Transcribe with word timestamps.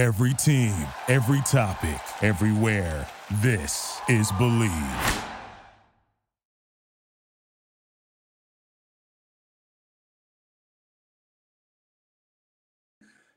Every 0.00 0.32
team, 0.32 0.74
every 1.08 1.42
topic, 1.42 2.00
everywhere. 2.22 3.06
This 3.42 4.00
is 4.08 4.32
Believe. 4.38 4.72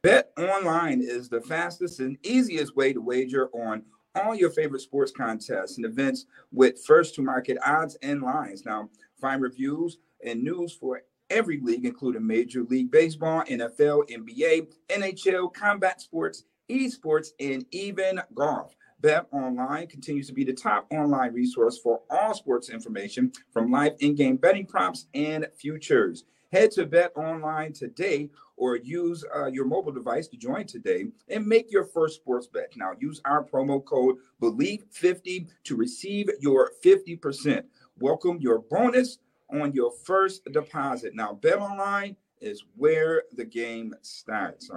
Bet 0.04 0.32
online 0.38 1.02
is 1.02 1.28
the 1.28 1.42
fastest 1.42 2.00
and 2.00 2.18
easiest 2.24 2.78
way 2.78 2.94
to 2.94 3.02
wager 3.02 3.50
on 3.50 3.84
all 4.16 4.34
your 4.34 4.50
favorite 4.50 4.80
sports 4.80 5.12
contests 5.12 5.76
and 5.76 5.86
events 5.86 6.28
with 6.54 6.82
first 6.86 7.14
to 7.16 7.22
market 7.22 7.58
odds 7.66 7.98
and 8.02 8.22
lines. 8.22 8.64
Now, 8.66 8.90
find 9.20 9.42
reviews 9.42 9.98
and 10.26 10.42
news 10.42 10.72
for 10.72 11.02
every 11.30 11.60
league, 11.60 11.86
including 11.86 12.26
Major 12.26 12.64
League 12.64 12.90
Baseball, 12.90 13.44
NFL, 13.50 14.10
NBA, 14.10 14.68
NHL, 14.90 15.54
combat 15.54 16.00
sports, 16.00 16.46
esports, 16.70 17.30
and 17.40 17.66
even 17.72 18.22
golf. 18.34 18.76
Bet 19.02 19.28
Online 19.34 19.86
continues 19.86 20.28
to 20.28 20.34
be 20.34 20.46
the 20.46 20.54
top 20.54 20.88
online 20.90 21.34
resource 21.34 21.78
for 21.78 22.02
all 22.10 22.34
sports 22.34 22.70
information 22.70 23.34
from 23.52 23.70
live 23.70 23.94
in 24.00 24.16
game 24.16 24.38
betting 24.38 24.66
props 24.66 25.08
and 25.14 25.46
futures. 25.58 26.24
Head 26.54 26.72
to 26.72 26.86
Bet 26.86 27.12
Online 27.18 27.74
today 27.74 28.30
or 28.56 28.78
use 28.78 29.26
uh, 29.36 29.48
your 29.48 29.66
mobile 29.66 29.92
device 29.92 30.28
to 30.30 30.38
join 30.38 30.66
today 30.66 31.08
and 31.28 31.46
make 31.46 31.72
your 31.72 31.84
first 31.84 32.16
sports 32.16 32.48
bet. 32.48 32.72
Now, 32.78 32.92
use 32.98 33.20
our 33.26 33.44
promo 33.44 33.84
code 33.84 34.18
BELIEVE50 34.42 35.50
to 35.66 35.76
receive 35.76 36.30
your 36.40 36.72
50%. 36.86 37.64
Welcome 38.00 38.38
your 38.40 38.60
bonus 38.60 39.18
on 39.52 39.74
your 39.74 39.92
first 39.92 40.46
deposit. 40.52 41.14
Now, 41.14 41.34
Bet 41.34 41.58
Online 41.58 42.16
is 42.40 42.64
where 42.78 43.24
the 43.34 43.46
game 43.46 43.96
starts. 44.02 44.70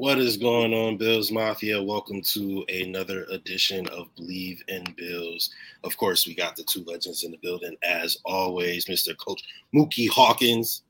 What 0.00 0.18
is 0.18 0.38
going 0.38 0.72
on, 0.72 0.96
Bills 0.96 1.30
Mafia? 1.30 1.82
Welcome 1.82 2.22
to 2.22 2.64
another 2.70 3.26
edition 3.30 3.86
of 3.88 4.06
Believe 4.16 4.62
in 4.68 4.82
Bills. 4.96 5.50
Of 5.84 5.94
course, 5.98 6.26
we 6.26 6.34
got 6.34 6.56
the 6.56 6.62
two 6.62 6.82
legends 6.86 7.22
in 7.22 7.30
the 7.30 7.36
building, 7.42 7.76
as 7.82 8.16
always, 8.24 8.86
Mr. 8.86 9.14
Coach 9.14 9.42
Mookie 9.74 10.08
Hawkins, 10.08 10.84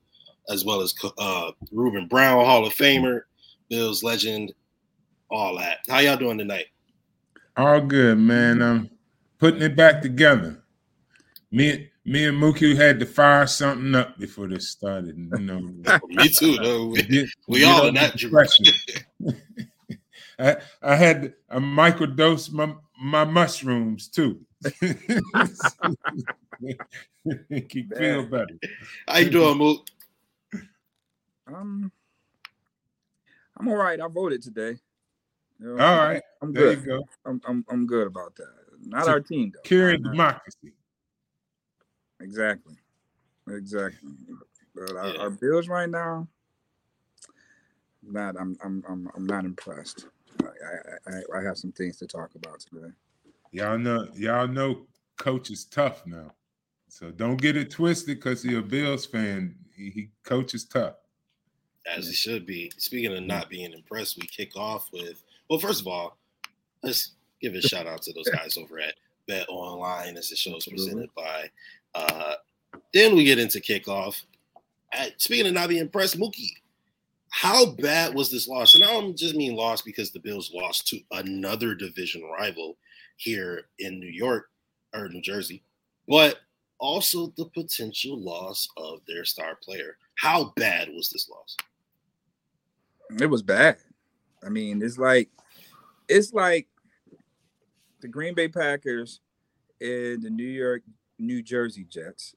as 0.48 0.64
well 0.64 0.80
as 0.80 0.94
uh, 1.18 1.50
Ruben 1.72 2.06
Brown, 2.06 2.44
Hall 2.44 2.64
of 2.64 2.72
Famer, 2.72 3.22
Bills 3.68 4.04
legend, 4.04 4.52
all 5.28 5.58
that. 5.58 5.78
How 5.88 5.98
y'all 5.98 6.16
doing 6.16 6.38
tonight? 6.38 6.66
All 7.56 7.80
good, 7.80 8.16
man. 8.16 8.62
I'm 8.62 8.90
putting 9.40 9.62
it 9.62 9.74
back 9.74 10.02
together. 10.02 10.62
Me, 11.50 11.90
me 12.04 12.26
and 12.26 12.40
Mookie 12.40 12.76
had 12.76 12.98
to 13.00 13.06
fire 13.06 13.46
something 13.46 13.94
up 13.94 14.18
before 14.18 14.48
this 14.48 14.68
started. 14.68 15.16
You 15.16 15.38
know, 15.38 15.60
me 16.08 16.28
too. 16.28 16.56
Though 16.56 16.86
we, 16.86 17.02
get, 17.02 17.28
we 17.48 17.64
all 17.64 17.86
in 17.86 17.94
that 17.94 18.16
direction. 18.16 18.66
I, 20.38 20.56
I 20.82 20.96
had 20.96 21.34
a 21.50 21.60
microdose 21.60 22.50
my 22.50 22.74
my 23.00 23.24
mushrooms 23.24 24.08
too. 24.08 24.40
Keep 27.68 27.96
feel 27.96 28.24
better. 28.24 28.58
How 29.06 29.18
you 29.18 29.30
doing, 29.30 29.58
Mook? 29.58 29.86
Um, 31.46 31.92
I'm 33.58 33.68
all 33.68 33.76
right. 33.76 34.00
I 34.00 34.08
voted 34.08 34.42
today. 34.42 34.78
You 35.58 35.76
know, 35.76 35.84
all 35.84 35.96
right, 35.96 36.22
I'm 36.40 36.54
there 36.54 36.74
good. 36.74 36.80
You 36.80 36.86
go. 36.86 37.02
I'm, 37.26 37.42
I'm 37.46 37.64
I'm 37.68 37.86
good 37.86 38.06
about 38.06 38.34
that. 38.36 38.48
Not 38.82 39.08
our 39.08 39.20
team 39.20 39.52
though. 39.54 39.60
Carrying 39.62 40.02
democracy. 40.02 40.72
Exactly. 42.20 42.76
Exactly. 43.48 44.10
But 44.74 44.96
our, 44.96 45.18
our 45.18 45.30
Bills 45.30 45.68
right 45.68 45.88
now, 45.88 46.28
not 48.02 48.36
I'm 48.38 48.56
I'm 48.64 48.84
I'm 48.88 49.10
I'm 49.14 49.26
not 49.26 49.44
impressed. 49.44 50.06
I, 50.42 51.10
I 51.10 51.38
I 51.38 51.42
have 51.42 51.58
some 51.58 51.72
things 51.72 51.96
to 51.98 52.06
talk 52.06 52.34
about 52.34 52.60
today. 52.60 52.92
Y'all 53.52 53.78
know 53.78 54.08
y'all 54.14 54.46
know 54.46 54.86
coach 55.16 55.50
is 55.50 55.64
tough 55.64 56.06
now. 56.06 56.32
So 56.88 57.10
don't 57.10 57.36
get 57.36 57.56
it 57.56 57.70
twisted 57.70 58.18
because 58.18 58.42
he's 58.42 58.56
a 58.56 58.62
Bills 58.62 59.06
fan. 59.06 59.54
He, 59.76 59.90
he 59.90 60.10
coaches 60.24 60.64
tough. 60.64 60.94
As 61.86 62.06
he 62.06 62.12
should 62.12 62.46
be. 62.46 62.72
Speaking 62.78 63.16
of 63.16 63.22
not 63.22 63.48
being 63.48 63.72
impressed, 63.72 64.18
we 64.20 64.26
kick 64.26 64.56
off 64.56 64.88
with 64.92 65.22
well, 65.48 65.58
first 65.58 65.80
of 65.80 65.86
all, 65.86 66.16
let's 66.82 67.12
give 67.40 67.54
a 67.54 67.62
shout 67.62 67.86
out 67.86 68.02
to 68.02 68.12
those 68.12 68.28
guys 68.28 68.56
over 68.56 68.80
at 68.80 68.94
Bet 69.26 69.46
Online 69.48 70.16
as 70.16 70.30
the 70.30 70.36
show 70.36 70.56
is 70.56 70.66
presented 70.66 71.10
by 71.16 71.50
uh, 71.94 72.34
then 72.92 73.14
we 73.14 73.24
get 73.24 73.38
into 73.38 73.60
kickoff. 73.60 74.22
At, 74.92 75.20
speaking 75.20 75.46
of 75.46 75.52
not 75.52 75.68
being 75.68 75.80
impressed, 75.80 76.18
Mookie, 76.18 76.50
how 77.30 77.66
bad 77.66 78.14
was 78.14 78.30
this 78.30 78.48
loss? 78.48 78.74
And 78.74 78.82
I 78.84 78.88
don't 78.88 79.16
just 79.16 79.36
mean 79.36 79.54
loss 79.54 79.82
because 79.82 80.10
the 80.10 80.18
Bills 80.18 80.50
lost 80.52 80.88
to 80.88 81.00
another 81.12 81.74
division 81.74 82.22
rival 82.22 82.76
here 83.16 83.68
in 83.78 84.00
New 84.00 84.10
York 84.10 84.50
or 84.92 85.08
New 85.08 85.22
Jersey, 85.22 85.62
but 86.08 86.38
also 86.78 87.32
the 87.36 87.46
potential 87.54 88.18
loss 88.18 88.68
of 88.76 89.00
their 89.06 89.24
star 89.24 89.56
player. 89.62 89.96
How 90.16 90.52
bad 90.56 90.88
was 90.88 91.08
this 91.10 91.28
loss? 91.28 91.56
It 93.20 93.26
was 93.26 93.42
bad. 93.42 93.76
I 94.44 94.48
mean, 94.48 94.82
it's 94.82 94.98
like 94.98 95.28
it's 96.08 96.32
like 96.32 96.66
the 98.00 98.08
Green 98.08 98.34
Bay 98.34 98.48
Packers 98.48 99.20
and 99.80 100.22
the 100.22 100.30
New 100.30 100.48
York 100.48 100.82
New 101.20 101.42
Jersey 101.42 101.86
Jets 101.88 102.34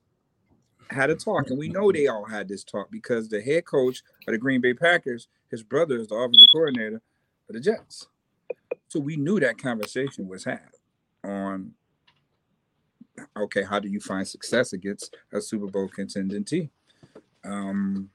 had 0.90 1.10
a 1.10 1.16
talk, 1.16 1.50
and 1.50 1.58
we 1.58 1.70
know 1.70 1.92
they 1.92 2.08
all 2.08 2.26
had 2.26 2.48
this 2.48 2.64
talk 2.64 2.92
because 2.92 3.30
the 3.30 3.42
head 3.42 3.66
coach 3.66 4.04
of 4.28 4.34
the 4.34 4.38
Green 4.38 4.62
Bay 4.62 4.74
Packers, 4.74 5.28
his 5.50 5.64
brother 5.64 5.98
is 5.98 6.08
the 6.08 6.16
offensive 6.16 6.48
coordinator 6.52 7.02
for 7.48 7.54
the 7.54 7.60
Jets. 7.60 8.08
So 8.88 9.00
we 9.00 9.16
knew 9.16 9.40
that 9.40 9.58
conversation 9.58 10.28
was 10.28 10.44
had 10.44 10.70
on 11.24 11.74
okay, 13.38 13.64
how 13.64 13.80
do 13.80 13.88
you 13.88 14.00
find 14.00 14.28
success 14.28 14.74
against 14.74 15.16
a 15.32 15.42
Super 15.42 15.68
Bowl 15.68 15.88
contending 15.88 16.44
team? 16.44 16.70
Um, 17.44 18.10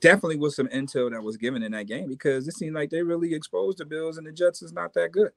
definitely 0.00 0.36
was 0.36 0.56
some 0.56 0.68
intel 0.68 1.10
that 1.10 1.22
was 1.22 1.36
given 1.36 1.62
in 1.62 1.72
that 1.72 1.86
game 1.86 2.08
because 2.08 2.46
it 2.46 2.54
seemed 2.54 2.74
like 2.74 2.90
they 2.90 3.02
really 3.02 3.34
exposed 3.34 3.78
the 3.78 3.84
Bills 3.84 4.18
and 4.18 4.26
the 4.26 4.32
Jets 4.32 4.62
is 4.62 4.72
not 4.72 4.94
that 4.94 5.12
good. 5.12 5.32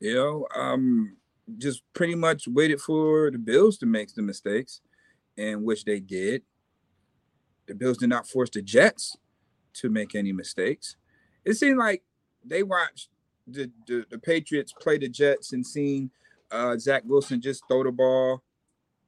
You 0.00 0.14
know, 0.14 0.46
um, 0.54 1.16
just 1.56 1.82
pretty 1.94 2.14
much 2.14 2.46
waited 2.46 2.80
for 2.80 3.30
the 3.30 3.38
Bills 3.38 3.78
to 3.78 3.86
make 3.86 4.14
the 4.14 4.22
mistakes, 4.22 4.80
and 5.36 5.64
which 5.64 5.84
they 5.84 6.00
did. 6.00 6.42
The 7.66 7.74
Bills 7.74 7.98
did 7.98 8.08
not 8.08 8.28
force 8.28 8.50
the 8.50 8.62
Jets 8.62 9.16
to 9.74 9.88
make 9.88 10.14
any 10.14 10.32
mistakes. 10.32 10.96
It 11.44 11.54
seemed 11.54 11.78
like 11.78 12.02
they 12.44 12.62
watched 12.62 13.08
the, 13.46 13.70
the, 13.86 14.04
the 14.10 14.18
Patriots 14.18 14.72
play 14.72 14.98
the 14.98 15.08
Jets 15.08 15.52
and 15.52 15.66
seen 15.66 16.10
uh, 16.50 16.76
Zach 16.78 17.02
Wilson 17.04 17.40
just 17.40 17.62
throw 17.68 17.84
the 17.84 17.92
ball, 17.92 18.42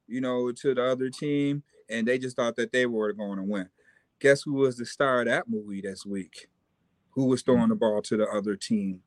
you 0.07 0.21
know, 0.21 0.51
to 0.51 0.73
the 0.73 0.83
other 0.83 1.09
team, 1.09 1.63
and 1.89 2.07
they 2.07 2.17
just 2.17 2.35
thought 2.35 2.55
that 2.55 2.71
they 2.71 2.85
were 2.85 3.13
going 3.13 3.37
to 3.37 3.43
win. 3.43 3.69
Guess 4.19 4.43
who 4.43 4.53
was 4.53 4.77
the 4.77 4.85
star 4.85 5.21
of 5.21 5.27
that 5.27 5.49
movie 5.49 5.81
this 5.81 6.05
week? 6.05 6.47
Who 7.11 7.25
was 7.25 7.41
throwing 7.41 7.69
the 7.69 7.75
ball 7.75 8.01
to 8.03 8.17
the 8.17 8.27
other 8.27 8.55
team? 8.55 9.01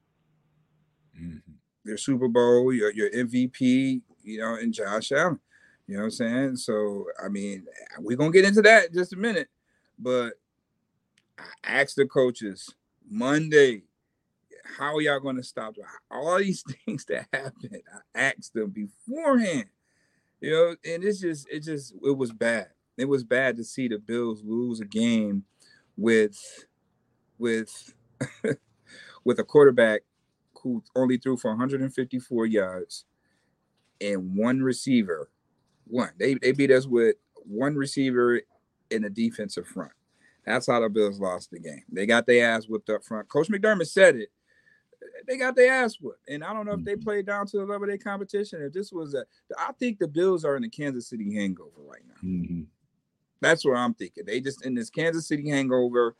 Mm-hmm 1.18 1.53
your 1.84 1.96
Super 1.96 2.28
Bowl, 2.28 2.72
your 2.72 2.92
your 2.92 3.10
MVP, 3.10 4.00
you 4.22 4.38
know, 4.38 4.54
and 4.54 4.72
Josh 4.72 5.12
Allen. 5.12 5.38
You 5.86 5.94
know 5.96 6.00
what 6.00 6.04
I'm 6.06 6.10
saying? 6.10 6.56
So 6.56 7.06
I 7.22 7.28
mean, 7.28 7.66
we're 7.98 8.16
gonna 8.16 8.32
get 8.32 8.44
into 8.44 8.62
that 8.62 8.88
in 8.88 8.94
just 8.94 9.12
a 9.12 9.16
minute. 9.16 9.48
But 9.98 10.34
I 11.38 11.44
asked 11.64 11.96
the 11.96 12.06
coaches 12.06 12.74
Monday, 13.08 13.82
how 14.78 14.96
are 14.96 15.00
y'all 15.00 15.20
gonna 15.20 15.42
stop 15.42 15.74
all 16.10 16.38
these 16.38 16.64
things 16.86 17.04
that 17.06 17.26
happened? 17.32 17.82
I 18.14 18.18
asked 18.18 18.54
them 18.54 18.70
beforehand. 18.70 19.66
You 20.40 20.50
know, 20.50 20.76
and 20.84 21.04
it's 21.04 21.20
just 21.20 21.48
it 21.50 21.60
just 21.60 21.94
it 22.04 22.16
was 22.16 22.32
bad. 22.32 22.68
It 22.96 23.06
was 23.06 23.24
bad 23.24 23.56
to 23.56 23.64
see 23.64 23.88
the 23.88 23.98
Bills 23.98 24.42
lose 24.44 24.80
a 24.80 24.84
game 24.84 25.44
with 25.96 26.38
with 27.38 27.94
with 29.24 29.38
a 29.38 29.44
quarterback 29.44 30.02
who 30.64 30.82
only 30.96 31.18
threw 31.18 31.36
for 31.36 31.50
154 31.50 32.46
yards 32.46 33.04
and 34.00 34.34
one 34.34 34.60
receiver. 34.62 35.30
One. 35.86 36.10
They 36.18 36.34
they 36.34 36.52
beat 36.52 36.70
us 36.70 36.86
with 36.86 37.16
one 37.44 37.76
receiver 37.76 38.40
in 38.90 39.02
the 39.02 39.10
defensive 39.10 39.66
front. 39.66 39.92
That's 40.44 40.66
how 40.66 40.80
the 40.80 40.88
Bills 40.88 41.20
lost 41.20 41.50
the 41.50 41.60
game. 41.60 41.82
They 41.90 42.06
got 42.06 42.26
their 42.26 42.50
ass 42.50 42.64
whipped 42.64 42.90
up 42.90 43.04
front. 43.04 43.28
Coach 43.28 43.48
McDermott 43.48 43.86
said 43.86 44.16
it. 44.16 44.30
They 45.26 45.36
got 45.36 45.54
their 45.54 45.72
ass 45.72 45.96
whipped. 46.00 46.28
And 46.28 46.42
I 46.42 46.52
don't 46.52 46.66
know 46.66 46.72
if 46.72 46.84
they 46.84 46.94
mm-hmm. 46.94 47.02
played 47.02 47.26
down 47.26 47.46
to 47.46 47.58
the 47.58 47.64
level 47.64 47.84
of 47.84 47.88
their 47.88 47.98
competition. 47.98 48.62
If 48.62 48.72
this 48.72 48.90
was 48.92 49.14
a 49.14 49.24
I 49.58 49.72
think 49.72 49.98
the 49.98 50.08
Bills 50.08 50.44
are 50.44 50.56
in 50.56 50.62
the 50.62 50.68
Kansas 50.68 51.08
City 51.08 51.34
hangover 51.34 51.82
right 51.86 52.02
now. 52.08 52.28
Mm-hmm. 52.28 52.62
That's 53.40 53.64
what 53.64 53.76
I'm 53.76 53.92
thinking. 53.92 54.24
They 54.24 54.40
just 54.40 54.64
in 54.64 54.74
this 54.74 54.88
Kansas 54.88 55.28
City 55.28 55.50
hangover, 55.50 56.16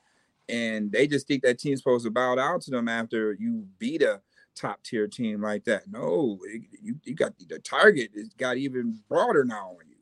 and 0.49 0.93
they 0.93 1.07
just 1.07 1.27
think 1.27 1.43
that 1.43 1.59
team's 1.59 1.81
supposed 1.81 2.05
to 2.05 2.11
bow 2.11 2.35
down 2.35 2.61
to 2.61 2.71
them 2.71 2.89
after 2.89 3.33
you 3.33 3.67
beat 3.79 4.03
a 4.03 4.21
top 4.55 4.83
tier 4.83 5.07
team 5.07 5.43
like 5.43 5.65
that. 5.65 5.85
No, 5.91 6.39
you, 6.83 6.97
you 7.03 7.15
got 7.15 7.33
the 7.39 7.59
target 7.59 8.11
it 8.15 8.37
got 8.37 8.57
even 8.57 8.99
broader 9.09 9.45
now 9.45 9.71
on 9.71 9.89
you. 9.89 9.97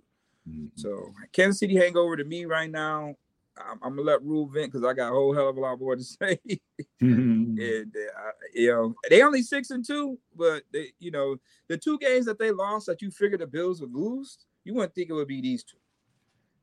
Mm-hmm. 0.48 0.66
So 0.76 1.12
Kansas 1.32 1.60
City 1.60 1.76
hangover 1.76 2.16
to 2.16 2.24
me 2.24 2.44
right 2.44 2.70
now 2.70 3.14
I'm, 3.58 3.78
I'm 3.82 3.96
gonna 3.96 4.02
let 4.02 4.22
Rule 4.22 4.46
vent 4.46 4.72
because 4.72 4.84
I 4.86 4.92
got 4.94 5.10
a 5.10 5.14
whole 5.14 5.34
hell 5.34 5.48
of 5.48 5.56
a 5.56 5.60
lot 5.60 5.78
more 5.78 5.96
to 5.96 6.02
say. 6.04 6.38
and 7.00 7.96
uh, 7.96 8.30
you 8.54 8.70
know, 8.70 8.94
they 9.08 9.22
only 9.22 9.42
six 9.42 9.70
and 9.70 9.84
two, 9.84 10.18
but 10.36 10.62
they, 10.72 10.92
you 10.98 11.10
know, 11.10 11.36
the 11.68 11.76
two 11.76 11.98
games 11.98 12.26
that 12.26 12.38
they 12.38 12.50
lost 12.50 12.86
that 12.86 13.02
you 13.02 13.10
figured 13.10 13.40
the 13.40 13.46
Bills 13.46 13.80
would 13.80 13.94
lose, 13.94 14.38
you 14.64 14.74
wouldn't 14.74 14.94
think 14.94 15.10
it 15.10 15.14
would 15.14 15.28
be 15.28 15.40
these 15.40 15.64
two. 15.64 15.76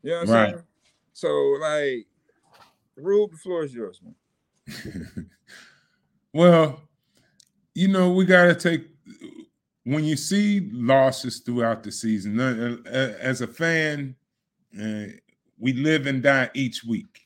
You 0.04 0.12
know 0.12 0.20
what 0.20 0.30
I'm 0.30 0.34
right. 0.34 0.50
saying? 0.52 0.64
So 1.14 1.28
like, 1.62 2.08
Rule, 2.96 3.28
the 3.28 3.38
floor 3.38 3.64
is 3.64 3.74
yours, 3.74 4.02
man. 4.04 5.30
well, 6.34 6.82
you 7.80 7.88
know, 7.88 8.12
we 8.12 8.26
got 8.26 8.44
to 8.44 8.56
take 8.56 8.90
when 9.86 10.04
you 10.04 10.18
see 10.18 10.70
losses 10.74 11.40
throughout 11.40 11.82
the 11.82 11.92
season. 11.94 12.38
Uh, 12.38 12.76
uh, 12.86 13.14
as 13.22 13.40
a 13.40 13.48
fan, 13.48 14.18
uh, 14.78 15.06
we 15.58 15.72
live 15.72 16.06
and 16.06 16.22
die 16.22 16.50
each 16.54 16.84
week. 16.84 17.22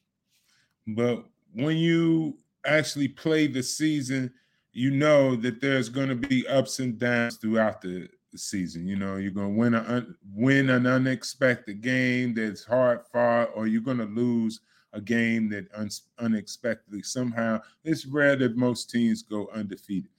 But 0.86 1.26
when 1.56 1.78
you 1.78 2.38
actually 2.68 3.08
play 3.08 3.48
the 3.48 3.64
season, 3.64 4.32
you 4.74 4.92
know 4.92 5.36
that 5.38 5.60
there's 5.60 5.90
going 5.90 6.10
to 6.10 6.16
be 6.16 6.48
ups 6.48 6.78
and 6.78 7.00
downs 7.00 7.38
throughout 7.38 7.82
the 7.82 8.08
season. 8.36 8.88
You 8.88 8.98
know, 8.98 9.16
you're 9.16 9.32
going 9.32 9.56
to 9.56 9.60
win 9.60 9.74
a 9.74 10.06
win 10.36 10.70
an 10.70 10.86
unexpected 10.86 11.82
game 11.82 12.36
that's 12.36 12.64
hard 12.64 13.02
fought, 13.12 13.50
or 13.56 13.66
you're 13.66 13.82
going 13.82 13.98
to 13.98 14.06
lose 14.06 14.60
a 14.94 15.02
game 15.02 15.50
that 15.50 15.66
un, 15.74 15.90
unexpectedly 16.20 17.02
somehow. 17.02 17.60
It's 17.84 18.06
rare 18.06 18.36
that 18.36 18.56
most 18.56 18.92
teams 18.92 19.24
go 19.24 19.50
undefeated. 19.52 20.13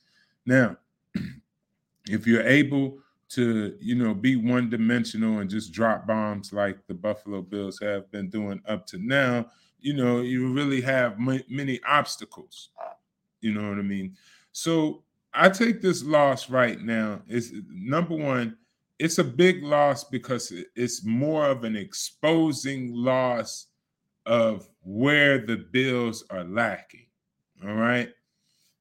Now, 0.46 0.76
if 2.06 2.26
you're 2.26 2.46
able 2.46 2.98
to, 3.30 3.76
you 3.80 3.94
know, 3.94 4.14
be 4.14 4.36
one 4.36 4.68
dimensional 4.70 5.38
and 5.38 5.50
just 5.50 5.72
drop 5.72 6.06
bombs 6.06 6.52
like 6.52 6.86
the 6.86 6.94
Buffalo 6.94 7.42
Bills 7.42 7.78
have 7.80 8.10
been 8.10 8.28
doing 8.30 8.60
up 8.68 8.86
to 8.88 8.98
now, 8.98 9.46
you 9.80 9.94
know, 9.94 10.20
you 10.20 10.52
really 10.52 10.80
have 10.80 11.12
m- 11.12 11.42
many 11.48 11.80
obstacles. 11.86 12.70
You 13.40 13.52
know 13.52 13.68
what 13.68 13.78
I 13.78 13.82
mean? 13.82 14.16
So 14.52 15.02
I 15.32 15.48
take 15.48 15.82
this 15.82 16.02
loss 16.02 16.48
right 16.48 16.80
now. 16.80 17.22
Is 17.28 17.52
number 17.68 18.14
one, 18.14 18.56
it's 18.98 19.18
a 19.18 19.24
big 19.24 19.62
loss 19.62 20.04
because 20.04 20.52
it's 20.76 21.04
more 21.04 21.46
of 21.46 21.64
an 21.64 21.76
exposing 21.76 22.94
loss 22.94 23.66
of 24.26 24.68
where 24.82 25.44
the 25.44 25.56
Bills 25.56 26.24
are 26.30 26.44
lacking. 26.44 27.06
All 27.66 27.74
right. 27.74 28.10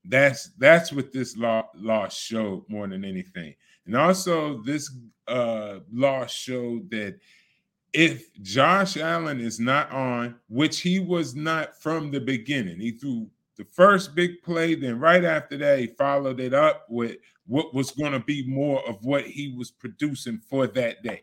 That's 0.06 0.50
that's 0.58 0.92
what 0.92 1.12
this 1.12 1.38
law 1.38 1.70
loss 1.76 2.18
showed 2.18 2.66
more 2.68 2.88
than 2.88 3.06
anything. 3.06 3.56
And 3.86 3.96
also 3.96 4.62
this 4.64 4.92
uh 5.28 5.80
loss 5.92 6.32
showed 6.32 6.90
that 6.92 7.20
if 7.94 8.34
Josh 8.42 8.98
Allen 8.98 9.40
is 9.40 9.60
not 9.60 9.92
on, 9.92 10.36
which 10.50 10.80
he 10.80 11.00
was 11.00 11.36
not 11.36 11.82
from 11.82 12.12
the 12.12 12.20
beginning, 12.20 12.80
he 12.80 12.92
threw 12.92 13.30
the 13.56 13.66
first 13.66 14.16
big 14.16 14.42
play, 14.42 14.74
then 14.74 15.00
right 15.00 15.24
after 15.24 15.58
that, 15.58 15.80
he 15.80 15.88
followed 15.88 16.40
it 16.40 16.56
up 16.56 16.88
with 16.90 17.18
what 17.46 17.74
was 17.74 17.92
going 17.92 18.12
to 18.12 18.20
be 18.20 18.48
more 18.48 18.88
of 18.90 19.04
what 19.06 19.26
he 19.26 19.54
was 19.56 19.70
producing 19.70 20.40
for 20.50 20.66
that 20.66 21.04
day. 21.04 21.22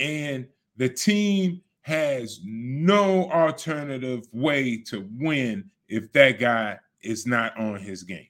And 0.00 0.48
the 0.76 0.88
team 0.88 1.62
has 1.82 2.40
no 2.44 3.30
alternative 3.30 4.26
way 4.32 4.76
to 4.78 5.08
win 5.18 5.70
if 5.88 6.10
that 6.12 6.40
guy 6.40 6.78
is 7.06 7.26
not 7.26 7.56
on 7.58 7.80
his 7.80 8.02
game. 8.02 8.28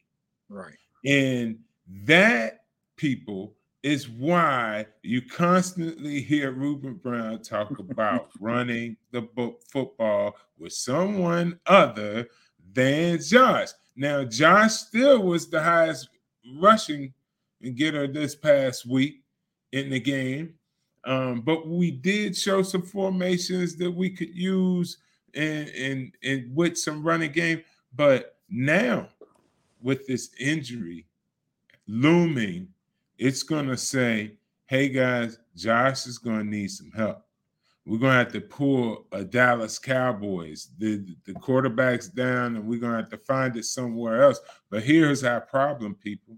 Right. 0.48 0.76
And 1.04 1.58
that 2.04 2.60
people 2.96 3.54
is 3.82 4.08
why 4.08 4.86
you 5.02 5.22
constantly 5.22 6.20
hear 6.20 6.50
Ruben 6.50 6.94
Brown 6.94 7.40
talk 7.42 7.78
about 7.78 8.30
running 8.40 8.96
the 9.12 9.28
football 9.70 10.36
with 10.58 10.72
someone 10.72 11.60
other 11.66 12.26
than 12.72 13.20
Josh. 13.22 13.68
Now, 13.94 14.24
Josh 14.24 14.72
still 14.72 15.22
was 15.22 15.48
the 15.48 15.62
highest 15.62 16.08
rushing 16.58 17.12
and 17.62 17.76
getter 17.76 18.06
this 18.06 18.34
past 18.34 18.86
week 18.86 19.22
in 19.72 19.90
the 19.90 20.00
game. 20.00 20.54
Um, 21.04 21.42
but 21.42 21.68
we 21.68 21.92
did 21.92 22.36
show 22.36 22.62
some 22.62 22.82
formations 22.82 23.76
that 23.76 23.90
we 23.90 24.10
could 24.10 24.34
use 24.34 24.98
and 25.34 25.68
and 25.68 26.12
and 26.24 26.56
with 26.56 26.76
some 26.76 27.04
running 27.04 27.30
game. 27.30 27.62
But 27.94 28.35
now, 28.48 29.08
with 29.80 30.06
this 30.06 30.30
injury 30.38 31.06
looming, 31.86 32.68
it's 33.18 33.42
going 33.42 33.68
to 33.68 33.76
say, 33.76 34.32
hey 34.66 34.88
guys, 34.88 35.38
Josh 35.54 36.06
is 36.06 36.18
going 36.18 36.38
to 36.38 36.44
need 36.44 36.70
some 36.70 36.90
help. 36.92 37.22
We're 37.86 37.98
going 37.98 38.12
to 38.12 38.18
have 38.18 38.32
to 38.32 38.40
pull 38.40 39.06
a 39.12 39.22
Dallas 39.22 39.78
Cowboys. 39.78 40.70
The, 40.78 41.06
the 41.24 41.34
quarterback's 41.34 42.08
down, 42.08 42.56
and 42.56 42.66
we're 42.66 42.80
going 42.80 42.92
to 42.92 42.98
have 42.98 43.10
to 43.10 43.18
find 43.18 43.56
it 43.56 43.64
somewhere 43.64 44.22
else. 44.22 44.40
But 44.70 44.82
here's 44.82 45.22
our 45.22 45.40
problem, 45.40 45.94
people. 45.94 46.36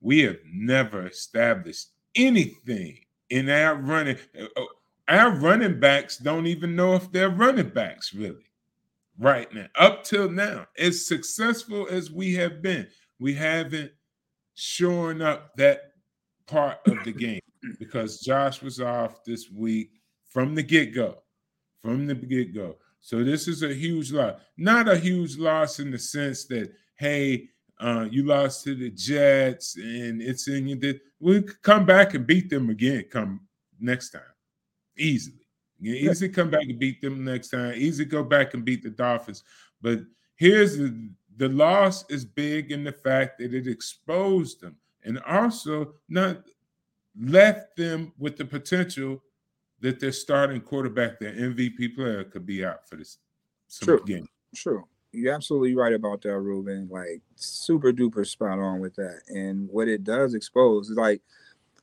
We 0.00 0.20
have 0.22 0.38
never 0.44 1.06
established 1.06 1.90
anything 2.16 2.98
in 3.30 3.48
our 3.48 3.76
running. 3.76 4.16
Uh, 4.38 4.46
uh, 4.56 4.64
our 5.06 5.30
running 5.30 5.78
backs 5.78 6.18
don't 6.18 6.48
even 6.48 6.74
know 6.74 6.94
if 6.96 7.12
they're 7.12 7.30
running 7.30 7.68
backs, 7.68 8.12
really 8.12 8.44
right 9.18 9.52
now. 9.52 9.66
Up 9.76 10.04
till 10.04 10.30
now, 10.30 10.66
as 10.78 11.06
successful 11.06 11.86
as 11.90 12.10
we 12.10 12.34
have 12.34 12.62
been, 12.62 12.86
we 13.18 13.34
haven't 13.34 13.92
shoring 14.54 15.22
up 15.22 15.54
that 15.56 15.92
part 16.46 16.78
of 16.86 17.02
the 17.04 17.12
game 17.12 17.40
because 17.78 18.20
Josh 18.20 18.62
was 18.62 18.80
off 18.80 19.24
this 19.24 19.50
week 19.50 19.90
from 20.28 20.54
the 20.54 20.62
get 20.62 20.94
go. 20.94 21.18
From 21.82 22.06
the 22.06 22.14
get 22.14 22.54
go. 22.54 22.76
So 23.00 23.24
this 23.24 23.48
is 23.48 23.62
a 23.62 23.74
huge 23.74 24.12
loss. 24.12 24.40
Not 24.56 24.88
a 24.88 24.96
huge 24.96 25.36
loss 25.36 25.80
in 25.80 25.90
the 25.90 25.98
sense 25.98 26.44
that, 26.46 26.72
hey, 26.96 27.48
uh, 27.80 28.06
you 28.08 28.24
lost 28.24 28.62
to 28.64 28.76
the 28.76 28.90
Jets 28.90 29.76
and 29.76 30.22
it's 30.22 30.46
in 30.46 30.68
you. 30.68 31.00
We 31.18 31.42
could 31.42 31.62
come 31.62 31.84
back 31.84 32.14
and 32.14 32.26
beat 32.26 32.48
them 32.48 32.70
again 32.70 33.06
come 33.10 33.40
next 33.80 34.10
time 34.10 34.22
easily. 34.96 35.41
You 35.82 36.10
easy 36.10 36.28
to 36.28 36.34
come 36.34 36.48
back 36.48 36.62
and 36.62 36.78
beat 36.78 37.00
them 37.00 37.24
next 37.24 37.48
time. 37.48 37.74
Easy 37.76 38.04
to 38.04 38.10
go 38.10 38.22
back 38.22 38.54
and 38.54 38.64
beat 38.64 38.84
the 38.84 38.90
Dolphins. 38.90 39.42
But 39.80 40.00
here's 40.36 40.78
the 40.78 41.10
the 41.38 41.48
loss 41.48 42.04
is 42.08 42.24
big 42.24 42.70
in 42.70 42.84
the 42.84 42.92
fact 42.92 43.38
that 43.38 43.52
it 43.52 43.66
exposed 43.66 44.60
them 44.60 44.76
and 45.02 45.18
also 45.20 45.94
not 46.08 46.44
left 47.18 47.74
them 47.76 48.12
with 48.18 48.36
the 48.36 48.44
potential 48.44 49.22
that 49.80 49.98
their 49.98 50.12
starting 50.12 50.60
quarterback, 50.60 51.18
their 51.18 51.32
MVP 51.32 51.96
player, 51.96 52.22
could 52.24 52.46
be 52.46 52.64
out 52.64 52.88
for 52.88 52.96
this 52.96 53.18
True. 53.80 54.04
game. 54.06 54.28
True. 54.54 54.86
You're 55.10 55.34
absolutely 55.34 55.74
right 55.74 55.92
about 55.92 56.22
that, 56.22 56.38
Ruben. 56.38 56.88
Like 56.90 57.22
super 57.34 57.92
duper 57.92 58.26
spot 58.26 58.58
on 58.58 58.80
with 58.80 58.94
that. 58.96 59.22
And 59.28 59.68
what 59.68 59.88
it 59.88 60.04
does 60.04 60.34
expose 60.34 60.90
is 60.90 60.96
like 60.96 61.22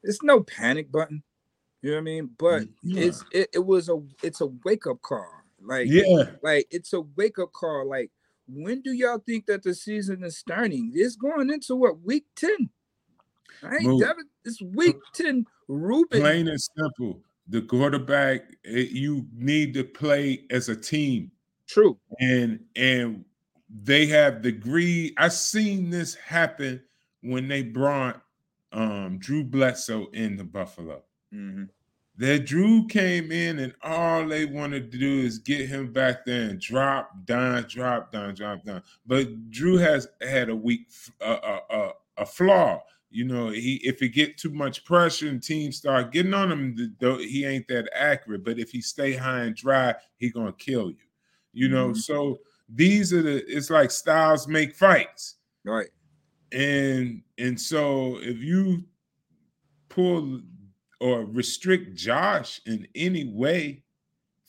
it's 0.04 0.24
no 0.24 0.42
panic 0.42 0.92
button. 0.92 1.22
You 1.82 1.92
know 1.92 1.98
what 1.98 2.02
I 2.02 2.04
mean? 2.04 2.30
But 2.38 2.64
yeah. 2.84 3.02
it's 3.02 3.24
it, 3.32 3.50
it 3.54 3.66
was 3.66 3.90
a 3.90 4.02
it's 4.22 4.42
a 4.42 4.48
wake 4.66 4.86
up 4.88 5.02
call. 5.02 5.26
Like 5.62 5.88
yeah, 5.90 6.32
like 6.42 6.68
it's 6.72 6.94
a 6.94 7.02
wake 7.02 7.40
up 7.40 7.54
call. 7.54 7.88
Like 7.90 8.12
when 8.48 8.82
do 8.82 8.92
y'all 8.92 9.20
think 9.20 9.46
that 9.46 9.64
the 9.64 9.74
season 9.74 10.24
is 10.24 10.38
starting? 10.38 10.92
It's 10.94 11.16
going 11.16 11.50
into 11.50 11.76
what 11.76 12.02
week 12.02 12.26
ten? 12.36 12.70
Right, 13.62 13.82
Devin, 13.82 14.26
it's 14.46 14.62
week 14.62 14.98
ten. 15.14 15.46
Ruben, 15.68 16.22
plain 16.22 16.48
and 16.48 16.62
simple. 16.62 17.22
The 17.48 17.62
quarterback, 17.62 18.42
it, 18.64 18.92
you 18.92 19.26
need 19.34 19.74
to 19.74 19.84
play 19.84 20.46
as 20.50 20.70
a 20.70 20.76
team. 20.76 21.32
True, 21.68 21.98
and 22.20 22.60
and 22.76 23.24
they 23.70 24.06
have 24.08 24.42
the 24.42 24.52
greed. 24.52 25.14
I 25.18 25.30
seen 25.30 25.90
this 25.90 26.16
happen 26.16 26.82
when 27.22 27.48
they 27.48 27.64
brought 27.64 28.22
um 28.72 29.18
Drew 29.20 29.44
Bledsoe 29.44 30.08
in 30.14 30.36
the 30.36 30.44
Buffalo. 30.44 31.04
Mm-hmm. 31.34 31.66
That 32.18 32.46
Drew 32.46 32.86
came 32.88 33.32
in 33.32 33.60
and 33.60 33.74
all 33.82 34.28
they 34.28 34.44
wanted 34.44 34.92
to 34.92 34.98
do 34.98 35.22
is 35.22 35.40
get 35.40 35.70
him 35.70 35.94
back 35.94 36.26
there 36.26 36.50
and 36.50 36.60
drop 36.60 37.26
down, 37.26 37.66
drop 37.70 38.12
down, 38.12 38.36
drop 38.36 38.66
down. 38.66 38.84
But 39.06 39.50
Drew 39.52 39.78
has 39.78 40.08
had 40.22 40.50
a 40.50 40.56
weak, 40.56 40.88
uh, 41.22 41.60
uh, 41.70 41.92
a 42.18 42.26
flaw. 42.26 42.82
You 43.12 43.26
know, 43.26 43.50
he 43.50 43.80
if 43.84 44.00
he 44.00 44.10
get 44.10 44.38
too 44.38 44.52
much 44.52 44.84
pressure 44.86 45.30
and 45.30 45.42
teams 45.42 45.78
start 45.78 46.12
getting 46.12 46.34
on 46.34 46.52
him, 46.52 46.96
he 47.20 47.46
ain't 47.46 47.68
that 47.70 47.90
accurate. 47.96 48.44
But 48.44 48.60
if 48.60 48.70
he 48.70 48.82
stay 48.82 49.14
high 49.14 49.42
and 49.42 49.56
dry, 49.56 49.96
he 50.18 50.30
gonna 50.30 50.54
kill 50.54 50.92
you. 50.92 50.98
You 51.54 51.70
know, 51.70 51.90
mm-hmm. 51.90 52.00
so 52.00 52.40
these 52.68 53.12
are 53.12 53.24
the. 53.24 53.44
It's 53.48 53.72
like 53.72 53.90
styles 53.90 54.48
make 54.48 54.76
fights, 54.76 55.38
right? 55.64 55.90
And 56.52 57.24
and 57.40 57.60
so 57.60 58.20
if 58.22 58.38
you 58.44 58.84
pull 59.90 60.42
or 61.00 61.26
restrict 61.26 61.96
Josh 61.96 62.62
in 62.66 62.88
any 62.96 63.26
way, 63.26 63.84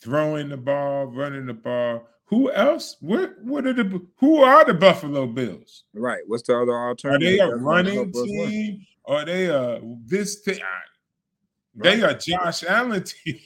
throwing 0.01 0.49
the 0.49 0.57
ball, 0.57 1.07
running 1.07 1.47
the 1.47 1.55
ball. 1.55 2.07
Who 2.27 2.53
else? 2.53 2.97
What 3.01 3.41
what 3.43 3.67
are 3.67 3.73
the 3.73 4.07
who 4.19 4.43
are 4.43 4.65
the 4.65 4.75
Buffalo 4.75 5.27
Bills? 5.27 5.85
Right. 5.95 6.23
What's 6.27 6.45
the 6.45 6.57
other 6.57 6.77
alternative? 6.77 7.27
Are 7.27 7.31
they 7.31 7.39
a 7.41 7.57
running 7.57 8.13
team? 8.13 8.87
Or 9.05 9.17
are 9.17 9.25
they 9.25 9.47
a 9.47 9.81
this 10.07 10.43
team? 10.43 10.59
Right. 11.75 11.97
They 11.97 12.03
are 12.03 12.15
Josh 12.15 12.63
Allen 12.65 13.03
team. 13.25 13.41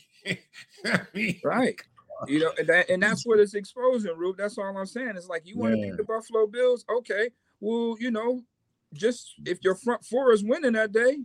I 0.84 1.00
mean, 1.14 1.40
right. 1.44 1.80
You 2.26 2.40
know, 2.40 2.52
and, 2.58 2.68
that, 2.68 2.88
and 2.88 3.02
that's 3.02 3.26
what 3.26 3.40
it's 3.40 3.54
exposing, 3.54 4.16
Rube. 4.16 4.37
That's 4.38 4.56
all 4.56 4.76
I'm 4.76 4.87
saying. 4.87 5.12
It's 5.16 5.28
like 5.28 5.46
you 5.46 5.58
want 5.58 5.75
to 5.75 5.78
Yeah. 5.78 5.87
beat 5.90 5.96
the 5.96 6.04
Buffalo 6.04 6.46
Bills, 6.46 6.84
okay? 6.99 7.30
Well, 7.61 7.96
you 7.99 8.11
know, 8.11 8.42
just 8.92 9.34
if 9.44 9.58
your 9.62 9.75
front 9.75 10.04
four 10.04 10.32
is 10.32 10.44
winning 10.44 10.73
that 10.73 10.92
day, 10.92 11.18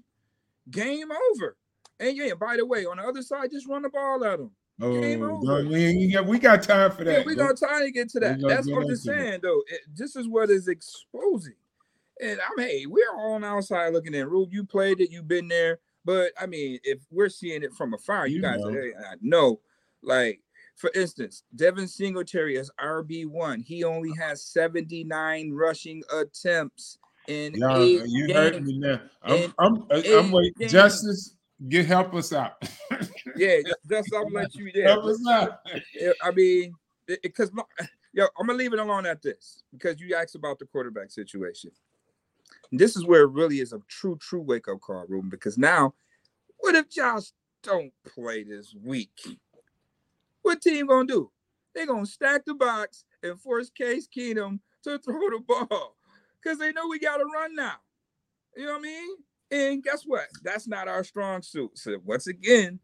game 0.71 1.09
over. 1.31 1.55
And 1.99 2.15
yeah, 2.15 2.33
by 2.33 2.55
the 2.57 2.65
way, 2.65 2.85
on 2.85 2.97
the 2.97 3.03
other 3.03 3.21
side, 3.21 3.51
just 3.51 3.67
run 3.67 3.81
the 3.81 3.89
ball 3.89 4.23
at 4.23 4.39
them. 4.39 4.51
Oh, 4.81 5.65
we, 5.65 5.89
yeah, 5.91 6.21
we 6.21 6.39
got 6.39 6.63
time 6.63 6.91
for 6.91 7.03
that. 7.03 7.19
Yeah, 7.19 7.23
we 7.25 7.35
got 7.35 7.57
time 7.57 7.81
to 7.83 7.91
get 7.91 8.09
to 8.11 8.19
that. 8.21 8.39
That's 8.39 8.65
what 8.69 8.83
I'm 8.83 8.87
just 8.87 9.05
into 9.05 9.17
that. 9.17 9.25
saying, 9.27 9.39
though. 9.43 9.61
It, 9.67 9.81
this 9.93 10.15
is 10.15 10.27
what 10.27 10.49
is 10.49 10.69
exposing. 10.69 11.55
And 12.21 12.39
I'm 12.39 12.63
hey, 12.65 12.85
we're 12.85 13.11
all 13.13 13.33
on 13.33 13.43
outside 13.43 13.91
looking 13.93 14.13
in. 14.13 14.29
Rube, 14.29 14.53
you 14.53 14.63
played 14.65 15.01
it, 15.01 15.11
you've 15.11 15.27
been 15.27 15.47
there. 15.49 15.79
But 16.05 16.31
I 16.39 16.45
mean, 16.45 16.79
if 16.83 16.99
we're 17.11 17.29
seeing 17.29 17.61
it 17.63 17.73
from 17.73 17.93
afar, 17.93 18.27
you, 18.27 18.37
You 18.37 18.41
guys 18.41 18.59
know. 18.59 18.69
are 18.69 18.71
hey, 18.81 18.91
I 18.97 19.15
know. 19.21 19.59
Like, 20.01 20.41
for 20.75 20.91
instance, 20.95 21.43
Devin 21.55 21.87
Singletary 21.87 22.55
is 22.55 22.71
RB1. 22.79 23.63
He 23.65 23.83
only 23.83 24.11
has 24.17 24.41
79 24.45 25.51
rushing 25.51 26.01
attempts 26.13 26.97
in 27.27 27.53
Y'all, 27.55 27.81
eight 27.81 28.01
you 28.07 28.27
games. 28.27 28.39
heard 28.39 28.65
me 28.65 28.77
now. 28.79 29.01
I'm, 29.23 29.33
In 29.33 29.53
I'm, 29.59 29.83
I'm, 29.91 30.31
waiting. 30.31 30.67
Justice, 30.69 31.35
get 31.67 31.85
help 31.85 32.13
us 32.13 32.31
out. 32.33 32.63
Yeah, 33.35 33.57
just 33.89 34.13
I'm 34.13 34.31
let 34.33 34.55
you 34.55 34.71
there. 34.73 34.87
help 34.87 35.05
us 35.05 35.19
out. 35.29 35.59
I 36.23 36.31
mean, 36.31 36.73
because 37.07 37.51
yo, 38.13 38.25
I'm 38.39 38.47
gonna 38.47 38.57
leave 38.57 38.73
it 38.73 38.79
alone 38.79 39.05
at 39.05 39.21
this 39.21 39.63
because 39.73 39.99
you 39.99 40.15
asked 40.15 40.35
about 40.35 40.59
the 40.59 40.65
quarterback 40.65 41.11
situation. 41.11 41.71
This 42.71 42.95
is 42.95 43.05
where 43.05 43.23
it 43.23 43.31
really 43.31 43.59
is 43.59 43.73
a 43.73 43.79
true, 43.87 44.17
true 44.17 44.41
wake 44.41 44.67
up 44.67 44.79
call, 44.79 45.05
Ruben. 45.07 45.29
Because 45.29 45.57
now, 45.57 45.93
what 46.59 46.75
if 46.75 46.89
Josh 46.89 47.31
don't 47.63 47.91
play 48.05 48.43
this 48.43 48.75
week? 48.83 49.37
What 50.41 50.61
team 50.61 50.87
gonna 50.87 51.07
do? 51.07 51.31
They're 51.73 51.87
gonna 51.87 52.05
stack 52.05 52.45
the 52.45 52.53
box 52.55 53.05
and 53.23 53.39
force 53.39 53.69
Case 53.69 54.07
Keenum 54.07 54.59
to 54.83 54.97
throw 54.99 55.29
the 55.29 55.43
ball 55.45 55.95
because 56.41 56.57
they 56.57 56.71
know 56.71 56.87
we 56.87 56.99
got 56.99 57.17
to 57.17 57.25
run 57.25 57.55
now. 57.55 57.75
You 58.55 58.65
know 58.65 58.73
what 58.73 58.79
I 58.79 58.83
mean? 58.83 59.09
And 59.51 59.83
guess 59.83 60.03
what? 60.05 60.27
That's 60.43 60.67
not 60.67 60.87
our 60.87 61.03
strong 61.03 61.41
suit. 61.41 61.77
So 61.77 61.97
once 62.05 62.27
again, 62.27 62.79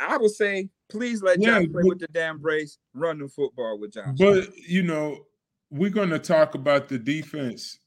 I 0.00 0.16
would 0.16 0.30
say, 0.32 0.68
please 0.88 1.22
let 1.22 1.40
Yeah, 1.40 1.60
Josh 1.60 1.70
play 1.72 1.82
but- 1.82 1.84
with 1.88 1.98
the 2.00 2.08
damn 2.08 2.38
brace, 2.38 2.78
run 2.94 3.18
the 3.18 3.28
football 3.28 3.78
with 3.78 3.92
Josh. 3.92 4.16
But 4.18 4.56
you 4.56 4.82
know, 4.82 5.26
we're 5.70 5.90
going 5.90 6.10
to 6.10 6.18
talk 6.18 6.54
about 6.54 6.88
the 6.88 6.98
defense 6.98 7.78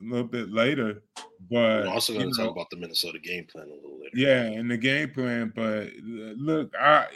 a 0.00 0.04
little 0.04 0.26
bit 0.26 0.50
later. 0.52 1.02
But 1.50 1.84
We're 1.84 1.88
also 1.88 2.12
going 2.12 2.32
to 2.32 2.38
know, 2.38 2.46
talk 2.46 2.54
about 2.56 2.70
the 2.70 2.76
Minnesota 2.76 3.18
game 3.18 3.46
plan 3.50 3.66
a 3.66 3.74
little 3.74 3.98
later. 3.98 4.10
Yeah, 4.14 4.42
and 4.42 4.70
the 4.70 4.76
game 4.76 5.10
plan. 5.10 5.52
But 5.54 5.88
look, 6.02 6.72
I 6.78 7.06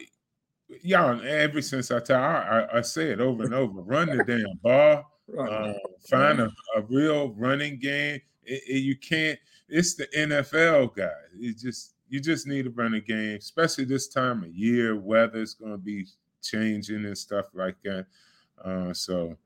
y'all 0.82 1.20
ever 1.24 1.62
since 1.62 1.90
I 1.92 2.00
tell 2.00 2.20
I, 2.20 2.66
I, 2.72 2.78
I 2.78 2.80
say 2.82 3.10
it 3.10 3.20
over 3.20 3.44
and 3.44 3.54
over: 3.54 3.80
run 3.82 4.16
the 4.16 4.24
damn 4.24 4.56
ball. 4.62 5.12
Run. 5.28 5.52
Uh, 5.52 5.74
find 6.08 6.40
a, 6.40 6.50
a 6.76 6.82
real 6.88 7.30
running 7.34 7.78
game. 7.78 8.20
It- 8.44 8.62
it- 8.68 8.82
you 8.82 8.96
can't. 8.96 9.38
It's 9.68 9.94
the 9.94 10.06
NFL, 10.16 10.94
guys. 10.94 11.10
It 11.38 11.58
just 11.58 11.94
you 12.08 12.20
just 12.20 12.46
need 12.46 12.66
a 12.66 12.70
running 12.70 13.02
game, 13.06 13.36
especially 13.36 13.84
this 13.84 14.08
time 14.08 14.44
of 14.44 14.54
year. 14.54 14.96
Weather's 14.96 15.54
going 15.54 15.72
to 15.72 15.78
be 15.78 16.06
changing 16.42 17.04
and 17.04 17.18
stuff 17.18 17.46
like 17.52 17.76
that. 17.82 18.06
Uh, 18.64 18.92
so, 18.92 19.36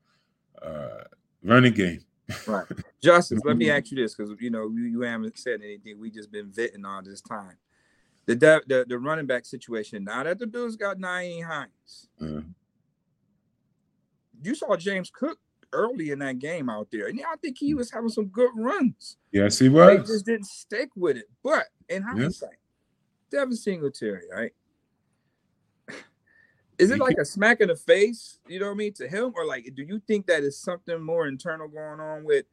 uh, 0.61 1.03
running 1.43 1.73
game. 1.73 2.01
Right. 2.45 2.65
Justice, 3.01 3.41
let 3.45 3.57
me 3.57 3.69
ask 3.71 3.91
you 3.91 3.97
this 3.97 4.15
because 4.15 4.33
you 4.39 4.51
know 4.51 4.69
you, 4.69 4.83
you 4.83 5.01
haven't 5.01 5.37
said 5.37 5.61
anything. 5.63 5.99
We 5.99 6.11
just 6.11 6.31
been 6.31 6.51
vetting 6.51 6.85
all 6.85 7.01
this 7.03 7.21
time. 7.21 7.57
The, 8.27 8.35
de- 8.35 8.61
the 8.67 8.85
the 8.87 8.99
running 8.99 9.25
back 9.25 9.45
situation. 9.45 10.03
Now 10.03 10.23
that 10.23 10.37
the 10.37 10.47
Bills 10.47 10.75
got 10.75 10.97
Nyheim 10.97 11.43
Hines, 11.43 12.07
Uh, 12.21 12.41
you 14.43 14.55
saw 14.55 14.75
James 14.75 15.09
Cook 15.09 15.39
early 15.73 16.11
in 16.11 16.19
that 16.19 16.39
game 16.39 16.69
out 16.69 16.87
there, 16.91 17.07
and 17.07 17.19
I 17.21 17.35
think 17.37 17.57
he 17.57 17.73
mm. 17.73 17.77
was 17.77 17.91
having 17.91 18.09
some 18.09 18.25
good 18.25 18.51
runs. 18.55 19.17
yes, 19.31 19.59
he 19.59 19.69
was. 19.69 19.87
They 19.87 19.97
was. 19.97 20.09
just 20.09 20.25
didn't 20.25 20.45
stick 20.45 20.89
with 20.95 21.17
it. 21.17 21.29
But 21.43 21.65
in 21.89 22.03
hindsight, 22.03 22.57
Devin 23.31 23.55
Singletary, 23.55 24.23
right? 24.31 24.51
Is 26.77 26.89
it 26.89 26.97
like 26.97 27.17
a 27.19 27.25
smack 27.25 27.61
in 27.61 27.67
the 27.67 27.75
face, 27.75 28.39
you 28.47 28.59
know 28.59 28.65
what 28.65 28.71
I 28.71 28.75
mean, 28.75 28.93
to 28.93 29.07
him? 29.07 29.33
Or 29.35 29.45
like 29.45 29.71
do 29.75 29.83
you 29.83 30.01
think 30.07 30.25
that 30.25 30.41
is 30.41 30.57
something 30.57 30.99
more 30.99 31.27
internal 31.27 31.67
going 31.67 31.99
on 31.99 32.23
with 32.23 32.45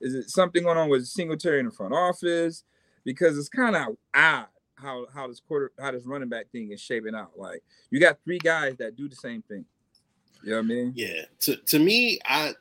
is 0.00 0.12
it 0.14 0.28
something 0.28 0.64
going 0.64 0.76
on 0.76 0.88
with 0.88 1.06
Singletary 1.06 1.60
in 1.60 1.66
the 1.66 1.70
front 1.70 1.94
office? 1.94 2.64
Because 3.04 3.38
it's 3.38 3.48
kind 3.48 3.76
of 3.76 3.96
odd 4.12 4.46
how 4.74 5.06
how 5.14 5.28
this 5.28 5.40
quarter 5.40 5.70
how 5.78 5.92
this 5.92 6.04
running 6.04 6.28
back 6.28 6.50
thing 6.50 6.72
is 6.72 6.80
shaping 6.80 7.14
out. 7.14 7.32
Like 7.36 7.62
you 7.90 8.00
got 8.00 8.18
three 8.24 8.38
guys 8.38 8.76
that 8.78 8.96
do 8.96 9.08
the 9.08 9.14
same 9.14 9.42
thing. 9.42 9.64
You 10.42 10.50
know 10.50 10.56
what 10.56 10.64
I 10.64 10.66
mean? 10.66 10.92
Yeah. 10.96 11.22
To 11.40 11.56
to 11.56 11.78
me, 11.78 12.18
I 12.24 12.54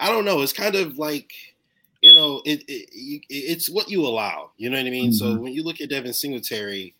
I 0.00 0.10
don't 0.10 0.24
know. 0.24 0.42
It's 0.42 0.52
kind 0.54 0.74
of 0.76 0.98
like 0.98 1.32
you 2.02 2.14
know, 2.14 2.42
it, 2.46 2.64
it 2.68 2.88
it's 3.28 3.68
what 3.70 3.90
you 3.90 4.06
allow. 4.06 4.52
You 4.56 4.70
know 4.70 4.78
what 4.78 4.86
I 4.86 4.90
mean? 4.90 5.12
So 5.12 5.36
Mhm. 5.36 5.42
when 5.42 5.52
you 5.52 5.62
look 5.62 5.80
at 5.82 5.90
Devin 5.90 6.14
Singletary, 6.14 6.94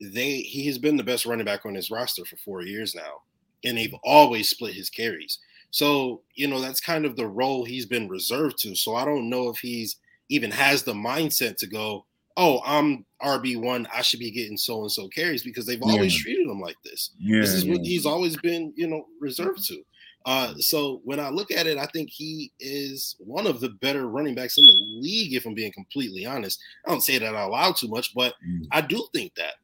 they 0.00 0.40
he 0.40 0.66
has 0.66 0.78
been 0.78 0.96
the 0.96 1.04
best 1.04 1.26
running 1.26 1.44
back 1.46 1.66
on 1.66 1.74
his 1.74 1.90
roster 1.90 2.24
for 2.24 2.36
four 2.36 2.62
years 2.62 2.94
now, 2.94 3.22
and 3.64 3.76
they've 3.78 3.94
always 4.04 4.48
split 4.50 4.74
his 4.74 4.90
carries. 4.90 5.38
So 5.70 6.22
you 6.34 6.48
know 6.48 6.60
that's 6.60 6.80
kind 6.80 7.04
of 7.04 7.16
the 7.16 7.26
role 7.28 7.64
he's 7.64 7.86
been 7.86 8.08
reserved 8.08 8.58
to. 8.62 8.74
So 8.76 8.96
I 8.96 9.04
don't 9.04 9.28
know 9.30 9.50
if 9.50 9.58
he's 9.58 9.96
even 10.30 10.50
has 10.50 10.82
the 10.84 10.94
mindset 10.94 11.56
to 11.58 11.66
go, 11.66 12.06
oh, 12.36 12.60
I'm 12.64 13.06
RB 13.22 13.56
one, 13.56 13.86
I 13.94 14.02
should 14.02 14.20
be 14.20 14.30
getting 14.30 14.56
so 14.58 14.82
and 14.82 14.92
so 14.92 15.08
carries 15.08 15.42
because 15.42 15.66
they've 15.66 15.82
always 15.82 16.14
Yeah. 16.14 16.20
treated 16.22 16.46
him 16.48 16.60
like 16.60 16.76
this. 16.84 17.10
Yeah, 17.18 17.40
This 17.42 17.54
is 17.54 17.66
what 17.66 17.80
he's 17.82 18.06
always 18.06 18.36
been, 18.36 18.72
you 18.76 18.86
know, 18.88 19.06
reserved 19.20 19.66
to. 19.68 19.82
Uh, 20.28 20.52
so 20.58 21.00
when 21.04 21.18
I 21.18 21.30
look 21.30 21.50
at 21.50 21.66
it, 21.66 21.78
I 21.78 21.86
think 21.86 22.10
he 22.10 22.52
is 22.60 23.16
one 23.18 23.46
of 23.46 23.60
the 23.60 23.70
better 23.70 24.08
running 24.08 24.34
backs 24.34 24.58
in 24.58 24.66
the 24.66 25.00
league. 25.00 25.32
If 25.32 25.46
I'm 25.46 25.54
being 25.54 25.72
completely 25.72 26.26
honest, 26.26 26.60
I 26.86 26.90
don't 26.90 27.00
say 27.00 27.16
that 27.18 27.34
out 27.34 27.50
loud 27.50 27.76
too 27.76 27.88
much, 27.88 28.14
but 28.14 28.34
Mm. 28.46 28.66
I 28.70 28.82
do 28.82 29.08
think 29.14 29.34
that, 29.36 29.54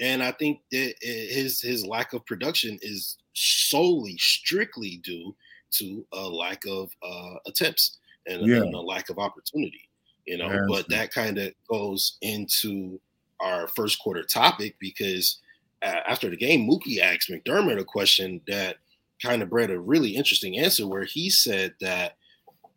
and 0.00 0.20
I 0.20 0.32
think 0.32 0.60
that 0.72 0.94
his 1.00 1.60
his 1.60 1.86
lack 1.86 2.14
of 2.14 2.26
production 2.26 2.80
is 2.82 3.16
solely, 3.34 4.16
strictly 4.18 4.96
due 5.04 5.36
to 5.78 6.04
a 6.12 6.28
lack 6.28 6.64
of 6.66 6.90
uh, 7.00 7.36
attempts 7.46 7.98
and, 8.26 8.44
Yeah. 8.44 8.62
and 8.62 8.74
a 8.74 8.80
lack 8.80 9.10
of 9.10 9.18
opportunity. 9.20 9.88
You 10.26 10.38
know, 10.38 10.48
but 10.68 10.88
that 10.88 11.12
kind 11.12 11.38
of 11.38 11.54
goes 11.70 12.18
into 12.22 13.00
our 13.38 13.68
first 13.68 14.00
quarter 14.00 14.24
topic 14.24 14.74
because 14.80 15.38
after 15.80 16.28
the 16.28 16.36
game, 16.36 16.68
Mookie 16.68 16.98
asked 16.98 17.30
McDermott 17.30 17.78
a 17.78 17.84
question 17.84 18.40
that 18.48 18.78
kind 19.22 19.42
of 19.42 19.50
bred 19.50 19.70
a 19.70 19.78
really 19.80 20.10
interesting 20.10 20.58
answer 20.58 20.86
where 20.86 21.04
he 21.04 21.30
said 21.30 21.74
that 21.80 22.16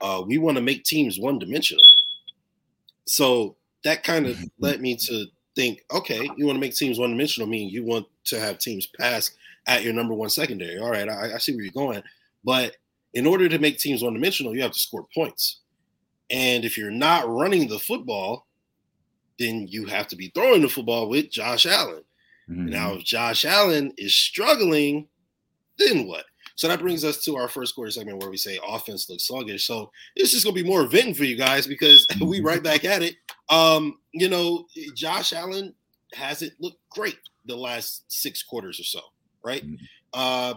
uh, 0.01 0.23
we 0.25 0.37
want 0.37 0.57
to 0.57 0.63
make 0.63 0.83
teams 0.83 1.19
one 1.19 1.39
dimensional. 1.39 1.83
So 3.05 3.55
that 3.83 4.03
kind 4.03 4.27
of 4.27 4.37
led 4.59 4.81
me 4.81 4.95
to 4.97 5.25
think, 5.55 5.83
okay, 5.93 6.27
you 6.37 6.45
want 6.45 6.55
to 6.55 6.61
make 6.61 6.75
teams 6.75 6.99
one 6.99 7.11
dimensional, 7.11 7.47
meaning 7.47 7.69
you 7.69 7.83
want 7.83 8.07
to 8.25 8.39
have 8.39 8.57
teams 8.57 8.87
pass 8.87 9.31
at 9.67 9.83
your 9.83 9.93
number 9.93 10.13
one 10.13 10.29
secondary. 10.29 10.79
All 10.79 10.89
right, 10.89 11.07
I, 11.07 11.35
I 11.35 11.37
see 11.37 11.53
where 11.53 11.63
you're 11.63 11.73
going. 11.73 12.01
But 12.43 12.77
in 13.13 13.27
order 13.27 13.47
to 13.49 13.59
make 13.59 13.77
teams 13.77 14.03
one 14.03 14.13
dimensional, 14.13 14.55
you 14.55 14.61
have 14.61 14.71
to 14.71 14.79
score 14.79 15.07
points. 15.13 15.59
And 16.29 16.63
if 16.63 16.77
you're 16.77 16.91
not 16.91 17.27
running 17.27 17.67
the 17.67 17.79
football, 17.79 18.47
then 19.37 19.67
you 19.67 19.85
have 19.85 20.07
to 20.07 20.15
be 20.15 20.29
throwing 20.33 20.61
the 20.61 20.69
football 20.69 21.09
with 21.09 21.29
Josh 21.29 21.65
Allen. 21.65 22.03
Mhm. 22.49 22.69
Now, 22.69 22.93
if 22.93 23.03
Josh 23.03 23.43
Allen 23.43 23.93
is 23.97 24.15
struggling, 24.15 25.07
then 25.77 26.07
what? 26.07 26.25
So 26.55 26.67
that 26.67 26.79
brings 26.79 27.03
us 27.03 27.23
to 27.25 27.35
our 27.37 27.47
first 27.47 27.75
quarter 27.75 27.91
segment 27.91 28.19
where 28.19 28.29
we 28.29 28.37
say 28.37 28.59
offense 28.67 29.09
looks 29.09 29.27
sluggish. 29.27 29.65
So 29.65 29.91
it's 30.15 30.31
just 30.31 30.43
gonna 30.45 30.53
be 30.55 30.63
more 30.63 30.85
venting 30.87 31.13
for 31.15 31.23
you 31.23 31.35
guys 31.35 31.67
because 31.67 32.05
we 32.21 32.39
right 32.41 32.61
back 32.63 32.85
at 32.85 33.01
it. 33.03 33.15
Um, 33.49 33.99
you 34.13 34.29
know, 34.29 34.65
Josh 34.95 35.33
Allen 35.33 35.73
hasn't 36.13 36.53
looked 36.59 36.79
great 36.89 37.17
the 37.45 37.55
last 37.55 38.03
six 38.07 38.43
quarters 38.43 38.79
or 38.79 38.83
so, 38.83 39.01
right? 39.43 39.65
Mhm. 39.65 39.77
Uh, 40.13 40.53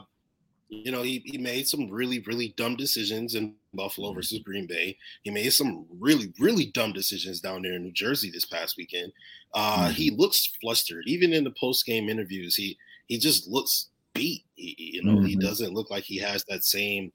you 0.68 0.90
know, 0.90 1.02
he, 1.02 1.22
he 1.24 1.38
made 1.38 1.68
some 1.68 1.88
really, 1.88 2.18
really 2.20 2.54
dumb 2.56 2.74
decisions 2.74 3.34
in 3.36 3.54
Buffalo 3.74 4.10
Mhm. 4.10 4.14
versus 4.16 4.40
Green 4.40 4.66
Bay. 4.66 4.98
He 5.22 5.30
made 5.30 5.50
some 5.52 5.86
really, 6.00 6.32
really 6.40 6.66
dumb 6.66 6.92
decisions 6.92 7.38
down 7.40 7.62
there 7.62 7.74
in 7.74 7.84
New 7.84 7.92
Jersey 7.92 8.30
this 8.30 8.44
past 8.46 8.76
weekend. 8.76 9.12
Uh, 9.54 9.90
He 9.90 10.10
looks 10.10 10.50
flustered, 10.60 11.04
even 11.06 11.32
in 11.32 11.44
the 11.44 11.52
post 11.52 11.86
game 11.86 12.08
interviews. 12.08 12.56
He 12.56 12.76
he 13.06 13.18
just 13.18 13.46
looks 13.46 13.90
beat. 14.14 14.44
You 14.56 15.02
know, 15.02 15.20
he 15.20 15.36
Mhm. 15.36 15.40
doesn't 15.40 15.74
look 15.74 15.90
like 15.90 16.04
he 16.04 16.18
has 16.18 16.44
that 16.48 16.64
same 16.64 17.12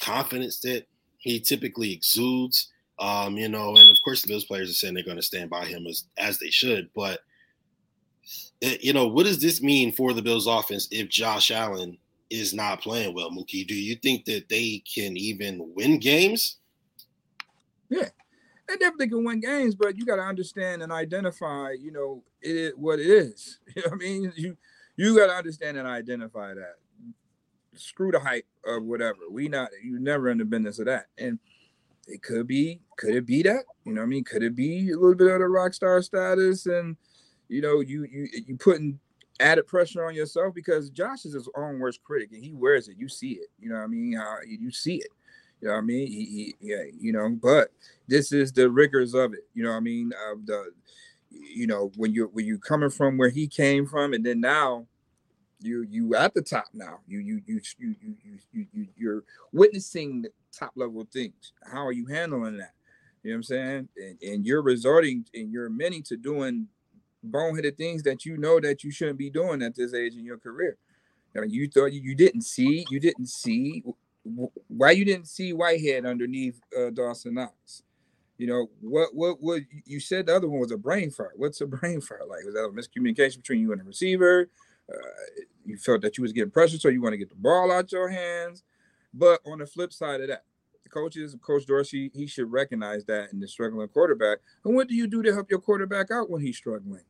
confidence 0.00 0.60
that 0.60 0.86
he 1.18 1.40
typically 1.40 1.92
exudes. 1.92 2.70
Um, 2.98 3.36
you 3.36 3.48
know, 3.48 3.76
and 3.76 3.90
of 3.90 3.96
course 4.04 4.22
the 4.22 4.28
Bills 4.28 4.44
players 4.44 4.70
are 4.70 4.74
saying 4.74 4.94
they're 4.94 5.02
going 5.02 5.16
to 5.16 5.22
stand 5.22 5.50
by 5.50 5.64
him 5.64 5.86
as 5.86 6.04
as 6.18 6.38
they 6.38 6.50
should. 6.50 6.90
But 6.94 7.20
you 8.60 8.92
know, 8.92 9.06
what 9.06 9.24
does 9.24 9.40
this 9.40 9.62
mean 9.62 9.92
for 9.92 10.12
the 10.12 10.22
Bills 10.22 10.46
offense 10.46 10.86
if 10.90 11.08
Josh 11.08 11.50
Allen 11.50 11.98
is 12.28 12.52
not 12.52 12.82
playing 12.82 13.14
well, 13.14 13.30
Mookie? 13.30 13.66
Do 13.66 13.74
you 13.74 13.96
think 13.96 14.24
that 14.26 14.48
they 14.48 14.82
can 14.94 15.16
even 15.16 15.72
win 15.74 15.98
games? 15.98 16.58
Yeah, 17.88 18.08
they 18.68 18.76
definitely 18.76 19.08
can 19.08 19.24
win 19.24 19.40
games, 19.40 19.74
but 19.74 19.96
you 19.96 20.04
got 20.04 20.16
to 20.16 20.22
understand 20.22 20.82
and 20.82 20.92
identify, 20.92 21.72
you 21.72 21.90
know, 21.90 22.22
it 22.40 22.78
what 22.78 23.00
it 23.00 23.06
is. 23.06 23.58
You 23.74 23.82
know 23.82 23.88
what 23.90 23.94
I 23.94 23.98
mean? 23.98 24.32
You 24.36 24.56
you 25.00 25.16
got 25.16 25.28
to 25.28 25.32
understand 25.32 25.78
and 25.78 25.88
identify 25.88 26.52
that. 26.52 26.74
screw 27.74 28.12
the 28.12 28.20
hype 28.20 28.46
of 28.66 28.82
whatever. 28.84 29.18
We 29.30 29.48
not 29.48 29.70
you 29.82 29.98
never 29.98 30.28
in 30.28 30.38
the 30.38 30.44
business 30.44 30.78
of 30.78 30.86
that. 30.86 31.06
And 31.16 31.38
it 32.06 32.22
could 32.22 32.46
be, 32.46 32.80
could 32.96 33.14
it 33.14 33.24
be 33.24 33.42
that? 33.44 33.64
You 33.84 33.94
know 33.94 34.02
what 34.02 34.06
I 34.06 34.10
mean? 34.10 34.24
Could 34.24 34.42
it 34.42 34.54
be 34.54 34.90
a 34.90 34.96
little 34.96 35.14
bit 35.14 35.30
of 35.30 35.38
the 35.38 35.48
rock 35.48 35.72
star 35.72 36.02
status 36.02 36.66
and 36.66 36.96
you 37.48 37.62
know, 37.62 37.80
you 37.80 38.04
you 38.04 38.28
you 38.46 38.56
putting 38.58 39.00
added 39.40 39.66
pressure 39.66 40.04
on 40.04 40.14
yourself 40.14 40.54
because 40.54 40.90
Josh 40.90 41.24
is 41.24 41.32
his 41.32 41.48
own 41.56 41.78
worst 41.78 42.02
critic 42.04 42.30
and 42.32 42.44
he 42.44 42.52
wears 42.52 42.88
it. 42.88 42.96
You 42.98 43.08
see 43.08 43.32
it. 43.32 43.48
You 43.58 43.70
know 43.70 43.76
what 43.76 43.84
I 43.84 43.86
mean? 43.86 44.20
You 44.46 44.70
see 44.70 44.96
it. 44.96 45.08
You 45.60 45.68
know 45.68 45.74
what 45.74 45.80
I 45.80 45.82
mean? 45.82 46.06
He, 46.08 46.24
he, 46.24 46.54
yeah, 46.60 46.84
you 46.98 47.12
know, 47.12 47.28
but 47.30 47.70
this 48.06 48.32
is 48.32 48.52
the 48.52 48.70
rigors 48.70 49.14
of 49.14 49.32
it. 49.32 49.46
You 49.54 49.62
know 49.62 49.70
what 49.70 49.76
I 49.76 49.80
mean? 49.80 50.12
Of 50.30 50.46
the, 50.46 50.72
you 51.30 51.66
know, 51.66 51.90
when 51.96 52.12
you're 52.12 52.28
when 52.28 52.46
you 52.46 52.58
coming 52.58 52.90
from 52.90 53.18
where 53.18 53.30
he 53.30 53.46
came 53.46 53.86
from, 53.86 54.12
and 54.12 54.24
then 54.24 54.40
now 54.40 54.86
you 55.60 55.86
you 55.88 56.14
at 56.14 56.34
the 56.34 56.42
top 56.42 56.66
now. 56.72 57.00
You 57.06 57.18
you 57.18 57.40
you 57.46 57.60
you 57.78 57.94
you 58.00 58.16
you, 58.52 58.66
you 58.72 58.86
you're 58.96 59.24
witnessing 59.52 60.26
top 60.52 60.72
level 60.76 61.06
things. 61.12 61.52
How 61.70 61.86
are 61.86 61.92
you 61.92 62.06
handling 62.06 62.58
that? 62.58 62.72
You 63.22 63.30
know 63.30 63.34
what 63.34 63.36
I'm 63.36 63.42
saying? 63.42 63.88
And, 63.96 64.22
and 64.22 64.46
you're 64.46 64.62
resorting 64.62 65.26
and 65.34 65.52
you're 65.52 65.68
many 65.68 66.00
to 66.02 66.16
doing 66.16 66.68
boneheaded 67.28 67.76
things 67.76 68.02
that 68.04 68.24
you 68.24 68.36
know 68.36 68.60
that 68.60 68.82
you 68.82 68.90
shouldn't 68.90 69.18
be 69.18 69.30
doing 69.30 69.62
at 69.62 69.74
this 69.74 69.92
age 69.92 70.14
in 70.14 70.24
your 70.24 70.38
career. 70.38 70.78
I 71.36 71.40
mean, 71.40 71.50
you 71.50 71.68
thought 71.68 71.92
you, 71.92 72.00
you 72.00 72.14
didn't 72.14 72.42
see, 72.42 72.84
you 72.90 72.98
didn't 72.98 73.28
see 73.28 73.84
why 74.68 74.90
you 74.92 75.04
didn't 75.04 75.28
see 75.28 75.52
Whitehead 75.52 76.04
underneath 76.06 76.60
uh, 76.76 76.90
Dawson 76.90 77.34
Knox. 77.34 77.82
You 78.38 78.46
know 78.46 78.70
what? 78.80 79.14
What? 79.14 79.36
What? 79.40 79.62
You 79.84 80.00
said 80.00 80.26
the 80.26 80.36
other 80.36 80.48
one 80.48 80.60
was 80.60 80.72
a 80.72 80.78
brain 80.78 81.10
fart. 81.10 81.32
What's 81.36 81.60
a 81.60 81.66
brain 81.66 82.00
fart 82.00 82.28
like? 82.28 82.44
Was 82.44 82.54
that 82.54 82.64
a 82.64 82.70
miscommunication 82.70 83.36
between 83.36 83.60
you 83.60 83.72
and 83.72 83.80
the 83.80 83.84
receiver? 83.84 84.48
Uh, 84.90 85.42
you 85.64 85.76
felt 85.76 86.02
that 86.02 86.18
you 86.18 86.22
was 86.22 86.32
getting 86.32 86.50
pressure, 86.50 86.78
so 86.78 86.88
you 86.88 87.00
want 87.00 87.12
to 87.12 87.18
get 87.18 87.28
the 87.28 87.36
ball 87.36 87.70
out 87.70 87.92
your 87.92 88.08
hands. 88.08 88.64
But 89.12 89.40
on 89.46 89.58
the 89.58 89.66
flip 89.66 89.92
side 89.92 90.20
of 90.20 90.28
that, 90.28 90.44
the 90.82 90.88
coaches, 90.90 91.36
Coach 91.40 91.66
Dorsey, 91.66 92.10
he 92.14 92.26
should 92.26 92.50
recognize 92.50 93.04
that 93.06 93.32
in 93.32 93.40
the 93.40 93.48
struggling 93.48 93.88
quarterback. 93.88 94.38
And 94.64 94.74
what 94.74 94.88
do 94.88 94.94
you 94.94 95.06
do 95.06 95.22
to 95.22 95.32
help 95.32 95.50
your 95.50 95.60
quarterback 95.60 96.10
out 96.10 96.30
when 96.30 96.42
he's 96.42 96.56
struggling? 96.56 97.04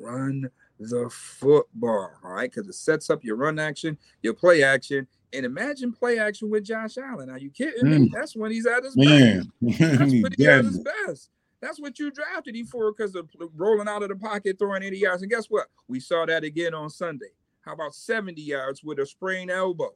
Run 0.00 0.50
the 0.78 1.10
football, 1.10 2.12
all 2.24 2.32
right? 2.32 2.50
Because 2.50 2.68
it 2.68 2.74
sets 2.74 3.10
up 3.10 3.24
your 3.24 3.36
run 3.36 3.58
action, 3.58 3.98
your 4.22 4.34
play 4.34 4.62
action, 4.62 5.06
and 5.32 5.44
imagine 5.44 5.92
play 5.92 6.18
action 6.18 6.50
with 6.50 6.64
Josh 6.64 6.96
Allen. 6.98 7.30
Are 7.30 7.38
you 7.38 7.50
kidding 7.50 7.84
mm. 7.84 8.00
me? 8.00 8.10
That's 8.12 8.36
when 8.36 8.50
he's 8.50 8.66
at 8.66 8.84
his 8.84 8.96
Man. 8.96 9.50
best. 9.60 9.78
That's 9.78 10.00
when 10.00 10.32
he's 10.36 10.46
at 10.46 10.64
his 10.64 10.78
best. 10.78 11.30
That's 11.60 11.80
what 11.80 11.98
you 11.98 12.10
drafted 12.10 12.54
him 12.54 12.66
for 12.66 12.92
because 12.92 13.14
of 13.14 13.28
rolling 13.56 13.88
out 13.88 14.02
of 14.02 14.10
the 14.10 14.16
pocket, 14.16 14.58
throwing 14.58 14.82
80 14.82 14.98
yards. 14.98 15.22
And 15.22 15.30
guess 15.30 15.46
what? 15.46 15.66
We 15.88 16.00
saw 16.00 16.24
that 16.26 16.44
again 16.44 16.74
on 16.74 16.88
Sunday. 16.88 17.32
How 17.62 17.72
about 17.72 17.94
70 17.94 18.40
yards 18.40 18.84
with 18.84 18.98
a 19.00 19.06
sprained 19.06 19.50
elbow 19.50 19.94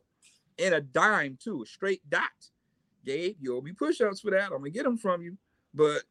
and 0.59 0.75
a 0.75 0.81
dime, 0.81 1.38
too, 1.40 1.62
a 1.62 1.66
straight 1.66 2.02
dot? 2.11 2.31
Gabe, 3.04 3.37
you'll 3.40 3.62
be 3.62 3.73
push 3.73 4.00
ups 4.00 4.21
for 4.21 4.31
that. 4.31 4.45
I'm 4.45 4.50
going 4.50 4.64
to 4.64 4.71
get 4.71 4.85
them 4.85 4.99
from 4.99 5.23
you. 5.23 5.37
But 5.73 6.02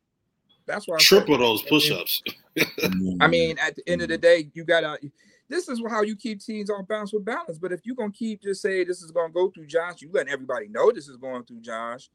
that's 0.66 0.88
why 0.88 0.96
I 0.96 1.00
triple 1.00 1.38
those 1.38 1.62
push 1.64 1.92
ups. 1.92 2.24
I 3.22 3.28
mean, 3.28 3.58
at 3.60 3.76
the 3.76 3.84
end 3.88 4.02
of 4.02 4.08
the 4.08 4.18
day, 4.18 4.50
you 4.54 4.64
got 4.64 4.82
to 4.82 5.12
this 5.52 5.68
is 5.68 5.82
how 5.90 6.02
you 6.02 6.16
keep 6.16 6.40
teams 6.40 6.70
on 6.70 6.86
balance 6.86 7.12
with 7.12 7.26
balance. 7.26 7.60
But 7.60 7.74
if 7.74 7.82
you're 7.84 7.96
gonna 7.96 8.12
keep 8.12 8.42
just 8.42 8.62
say 8.62 8.86
this 8.86 9.02
is 9.02 9.12
gonna 9.12 9.34
go 9.34 9.52
through 9.52 9.68
Josh, 9.68 10.02
you 10.02 10.10
letting 10.12 10.32
everybody 10.32 10.70
know 10.70 10.92
this 10.92 11.10
is 11.10 11.18
going 11.18 11.44
through 11.44 11.60
Josh, 11.60 12.10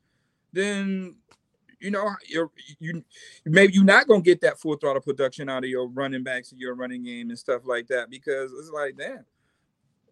then 0.54 1.16
you 1.80 1.90
know 1.90 2.10
you're 2.26 2.50
you 2.78 3.04
maybe 3.44 3.74
you're 3.74 3.84
not 3.84 4.06
gonna 4.06 4.22
get 4.22 4.40
that 4.40 4.58
full 4.58 4.76
throttle 4.76 5.02
production 5.02 5.48
out 5.48 5.64
of 5.64 5.70
your 5.70 5.88
running 5.88 6.22
backs 6.22 6.52
and 6.52 6.60
your 6.60 6.74
running 6.74 7.02
game 7.02 7.30
and 7.30 7.38
stuff 7.38 7.62
like 7.64 7.86
that 7.88 8.10
because 8.10 8.52
it's 8.52 8.70
like 8.70 8.96
damn, 8.96 9.24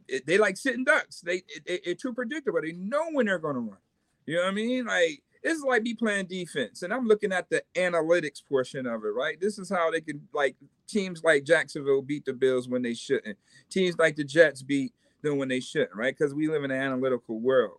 it, 0.09 0.27
they 0.27 0.39
like 0.39 0.57
sitting 0.57 0.85
ducks. 0.85 1.21
They 1.21 1.37
it, 1.37 1.63
it, 1.67 1.81
it's 1.85 2.03
too 2.03 2.13
predictable. 2.13 2.61
They 2.63 2.73
know 2.73 3.11
when 3.13 3.27
they're 3.27 3.39
gonna 3.39 3.61
run. 3.61 3.79
You 4.27 4.37
know 4.37 4.43
what 4.43 4.51
I 4.51 4.55
mean? 4.55 4.87
Like 4.87 5.23
it's 5.43 5.63
like 5.63 5.83
me 5.83 5.95
playing 5.95 6.27
defense, 6.27 6.83
and 6.83 6.93
I'm 6.93 7.07
looking 7.07 7.33
at 7.33 7.51
the 7.51 7.63
analytics 7.75 8.43
portion 8.47 8.87
of 8.87 9.05
it, 9.05 9.09
right? 9.09 9.39
This 9.41 9.59
is 9.59 9.71
how 9.71 9.91
they 9.91 10.01
can 10.01 10.27
like 10.33 10.57
teams 10.87 11.23
like 11.23 11.45
Jacksonville 11.45 12.03
beat 12.03 12.25
the 12.25 12.33
Bills 12.33 12.69
when 12.69 12.83
they 12.83 12.95
shouldn't. 12.95 13.39
Teams 13.71 13.99
like 13.99 14.17
the 14.17 14.25
Jets 14.25 14.63
beat 14.63 14.93
them 15.23 15.39
when 15.39 15.49
they 15.49 15.61
shouldn't, 15.61 15.95
right? 15.95 16.17
Because 16.17 16.35
we 16.35 16.49
live 16.49 16.65
in 16.65 16.71
an 16.71 16.81
analytical 16.81 17.41
world. 17.41 17.79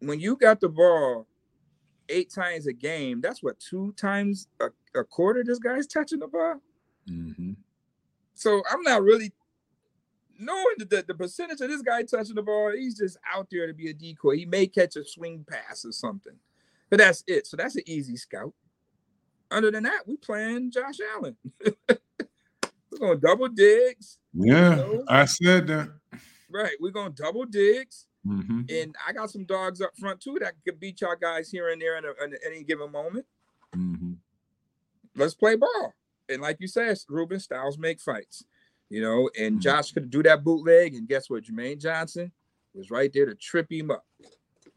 When 0.00 0.20
you 0.20 0.36
got 0.36 0.60
the 0.60 0.68
ball 0.68 1.26
eight 2.08 2.32
times 2.32 2.66
a 2.66 2.72
game, 2.72 3.20
that's 3.20 3.42
what 3.42 3.58
two 3.58 3.92
times 3.96 4.48
a, 4.60 4.66
a 4.98 5.04
quarter 5.04 5.42
this 5.44 5.58
guy's 5.58 5.86
touching 5.86 6.20
the 6.20 6.28
ball. 6.28 6.60
Mm-hmm. 7.08 7.52
So 8.34 8.62
I'm 8.70 8.82
not 8.82 9.02
really 9.02 9.32
knowing 10.38 10.74
the, 10.78 10.84
the, 10.84 11.04
the 11.08 11.14
percentage 11.14 11.60
of 11.60 11.68
this 11.68 11.82
guy 11.82 12.02
touching 12.02 12.34
the 12.34 12.42
ball, 12.42 12.72
he's 12.72 12.98
just 12.98 13.16
out 13.32 13.48
there 13.50 13.66
to 13.66 13.74
be 13.74 13.90
a 13.90 13.94
decoy. 13.94 14.36
He 14.36 14.46
may 14.46 14.66
catch 14.66 14.96
a 14.96 15.04
swing 15.04 15.44
pass 15.48 15.84
or 15.84 15.92
something, 15.92 16.34
but 16.90 16.98
that's 16.98 17.24
it. 17.26 17.46
So 17.46 17.56
that's 17.56 17.76
an 17.76 17.84
easy 17.86 18.16
scout. 18.16 18.52
Other 19.50 19.70
than 19.70 19.84
that, 19.84 20.06
we 20.06 20.16
playing 20.16 20.70
Josh 20.70 20.96
Allen. 21.14 21.36
we're 21.88 22.98
gonna 22.98 23.16
double 23.16 23.48
Diggs. 23.48 24.18
Yeah, 24.32 24.70
you 24.70 24.76
know? 24.76 25.04
I 25.08 25.26
said 25.26 25.66
that. 25.66 25.90
Right, 26.50 26.76
we're 26.80 26.90
gonna 26.90 27.10
double 27.10 27.44
Diggs. 27.44 28.06
Mm-hmm. 28.26 28.62
And 28.70 28.94
I 29.06 29.12
got 29.12 29.30
some 29.30 29.44
dogs 29.44 29.80
up 29.80 29.96
front 29.96 30.20
too 30.20 30.38
that 30.40 30.54
could 30.64 30.78
beat 30.78 31.00
y'all 31.00 31.16
guys 31.20 31.50
here 31.50 31.70
and 31.70 31.82
there 31.82 31.98
in, 31.98 32.04
a, 32.04 32.24
in 32.24 32.36
any 32.46 32.62
given 32.62 32.92
moment. 32.92 33.26
Mm-hmm. 33.76 34.12
Let's 35.16 35.34
play 35.34 35.56
ball. 35.56 35.94
And 36.28 36.40
like 36.40 36.58
you 36.60 36.68
said, 36.68 36.96
Ruben, 37.08 37.40
styles 37.40 37.78
make 37.78 38.00
fights 38.00 38.44
you 38.92 39.00
know, 39.00 39.30
and 39.40 39.54
mm-hmm. 39.54 39.60
Josh 39.60 39.90
could 39.92 40.10
do 40.10 40.22
that 40.22 40.44
bootleg, 40.44 40.94
and 40.94 41.08
guess 41.08 41.30
what? 41.30 41.44
Jermaine 41.44 41.80
Johnson 41.80 42.30
was 42.74 42.90
right 42.90 43.10
there 43.10 43.24
to 43.24 43.34
trip 43.34 43.72
him 43.72 43.90
up. 43.90 44.04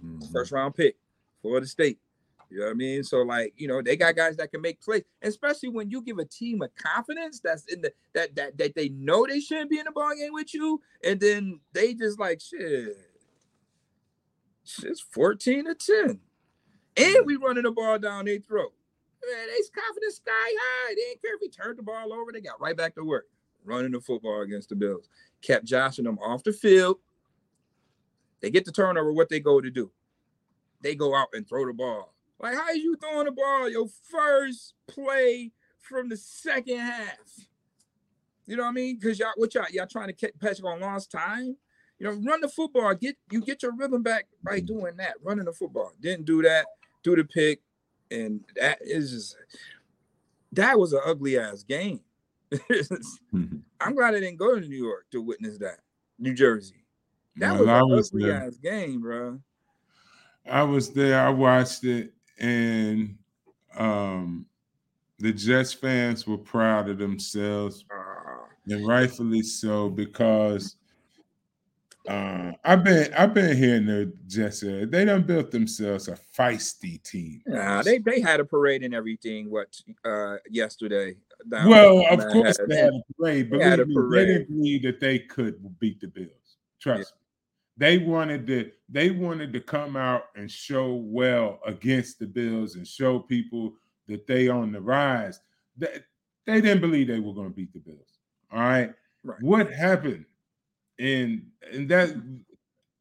Mm-hmm. 0.01 0.31
First 0.31 0.53
round 0.53 0.73
pick 0.73 0.95
for 1.41 1.60
the 1.60 1.67
state. 1.67 1.99
You 2.49 2.60
know 2.60 2.65
what 2.67 2.71
I 2.71 2.75
mean? 2.75 3.03
So, 3.03 3.23
like, 3.23 3.53
you 3.58 3.67
know, 3.67 3.81
they 3.81 3.97
got 3.97 4.15
guys 4.15 4.38
that 4.38 4.51
can 4.51 4.62
make 4.62 4.81
plays, 4.81 5.03
especially 5.21 5.67
when 5.67 5.89
you 5.89 6.01
give 6.01 6.17
a 6.19 6.23
team 6.23 6.62
a 6.62 6.69
confidence 6.81 7.41
that's 7.41 7.65
in 7.65 7.81
the 7.81 7.91
that 8.13 8.34
that 8.38 8.58
that 8.58 8.73
they 8.73 8.88
know 8.88 9.27
they 9.27 9.41
shouldn't 9.41 9.69
be 9.69 9.79
in 9.79 9.86
the 9.86 9.91
ball 9.91 10.15
game 10.15 10.31
with 10.31 10.53
you, 10.53 10.81
and 11.03 11.19
then 11.19 11.60
they 11.73 11.93
just 11.93 12.17
like 12.17 12.39
shit. 12.39 12.95
It's 14.84 15.01
14 15.01 15.65
to 15.65 15.75
10. 15.75 16.19
And 16.97 17.25
we 17.25 17.36
running 17.36 17.63
the 17.63 17.71
ball 17.71 17.99
down 17.99 18.25
their 18.25 18.39
throat. 18.39 18.73
Man, 19.25 19.47
they 19.47 19.82
confidence 19.82 20.15
sky 20.17 20.32
high. 20.32 20.89
They 20.89 20.95
didn't 20.95 21.21
care 21.21 21.36
if 21.36 21.41
he 21.41 21.49
turned 21.49 21.78
the 21.78 21.84
ball 21.84 22.13
over, 22.13 22.32
they 22.32 22.41
got 22.41 22.62
right 22.62 22.78
back 22.78 22.95
to 22.95 23.04
work 23.04 23.25
running 23.65 23.91
the 23.91 23.99
football 23.99 24.41
against 24.41 24.69
the 24.69 24.75
Bills. 24.75 25.10
Kept 25.41 25.65
joshing 25.65 26.06
them 26.06 26.19
off 26.19 26.43
the 26.43 26.54
field. 26.54 26.97
They 28.41 28.49
get 28.49 28.65
the 28.65 28.71
turnover. 28.71 29.12
What 29.12 29.30
they 29.30 29.39
go 29.39 29.60
to 29.60 29.69
do? 29.69 29.91
They 30.82 30.95
go 30.95 31.15
out 31.15 31.30
and 31.34 31.47
throw 31.47 31.65
the 31.65 31.73
ball. 31.73 32.13
Like, 32.39 32.56
how 32.56 32.71
you 32.71 32.95
throwing 32.95 33.25
the 33.25 33.32
ball? 33.32 33.69
Your 33.69 33.88
first 34.10 34.75
play 34.88 35.51
from 35.80 36.10
the 36.10 36.17
second 36.17 36.78
half. 36.78 37.47
You 38.45 38.58
know 38.58 38.63
what 38.63 38.69
I 38.69 38.73
mean? 38.73 38.97
Because 38.99 39.17
y'all, 39.17 39.32
what 39.36 39.56
y'all, 39.56 39.65
y'all 39.71 39.88
trying 39.88 40.08
to 40.08 40.13
catch 40.13 40.38
patch 40.39 40.62
on 40.63 40.80
lost 40.80 41.12
time. 41.12 41.58
You 41.99 42.08
know, 42.08 42.13
run 42.29 42.41
the 42.41 42.49
football. 42.49 42.93
Get 42.93 43.15
you 43.31 43.41
get 43.41 43.63
your 43.63 43.73
rhythm 43.75 44.03
back 44.03 44.27
by 44.43 44.60
doing 44.60 44.97
that. 44.97 45.15
Running 45.23 45.45
the 45.45 45.53
football. 45.53 45.91
Didn't 46.01 46.25
do 46.25 46.41
that. 46.41 46.65
Do 47.03 47.15
the 47.15 47.23
pick, 47.23 47.62
and 48.12 48.41
that 48.55 48.79
is 48.81 49.12
just 49.12 49.38
that 50.51 50.77
was 50.77 50.93
an 50.93 51.01
ugly 51.05 51.38
ass 51.38 51.63
game. 51.63 52.01
mm-hmm. 52.53 53.58
I'm 53.79 53.95
glad 53.95 54.15
I 54.15 54.19
didn't 54.19 54.38
go 54.38 54.60
to 54.60 54.67
New 54.67 54.84
York 54.84 55.05
to 55.12 55.21
witness 55.21 55.58
that. 55.60 55.79
New 56.19 56.34
Jersey. 56.34 56.86
That 57.38 57.60
well, 57.60 57.89
was 57.89 58.12
a 58.12 58.17
ugly 58.17 58.31
ass 58.31 58.58
game, 58.58 59.01
bro. 59.01 59.39
I 60.49 60.63
was 60.63 60.91
there. 60.91 61.19
I 61.19 61.29
watched 61.29 61.84
it, 61.84 62.13
and 62.39 63.17
um, 63.75 64.45
the 65.19 65.34
Jets 65.34 65.73
fans 65.73 66.27
were 66.27 66.38
proud 66.38 66.89
of 66.89 66.97
themselves, 66.97 67.84
uh, 67.91 68.45
and 68.67 68.88
rightfully 68.88 69.41
so 69.41 69.89
because 69.89 70.75
uh, 72.08 72.52
I've 72.63 72.84
been 72.84 73.13
I've 73.13 73.34
been 73.34 73.56
hearing 73.56 73.86
the 73.86 74.13
Jets. 74.28 74.63
Uh, 74.63 74.86
they 74.88 75.06
done 75.06 75.24
built 75.24 75.52
themselves 75.52 76.08
a 76.08 76.18
feisty 76.38 77.02
team. 77.04 77.41
Yeah, 77.48 77.82
they 77.84 78.00
they 78.00 78.22
had 78.22 78.39
a 78.39 78.46
parade 78.46 78.84
and 78.84 78.94
everything. 78.94 79.50
What 79.50 79.80
uh, 80.04 80.38
yesterday? 80.50 81.15
Well, 81.50 82.06
of 82.10 82.20
course 82.32 82.58
had, 82.58 82.70
they 82.70 82.78
had 82.78 82.94
a 82.94 83.13
parade, 83.13 83.50
but 83.50 83.60
they, 83.60 83.74
a 83.74 83.86
parade. 83.86 84.28
they 84.28 84.34
didn't 84.34 84.56
believe 84.56 84.84
that 84.84 85.00
they 85.00 85.20
could 85.20 85.80
beat 85.80 86.00
the 86.00 86.08
Bills. 86.08 86.58
Trust 86.80 87.13
yeah. 87.78 87.88
me. 87.88 87.98
They 88.00 88.06
wanted 88.06 88.48
to 88.48 88.72
they 88.89 89.12
wanted 89.12 89.52
to 89.54 89.60
come 89.60 89.96
out 89.96 90.26
and 90.36 90.50
show 90.50 90.94
well 90.94 91.60
against 91.65 92.20
the 92.20 92.28
Bills 92.28 92.76
and 92.76 92.88
show 92.88 93.20
people 93.20 93.74
that 94.08 94.28
they 94.28 94.48
on 94.48 94.72
the 94.72 94.82
rise. 94.82 95.39
They, 95.78 96.00
they 96.46 96.62
didn't 96.62 96.82
believe 96.82 97.08
they 97.08 97.20
were 97.20 97.34
going 97.34 97.50
to 97.50 97.56
beat 97.56 97.74
the 97.74 97.80
Bills. 97.80 98.20
All 98.52 98.60
right. 98.60 98.94
right. 99.24 99.41
What 99.41 99.72
happened? 99.72 100.26
And 100.99 101.45
and 101.71 101.89
that 101.89 102.15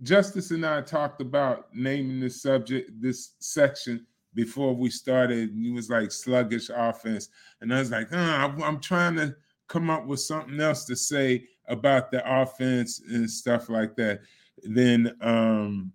Justice 0.03 0.51
and 0.51 0.67
I 0.67 0.83
talked 0.83 1.21
about 1.21 1.75
naming 1.75 2.21
this 2.21 2.43
subject, 2.43 2.91
this 3.01 3.35
section 3.39 4.07
before 4.35 4.75
we 4.75 4.91
started. 4.91 5.51
And 5.51 5.65
He 5.65 5.71
was 5.71 5.89
like 5.89 6.11
sluggish 6.11 6.71
offense, 6.75 7.29
and 7.61 7.73
I 7.73 7.79
was 7.79 7.91
like, 7.91 8.09
oh, 8.13 8.17
I'm 8.63 8.81
trying 8.81 9.17
to 9.17 9.35
come 9.69 9.91
up 9.91 10.07
with 10.07 10.21
something 10.21 10.61
else 10.61 10.85
to 10.87 10.97
say 10.97 11.45
about 11.69 12.11
the 12.11 12.23
offense 12.43 13.01
and 13.09 13.31
stuff 13.31 13.69
like 13.69 13.97
that 13.97 14.21
than 14.63 15.17
um 15.21 15.93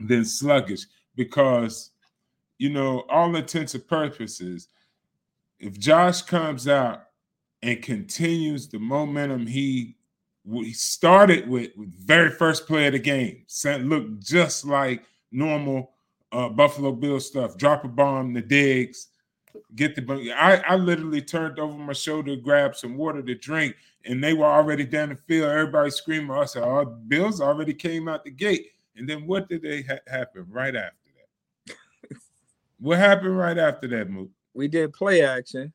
than 0.00 0.24
sluggish 0.24 0.86
because 1.14 1.90
you 2.58 2.70
know 2.70 3.04
all 3.08 3.34
intents 3.36 3.74
and 3.74 3.86
purposes 3.86 4.68
if 5.58 5.78
Josh 5.78 6.22
comes 6.22 6.68
out 6.68 7.04
and 7.62 7.82
continues 7.82 8.68
the 8.68 8.78
momentum 8.78 9.46
he 9.46 9.95
we 10.46 10.72
started 10.72 11.48
with, 11.48 11.72
with 11.76 11.92
very 11.92 12.30
first 12.30 12.66
play 12.66 12.86
of 12.86 12.92
the 12.92 12.98
game, 12.98 13.42
Sent 13.48 13.88
looked 13.88 14.20
just 14.20 14.64
like 14.64 15.02
normal 15.32 15.92
uh, 16.30 16.48
Buffalo 16.48 16.92
Bill 16.92 17.18
stuff. 17.18 17.56
Drop 17.56 17.84
a 17.84 17.88
bomb, 17.88 18.32
the 18.32 18.40
Diggs, 18.40 19.08
get 19.74 19.96
the. 19.96 20.32
I, 20.32 20.56
I 20.68 20.76
literally 20.76 21.20
turned 21.20 21.58
over 21.58 21.76
my 21.76 21.92
shoulder, 21.92 22.36
grabbed 22.36 22.76
some 22.76 22.96
water 22.96 23.22
to 23.22 23.34
drink, 23.34 23.74
and 24.04 24.22
they 24.22 24.34
were 24.34 24.46
already 24.46 24.84
down 24.84 25.08
the 25.08 25.16
field. 25.16 25.50
Everybody 25.50 25.90
screaming. 25.90 26.30
I 26.30 26.44
said, 26.44 26.62
"Oh, 26.62 26.84
Bills 26.84 27.40
already 27.40 27.74
came 27.74 28.08
out 28.08 28.24
the 28.24 28.30
gate." 28.30 28.68
And 28.96 29.08
then 29.08 29.26
what 29.26 29.48
did 29.48 29.62
they 29.62 29.82
ha- 29.82 29.98
happen 30.06 30.46
right 30.48 30.74
after 30.74 31.10
that? 31.66 31.76
what 32.78 32.98
happened 32.98 33.36
right 33.36 33.58
after 33.58 33.88
that 33.88 34.08
move? 34.08 34.28
We 34.54 34.68
did 34.68 34.92
play 34.92 35.22
action. 35.22 35.72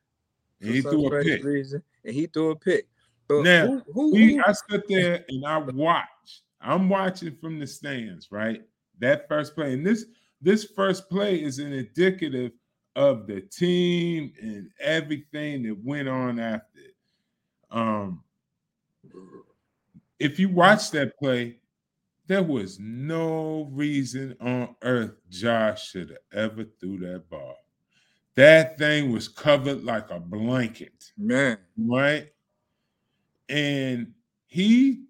And 0.60 0.74
he 0.74 0.80
threw 0.80 1.06
a 1.06 1.22
pick. 1.22 1.44
Reason, 1.44 1.82
and 2.04 2.14
he 2.14 2.26
threw 2.26 2.50
a 2.50 2.56
pick. 2.56 2.86
But 3.28 3.42
now, 3.42 3.66
who, 3.66 3.82
who, 3.92 4.12
we, 4.12 4.34
who? 4.34 4.42
I 4.44 4.52
stood 4.52 4.82
there 4.88 5.24
and 5.28 5.46
I 5.46 5.58
watched. 5.58 6.42
I'm 6.60 6.88
watching 6.88 7.36
from 7.40 7.58
the 7.58 7.66
stands, 7.66 8.28
right? 8.30 8.62
That 9.00 9.28
first 9.28 9.54
play, 9.54 9.72
and 9.72 9.86
this 9.86 10.04
this 10.40 10.64
first 10.64 11.08
play 11.08 11.42
is 11.42 11.58
an 11.58 11.72
indicative 11.72 12.52
of 12.94 13.26
the 13.26 13.40
team 13.40 14.32
and 14.40 14.68
everything 14.80 15.62
that 15.62 15.76
went 15.82 16.08
on 16.08 16.38
after 16.38 16.78
it. 16.78 16.94
Um, 17.70 18.22
if 20.18 20.38
you 20.38 20.48
watch 20.48 20.90
that 20.90 21.16
play, 21.18 21.56
there 22.26 22.42
was 22.42 22.78
no 22.78 23.68
reason 23.72 24.36
on 24.40 24.76
earth 24.82 25.14
Josh 25.30 25.90
should 25.90 26.10
have 26.10 26.50
ever 26.52 26.64
threw 26.80 26.98
that 26.98 27.28
ball. 27.28 27.56
That 28.36 28.78
thing 28.78 29.12
was 29.12 29.28
covered 29.28 29.84
like 29.84 30.10
a 30.10 30.20
blanket. 30.20 31.12
Man. 31.18 31.58
Right? 31.76 32.28
And 33.52 34.14
he 34.46 35.04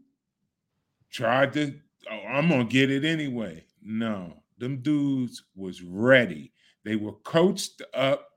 tried 1.13 1.53
to, 1.53 1.79
oh, 2.11 2.27
I'm 2.29 2.49
gonna 2.49 2.65
get 2.65 2.91
it 2.91 3.05
anyway. 3.05 3.65
No, 3.81 4.43
them 4.59 4.83
dudes 4.83 5.45
was 5.55 5.81
ready. 5.81 6.53
They 6.85 6.97
were 6.97 7.13
coached 7.13 7.83
up. 7.95 8.31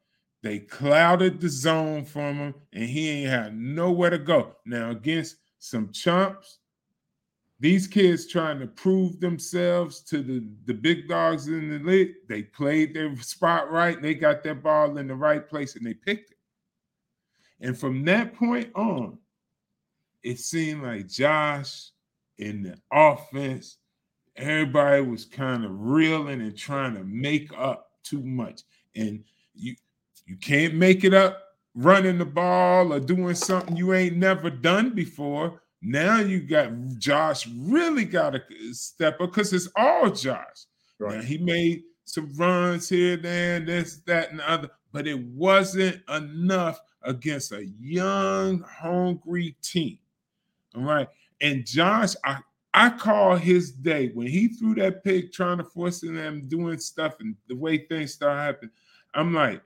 They 0.44 0.60
clouded 0.60 1.42
the 1.42 1.50
zone 1.50 2.06
from 2.06 2.36
him, 2.36 2.56
and 2.72 2.84
he 2.84 3.10
ain't 3.10 3.32
had 3.32 3.58
nowhere 3.58 4.12
to 4.12 4.20
go. 4.20 4.58
Now, 4.68 4.92
against 4.92 5.38
some 5.58 5.92
chumps, 5.92 6.60
these 7.60 7.88
kids 7.88 8.28
trying 8.28 8.60
to 8.60 8.68
prove 8.68 9.20
themselves 9.20 10.02
to 10.02 10.22
the, 10.22 10.48
the 10.66 10.74
big 10.76 11.08
dogs 11.08 11.48
in 11.48 11.72
the 11.72 11.80
league, 11.80 12.12
they 12.30 12.44
played 12.44 12.94
their 12.94 13.16
spot 13.18 13.72
right. 13.72 14.00
They 14.00 14.14
got 14.14 14.44
that 14.44 14.62
ball 14.62 15.00
in 15.00 15.08
the 15.08 15.16
right 15.16 15.50
place 15.50 15.76
and 15.76 15.84
they 15.84 15.96
picked 15.96 16.30
it. 16.30 16.38
And 17.60 17.76
from 17.76 18.06
that 18.06 18.36
point 18.36 18.70
on, 18.76 19.18
it 20.26 20.40
seemed 20.40 20.82
like 20.82 21.08
Josh 21.08 21.92
in 22.40 22.64
the 22.64 22.76
offense, 22.92 23.78
everybody 24.36 25.02
was 25.04 25.24
kind 25.24 25.64
of 25.64 25.72
reeling 25.72 26.42
and 26.42 26.58
trying 26.58 26.96
to 26.96 27.04
make 27.04 27.52
up 27.56 27.92
too 28.04 28.24
much. 28.24 28.64
And 28.96 29.24
you 29.54 29.76
you 30.26 30.36
can't 30.38 30.74
make 30.74 31.04
it 31.04 31.14
up 31.14 31.44
running 31.76 32.18
the 32.18 32.26
ball 32.26 32.92
or 32.92 33.00
doing 33.00 33.36
something 33.36 33.78
you 33.78 33.94
ain't 33.94 34.18
never 34.18 34.50
done 34.50 34.96
before. 34.96 35.62
Now 35.84 36.20
you 36.20 36.40
got 36.40 36.72
Josh 36.98 37.48
really 37.48 38.06
got 38.06 38.32
to 38.32 38.42
step 38.74 39.22
up 39.22 39.30
because 39.32 39.54
it's 39.54 39.70
all 39.76 40.10
Josh. 40.10 40.66
Right. 40.98 41.18
Now, 41.18 41.22
he 41.22 41.38
made 41.38 41.84
some 42.06 42.34
runs 42.34 42.90
here, 42.90 43.18
there, 43.18 43.60
this, 43.60 43.98
that, 44.08 44.32
and 44.32 44.40
the 44.40 44.50
other, 44.50 44.70
but 44.92 45.06
it 45.06 45.20
wasn't 45.20 46.02
enough 46.10 46.80
against 47.04 47.52
a 47.52 47.66
young, 47.80 48.62
hungry 48.62 49.56
team. 49.62 50.00
All 50.76 50.84
right. 50.84 51.08
And 51.42 51.66
Josh, 51.66 52.14
I, 52.24 52.40
I 52.74 52.90
call 52.90 53.36
his 53.36 53.72
day 53.72 54.10
when 54.14 54.28
he 54.28 54.50
threw 54.50 54.76
that 54.76 55.04
pick 55.04 55.32
trying 55.32 55.58
to 55.58 55.64
force 55.64 56.02
them 56.02 56.48
doing 56.48 56.78
stuff 56.78 57.16
and 57.20 57.36
the 57.48 57.56
way 57.56 57.78
things 57.78 58.14
start 58.14 58.38
happening. 58.38 58.72
I'm 59.14 59.34
like, 59.34 59.62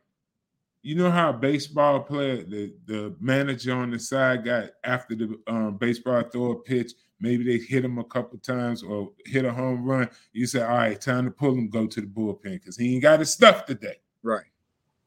you 0.82 0.96
know 0.96 1.12
how 1.12 1.32
a 1.32 1.34
baseball 1.34 2.00
player, 2.02 2.44
the, 2.44 2.74
the 2.86 3.16
manager 3.20 3.74
on 3.74 3.92
the 3.92 4.00
side 4.00 4.46
got 4.46 4.70
after 4.84 5.16
the 5.16 5.40
um, 5.48 5.78
baseball 5.78 6.24
throw 6.24 6.52
a 6.52 6.56
pitch, 6.56 6.94
maybe 7.20 7.44
they 7.44 7.64
hit 7.64 7.84
him 7.84 7.98
a 7.98 8.04
couple 8.04 8.38
times 8.40 8.82
or 8.84 9.12
hit 9.26 9.44
a 9.44 9.52
home 9.52 9.84
run. 9.84 10.10
You 10.32 10.48
say, 10.48 10.62
all 10.62 10.78
right, 10.78 11.00
time 11.00 11.26
to 11.26 11.32
pull 11.32 11.52
him, 11.52 11.70
go 11.70 11.86
to 11.88 12.02
the 12.02 12.08
bullpen 12.08 12.54
because 12.54 12.78
he 12.78 12.94
ain't 12.94 13.04
got 13.04 13.20
his 13.20 13.34
stuff 13.34 13.66
today. 13.66 13.98
Right. 14.24 14.46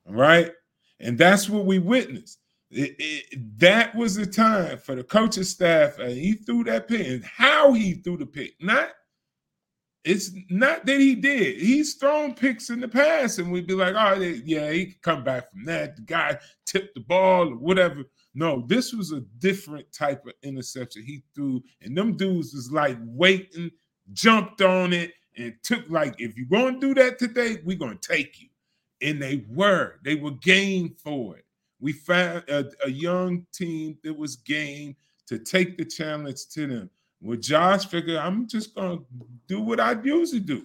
All 0.07 0.15
right. 0.15 0.53
And 1.01 1.17
that's 1.17 1.49
what 1.49 1.65
we 1.65 1.79
witnessed. 1.79 2.39
It, 2.75 3.59
that 3.59 3.95
was 3.95 4.15
the 4.15 4.25
time 4.25 4.79
for 4.79 4.95
the 4.95 5.05
coaching 5.05 5.45
staff, 5.45 5.99
and 5.99 6.13
he 6.13 6.33
threw 6.33 6.65
that 6.65 6.89
pick, 6.89 7.07
and 7.07 7.25
how 7.25 7.75
he 7.75 7.95
threw 7.95 8.17
the 8.17 8.25
pick. 8.25 8.55
Not, 8.61 8.91
it's 10.05 10.31
not 10.49 10.87
that 10.87 10.99
he 10.99 11.15
did. 11.15 11.61
He's 11.61 11.95
thrown 11.95 12.35
picks 12.35 12.71
in 12.71 12.81
the 12.81 12.89
past, 12.89 13.39
and 13.39 13.53
we'd 13.53 13.67
be 13.67 13.75
like, 13.75 13.95
"Oh, 13.95 14.19
yeah, 14.21 14.71
he 14.71 14.95
come 15.03 15.23
back 15.23 15.51
from 15.51 15.65
that." 15.67 15.97
The 15.97 16.03
guy 16.03 16.39
tipped 16.65 16.95
the 16.95 17.03
ball 17.03 17.51
or 17.51 17.57
whatever. 17.57 18.05
No, 18.35 18.65
this 18.67 18.95
was 18.95 19.13
a 19.13 19.21
different 19.39 19.93
type 19.93 20.25
of 20.27 20.33
interception 20.43 21.03
he 21.03 21.23
threw, 21.35 21.63
and 21.83 21.97
them 21.97 22.17
dudes 22.17 22.55
was 22.55 22.73
like 22.73 22.97
waiting, 23.03 23.71
jumped 24.15 24.63
on 24.63 24.95
it, 24.95 25.13
and 25.37 25.55
took 25.63 25.85
like, 25.91 26.15
"If 26.19 26.39
you're 26.39 26.47
going 26.47 26.81
to 26.81 26.95
do 26.95 26.95
that 27.03 27.19
today, 27.19 27.59
we're 27.65 27.77
going 27.77 27.99
to 27.99 28.09
take 28.09 28.41
you." 28.41 28.49
And 29.03 29.21
they 29.21 29.45
were. 29.51 29.97
They 30.05 30.15
were 30.15 30.31
game 30.31 30.97
for 31.05 31.37
it. 31.37 31.45
We 31.83 31.93
found 31.93 32.45
a, 32.49 32.71
a 32.85 32.91
young 32.91 33.45
team 33.53 33.99
that 34.05 34.17
was 34.17 34.37
game 34.37 34.95
to 35.27 35.37
take 35.37 35.77
the 35.77 35.85
challenge 35.85 36.47
to 36.51 36.69
them. 36.69 36.91
Well, 37.21 37.37
Josh 37.37 37.87
figured, 37.87 38.19
I'm 38.19 38.47
just 38.47 38.73
gonna 38.77 39.01
do 39.49 39.61
what 39.61 39.81
I 39.81 40.01
usually 40.01 40.41
do, 40.41 40.65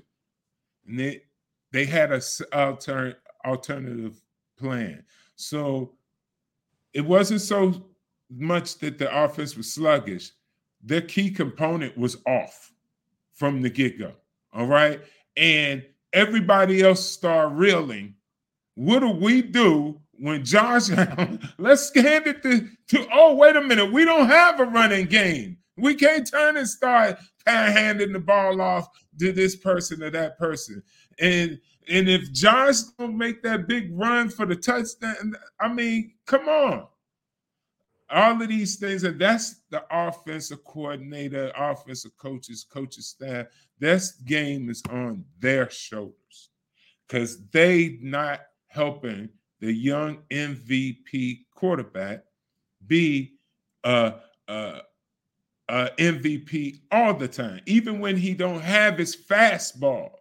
and 0.88 1.00
they 1.00 1.24
they 1.72 1.86
had 1.86 2.12
a 2.12 2.22
alter, 2.54 3.16
alternative 3.44 4.22
plan. 4.60 5.04
So 5.36 5.96
it 6.94 7.02
wasn't 7.02 7.42
so 7.42 7.88
much 8.30 8.78
that 8.78 9.00
the 9.00 9.24
offense 9.24 9.58
was 9.58 9.74
sluggish. 9.74 10.32
Their 10.84 11.02
key 11.02 11.32
component 11.32 11.98
was 11.98 12.18
off 12.28 12.72
from 13.34 13.64
the 13.64 13.72
get 13.72 13.98
go. 13.98 14.14
All 14.54 14.68
right, 14.68 15.02
and 15.36 15.84
everybody 16.14 16.84
else 16.84 17.04
started 17.04 17.56
reeling. 17.56 18.14
What 18.76 19.00
do 19.00 19.10
we 19.10 19.42
do 19.42 20.00
when 20.20 20.44
Josh, 20.44 20.90
let's 21.58 21.94
hand 21.94 22.28
it 22.28 22.44
to, 22.44 22.68
to, 22.90 23.08
oh, 23.14 23.36
wait 23.36 23.56
a 23.56 23.62
minute, 23.62 23.92
we 23.92 24.06
don't 24.06 24.28
have 24.28 24.60
a 24.60 24.66
running 24.66 25.06
game. 25.06 25.58
We 25.78 25.96
can't 25.96 26.30
turn 26.30 26.58
and 26.58 26.68
start 26.68 27.18
handing 27.46 28.14
the 28.14 28.20
ball 28.20 28.62
off 28.62 28.88
to 29.20 29.32
this 29.32 29.56
person 29.56 30.04
or 30.04 30.10
that 30.12 30.38
person. 30.38 30.84
And 31.20 31.60
and 31.90 32.10
if 32.10 32.32
Josh 32.34 32.82
don't 32.98 33.18
make 33.18 33.42
that 33.44 33.68
big 33.68 33.98
run 33.98 34.30
for 34.30 34.46
the 34.46 34.56
touchdown, 34.56 35.36
I 35.60 35.70
mean, 35.70 36.16
come 36.26 36.50
on. 36.50 36.88
All 38.10 38.42
of 38.42 38.48
these 38.48 38.78
things, 38.78 39.04
and 39.04 39.20
that's 39.20 39.62
the 39.70 39.84
offensive 39.92 40.64
coordinator, 40.64 41.52
offensive 41.58 42.12
coaches, 42.18 42.66
coaches 42.70 43.08
staff. 43.08 43.48
This 43.80 44.12
game 44.12 44.70
is 44.70 44.82
on 44.90 45.26
their 45.40 45.70
shoulders 45.70 46.50
because 47.08 47.46
they 47.50 48.00
not 48.02 48.42
helping 48.68 49.30
the 49.60 49.72
young 49.72 50.20
MVP 50.32 51.46
quarterback 51.54 52.24
be 52.86 53.34
a, 53.84 54.14
MVP 55.70 56.80
all 56.92 57.14
the 57.14 57.28
time, 57.28 57.62
even 57.66 58.00
when 58.00 58.16
he 58.16 58.34
don't 58.34 58.62
have 58.62 58.98
his 58.98 59.16
fastball. 59.16 60.12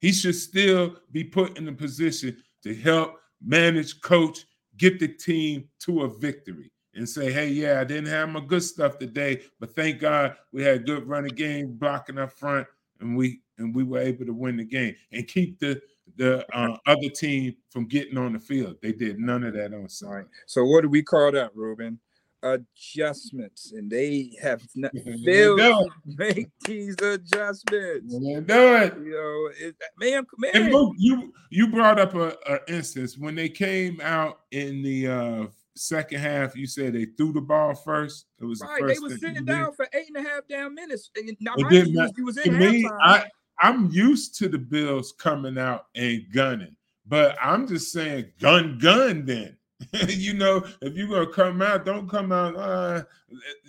He 0.00 0.12
should 0.12 0.36
still 0.36 0.96
be 1.10 1.24
put 1.24 1.58
in 1.58 1.66
a 1.68 1.72
position 1.72 2.36
to 2.62 2.74
help 2.74 3.18
manage, 3.44 4.00
coach, 4.00 4.44
get 4.76 5.00
the 5.00 5.08
team 5.08 5.68
to 5.80 6.02
a 6.02 6.08
victory, 6.08 6.70
and 6.94 7.08
say, 7.08 7.32
"Hey, 7.32 7.48
yeah, 7.48 7.80
I 7.80 7.84
didn't 7.84 8.06
have 8.06 8.28
my 8.28 8.40
good 8.40 8.62
stuff 8.62 8.98
today, 8.98 9.42
but 9.58 9.74
thank 9.74 10.00
God 10.00 10.36
we 10.52 10.62
had 10.62 10.76
a 10.76 10.84
good 10.84 11.08
running 11.08 11.34
game, 11.34 11.72
blocking 11.72 12.18
up 12.18 12.32
front, 12.32 12.68
and 13.00 13.16
we 13.16 13.40
and 13.58 13.74
we 13.74 13.82
were 13.84 13.98
able 13.98 14.26
to 14.26 14.34
win 14.34 14.56
the 14.56 14.64
game 14.64 14.94
and 15.12 15.26
keep 15.26 15.58
the 15.58 15.80
the 16.16 16.46
uh, 16.56 16.76
other 16.86 17.08
team 17.08 17.56
from 17.70 17.86
getting 17.86 18.16
on 18.16 18.32
the 18.32 18.38
field. 18.40 18.76
They 18.82 18.92
did 18.92 19.18
none 19.18 19.44
of 19.44 19.54
that 19.54 19.74
on 19.74 19.88
Sunday. 19.88 20.16
Right. 20.16 20.26
So 20.46 20.64
what 20.64 20.82
do 20.82 20.88
we 20.88 21.02
call 21.02 21.32
that, 21.32 21.54
Ruben? 21.54 21.98
Adjustments, 22.42 23.72
and 23.72 23.90
they 23.90 24.30
have 24.40 24.62
not 24.74 24.92
failed 25.24 25.58
to 25.58 25.88
make 26.16 26.48
these 26.64 26.94
adjustments. 27.00 28.12
they 28.12 28.40
do 28.40 28.76
it. 28.76 28.94
You 28.98 29.10
know, 29.10 29.50
it, 29.68 29.74
man, 29.98 30.24
man. 30.38 30.50
And 30.54 30.72
Luke, 30.72 30.94
you 30.98 31.32
you 31.50 31.68
brought 31.68 31.98
up 31.98 32.14
a, 32.14 32.36
a, 32.46 32.58
instance 32.68 33.18
when 33.18 33.34
they 33.34 33.48
came 33.48 34.00
out 34.02 34.40
in 34.52 34.82
the 34.82 35.08
uh, 35.08 35.46
second 35.74 36.20
half, 36.20 36.54
you 36.54 36.66
said 36.66 36.92
they 36.92 37.06
threw 37.16 37.32
the 37.32 37.40
ball 37.40 37.74
first. 37.74 38.26
It 38.40 38.44
was 38.44 38.60
Right, 38.60 38.80
the 38.82 38.86
they 38.88 38.94
thing 38.94 39.08
sitting 39.08 39.28
they 39.34 39.34
did. 39.40 39.46
down 39.46 39.72
for 39.72 39.88
eight 39.94 40.06
and 40.14 40.24
a 40.24 40.28
half 40.28 40.42
damn 40.48 40.74
minutes. 40.74 41.10
And 41.16 41.36
now, 41.40 41.54
It 41.56 41.62
mind 41.62 41.74
you, 41.74 41.80
didn't 41.84 41.92
you 41.94 41.98
was- 42.00 42.08
matter. 42.08 42.12
you 42.18 42.24
was 42.26 42.36
To 42.36 42.42
in 42.42 42.54
halftime. 42.54 43.28
I'm 43.60 43.90
used 43.90 44.36
to 44.38 44.48
the 44.48 44.58
Bills 44.58 45.12
coming 45.12 45.58
out 45.58 45.86
and 45.94 46.24
gunning, 46.32 46.76
but 47.06 47.36
I'm 47.40 47.66
just 47.66 47.92
saying 47.92 48.32
gun 48.40 48.78
gun 48.78 49.24
then. 49.24 49.56
you 50.08 50.32
know, 50.34 50.64
if 50.80 50.96
you're 50.96 51.08
gonna 51.08 51.26
come 51.26 51.60
out, 51.60 51.84
don't 51.84 52.08
come 52.08 52.32
out. 52.32 52.56
Uh, 52.56 53.02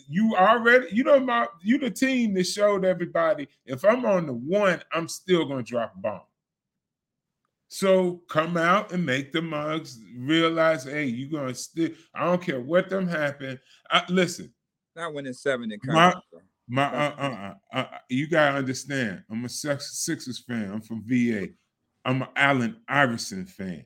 you 0.07 0.35
already, 0.35 0.87
you 0.91 1.03
know, 1.03 1.19
my 1.19 1.47
you 1.61 1.77
the 1.77 1.91
team 1.91 2.33
that 2.35 2.45
showed 2.45 2.85
everybody. 2.85 3.47
If 3.65 3.83
I'm 3.83 4.05
on 4.05 4.25
the 4.25 4.33
one, 4.33 4.81
I'm 4.93 5.07
still 5.07 5.45
gonna 5.45 5.63
drop 5.63 5.93
a 5.97 5.99
bomb. 5.99 6.21
So 7.69 8.21
come 8.29 8.55
out 8.55 8.93
and 8.93 9.05
make 9.05 9.33
the 9.33 9.41
mugs 9.41 9.99
realize, 10.17 10.85
hey, 10.85 11.05
you're 11.05 11.29
gonna 11.29 11.53
still. 11.53 11.89
I 12.15 12.25
don't 12.25 12.41
care 12.41 12.61
what 12.61 12.89
them 12.89 13.07
happen. 13.07 13.59
I, 13.91 14.03
listen, 14.07 14.53
not 14.95 15.13
winning 15.13 15.33
seven 15.33 15.71
in 15.71 15.79
My-. 15.83 16.13
My 16.67 16.83
uh, 16.85 17.15
uh, 17.17 17.53
uh, 17.73 17.77
uh, 17.77 17.97
you 18.09 18.27
gotta 18.27 18.57
understand. 18.57 19.23
I'm 19.31 19.45
a 19.45 19.49
Sex- 19.49 19.99
Sixers 19.99 20.39
fan. 20.39 20.71
I'm 20.71 20.81
from 20.81 21.03
VA. 21.05 21.47
I'm 22.05 22.21
an 22.21 22.27
Allen 22.35 22.77
Iverson 22.87 23.45
fan. 23.45 23.85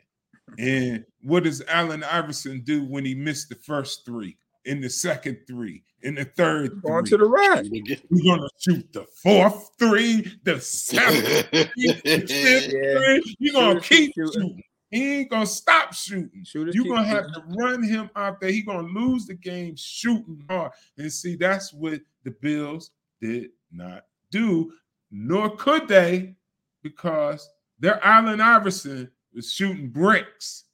And 0.59 1.05
what 1.21 1.43
does 1.43 1.63
Allen 1.67 2.03
Iverson 2.03 2.61
do 2.65 2.83
when 2.83 3.05
he 3.05 3.15
missed 3.15 3.49
the 3.49 3.55
first 3.55 4.05
three, 4.05 4.37
in 4.65 4.81
the 4.81 4.89
second 4.89 5.37
three, 5.47 5.83
in 6.03 6.15
the 6.15 6.25
third 6.25 6.81
Going 6.81 7.05
three? 7.05 7.09
to 7.11 7.17
the 7.17 7.25
right. 7.25 7.65
We're 8.09 8.35
gonna 8.35 8.49
shoot 8.59 8.91
the 8.91 9.05
fourth 9.23 9.69
three, 9.79 10.39
the 10.43 10.59
seventh 10.59 11.47
three, 11.49 11.69
the 11.85 12.01
fifth 12.27 12.73
Yeah. 12.73 12.97
three. 12.97 13.35
You're 13.39 13.53
gonna 13.53 13.79
keep 13.81 14.13
keep 14.13 14.15
shooting. 14.15 14.61
Shooting. 14.91 15.07
He 15.07 15.19
ain't 15.19 15.29
gonna 15.29 15.45
stop 15.45 15.93
shooting. 15.93 16.43
Shooters 16.43 16.75
You're 16.75 16.85
gonna 16.85 17.03
have 17.03 17.25
shooting. 17.33 17.51
to 17.51 17.57
run 17.57 17.83
him 17.83 18.09
out 18.15 18.39
there. 18.39 18.51
He's 18.51 18.65
gonna 18.65 18.87
lose 18.87 19.25
the 19.25 19.33
game 19.35 19.75
shooting 19.75 20.43
hard. 20.49 20.71
And 20.97 21.11
see, 21.11 21.35
that's 21.35 21.73
what 21.73 22.01
the 22.23 22.31
Bills 22.31 22.91
did 23.21 23.49
not 23.71 24.05
do, 24.31 24.73
nor 25.11 25.55
could 25.55 25.87
they, 25.87 26.35
because 26.83 27.47
their 27.79 28.03
Allen 28.05 28.41
Iverson 28.41 29.09
was 29.33 29.51
shooting 29.51 29.89
bricks 29.89 30.65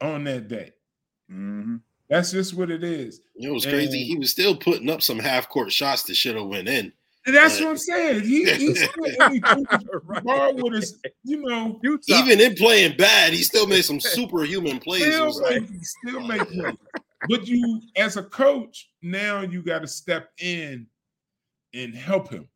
on 0.00 0.24
that 0.24 0.48
day. 0.48 0.72
Mhm. 1.30 1.80
That's 2.08 2.32
just 2.32 2.52
what 2.54 2.70
it 2.70 2.84
is. 2.84 3.20
It 3.36 3.50
was 3.50 3.64
crazy. 3.64 4.04
He 4.04 4.16
was 4.18 4.30
still 4.30 4.54
putting 4.54 4.90
up 4.90 5.00
some 5.00 5.18
half 5.18 5.48
court 5.48 5.72
shots 5.72 6.02
that 6.04 6.14
should 6.14 6.36
have 6.36 6.46
went 6.46 6.68
in. 6.68 6.92
And 7.26 7.36
that's 7.36 7.60
what 7.60 7.68
I'm 7.68 7.76
saying. 7.76 8.22
He, 8.24 8.44
he's 8.50 8.82
still, 8.82 9.04
and 9.04 9.32
he 9.32 9.40
threw 9.40 9.64
the 9.70 10.00
Right. 10.04 10.24
ball 10.24 10.54
with 10.56 10.74
his, 10.74 10.98
you 11.22 11.42
know, 11.42 11.78
Utah. 11.82 12.02
Even 12.08 12.40
in 12.40 12.54
playing 12.56 12.96
bad, 12.96 13.32
he 13.32 13.42
still 13.42 13.66
made 13.66 13.84
some 13.84 14.00
superhuman 14.00 14.78
plays. 14.80 15.04
It 15.06 15.12
still 15.12 15.26
was 15.26 15.40
like, 15.40 15.62
make, 15.62 15.84
still 15.84 16.16
oh, 16.18 16.26
make 16.26 16.48
plays. 16.48 16.76
But 17.28 17.46
you, 17.46 17.80
as 17.96 18.16
a 18.16 18.24
coach, 18.24 18.90
now 19.02 19.42
you 19.42 19.62
got 19.62 19.80
to 19.82 19.86
step 19.86 20.30
in 20.40 20.86
and 21.74 21.94
help 21.94 22.28
him. 22.30 22.48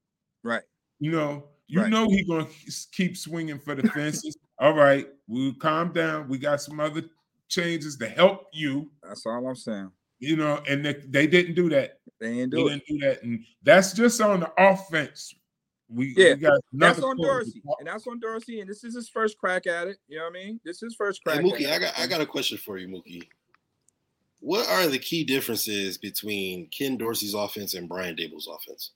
right. 0.43 0.63
You 0.99 1.13
know, 1.13 1.45
you 1.69 1.81
Right. 1.83 1.91
know 1.91 2.09
he 2.09 2.25
gonna 2.25 2.47
keep 2.93 3.17
swinging 3.17 3.59
for 3.59 3.75
the 3.75 3.89
fences. 3.91 4.37
All 4.59 4.73
right, 4.75 5.07
we'll 5.29 5.53
calm 5.55 5.93
down. 5.93 6.29
We 6.29 6.39
got 6.39 6.63
some 6.63 6.81
other 6.81 7.03
changes 7.49 7.97
to 7.99 8.09
help 8.09 8.47
you. 8.53 8.91
That's 9.03 9.27
all 9.27 9.47
I'm 9.47 9.55
saying. 9.55 9.91
You 10.19 10.37
know, 10.37 10.63
and 10.67 10.83
they, 10.85 10.95
they 11.09 11.27
didn't 11.27 11.55
do 11.55 11.69
that. 11.69 11.96
They 12.19 12.41
ain't 12.41 12.51
They 12.51 12.57
do 12.57 12.69
it. 12.69 12.71
didn't 12.71 12.87
do 12.89 12.99
that, 13.07 13.23
and 13.23 13.45
that's 13.63 13.93
just 13.93 14.21
on 14.21 14.41
the 14.41 14.53
offense. 14.59 15.35
We, 15.89 16.15
Yeah, 16.17 16.35
we 16.35 16.41
got 16.41 16.61
That's 16.73 16.99
on 17.01 17.17
quarter. 17.17 17.45
Dorsey, 17.45 17.63
and 17.79 17.87
that's 17.89 18.07
on 18.07 18.19
Dorsey, 18.19 18.61
and 18.61 18.69
this 18.69 18.83
is 18.85 18.95
his 18.95 19.09
first 19.09 19.39
crack 19.39 19.67
at 19.67 19.87
it. 19.87 19.99
You 20.09 20.19
know 20.19 20.25
what 20.25 20.31
I 20.31 20.45
mean? 20.45 20.61
This 20.65 20.77
is 20.77 20.83
his 20.83 20.95
first 20.97 21.21
hey, 21.25 21.33
crack. 21.39 21.45
Mookie, 21.45 21.65
at 21.65 21.73
I 21.73 21.77
it. 21.77 21.81
got 21.81 21.99
I 21.99 22.07
got 22.07 22.21
a 22.21 22.27
question 22.27 22.59
for 22.59 22.77
you, 22.79 22.89
Mookie. 22.89 23.23
What 24.41 24.69
are 24.69 24.87
the 24.89 24.99
key 24.99 25.25
differences 25.25 25.97
between 25.99 26.69
Ken 26.69 26.97
Dorsey's 26.97 27.35
offense 27.35 27.75
and 27.75 27.89
Brian 27.89 28.17
Daboll's 28.17 28.49
offense? 28.49 28.93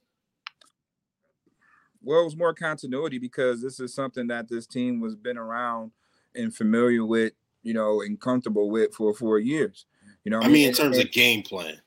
well, 2.03 2.23
it 2.23 2.25
was 2.25 2.37
more 2.37 2.55
continuity 2.55 3.19
because 3.19 3.61
this 3.61 3.79
is 3.79 3.93
something 3.95 4.27
that 4.29 4.49
this 4.49 4.67
team 4.67 5.01
was 5.01 5.15
been 5.15 5.37
around 5.37 5.91
and 6.35 6.55
familiar 6.55 7.05
with, 7.05 7.33
you 7.63 7.75
know, 7.75 8.01
and 8.01 8.19
comfortable 8.21 8.71
with 8.71 8.95
for 8.95 9.13
four 9.15 9.39
years. 9.39 9.85
You 10.25 10.31
know, 10.31 10.39
what 10.39 10.47
I 10.47 10.51
mean, 10.51 10.69
in 10.69 10.75
terms 10.75 10.97
and- 10.97 11.07
of 11.07 11.13
game 11.13 11.43
plan. 11.43 11.81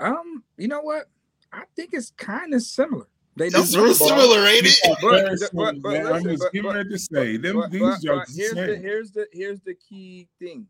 Um, 0.00 0.44
you 0.56 0.68
know 0.68 0.80
what? 0.80 1.06
I 1.52 1.62
think 1.76 1.90
it's 1.92 2.10
kind 2.16 2.54
of 2.54 2.62
similar. 2.62 3.06
They 3.36 3.50
don't 3.50 3.62
It's 3.64 3.76
run 3.76 3.84
real 3.86 3.98
ball. 3.98 4.08
similar, 4.08 4.46
ain't 4.48 4.66
it? 4.66 4.80
But- 5.00 5.00
Very 5.00 5.36
but- 5.52 5.82
but 5.82 5.92
man. 5.92 6.06
I 6.06 6.10
listen, 6.12 6.30
was 6.32 6.40
but- 6.40 6.52
getting 6.52 6.70
ready 6.72 6.88
to 6.90 6.98
say 6.98 7.36
them. 7.36 7.56
But, 7.56 7.70
these 7.70 7.80
but- 7.80 7.90
but 7.90 8.00
jokes 8.02 8.34
the 8.34 8.42
here's 8.42 8.54
the 8.54 8.76
here's 8.76 9.10
the 9.12 9.26
here's 9.32 9.60
the 9.60 9.74
key 9.74 10.28
thing. 10.38 10.66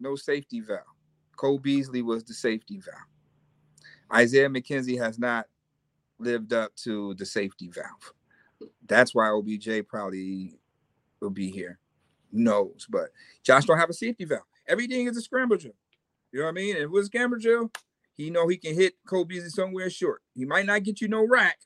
No 0.00 0.14
safety 0.16 0.60
valve. 0.60 0.82
Cole 1.36 1.58
Beasley 1.58 2.02
was 2.02 2.24
the 2.24 2.34
safety 2.34 2.78
valve. 2.78 2.96
Isaiah 4.12 4.48
McKenzie 4.48 4.98
has 4.98 5.18
not 5.18 5.46
lived 6.18 6.52
up 6.52 6.74
to 6.76 7.14
the 7.14 7.26
safety 7.26 7.68
valve. 7.68 8.14
That's 8.86 9.14
why 9.14 9.28
OBJ 9.28 9.86
probably 9.86 10.58
will 11.20 11.30
be 11.30 11.50
here. 11.50 11.78
Who 12.32 12.38
knows? 12.40 12.86
But 12.88 13.10
Josh 13.42 13.66
don't 13.66 13.78
have 13.78 13.90
a 13.90 13.94
safety 13.94 14.24
valve. 14.24 14.42
Everything 14.66 15.06
is 15.06 15.16
a 15.16 15.20
scramble 15.22 15.56
drill. 15.56 15.74
You 16.32 16.40
know 16.40 16.44
what 16.46 16.50
I 16.50 16.54
mean? 16.54 16.76
If 16.76 16.82
it 16.82 16.90
was 16.90 17.06
scramble 17.06 17.38
drill, 17.38 17.70
he 18.18 18.30
know 18.30 18.48
he 18.48 18.56
can 18.56 18.74
hit 18.74 18.94
Cole 19.06 19.24
Beasley 19.24 19.48
somewhere 19.48 19.88
short. 19.88 20.22
He 20.34 20.44
might 20.44 20.66
not 20.66 20.82
get 20.82 21.00
you 21.00 21.06
no 21.08 21.26
rack, 21.26 21.58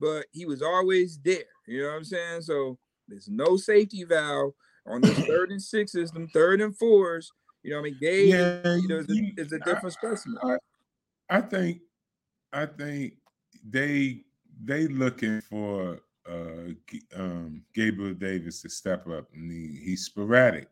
but 0.00 0.26
he 0.32 0.44
was 0.44 0.60
always 0.60 1.18
there. 1.24 1.44
You 1.66 1.82
know 1.82 1.88
what 1.90 1.94
I'm 1.94 2.04
saying? 2.04 2.42
So 2.42 2.76
there's 3.08 3.28
no 3.28 3.56
safety 3.56 4.02
valve 4.02 4.52
on 4.84 5.00
those 5.00 5.16
third 5.28 5.52
and 5.52 5.62
sixes, 5.62 6.10
them 6.10 6.28
third 6.28 6.60
and 6.60 6.76
fours. 6.76 7.30
You 7.62 7.70
know 7.70 7.76
what 7.80 7.86
I 7.86 7.90
mean? 7.90 7.98
Gabe 8.00 8.28
Yeah, 8.28 8.74
you 8.74 8.88
know, 8.88 8.96
is, 8.98 9.08
a, 9.08 9.40
is 9.40 9.52
a 9.52 9.58
different 9.60 9.92
specimen. 9.92 10.38
I, 10.42 10.56
I 11.30 11.40
think, 11.40 11.80
I 12.52 12.66
think 12.66 13.14
they 13.68 14.22
they 14.64 14.88
looking 14.88 15.40
for 15.40 16.00
uh 16.28 16.72
um 17.16 17.62
Gabriel 17.74 18.14
Davis 18.14 18.62
to 18.62 18.70
step 18.70 19.08
up, 19.08 19.28
and 19.34 19.50
he, 19.50 19.80
he's 19.84 20.04
sporadic, 20.04 20.68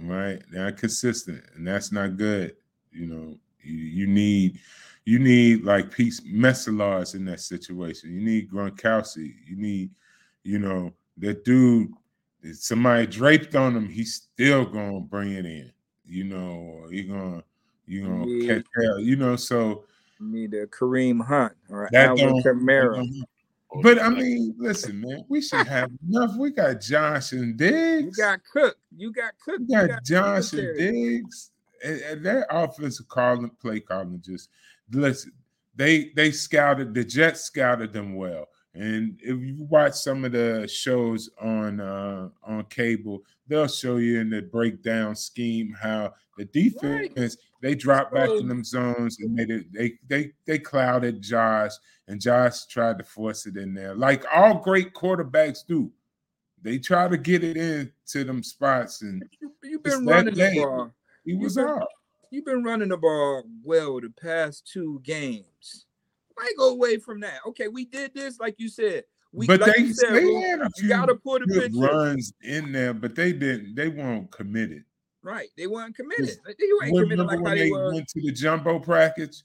right? 0.00 0.40
Not 0.52 0.76
consistent, 0.76 1.42
and 1.56 1.66
that's 1.66 1.90
not 1.90 2.16
good. 2.16 2.56
You 2.92 3.06
know, 3.06 3.38
you, 3.62 3.74
you 3.74 4.06
need 4.06 4.58
you 5.04 5.18
need 5.18 5.64
like 5.64 5.90
Pete 5.90 6.20
Metzelaars 6.26 7.14
in 7.14 7.24
that 7.24 7.40
situation. 7.40 8.12
You 8.12 8.20
need 8.20 8.50
Gronkowski. 8.50 9.34
You 9.46 9.56
need, 9.56 9.90
you 10.44 10.58
know, 10.58 10.92
that 11.18 11.44
dude. 11.44 11.90
Somebody 12.54 13.06
draped 13.06 13.54
on 13.54 13.76
him, 13.76 13.88
he's 13.88 14.14
still 14.14 14.64
gonna 14.64 15.00
bring 15.00 15.32
it 15.32 15.44
in. 15.46 15.70
You 16.06 16.24
know, 16.24 16.86
he 16.90 17.02
gonna 17.04 17.42
you 17.86 18.06
gonna 18.06 18.26
Yeah. 18.26 18.54
catch 18.54 18.66
hell. 18.80 18.98
You 19.00 19.16
know, 19.16 19.36
so 19.36 19.84
You 20.20 20.26
need 20.26 20.54
a 20.54 20.66
Kareem 20.66 21.24
Hunt 21.24 21.52
or 21.68 21.88
that 21.92 22.08
Alvin. 22.10 22.42
Kamara. 22.42 23.06
But 23.82 24.00
I 24.00 24.08
mean, 24.08 24.54
listen, 24.58 25.00
man, 25.00 25.24
we 25.28 25.40
should 25.40 25.66
have 25.66 25.90
enough. 26.08 26.34
We 26.36 26.50
got 26.50 26.80
Josh 26.80 27.32
and 27.32 27.56
Diggs. 27.56 28.16
You 28.16 28.24
got 28.24 28.40
Cook. 28.52 28.76
You 28.96 29.12
got 29.12 29.32
Cook. 29.44 29.60
You 29.66 29.86
got 29.86 30.04
Josh 30.04 30.52
and. 30.54 30.76
Diggs, 30.76 31.50
and, 31.84 32.00
and 32.02 32.24
their 32.24 32.46
offensive 32.50 33.08
calling, 33.08 33.50
play 33.60 33.80
calling, 33.80 34.20
just 34.24 34.50
listen. 34.92 35.32
They 35.76 36.10
they 36.16 36.30
scouted 36.32 36.92
the 36.94 37.04
Jets 37.04 37.42
scouted 37.42 37.92
them 37.92 38.14
well, 38.16 38.48
and 38.74 39.18
if 39.22 39.40
you 39.40 39.64
watch 39.70 39.94
some 39.94 40.24
of 40.24 40.32
the 40.32 40.68
shows 40.68 41.30
on 41.40 41.80
uh, 41.80 42.28
on 42.42 42.64
cable, 42.64 43.22
they'll 43.46 43.68
show 43.68 43.96
you 43.96 44.20
in 44.20 44.30
the 44.30 44.42
breakdown 44.42 45.14
scheme 45.14 45.74
how 45.80 46.12
the 46.36 46.44
defense 46.46 47.36
they 47.62 47.74
dropped 47.74 48.12
back 48.12 48.28
in 48.40 48.48
them 48.48 48.64
zones 48.64 49.18
and 49.20 49.34
made 49.34 49.50
it. 49.50 49.72
They 49.72 49.98
they 50.08 50.32
they 50.46 50.58
clouded 50.58 51.22
Josh, 51.22 51.72
and 52.08 52.20
Josh 52.20 52.66
tried 52.66 52.98
to 52.98 53.04
force 53.04 53.46
it 53.46 53.56
in 53.56 53.72
there, 53.72 53.94
like 53.94 54.24
all 54.34 54.58
great 54.58 54.92
quarterbacks 54.92 55.64
do. 55.66 55.90
They 56.62 56.78
try 56.78 57.08
to 57.08 57.16
get 57.16 57.42
it 57.42 57.56
into 57.56 58.24
them 58.24 58.42
spots, 58.42 59.00
and 59.02 59.22
You- 59.40 59.54
You've 59.62 59.82
been 59.82 60.04
running 60.04 60.34
the 60.34 60.40
game. 60.50 60.62
ball. 60.62 60.92
He 61.38 61.44
was 61.44 61.54
been- 61.56 61.66
off. 61.66 61.88
You've 62.32 62.44
been 62.44 62.62
running 62.62 62.90
the 62.90 62.96
ball 62.96 63.42
well 63.64 64.00
the 64.00 64.10
past 64.10 64.64
two 64.72 65.00
games. 65.02 65.86
Why 66.34 66.48
go 66.56 66.70
away 66.70 66.98
from 66.98 67.18
that? 67.20 67.40
Okay, 67.48 67.66
we 67.66 67.84
did 67.86 68.14
this, 68.14 68.38
like 68.38 68.54
you 68.58 68.68
said. 68.68 69.02
We, 69.32 69.46
but 69.48 69.60
like 69.60 69.74
they, 69.76 69.82
you 69.82 69.92
said, 69.94 70.12
they 70.12 70.32
had 70.34 70.60
a 70.60 70.70
few 70.70 70.88
gotta 70.88 71.16
put 71.16 71.42
a 71.42 71.46
good 71.46 71.72
picture. 71.72 71.78
runs 71.80 72.32
in 72.42 72.70
there, 72.72 72.94
but 72.94 73.14
they 73.16 73.32
didn't. 73.32 73.74
They 73.74 73.88
weren't 73.88 74.30
committed. 74.30 74.84
Right. 75.22 75.48
They 75.56 75.66
weren't 75.66 75.94
committed. 75.96 76.30
Ain't 76.48 76.92
Well, 76.92 77.02
committed 77.02 77.10
Remember 77.10 77.24
like 77.24 77.40
when 77.40 77.54
they 77.56 77.64
they 77.64 77.70
were. 77.72 77.92
went 77.92 78.08
to 78.08 78.20
the 78.20 78.32
jumbo 78.32 78.78
package? 78.78 79.42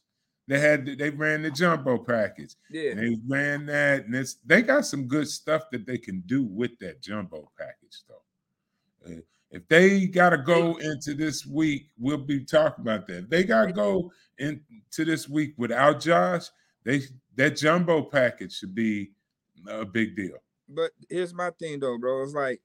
They 0.48 0.60
had 0.60 0.86
they 0.86 1.10
ran 1.10 1.42
the 1.42 1.50
jumbo 1.52 1.98
package. 1.98 2.54
Yeah. 2.70 2.94
They 2.94 3.18
ran 3.28 3.66
that, 3.66 4.06
and 4.06 4.16
it's 4.16 4.36
they 4.46 4.62
got 4.62 4.86
some 4.86 5.08
good 5.08 5.28
stuff 5.28 5.72
that 5.72 5.88
they 5.88 5.98
can 5.98 6.22
do 6.28 6.44
with 6.44 6.78
that 6.80 7.02
jumbo 7.02 7.52
package, 7.58 8.04
though. 8.08 9.12
Uh, 9.12 9.20
If 9.56 9.66
they 9.70 10.06
got 10.06 10.32
to 10.32 10.38
go 10.38 10.76
into 10.76 11.14
this 11.14 11.46
week, 11.46 11.88
we'll 11.98 12.18
be 12.18 12.44
talking 12.44 12.82
about 12.82 13.08
that. 13.08 13.20
If 13.20 13.30
they 13.30 13.46
got 13.46 13.68
to 13.68 13.72
go 13.72 14.12
into 14.38 15.06
this 15.06 15.30
week 15.30 15.54
without 15.56 16.02
Josh, 16.02 16.48
they 16.84 17.04
that 17.38 17.56
jumbo 17.56 18.02
package 18.02 18.58
should 18.58 18.76
be 18.76 19.12
a 19.66 19.86
big 19.86 20.18
deal. 20.18 20.36
But 20.68 20.92
here's 21.10 21.34
my 21.34 21.52
thing 21.52 21.80
though, 21.80 21.98
bro. 21.98 22.24
It's 22.24 22.34
like 22.34 22.60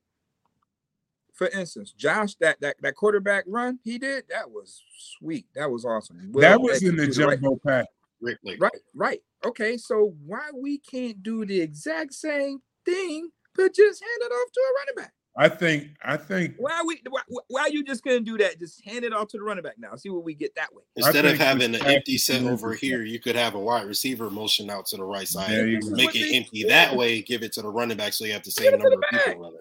for 1.33 1.47
instance, 1.47 1.93
Josh, 1.93 2.35
that 2.41 2.61
that 2.61 2.75
that 2.83 2.97
quarterback 2.97 3.45
run 3.47 3.79
he 3.85 3.97
did, 3.97 4.25
that 4.29 4.51
was 4.51 4.83
sweet. 4.99 5.47
That 5.55 5.71
was 5.71 5.85
awesome. 5.85 6.33
Well 6.33 6.43
that 6.43 6.61
was 6.61 6.83
in 6.83 6.97
the 6.97 7.07
jumbo 7.07 7.55
pack. 7.65 7.87
Rick, 8.21 8.39
like, 8.43 8.61
Right, 8.61 8.73
right. 8.97 9.21
Okay, 9.47 9.77
so 9.77 10.13
why 10.27 10.51
we 10.53 10.79
can't 10.79 11.23
do 11.23 11.47
the 11.47 11.61
exact 11.61 12.15
same 12.15 12.59
thing, 12.85 13.31
but 13.55 13.77
just 13.77 14.03
hand 14.03 14.23
it 14.23 14.35
off 14.35 14.53
to 14.53 14.61
a 14.61 14.75
running 14.81 15.05
back? 15.05 15.13
I 15.37 15.49
think 15.49 15.91
I 16.05 16.17
think 16.17 16.57
Why 16.59 16.73
are 16.73 16.87
we 16.87 17.01
why, 17.09 17.21
why 17.49 17.67
you 17.67 17.85
just 17.85 18.03
couldn't 18.03 18.25
do 18.25 18.37
that? 18.39 18.59
Just 18.59 18.85
hand 18.85 19.05
it 19.05 19.13
off 19.13 19.29
to 19.29 19.39
the 19.39 19.45
running 19.45 19.63
back 19.63 19.79
now. 19.79 19.95
See 19.95 20.11
what 20.11 20.25
we 20.25 20.35
get 20.35 20.55
that 20.57 20.75
way. 20.75 20.83
Instead 20.97 21.25
of 21.25 21.39
having 21.39 21.75
an 21.75 21.87
empty 21.87 22.19
set 22.19 22.43
over 22.43 22.75
here, 22.75 23.03
you 23.03 23.21
could 23.21 23.37
have 23.37 23.55
a 23.55 23.59
wide 23.59 23.87
receiver 23.87 24.29
motion 24.29 24.69
out 24.71 24.87
to 24.87 24.97
the 24.97 25.05
right 25.05 25.29
There 25.33 25.47
side, 25.47 25.69
you 25.69 25.81
make 25.93 26.17
it 26.17 26.31
they 26.31 26.37
empty 26.37 26.63
did. 26.63 26.71
that 26.71 26.97
way, 26.97 27.23
give 27.23 27.43
it 27.43 27.53
to 27.55 27.63
the 27.63 27.69
running 27.69 27.97
back, 27.97 28.13
so 28.13 28.25
you 28.25 28.33
have 28.33 28.43
the 28.43 28.51
same 28.51 28.73
number 28.73 28.91
the 28.91 28.97
of 28.97 29.03
people 29.11 29.43
running. 29.43 29.61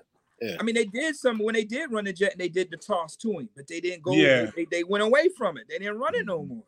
I 0.59 0.63
mean, 0.63 0.75
they 0.75 0.85
did 0.85 1.15
some 1.15 1.37
when 1.39 1.53
they 1.53 1.65
did 1.65 1.91
run 1.91 2.05
the 2.05 2.13
jet 2.13 2.31
and 2.31 2.41
they 2.41 2.49
did 2.49 2.71
the 2.71 2.77
toss 2.77 3.15
to 3.17 3.31
him, 3.31 3.49
but 3.55 3.67
they 3.67 3.81
didn't 3.81 4.01
go. 4.01 4.13
Yeah. 4.13 4.49
They, 4.55 4.65
they 4.65 4.83
went 4.83 5.03
away 5.03 5.29
from 5.37 5.57
it. 5.57 5.65
They 5.69 5.77
didn't 5.77 5.99
run 5.99 6.15
it 6.15 6.25
no 6.25 6.43
more. 6.43 6.63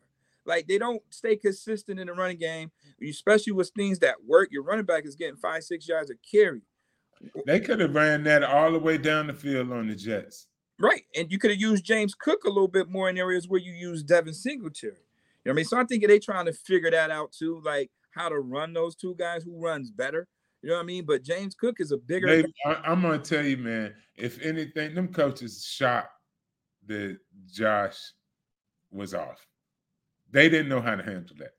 Like 0.45 0.67
they 0.67 0.77
don't 0.77 1.01
stay 1.09 1.35
consistent 1.35 1.99
in 1.99 2.07
the 2.07 2.13
running 2.13 2.37
game, 2.37 2.71
especially 3.07 3.53
with 3.53 3.69
things 3.69 3.99
that 3.99 4.15
work. 4.25 4.49
Your 4.51 4.63
running 4.63 4.85
back 4.85 5.05
is 5.05 5.15
getting 5.15 5.37
five, 5.37 5.63
six 5.63 5.87
yards 5.87 6.09
of 6.09 6.17
carry. 6.29 6.61
They 7.45 7.59
could 7.59 7.79
have 7.79 7.95
ran 7.95 8.23
that 8.23 8.43
all 8.43 8.71
the 8.71 8.79
way 8.79 8.97
down 8.97 9.27
the 9.27 9.33
field 9.33 9.71
on 9.71 9.87
the 9.87 9.95
Jets. 9.95 10.47
Right. 10.79 11.03
And 11.15 11.31
you 11.31 11.37
could 11.37 11.51
have 11.51 11.59
used 11.59 11.85
James 11.85 12.15
Cook 12.15 12.43
a 12.45 12.49
little 12.49 12.67
bit 12.67 12.89
more 12.89 13.09
in 13.09 13.17
areas 13.17 13.47
where 13.47 13.59
you 13.59 13.73
use 13.73 14.03
Devin 14.03 14.33
Singletary. 14.33 14.93
You 14.93 15.49
know 15.49 15.51
what 15.51 15.53
I 15.53 15.55
mean? 15.55 15.65
So 15.65 15.79
I 15.79 15.83
think 15.85 16.05
they 16.05 16.19
trying 16.19 16.45
to 16.45 16.53
figure 16.53 16.91
that 16.91 17.11
out 17.11 17.31
too, 17.31 17.61
like 17.63 17.91
how 18.11 18.29
to 18.29 18.39
run 18.39 18.73
those 18.73 18.95
two 18.95 19.15
guys, 19.17 19.43
who 19.43 19.59
runs 19.59 19.91
better. 19.91 20.27
You 20.61 20.69
know 20.69 20.75
what 20.75 20.83
I 20.83 20.85
mean? 20.85 21.05
But 21.05 21.23
James 21.23 21.55
Cook 21.55 21.77
is 21.79 21.91
a 21.91 21.97
bigger 21.97 22.27
They, 22.27 22.43
I, 22.65 22.73
I'm 22.85 23.01
gonna 23.01 23.17
tell 23.17 23.43
you, 23.43 23.57
man. 23.57 23.93
If 24.15 24.39
anything, 24.41 24.93
them 24.93 25.07
coaches 25.07 25.65
shocked 25.65 26.13
that 26.87 27.17
Josh 27.51 27.97
was 28.91 29.13
off. 29.13 29.45
They 30.29 30.49
didn't 30.49 30.69
know 30.69 30.81
how 30.81 30.95
to 30.95 31.03
handle 31.03 31.35
that. 31.39 31.53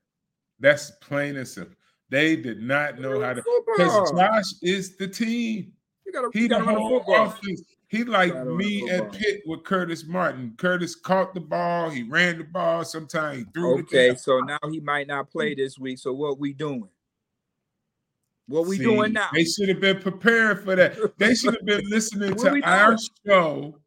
That's 0.59 0.91
plain 1.01 1.35
and 1.35 1.47
simple. 1.47 1.75
They 2.13 2.35
did 2.35 2.61
not 2.61 2.99
know 2.99 3.19
how 3.21 3.33
to 3.33 3.41
because. 3.75 4.11
Josh 4.11 4.43
is 4.61 4.95
the 4.97 5.07
team. 5.07 5.73
Gotta, 6.13 6.29
He 6.31 6.41
you 6.41 6.47
the 6.47 6.55
gotta 6.55 6.65
run 6.65 6.75
the 6.75 6.79
whole 6.79 6.99
football. 6.99 7.25
offense. 7.25 7.63
He 7.87 8.03
like 8.03 8.35
me 8.45 8.81
the 8.87 8.97
at. 8.97 9.11
Pitt 9.13 9.41
with 9.47 9.63
Curtis 9.63 10.05
Martin. 10.05 10.53
Curtis 10.57 10.93
caught 10.95 11.33
the 11.33 11.39
ball. 11.39 11.89
He 11.89 12.03
ran 12.03 12.37
the 12.37 12.43
ball. 12.43 12.85
Sometimes 12.85 13.39
he 13.39 13.45
threw 13.51 13.79
Okay, 13.79 14.11
it. 14.11 14.19
so 14.19 14.37
now 14.41 14.59
he 14.69 14.79
might 14.79 15.07
not 15.07 15.31
play 15.31 15.55
this 15.55 15.79
week. 15.79 15.97
So 15.97 16.13
what 16.13 16.37
we 16.39 16.53
doing? 16.53 16.87
What 18.47 18.67
we 18.67 18.77
See, 18.77 18.83
doing 18.83 19.13
now? 19.13 19.29
They 19.33 19.45
should 19.45 19.69
have 19.69 19.79
been 19.79 19.99
prepared 19.99 20.63
for 20.63 20.75
that. 20.75 20.95
They 21.17 21.33
should 21.35 21.55
have 21.55 21.65
been 21.65 21.89
listening 21.89 22.35
to 22.35 22.61
our 22.63 22.95
show 23.25 23.79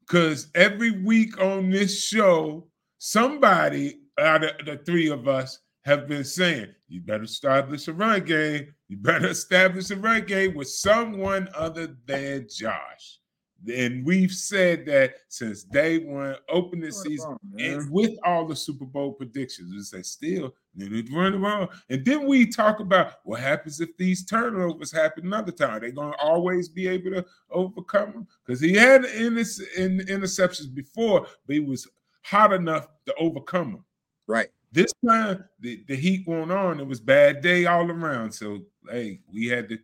because 0.00 0.48
every 0.54 0.92
week 0.92 1.38
on 1.42 1.68
this 1.68 2.02
show, 2.02 2.68
somebody 2.96 4.00
uh, 4.18 4.22
out 4.22 4.44
of 4.44 4.64
the 4.64 4.78
three 4.86 5.10
of 5.10 5.28
us 5.28 5.58
have 5.84 6.06
been 6.08 6.24
saying, 6.24 6.68
you 6.88 7.00
better 7.00 7.24
establish 7.24 7.88
a 7.88 7.92
run 7.92 8.24
game. 8.24 8.74
You 8.88 8.96
better 8.98 9.28
establish 9.30 9.90
a 9.90 9.96
run 9.96 10.24
game 10.26 10.54
with 10.54 10.68
someone 10.68 11.48
other 11.54 11.96
than 12.06 12.46
Josh. 12.48 13.20
And 13.68 14.06
we've 14.06 14.32
said 14.32 14.86
that 14.86 15.14
since 15.28 15.64
day 15.64 15.98
one, 15.98 16.34
open 16.48 16.80
the 16.80 16.90
season, 16.90 17.36
man. 17.52 17.80
and 17.80 17.90
with 17.90 18.12
all 18.24 18.46
the 18.46 18.56
Super 18.56 18.86
Bowl 18.86 19.12
predictions, 19.12 19.70
we 19.70 19.82
say 19.82 20.02
still 20.02 20.54
they 20.74 20.88
need 20.88 21.08
to 21.08 21.14
run 21.14 21.40
ball. 21.42 21.68
And 21.90 22.02
then 22.04 22.26
we 22.26 22.46
talk 22.46 22.80
about 22.80 23.16
what 23.24 23.40
happens 23.40 23.80
if 23.80 23.94
these 23.98 24.24
turnovers 24.24 24.90
happen 24.90 25.26
another 25.26 25.52
time. 25.52 25.80
They're 25.80 25.90
gonna 25.90 26.16
always 26.22 26.70
be 26.70 26.88
able 26.88 27.10
to 27.10 27.26
overcome 27.50 28.12
them 28.12 28.28
because 28.46 28.62
he 28.62 28.72
had 28.72 29.04
in 29.04 29.36
in 29.36 29.98
interceptions 30.06 30.74
before, 30.74 31.26
but 31.46 31.54
he 31.54 31.60
was 31.60 31.86
hot 32.22 32.54
enough 32.54 32.88
to 33.06 33.14
overcome 33.16 33.72
them. 33.72 33.84
Right. 34.26 34.48
This 34.72 34.92
time 35.06 35.44
the, 35.58 35.84
the 35.88 35.96
heat 35.96 36.26
went 36.26 36.52
on. 36.52 36.80
It 36.80 36.86
was 36.86 37.00
bad 37.00 37.40
day 37.40 37.66
all 37.66 37.90
around. 37.90 38.32
So 38.32 38.60
hey, 38.88 39.20
we 39.32 39.46
had 39.46 39.68
to 39.68 39.78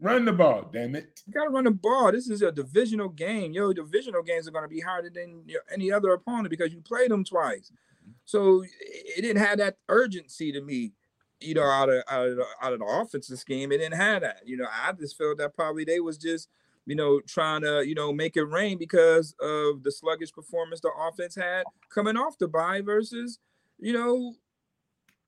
run 0.00 0.24
the 0.24 0.32
ball. 0.32 0.68
Damn 0.72 0.96
it! 0.96 1.22
You 1.26 1.32
gotta 1.32 1.50
run 1.50 1.64
the 1.64 1.70
ball. 1.70 2.10
This 2.10 2.28
is 2.28 2.42
a 2.42 2.50
divisional 2.50 3.08
game. 3.08 3.52
Yo, 3.52 3.72
divisional 3.72 4.22
games 4.22 4.48
are 4.48 4.50
gonna 4.50 4.68
be 4.68 4.80
harder 4.80 5.10
than 5.10 5.42
your, 5.46 5.62
any 5.72 5.92
other 5.92 6.12
opponent 6.12 6.50
because 6.50 6.72
you 6.72 6.80
played 6.80 7.10
them 7.10 7.24
twice. 7.24 7.70
Mm-hmm. 8.02 8.12
So 8.24 8.62
it, 8.62 8.70
it 9.18 9.22
didn't 9.22 9.42
have 9.42 9.58
that 9.58 9.76
urgency 9.88 10.50
to 10.52 10.60
me, 10.60 10.92
you 11.40 11.54
know, 11.54 11.62
out 11.62 11.88
of 11.88 12.02
out 12.10 12.26
of 12.26 12.36
the, 12.36 12.44
out 12.60 12.72
of 12.72 12.80
the 12.80 12.86
offensive 12.86 13.38
scheme. 13.38 13.70
It 13.70 13.78
didn't 13.78 13.98
have 13.98 14.22
that. 14.22 14.40
You 14.44 14.56
know, 14.56 14.66
I 14.70 14.92
just 14.92 15.16
felt 15.16 15.38
that 15.38 15.54
probably 15.54 15.84
they 15.84 16.00
was 16.00 16.18
just, 16.18 16.48
you 16.86 16.96
know, 16.96 17.20
trying 17.20 17.62
to, 17.62 17.86
you 17.86 17.94
know, 17.94 18.12
make 18.12 18.36
it 18.36 18.42
rain 18.42 18.78
because 18.78 19.34
of 19.40 19.84
the 19.84 19.92
sluggish 19.92 20.32
performance 20.32 20.80
the 20.80 20.90
offense 20.90 21.36
had 21.36 21.64
coming 21.88 22.16
off 22.16 22.36
the 22.38 22.48
bye 22.48 22.80
versus, 22.80 23.38
you 23.78 23.92
know, 23.92 24.34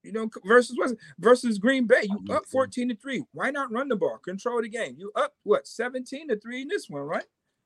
you 0.03 0.13
know, 0.13 0.29
versus 0.45 0.77
what 0.77 0.93
versus 1.19 1.59
Green 1.59 1.87
Bay. 1.87 2.03
You 2.05 2.35
up 2.35 2.45
14 2.47 2.91
to 2.91 2.97
3. 2.97 3.25
Why 3.33 3.51
not 3.51 3.73
run 3.73 3.89
the 3.89 3.97
ball? 3.97 4.19
Control 4.19 4.61
the 4.63 4.69
game. 4.69 4.97
You 4.99 5.11
up 5.17 5.35
what 5.45 5.67
17 5.67 6.29
to 6.29 6.39
3 6.39 6.63
in 6.63 6.69
this 6.69 6.89
one, 6.89 7.03
right? 7.03 7.25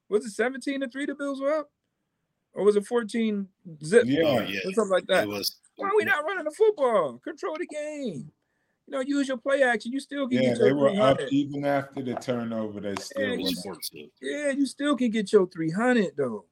Was 0.09 0.25
it 0.25 0.31
17 0.31 0.81
to 0.81 0.89
3 0.89 1.07
the 1.07 1.15
Bills 1.15 1.41
were 1.41 1.53
up? 1.53 1.71
Or 2.55 2.65
was 2.65 2.77
it 2.77 2.87
14 2.87 3.47
zip? 3.85 4.05
Yeah. 4.07 4.23
Oh, 4.25 4.41
yeah. 4.41 4.61
Or 4.65 4.73
something 4.73 4.91
like 4.91 5.07
that. 5.09 5.29
Why 5.77 5.89
are 5.89 5.97
we 5.97 6.05
not 6.05 6.25
running 6.25 6.45
the 6.45 6.51
football? 6.51 7.19
Control 7.19 7.57
the 7.59 7.67
game. 7.67 8.33
You 8.87 8.93
know, 8.93 9.01
use 9.01 9.29
your 9.29 9.37
play 9.37 9.63
action. 9.63 9.93
You 9.93 10.01
still 10.01 10.27
can 10.29 10.39
Yeah, 10.39 10.51
get 10.51 10.59
they 10.59 10.69
your 10.71 10.77
were 10.77 11.03
up 11.03 11.21
even 11.31 11.65
after 11.65 12.03
the 12.03 12.15
turnover. 12.15 12.81
They 12.81 12.95
still 12.97 13.23
Yeah, 13.23 13.33
It 13.35 13.39
you 13.39 13.45
was 13.45 13.55
was. 13.57 13.65
14. 13.91 14.11
Yeah, 14.23 14.51
you 14.51 14.67
still 14.67 14.97
can 14.97 15.11
get 15.11 15.33
your 15.33 15.47
300 15.47 16.17
though. 16.17 16.47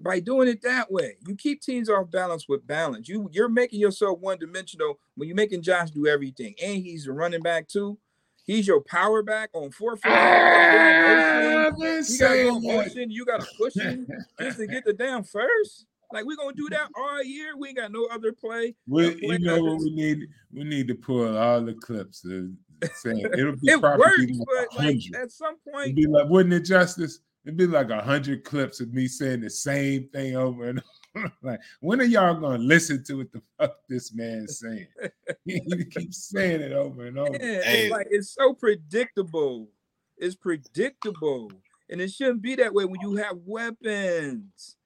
By 0.00 0.20
doing 0.20 0.48
it 0.48 0.60
that 0.62 0.90
way, 0.90 1.16
you 1.26 1.36
keep 1.36 1.60
teams 1.60 1.88
off 1.88 2.10
balance 2.10 2.48
with 2.48 2.66
balance. 2.66 3.08
You 3.08 3.28
you're 3.32 3.48
making 3.48 3.80
yourself 3.80 4.18
one 4.18 4.38
dimensional 4.38 4.98
when 5.14 5.28
you're 5.28 5.36
making 5.36 5.62
Josh 5.62 5.90
do 5.90 6.06
everything, 6.06 6.54
and 6.62 6.82
he's 6.82 7.06
a 7.06 7.12
running 7.12 7.42
back 7.42 7.68
too. 7.68 7.98
He's 8.44 8.66
your 8.66 8.82
power 8.82 9.22
back 9.22 9.50
on 9.54 9.70
four 9.70 9.96
ah, 10.04 11.70
been 11.78 11.78
You 11.78 11.78
got 11.78 11.78
to 11.78 11.80
go 11.80 12.02
saying 12.02 12.62
motion. 12.62 13.10
You 13.10 13.24
got 13.24 13.40
to 13.40 13.46
push 13.56 13.74
him 13.74 14.06
just 14.38 14.58
to 14.58 14.66
get 14.66 14.84
the 14.84 14.92
down 14.92 15.24
first. 15.24 15.86
Like 16.12 16.26
we're 16.26 16.36
gonna 16.36 16.54
do 16.54 16.68
that 16.70 16.88
all 16.96 17.24
year. 17.24 17.56
We 17.56 17.68
ain't 17.68 17.78
got 17.78 17.90
no 17.90 18.06
other 18.12 18.32
play. 18.32 18.74
We, 18.86 19.16
you 19.20 19.38
know 19.40 19.62
what 19.62 19.78
we 19.78 19.90
need? 19.90 20.28
We 20.52 20.62
need 20.62 20.86
to 20.88 20.94
pull 20.94 21.36
all 21.36 21.60
the 21.62 21.74
clips. 21.74 22.24
Of 22.24 22.50
saying 22.94 23.26
it'll 23.36 23.56
be 23.56 23.70
It 23.70 23.80
works, 23.80 24.18
like 24.18 24.38
but 24.46 24.78
like 24.78 25.00
at 25.20 25.32
some 25.32 25.56
It'd 25.66 25.74
point, 25.74 25.96
be 25.96 26.06
like, 26.06 26.28
wouldn't 26.28 26.54
it, 26.54 26.60
Justice? 26.60 27.20
It'd 27.44 27.56
be 27.58 27.66
like 27.66 27.90
a 27.90 28.00
hundred 28.02 28.42
clips 28.44 28.80
of 28.80 28.92
me 28.94 29.06
saying 29.06 29.40
the 29.42 29.50
same 29.50 30.08
thing 30.08 30.34
over 30.36 30.68
and 30.68 30.82
over. 31.14 31.32
like, 31.42 31.60
when 31.80 32.00
are 32.00 32.04
y'all 32.04 32.34
gonna 32.40 32.58
listen 32.58 33.04
to 33.04 33.18
what 33.18 33.32
the 33.32 33.42
fuck 33.58 33.76
this 33.88 34.14
man's 34.14 34.58
saying? 34.60 34.86
he 35.44 35.84
keeps 35.84 36.30
saying 36.30 36.60
it 36.62 36.72
over 36.72 37.06
and 37.06 37.18
over. 37.18 37.32
Yeah, 37.32 37.60
Hey. 37.62 37.84
it's 37.84 37.92
like 37.92 38.06
it's 38.10 38.34
so 38.34 38.54
predictable. 38.54 39.68
It's 40.16 40.34
predictable, 40.36 41.52
and 41.90 42.00
it 42.00 42.10
shouldn't 42.10 42.40
be 42.40 42.54
that 42.56 42.72
way 42.72 42.84
when 42.86 43.00
you 43.02 43.16
have 43.16 43.36
weapons. 43.44 44.76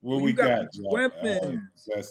What 0.00 0.18
You 0.18 0.24
we 0.24 0.32
got 0.32 0.66
got, 0.72 0.92
weapons. 0.92 1.88
Uh, 1.96 2.02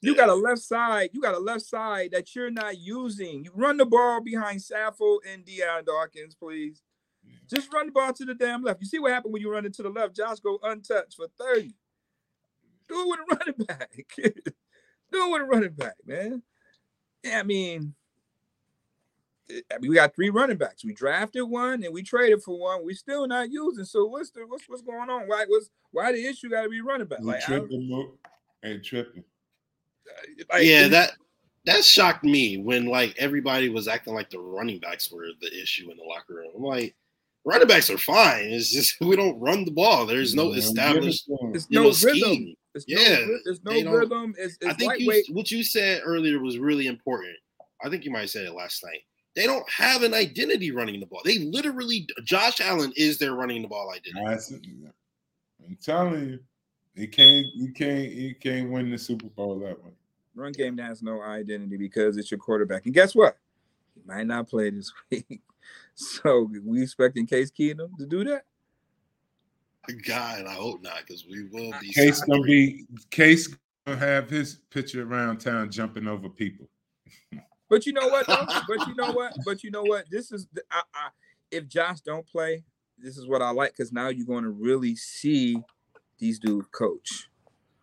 You 0.00 0.16
got 0.16 0.30
a 0.30 0.34
left 0.34 0.62
side. 0.62 1.10
You 1.12 1.20
got 1.20 1.34
a 1.34 1.38
left 1.38 1.62
side 1.62 2.10
that 2.12 2.34
you're 2.34 2.50
not 2.50 2.78
using. 2.78 3.44
You 3.44 3.52
run 3.54 3.76
the 3.76 3.86
ball 3.86 4.20
behind 4.20 4.60
Saffo 4.60 5.18
and 5.30 5.44
Dion 5.44 5.84
Dawkins, 5.84 6.34
please. 6.34 6.82
Just 7.48 7.72
run 7.72 7.86
the 7.86 7.92
ball 7.92 8.12
to 8.12 8.24
the 8.24 8.34
damn 8.34 8.62
left. 8.62 8.80
You 8.80 8.86
see 8.86 8.98
what 8.98 9.12
happened 9.12 9.32
when 9.32 9.42
you 9.42 9.50
run 9.52 9.66
it 9.66 9.74
to 9.74 9.82
the 9.82 9.90
left? 9.90 10.16
Josh 10.16 10.40
go 10.40 10.58
untouched 10.62 11.16
for 11.16 11.26
30. 11.38 11.74
Do 12.88 13.00
it 13.00 13.08
with 13.08 13.20
a 13.20 13.36
running 13.36 13.66
back. 13.66 13.90
Do 14.16 15.26
it 15.26 15.30
with 15.32 15.42
a 15.42 15.44
running 15.44 15.72
back, 15.72 15.94
man. 16.06 16.42
Yeah, 17.22 17.40
I 17.40 17.42
mean, 17.42 17.94
I 19.50 19.78
mean, 19.78 19.90
we 19.90 19.94
got 19.94 20.14
three 20.14 20.30
running 20.30 20.56
backs. 20.56 20.84
We 20.84 20.94
drafted 20.94 21.42
one 21.44 21.84
and 21.84 21.92
we 21.92 22.02
traded 22.02 22.42
for 22.42 22.58
one. 22.58 22.84
We're 22.84 22.94
still 22.94 23.26
not 23.26 23.50
using. 23.50 23.84
So 23.84 24.06
what's 24.06 24.30
the 24.30 24.46
what's 24.46 24.64
what's 24.68 24.82
going 24.82 25.10
on? 25.10 25.28
Why 25.28 25.44
what's 25.46 25.68
why 25.90 26.12
the 26.12 26.24
issue 26.26 26.48
got 26.48 26.62
to 26.62 26.68
be 26.70 26.80
running 26.80 27.06
back? 27.06 27.20
We 27.20 27.26
Like, 27.26 27.42
I 27.48 27.50
don't- 27.52 27.68
tripping, 27.68 27.88
Mo- 27.90 28.18
ain't 28.64 28.84
tripping. 28.84 29.24
Uh, 30.08 30.44
like, 30.54 30.64
yeah, 30.64 30.88
that 30.88 31.12
that 31.66 31.84
shocked 31.84 32.24
me 32.24 32.56
when 32.58 32.86
like 32.86 33.14
everybody 33.18 33.68
was 33.68 33.88
acting 33.88 34.14
like 34.14 34.30
the 34.30 34.38
running 34.38 34.78
backs 34.80 35.12
were 35.12 35.26
the 35.40 35.60
issue 35.62 35.90
in 35.90 35.96
the 35.98 36.02
locker 36.04 36.34
room. 36.34 36.50
I'm 36.56 36.62
like, 36.62 36.94
running 37.44 37.68
backs 37.68 37.90
are 37.90 37.98
fine. 37.98 38.44
It's 38.46 38.70
just 38.70 38.94
we 39.00 39.16
don't 39.16 39.38
run 39.40 39.64
the 39.64 39.70
ball. 39.70 40.06
There's 40.06 40.34
no 40.34 40.50
Man, 40.50 40.58
established 40.58 41.26
to 41.26 41.38
'em. 41.42 41.54
It's 41.54 41.66
you 41.68 41.78
no 41.80 41.84
know 41.84 41.94
rhythm. 42.02 42.18
scheme. 42.18 42.54
It's 42.74 42.84
Yeah, 42.88 42.98
no, 42.98 43.20
ry- 43.32 43.38
it's 43.46 43.60
no 43.64 43.70
they 43.72 43.82
don't- 43.82 43.92
rhythm. 43.94 44.34
It's, 44.38 44.56
it's 44.60 44.66
I 44.70 44.72
think 44.74 44.98
you, 44.98 45.24
what 45.34 45.50
you 45.50 45.62
said 45.62 46.02
earlier 46.04 46.38
was 46.40 46.58
really 46.58 46.86
important. 46.86 47.36
I 47.84 47.88
think 47.90 48.04
you 48.04 48.10
might 48.10 48.20
have 48.20 48.30
said 48.30 48.46
it 48.46 48.52
last 48.54 48.82
night. 48.84 49.00
They 49.34 49.44
don't 49.46 49.68
have 49.70 50.02
an 50.02 50.14
identity 50.14 50.70
running 50.70 51.00
the 51.00 51.06
ball. 51.06 51.22
They 51.24 51.38
literally, 51.38 52.06
Josh 52.24 52.60
Allen 52.60 52.92
is 52.96 53.18
their 53.18 53.34
running 53.34 53.62
the 53.62 53.68
ball 53.68 53.90
identity. 53.90 54.26
I 54.26 54.36
said- 54.36 54.60
I'm 55.66 55.76
telling 55.82 56.28
you, 56.28 56.38
you 56.94 57.08
can't, 57.08 57.46
you 57.54 57.72
can't, 57.72 58.10
you 58.10 58.34
can't 58.34 58.70
win 58.70 58.90
the 58.90 58.98
Super 58.98 59.26
Bowl 59.28 59.58
that 59.60 59.82
way. 59.82 59.90
Run 60.34 60.52
game 60.52 60.76
that 60.76 60.84
has 60.84 61.02
no 61.02 61.22
identity 61.22 61.76
because 61.76 62.16
it's 62.16 62.30
your 62.30 62.38
quarterback. 62.38 62.84
And 62.86 62.94
guess 62.94 63.14
what? 63.14 63.36
He 63.94 64.00
might 64.06 64.26
not 64.26 64.48
play 64.48 64.70
this 64.70 64.92
week. 65.10 65.40
So 65.94 66.50
we 66.64 66.82
expecting 66.82 67.26
Case 67.26 67.50
Keenum 67.50 67.96
to 67.98 68.06
do 68.06 68.24
that? 68.24 68.44
God, 70.06 70.46
I 70.46 70.52
hope 70.52 70.82
not, 70.82 70.98
because 71.06 71.26
we 71.26 71.44
will 71.44 71.72
be. 71.80 71.92
Case 71.92 72.18
sorry. 72.18 72.30
gonna 72.30 72.42
be 72.42 72.84
Case 73.10 73.54
gonna 73.86 73.98
have 73.98 74.30
his 74.30 74.60
picture 74.70 75.02
around 75.02 75.38
town 75.38 75.70
jumping 75.70 76.06
over 76.06 76.28
people. 76.28 76.68
But 77.68 77.86
you 77.86 77.94
know 77.94 78.08
what? 78.08 78.26
Though? 78.26 78.44
but 78.68 78.86
you 78.86 78.94
know 78.96 79.12
what? 79.12 79.32
But 79.46 79.64
you 79.64 79.70
know 79.70 79.82
what? 79.82 80.04
This 80.10 80.30
is 80.30 80.46
I, 80.70 80.82
I, 80.94 81.08
if 81.50 81.66
Josh 81.68 82.02
don't 82.02 82.26
play, 82.26 82.64
this 82.98 83.16
is 83.16 83.26
what 83.26 83.40
I 83.40 83.48
like 83.48 83.74
because 83.74 83.94
now 83.94 84.08
you're 84.08 84.26
going 84.26 84.44
to 84.44 84.50
really 84.50 84.94
see 84.94 85.56
these 86.18 86.38
dudes 86.38 86.68
coach. 86.70 87.30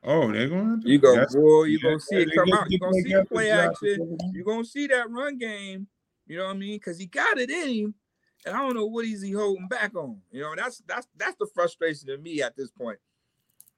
Oh, 0.03 0.32
they're 0.32 0.47
going 0.47 0.82
to 0.82 0.88
You 0.88 0.99
go, 0.99 1.16
That's- 1.16 1.36
boy. 1.36 1.64
You 1.64 1.80
yeah, 1.82 1.89
gonna 1.89 1.99
see 1.99 2.16
it 2.18 2.30
come 2.36 2.53
out. 2.53 2.70
You 2.70 2.78
get 2.78 2.86
gonna 2.86 3.01
see 3.01 3.14
the 3.14 3.26
play 3.26 3.49
action. 3.49 4.18
You're 4.32 4.45
gonna 4.45 4.64
see 4.64 4.86
that 4.88 5.10
run 5.10 5.39
game. 5.39 5.88
You 6.28 6.38
know 6.38 6.45
what 6.45 6.55
I 6.55 6.60
mean? 6.60 6.76
Because 6.76 6.99
he 6.99 7.07
got 7.07 7.39
it 7.39 7.49
in 7.49 7.70
him, 7.70 7.95
and 8.45 8.55
I 8.55 8.59
don't 8.59 8.75
know 8.75 8.85
what 8.85 9.05
is 9.05 9.21
he 9.21 9.31
holding 9.31 9.67
back 9.67 9.95
on. 9.95 10.21
You 10.31 10.41
know, 10.41 10.53
that's 10.55 10.81
that's 10.87 11.07
that's 11.17 11.35
the 11.39 11.47
frustration 11.53 12.07
to 12.07 12.17
me 12.17 12.41
at 12.41 12.55
this 12.55 12.71
point. 12.71 12.99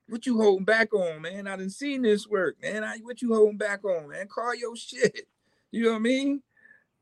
What 0.08 0.26
you 0.26 0.38
holding 0.38 0.66
back 0.66 0.94
on, 0.94 1.22
man? 1.22 1.48
I 1.48 1.56
didn't 1.56 1.72
seen 1.72 2.02
this 2.02 2.28
work, 2.28 2.58
man. 2.62 2.84
I, 2.84 2.98
what 2.98 3.22
you 3.22 3.34
holding 3.34 3.58
back 3.58 3.86
on, 3.86 4.10
man? 4.10 4.28
Call 4.28 4.56
your 4.56 4.76
shit. 4.76 5.28
You 5.74 5.84
know 5.84 5.92
what 5.92 5.96
I 5.96 6.00
mean? 6.00 6.42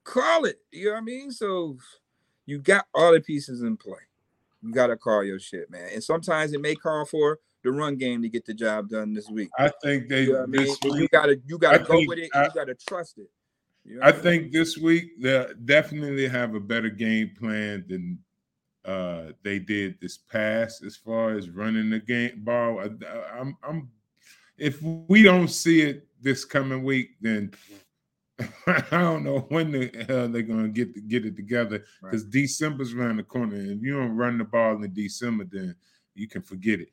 Call 0.04 0.46
it. 0.46 0.60
You 0.72 0.86
know 0.86 0.92
what 0.92 0.98
I 1.00 1.02
mean? 1.02 1.32
So 1.32 1.80
you 2.46 2.60
got 2.60 2.86
all 2.94 3.14
the 3.14 3.20
pieces 3.20 3.64
in 3.64 3.78
play. 3.78 3.98
You 4.62 4.72
gotta 4.72 4.96
call 4.96 5.24
your 5.24 5.40
shit, 5.40 5.72
man. 5.72 5.90
And 5.92 6.04
sometimes 6.04 6.54
it 6.54 6.62
may 6.62 6.76
call 6.76 7.06
for 7.06 7.40
the 7.64 7.72
run 7.72 7.96
game 7.96 8.22
to 8.22 8.30
get 8.30 8.46
the 8.46 8.54
job 8.54 8.90
done 8.90 9.14
this 9.14 9.28
week. 9.28 9.50
I 9.58 9.72
think 9.82 10.08
they. 10.08 10.26
You 10.26 10.34
know 10.34 10.44
I 10.44 10.46
mean? 10.46 10.68
this 10.68 10.78
You 10.84 11.08
gotta 11.08 11.40
you 11.48 11.58
gotta 11.58 11.80
I 11.80 11.84
go 11.84 12.00
with 12.06 12.20
it. 12.20 12.30
I- 12.36 12.44
you 12.46 12.52
gotta 12.54 12.76
trust 12.76 13.18
it. 13.18 13.32
I 14.02 14.12
think 14.12 14.52
this 14.52 14.78
week 14.78 15.22
they 15.22 15.46
definitely 15.66 16.28
have 16.28 16.54
a 16.54 16.60
better 16.60 16.90
game 16.90 17.32
plan 17.40 17.86
than 17.88 18.20
uh, 18.86 19.32
they 19.44 19.60
did 19.60 20.00
this 20.00 20.18
past 20.18 20.84
as 20.84 20.96
far 20.96 21.32
as 21.32 21.50
running 21.50 21.90
the 21.90 22.00
game 22.00 22.42
ball. 22.44 22.80
I, 22.80 23.40
I'm, 23.40 23.58
I'm, 23.64 23.90
if 24.58 24.82
we 24.82 25.24
don't 25.24 25.48
see 25.48 25.82
it 25.82 26.08
this 26.22 26.46
coming 26.46 26.84
week, 26.84 27.12
then 27.22 27.52
I 28.68 28.84
don't 28.92 29.24
know 29.24 29.40
when 29.50 29.72
the 29.72 30.06
hell 30.08 30.28
they're 30.28 30.42
gonna 30.42 30.70
get 30.70 30.94
to 30.96 31.02
get 31.02 31.26
it 31.26 31.36
together 31.36 31.84
because 32.02 32.24
December's 32.26 32.94
around 32.94 33.18
the 33.18 33.24
corner. 33.24 33.56
And 33.56 33.72
if 33.72 33.84
you 33.84 33.94
don't 33.94 34.16
run 34.16 34.38
the 34.38 34.46
ball 34.46 34.82
in 34.82 34.94
December, 34.94 35.46
then 35.46 35.76
you 36.16 36.28
can 36.28 36.42
forget 36.42 36.80
it. 36.80 36.92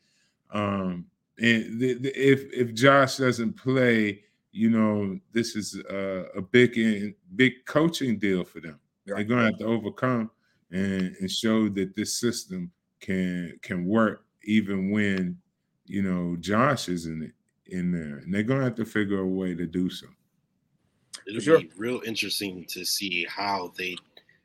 Um, 0.51 1.07
and 1.39 1.81
the, 1.81 1.95
the, 1.95 2.09
if 2.15 2.53
if 2.53 2.75
Josh 2.75 3.19
doesn't 3.19 3.57
play, 3.57 4.23
you 4.57 4.71
know, 4.71 5.19
this 5.33 5.55
is 5.55 5.77
a, 5.91 6.27
a 6.37 6.43
big 6.43 6.79
in, 6.79 7.15
big 7.37 7.65
coaching 7.67 8.19
deal 8.19 8.45
for 8.45 8.61
them. 8.61 8.81
They're 9.05 9.23
going 9.23 9.41
to 9.41 9.47
have 9.47 9.59
to 9.59 9.67
overcome 9.67 10.31
and, 10.71 11.15
and 11.21 11.31
show 11.31 11.69
that 11.69 11.95
this 11.95 12.19
system 12.19 12.71
can 13.01 13.59
can 13.61 13.85
work 13.85 14.25
even 14.45 14.91
when 14.91 15.37
you 15.85 16.03
know 16.03 16.37
Josh 16.41 16.89
isn't 16.89 17.23
it 17.23 17.33
in 17.67 17.93
there, 17.93 18.19
and 18.19 18.33
they're 18.33 18.43
going 18.43 18.61
to 18.61 18.65
have 18.65 18.75
to 18.77 18.85
figure 18.85 19.21
a 19.21 19.27
way 19.27 19.55
to 19.55 19.67
do 19.67 19.91
so. 19.91 20.07
It'll 21.27 21.41
sure. 21.41 21.59
be 21.59 21.71
real 21.77 22.01
interesting 22.07 22.65
to 22.69 22.85
see 22.85 23.27
how 23.29 23.73
they, 23.77 23.97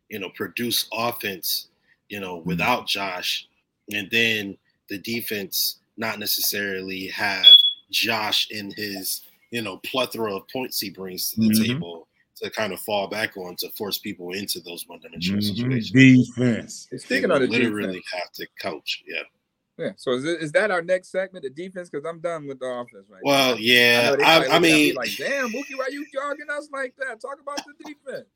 you 0.09 0.19
know, 0.19 0.29
produce 0.31 0.87
offense, 0.91 1.69
you 2.09 2.19
know, 2.19 2.39
Mm-hmm. 2.39 2.49
without 2.49 2.87
Josh, 2.87 3.47
and 3.93 4.09
then 4.11 4.57
the 4.89 4.97
defense 4.97 5.79
not 5.97 6.19
necessarily 6.19 7.07
have 7.07 7.45
Josh 7.91 8.49
in 8.49 8.71
his, 8.71 9.21
you 9.51 9.61
know, 9.61 9.77
plethora 9.85 10.35
of 10.35 10.47
points 10.47 10.79
he 10.79 10.89
brings 10.89 11.31
to 11.31 11.41
the 11.41 11.49
Mhm. 11.49 11.67
table 11.67 12.07
to 12.37 12.49
kind 12.49 12.73
of 12.73 12.79
fall 12.79 13.07
back 13.07 13.37
on 13.37 13.55
to 13.57 13.69
force 13.71 13.99
people 13.99 14.31
into 14.33 14.59
those 14.61 14.87
one-dimensional 14.87 15.39
Mhm. 15.41 15.55
situations. 15.55 15.91
Defense. 15.91 16.87
And 16.89 16.99
They 16.99 17.03
Speaking 17.05 17.29
will 17.29 17.35
of 17.35 17.41
the 17.43 17.47
literally 17.47 17.99
defense, 17.99 18.05
have 18.13 18.31
to 18.33 18.47
coach. 18.59 19.03
Yeah. 19.05 19.21
yeah. 19.77 19.91
So 19.97 20.13
is, 20.13 20.25
it, 20.25 20.41
is 20.41 20.51
that 20.53 20.71
our 20.71 20.81
next 20.81 21.09
segment, 21.11 21.43
the 21.43 21.49
defense? 21.51 21.89
Because 21.89 22.05
I'm 22.05 22.19
done 22.19 22.47
with 22.47 22.59
the 22.59 22.65
offense 22.65 23.07
right 23.09 23.21
Well, 23.23 23.55
now. 23.55 23.61
yeah. 23.61 24.09
know 24.11 24.15
they 24.15 24.23
I, 24.23 24.35
I 24.35 24.39
looking 24.39 24.61
me 24.61 24.71
mean, 24.71 24.95
like, 24.95 25.15
damn, 25.17 25.49
Mookie, 25.49 25.77
why 25.77 25.89
you 25.91 26.05
jogging 26.11 26.49
us 26.49 26.69
like 26.71 26.95
that? 26.97 27.21
Talk 27.21 27.39
about 27.41 27.59
the 27.65 27.93
defense. 27.93 28.27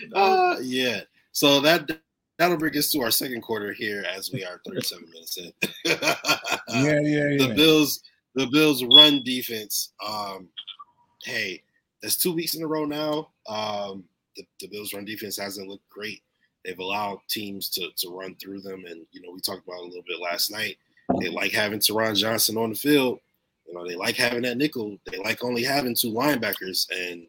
You 0.00 0.08
know? 0.08 0.16
Uh, 0.16 0.58
yeah. 0.62 1.00
So 1.32 1.60
that 1.60 1.90
that'll 2.38 2.56
bring 2.56 2.76
us 2.78 2.90
to 2.92 3.00
our 3.02 3.10
second 3.10 3.42
quarter 3.42 3.72
here 3.72 4.04
as 4.10 4.32
we 4.32 4.44
are 4.44 4.60
37 4.66 5.04
minutes 5.10 5.36
in. 5.36 5.52
Yeah, 5.84 5.94
yeah, 6.68 7.00
yeah. 7.00 7.36
The 7.36 7.46
yeah. 7.48 7.54
Bills, 7.54 8.02
the 8.34 8.46
Bills 8.46 8.84
run 8.84 9.22
defense. 9.24 9.92
Um, 10.06 10.48
hey, 11.24 11.62
that's 12.02 12.16
two 12.16 12.32
weeks 12.32 12.54
in 12.54 12.62
a 12.62 12.66
row 12.66 12.84
now. 12.84 13.28
Um, 13.48 14.04
the, 14.36 14.44
the 14.60 14.68
Bills 14.68 14.94
run 14.94 15.04
defense 15.04 15.36
hasn't 15.36 15.68
looked 15.68 15.88
great. 15.88 16.22
They've 16.64 16.78
allowed 16.78 17.18
teams 17.28 17.68
to 17.70 17.88
to 17.96 18.10
run 18.10 18.36
through 18.36 18.60
them, 18.60 18.84
and 18.86 19.04
you 19.10 19.20
know 19.20 19.32
we 19.32 19.40
talked 19.40 19.66
about 19.66 19.80
a 19.80 19.84
little 19.84 20.04
bit 20.06 20.20
last 20.20 20.50
night. 20.50 20.76
They 21.20 21.28
like 21.28 21.52
having 21.52 21.80
Teron 21.80 22.16
Johnson 22.16 22.56
on 22.56 22.70
the 22.70 22.76
field. 22.76 23.18
You 23.66 23.74
know 23.74 23.86
they 23.86 23.96
like 23.96 24.16
having 24.16 24.42
that 24.42 24.58
nickel. 24.58 24.98
They 25.10 25.18
like 25.18 25.42
only 25.42 25.64
having 25.64 25.94
two 25.94 26.12
linebackers, 26.12 26.88
and 26.90 27.26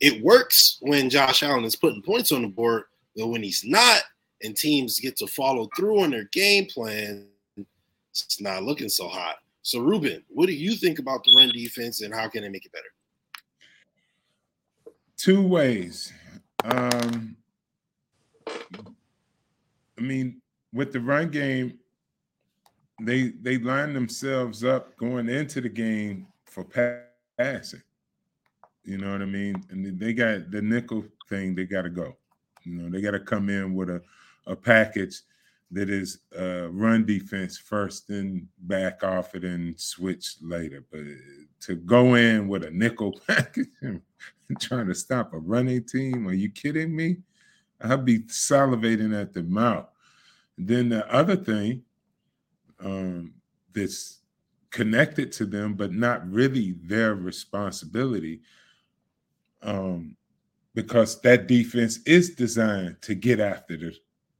it 0.00 0.22
works 0.22 0.78
when 0.80 1.10
Josh 1.10 1.42
Allen 1.42 1.64
is 1.64 1.76
putting 1.76 2.02
points 2.02 2.32
on 2.32 2.42
the 2.42 2.48
board. 2.48 2.84
But 3.16 3.26
when 3.26 3.42
he's 3.42 3.64
not, 3.64 4.02
and 4.42 4.56
teams 4.56 4.98
get 4.98 5.16
to 5.18 5.26
follow 5.26 5.68
through 5.76 6.00
on 6.00 6.10
their 6.10 6.24
game 6.32 6.66
plan, 6.66 7.26
it's 8.10 8.40
not 8.40 8.62
looking 8.62 8.88
so 8.88 9.08
hot. 9.08 9.36
So, 9.62 9.80
Ruben, 9.80 10.24
what 10.28 10.46
do 10.46 10.54
you 10.54 10.74
think 10.74 10.98
about 10.98 11.22
the 11.24 11.34
run 11.36 11.50
defense, 11.50 12.00
and 12.00 12.14
how 12.14 12.28
can 12.28 12.42
they 12.42 12.48
make 12.48 12.64
it 12.64 12.72
better? 12.72 12.88
two 15.20 15.42
ways. 15.42 16.12
Um, 16.64 17.36
I 18.48 20.00
mean, 20.00 20.40
with 20.72 20.92
the 20.92 21.00
run 21.00 21.30
game, 21.30 21.78
they 23.02 23.32
they 23.42 23.58
line 23.58 23.92
themselves 23.92 24.64
up 24.64 24.96
going 24.96 25.28
into 25.28 25.60
the 25.60 25.68
game 25.68 26.26
for 26.46 26.64
passing. 26.64 27.82
You 28.84 28.98
know 28.98 29.12
what 29.12 29.22
I 29.22 29.26
mean? 29.26 29.62
And 29.70 29.98
they 30.00 30.14
got 30.14 30.50
the 30.50 30.62
nickel 30.62 31.04
thing. 31.28 31.54
They 31.54 31.64
got 31.64 31.82
to 31.82 31.90
go. 31.90 32.16
You 32.64 32.74
know, 32.74 32.90
they 32.90 33.02
got 33.02 33.12
to 33.12 33.20
come 33.20 33.50
in 33.50 33.74
with 33.74 33.90
a 33.90 34.02
a 34.46 34.56
package 34.56 35.20
that 35.72 35.88
is 35.88 36.20
uh, 36.38 36.68
run 36.70 37.06
defense 37.06 37.56
first, 37.56 38.08
then 38.08 38.48
back 38.62 39.04
off 39.04 39.34
it 39.34 39.44
and 39.44 39.78
switch 39.78 40.36
later. 40.42 40.84
But 40.90 41.02
to 41.60 41.76
go 41.76 42.14
in 42.14 42.48
with 42.48 42.64
a 42.64 42.70
nickel 42.70 43.20
package 43.26 43.68
and 43.82 44.00
trying 44.58 44.88
to 44.88 44.94
stop 44.94 45.32
a 45.32 45.38
running 45.38 45.84
team, 45.84 46.26
are 46.26 46.32
you 46.32 46.50
kidding 46.50 46.94
me? 46.94 47.18
I'd 47.80 48.04
be 48.04 48.20
salivating 48.20 49.18
at 49.18 49.32
the 49.32 49.42
mouth. 49.44 49.86
Then 50.58 50.88
the 50.88 51.10
other 51.12 51.36
thing 51.36 51.82
um, 52.80 53.32
that's 53.72 54.18
connected 54.70 55.32
to 55.32 55.46
them, 55.46 55.74
but 55.74 55.92
not 55.92 56.28
really 56.30 56.72
their 56.82 57.14
responsibility, 57.14 58.40
um, 59.62 60.16
because 60.74 61.20
that 61.22 61.46
defense 61.46 62.00
is 62.06 62.30
designed 62.30 62.96
to 63.02 63.14
get 63.14 63.40
after 63.40 63.76
the, 63.76 63.92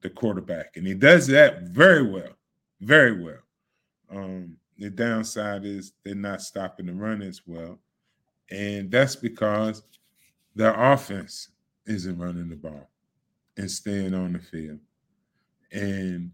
the 0.03 0.11
quarterback, 0.11 0.76
and 0.76 0.86
he 0.86 0.94
does 0.94 1.26
that 1.28 1.62
very 1.62 2.03
well, 2.03 2.36
very 2.80 3.22
well. 3.22 3.40
Um, 4.11 4.57
the 4.78 4.90
downside 4.90 5.64
is 5.64 5.92
they're 6.05 6.14
not 6.14 6.40
stopping 6.42 6.86
the 6.86 6.92
run 6.92 7.22
as 7.22 7.42
well, 7.46 7.78
and 8.51 8.90
that's 8.90 9.16
because 9.16 9.82
their 10.55 10.74
offense 10.74 11.51
isn't 11.86 12.18
running 12.18 12.48
the 12.48 12.57
ball 12.57 12.88
and 13.57 13.70
staying 13.70 14.14
on 14.14 14.32
the 14.32 14.38
field 14.38 14.80
and 15.72 16.30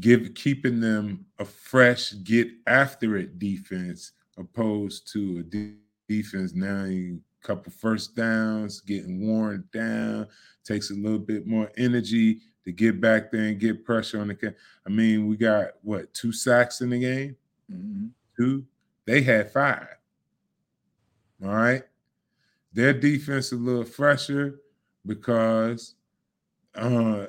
give 0.00 0.34
keeping 0.34 0.80
them 0.80 1.24
a 1.38 1.44
fresh 1.44 2.12
get 2.24 2.48
after 2.66 3.16
it 3.16 3.38
defense 3.38 4.12
opposed 4.36 5.10
to 5.12 5.38
a 5.38 5.42
de- 5.42 5.76
defense 6.08 6.54
now 6.54 6.84
you 6.84 7.20
couple 7.42 7.70
first 7.70 8.16
downs 8.16 8.80
getting 8.80 9.24
worn 9.26 9.62
down 9.72 10.26
takes 10.64 10.90
a 10.90 10.94
little 10.94 11.18
bit 11.18 11.46
more 11.46 11.70
energy 11.76 12.40
to 12.66 12.72
get 12.72 13.00
back 13.00 13.30
there 13.30 13.44
and 13.46 13.58
get 13.58 13.84
pressure 13.84 14.20
on 14.20 14.28
the 14.28 14.34
ca- 14.34 14.54
i 14.86 14.90
mean 14.90 15.26
we 15.26 15.36
got 15.36 15.68
what 15.82 16.12
two 16.12 16.32
sacks 16.32 16.80
in 16.82 16.90
the 16.90 16.98
game 16.98 17.34
Mhm. 17.72 18.10
two 18.38 18.64
they 19.06 19.22
had 19.22 19.50
five 19.50 19.88
all 21.42 21.48
right 21.54 21.82
their 22.72 22.92
defense 22.92 23.46
is 23.46 23.52
a 23.52 23.56
little 23.56 23.84
fresher 23.84 24.60
because 25.06 25.94
uh 26.74 27.26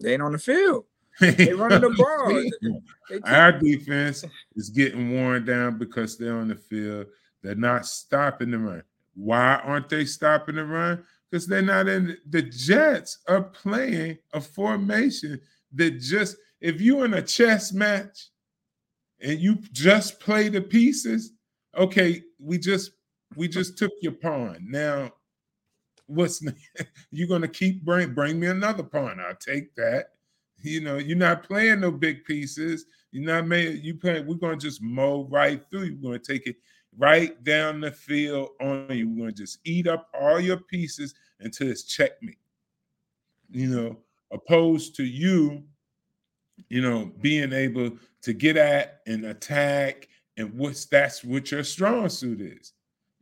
They 0.00 0.12
ain't 0.12 0.22
on 0.22 0.32
the 0.32 0.38
field. 0.38 0.84
They 1.20 1.52
running 1.54 1.80
the 1.80 1.90
ball. 1.96 2.78
They 3.08 3.20
Our 3.24 3.52
defense 3.52 4.22
is 4.54 4.68
getting 4.68 5.12
worn 5.14 5.46
down 5.46 5.78
because 5.78 6.18
they're 6.18 6.36
on 6.36 6.48
the 6.48 6.56
field. 6.56 7.06
They're 7.42 7.54
not 7.54 7.86
stopping 7.86 8.50
the 8.50 8.58
run. 8.58 8.82
Why 9.14 9.54
aren't 9.64 9.88
they 9.88 10.04
stopping 10.04 10.56
the 10.56 10.64
run? 10.66 11.02
Because 11.30 11.46
they're 11.46 11.62
not 11.62 11.88
in 11.88 12.16
the 12.28 12.42
Jets 12.42 13.18
are 13.26 13.42
playing 13.42 14.18
a 14.32 14.40
formation 14.40 15.40
that 15.74 15.98
just 16.00 16.36
if 16.60 16.80
you're 16.80 17.04
in 17.04 17.14
a 17.14 17.22
chess 17.22 17.72
match 17.72 18.28
and 19.20 19.38
you 19.38 19.56
just 19.72 20.20
play 20.20 20.48
the 20.48 20.60
pieces, 20.60 21.32
okay, 21.76 22.22
we 22.38 22.58
just 22.58 22.92
we 23.34 23.48
just 23.48 23.76
took 23.76 23.92
your 24.00 24.12
pawn. 24.12 24.58
Now, 24.68 25.10
what's 26.06 26.42
you're 27.10 27.28
gonna 27.28 27.48
keep 27.48 27.84
bring 27.84 28.14
bring 28.14 28.38
me 28.38 28.46
another 28.46 28.82
pawn? 28.82 29.20
I'll 29.20 29.34
take 29.36 29.74
that. 29.76 30.10
You 30.62 30.80
know, 30.80 30.96
you're 30.96 31.16
not 31.16 31.42
playing 31.42 31.80
no 31.80 31.90
big 31.90 32.24
pieces. 32.24 32.86
You're 33.12 33.26
not 33.26 33.46
made. 33.46 33.82
You 33.82 33.94
playing. 33.94 34.26
We're 34.26 34.34
gonna 34.36 34.56
just 34.56 34.82
mow 34.82 35.28
right 35.30 35.62
through. 35.70 35.84
you. 35.84 35.98
We're 36.00 36.10
gonna 36.10 36.18
take 36.18 36.46
it 36.46 36.56
right 36.98 37.42
down 37.44 37.80
the 37.80 37.90
field 37.90 38.50
on 38.60 38.88
you. 38.90 39.08
We're 39.08 39.18
gonna 39.18 39.32
just 39.32 39.58
eat 39.64 39.86
up 39.86 40.08
all 40.18 40.40
your 40.40 40.58
pieces 40.58 41.14
until 41.40 41.70
it's 41.70 41.84
checkmate. 41.84 42.38
You 43.50 43.68
know, 43.68 43.98
opposed 44.32 44.96
to 44.96 45.04
you, 45.04 45.62
you 46.68 46.80
know, 46.80 47.12
being 47.20 47.52
able 47.52 47.92
to 48.22 48.32
get 48.32 48.56
at 48.56 49.00
and 49.06 49.26
attack, 49.26 50.08
and 50.36 50.52
what's 50.54 50.86
that's 50.86 51.22
what 51.24 51.50
your 51.50 51.64
strong 51.64 52.08
suit 52.08 52.40
is. 52.40 52.72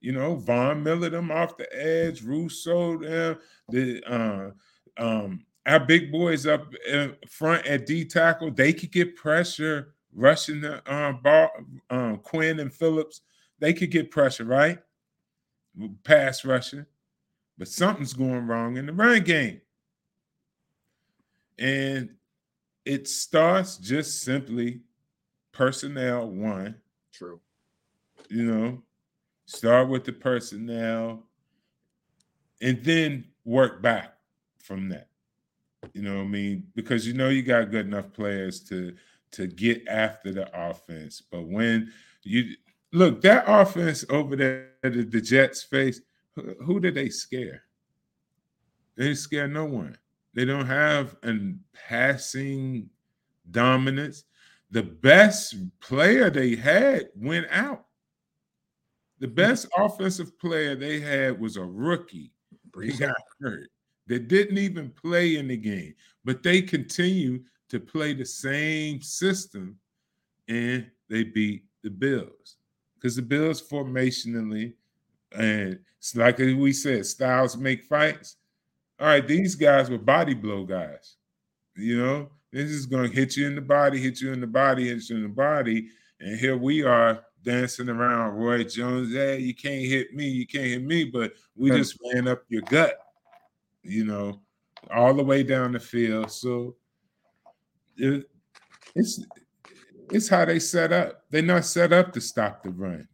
You 0.01 0.13
know, 0.13 0.37
Von 0.37 0.83
Miller 0.83 1.11
them 1.11 1.31
off 1.31 1.57
the 1.57 1.69
edge, 1.75 2.23
Rousseau 2.23 2.99
them, 2.99 3.39
the 3.71 4.03
uh, 4.05 4.51
um, 4.97 5.45
our 5.67 5.81
big 5.81 6.13
boys 6.13 6.47
up 6.47 6.75
in 6.87 7.17
front 7.29 7.67
at 7.67 7.87
D 7.87 8.05
tackle, 8.05 8.51
they 8.51 8.73
could 8.73 8.93
get 8.93 9.17
pressure 9.17 9.95
rushing 10.15 10.61
the 10.61 10.93
um, 10.93 11.21
ball. 11.23 11.51
Um, 11.91 12.19
Quinn 12.19 12.61
and 12.61 12.73
Phillips, 12.73 13.23
they 13.59 13.73
could 13.73 13.91
get 13.91 14.11
pressure, 14.11 14.45
right? 14.45 14.79
Pass 16.05 16.45
rushing, 16.45 16.87
but 17.59 17.69
something's 17.69 18.13
going 18.13 18.47
wrong 18.47 18.77
in 18.77 18.87
the 18.87 18.93
run 18.93 19.23
game. 19.23 19.61
And 21.59 22.11
it 22.85 23.09
starts 23.09 23.77
just 23.79 24.23
simply 24.23 24.81
personnel 25.53 26.29
one. 26.29 26.77
True. 27.13 27.41
You 28.29 28.45
know, 28.45 28.83
start 29.47 29.89
with 29.89 30.05
the 30.05 30.13
personnel 30.13 31.23
and 32.61 32.83
then 32.83 33.25
work 33.45 33.83
back 33.83 34.15
from 34.59 34.89
that. 34.89 35.09
You 35.93 36.03
know 36.03 36.17
what 36.17 36.25
I 36.25 36.29
mean? 36.29 36.67
Because 36.75 37.07
you 37.07 37.13
know 37.13 37.29
you 37.29 37.43
got 37.43 37.71
good 37.71 37.87
enough 37.87 38.13
players 38.13 38.61
to 38.65 38.95
to 39.33 39.47
get 39.47 39.87
after 39.89 40.33
the 40.33 40.49
offense. 40.69 41.21
But 41.21 41.43
when 41.43 41.93
you 42.23 42.55
look 42.95 43.21
that 43.23 43.45
offense 43.47 44.05
over 44.09 44.37
there, 44.37 44.71
the, 44.83 45.03
the 45.03 45.21
Jets 45.21 45.63
face, 45.63 46.01
who, 46.65 46.81
did 46.81 46.95
they 46.95 47.09
scare? 47.11 47.65
They 48.97 49.05
didn't 49.05 49.19
scare 49.19 49.49
no 49.49 49.65
one. 49.65 49.99
They 50.33 50.45
don't 50.45 50.67
have 50.67 51.17
an 51.23 51.61
passing 51.89 52.89
dominance. 53.51 54.25
The 54.71 54.83
best 54.83 55.57
player 55.81 56.31
they 56.31 56.57
had 56.57 57.09
went 57.17 57.47
out. 57.51 57.85
The 59.19 59.27
hmm. 59.27 59.35
best 59.35 59.67
offensive 59.77 60.39
player 60.39 60.75
they 60.75 61.01
had 61.01 61.39
was 61.39 61.57
a 61.57 61.65
rookie. 61.65 62.33
He 62.81 62.93
got 62.93 63.15
hurt. 63.41 63.69
They 64.07 64.19
didn't 64.19 64.59
even 64.59 64.91
play 64.91 65.37
in 65.37 65.49
the 65.49 65.57
game, 65.57 65.95
but 66.25 66.43
they 66.43 66.61
continue 66.61 67.43
to 67.71 67.81
play 67.81 68.13
the 68.13 68.25
same 68.25 69.01
system 69.01 69.79
and 70.49 70.87
they 71.09 71.25
beat 71.25 71.65
the 71.83 71.91
Bills. 71.91 72.57
Because 73.05 73.17
the 73.17 73.23
Bills 73.23 73.61
formationally, 73.61 74.73
and 75.37 75.79
it's 75.99 76.17
like 76.17 76.39
we 76.39 76.73
said, 76.73 77.05
styles 77.05 77.55
make 77.55 77.85
fights. 77.85 78.37
All 78.99 79.09
right, 79.09 79.29
these 79.29 79.55
guys 79.55 79.91
were 79.91 79.99
body 79.99 80.33
blow 80.33 80.65
guys. 80.65 81.17
You 81.77 81.99
know, 81.99 82.31
this 82.51 82.71
is 82.71 82.87
going 82.87 83.11
to 83.11 83.15
hit 83.15 83.37
you 83.37 83.47
in 83.47 83.57
the 83.57 83.61
body, 83.61 83.99
hit 83.99 84.23
you 84.23 84.33
in 84.33 84.41
the 84.41 84.47
body, 84.47 84.89
hit 84.89 85.11
you 85.11 85.17
in 85.17 85.23
the 85.25 85.29
body. 85.29 85.89
And 86.19 86.41
here 86.41 86.57
we 86.57 86.83
are 86.83 87.23
dancing 87.43 87.91
around 87.91 88.37
Roy 88.37 88.65
Jones. 88.65 89.13
Hey, 89.13 89.39
you 89.39 89.55
can't 89.55 89.85
hit 89.85 90.15
me, 90.15 90.27
you 90.27 90.47
can't 90.47 90.65
hit 90.65 90.83
me, 90.83 91.05
but 91.05 91.35
we 91.55 91.73
just 91.73 91.99
ran 92.15 92.27
up 92.27 92.45
your 92.49 92.63
gut 92.63 92.97
you 93.83 94.07
know, 94.07 94.41
all 94.91 95.13
the 95.13 95.23
way 95.23 95.43
down 95.43 95.73
the 95.73 95.79
field. 95.79 96.31
So 96.31 96.77
it, 97.99 98.31
it's 98.95 99.23
it's 100.11 100.29
how 100.29 100.45
they 100.45 100.59
set 100.59 100.93
up. 100.93 101.25
They're 101.31 101.43
not 101.43 101.65
set 101.65 101.93
up 101.93 102.13
to 102.13 102.21
stop 102.21 102.63
the 102.63 102.71
run, 102.71 103.09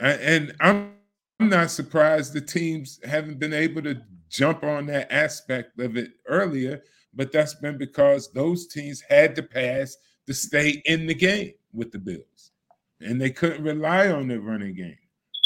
and, 0.00 0.54
I'm 0.60 0.96
I'm 1.38 1.50
not 1.50 1.70
surprised 1.70 2.32
the 2.32 2.40
teams 2.40 2.98
haven't 3.04 3.38
been 3.38 3.52
able 3.52 3.82
to 3.82 4.00
jump 4.30 4.64
on 4.64 4.86
that 4.86 5.12
aspect 5.12 5.78
of 5.78 5.96
it 5.96 6.12
earlier. 6.26 6.82
But 7.12 7.32
that's 7.32 7.54
been 7.54 7.76
because 7.78 8.32
those 8.32 8.66
teams 8.66 9.02
had 9.02 9.36
to 9.36 9.42
pass 9.42 9.96
to 10.26 10.34
stay 10.34 10.82
in 10.86 11.06
the 11.06 11.14
game 11.14 11.52
with 11.72 11.92
the 11.92 11.98
Bills, 11.98 12.52
and 13.00 13.20
they 13.20 13.30
couldn't 13.30 13.62
rely 13.62 14.08
on 14.08 14.28
the 14.28 14.40
running 14.40 14.74
game. 14.74 14.98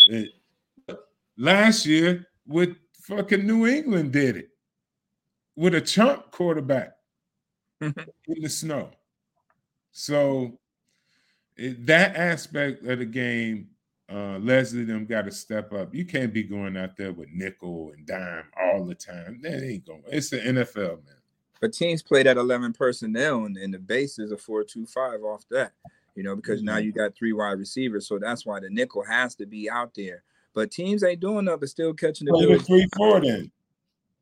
It, 0.09 0.31
last 1.37 1.87
year, 1.87 2.27
with 2.47 2.77
fucking 3.03 3.47
New 3.47 3.67
England 3.67 4.13
did 4.13 4.37
it 4.37 4.49
with 5.57 5.75
a 5.75 5.81
chunk 5.81 6.31
quarterback 6.31 6.93
in 7.81 7.95
the 8.41 8.49
snow. 8.49 8.91
So 9.93 10.59
it, 11.61 11.87
that 11.87 12.17
aspect 12.17 12.85
of 12.87 12.99
the 12.99 13.05
game, 13.05 13.69
uh, 14.11 14.39
Leslie 14.39 14.85
them 14.85 15.05
got 15.05 15.27
to 15.27 15.31
step 15.31 15.73
up. 15.73 15.95
You 15.95 16.07
can't 16.07 16.33
be 16.33 16.43
going 16.43 16.77
out 16.77 16.97
there 16.97 17.13
with 17.13 17.29
nickel 17.33 17.93
and 17.95 18.07
dime 18.07 18.45
all 18.61 18.85
the 18.85 18.95
time. 18.95 19.41
That 19.43 19.63
ain't 19.63 19.87
going. 19.87 20.03
It's 20.11 20.31
the 20.31 20.39
NFL, 20.39 21.05
man. 21.05 21.17
But 21.61 21.75
teams 21.75 22.03
play 22.03 22.23
that 22.23 22.39
11 22.39 22.73
personnel, 22.73 23.45
and, 23.45 23.57
and 23.59 23.75
the 23.75 23.79
base 23.79 24.19
is 24.19 24.33
a 24.33 24.37
4-2-5 24.37 25.23
off 25.23 25.45
that. 25.51 25.73
You 26.17 26.23
know, 26.23 26.35
because 26.35 26.61
mm-hmm. 26.61 26.67
now 26.67 26.79
you 26.79 26.93
got 26.93 27.15
three 27.15 27.35
wide 27.35 27.59
receivers, 27.59 28.09
so 28.09 28.19
that's 28.19 28.47
why 28.47 28.59
the 28.59 28.71
nickel 28.71 29.05
has 29.05 29.35
to 29.37 29.47
be 29.47 29.69
out 29.69 29.95
there. 29.95 30.23
But 30.55 30.71
teams 30.71 31.05
ain't 31.05 31.21
doing 31.21 31.45
that, 31.45 31.61
but 31.61 31.69
still 31.69 31.93
catching 31.93 32.27
the. 32.27 32.33
Play 32.33 32.57
the 32.57 32.59
three 32.59 32.89
four 32.97 33.21
then. 33.21 33.53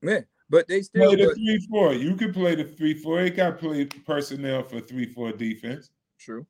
Yeah, 0.03 0.21
but 0.51 0.69
they 0.69 0.83
still 0.83 1.15
play 1.15 1.25
the 1.25 1.35
three 1.35 1.67
four. 1.71 1.95
You 1.95 2.15
can 2.17 2.33
play 2.35 2.55
the 2.55 2.65
three 2.65 2.95
four. 2.95 3.21
It 3.23 3.37
got 3.37 3.59
play 3.59 3.87
personnel 3.87 4.65
for 4.65 4.81
three 4.81 5.07
four 5.07 5.33
defense. 5.33 5.91
True. 6.19 6.47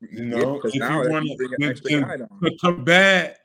You 0.00 0.24
know, 0.24 0.60
yeah, 0.64 0.70
if 0.70 0.74
you 0.74 1.10
want 1.10 1.26
to, 1.26 1.74
to, 1.74 2.28
to 2.42 2.56
combat 2.58 3.38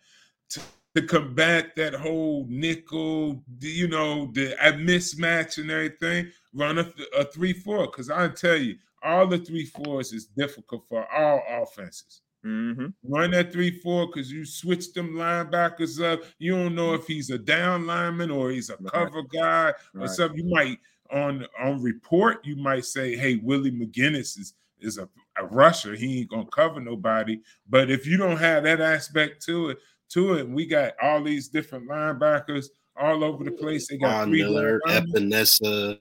to, 0.49 0.61
to 0.95 1.01
combat 1.03 1.75
that 1.75 1.93
whole 1.93 2.45
nickel, 2.49 3.43
you 3.59 3.87
know, 3.87 4.31
the 4.33 4.55
mismatch 4.61 5.57
and 5.57 5.71
everything, 5.71 6.31
run 6.53 6.79
a, 6.79 6.91
a 7.17 7.25
three 7.25 7.53
four. 7.53 7.87
Because 7.87 8.09
I 8.09 8.27
tell 8.29 8.57
you, 8.57 8.75
all 9.03 9.27
the 9.27 9.37
three 9.37 9.65
fours 9.65 10.13
is 10.13 10.25
difficult 10.25 10.87
for 10.87 11.11
all 11.11 11.41
offenses. 11.49 12.21
Mm-hmm. 12.45 12.87
Run 13.03 13.31
that 13.31 13.51
three 13.51 13.79
four 13.79 14.07
because 14.07 14.31
you 14.31 14.45
switch 14.45 14.93
them 14.93 15.13
linebackers 15.13 16.01
up. 16.01 16.21
You 16.39 16.55
don't 16.55 16.75
know 16.75 16.93
if 16.93 17.07
he's 17.07 17.29
a 17.29 17.37
down 17.37 17.85
lineman 17.85 18.31
or 18.31 18.51
he's 18.51 18.69
a 18.69 18.77
right. 18.79 18.93
cover 18.93 19.23
guy 19.23 19.69
or 19.95 20.01
right. 20.01 20.09
something. 20.09 20.37
You 20.37 20.49
might 20.49 20.79
on 21.11 21.45
on 21.59 21.81
report 21.81 22.45
you 22.45 22.55
might 22.55 22.85
say, 22.85 23.15
"Hey, 23.15 23.35
Willie 23.35 23.71
McGinest 23.71 24.39
is 24.39 24.53
is 24.79 24.97
a, 24.97 25.07
a 25.37 25.45
rusher. 25.45 25.95
He 25.95 26.19
ain't 26.19 26.29
gonna 26.29 26.45
cover 26.45 26.79
nobody." 26.79 27.39
But 27.69 27.89
if 27.89 28.05
you 28.05 28.17
don't 28.17 28.37
have 28.37 28.63
that 28.63 28.81
aspect 28.81 29.43
to 29.45 29.69
it, 29.69 29.77
to 30.09 30.33
it, 30.33 30.47
we 30.47 30.65
got 30.65 30.93
all 31.01 31.23
these 31.23 31.47
different 31.47 31.87
linebackers 31.89 32.67
all 32.95 33.23
over 33.23 33.43
the 33.43 33.51
place. 33.51 33.87
They 33.87 33.97
got 33.97 34.25
Von 34.25 34.31
Miller, 34.31 34.79
Epenesa. 34.87 35.99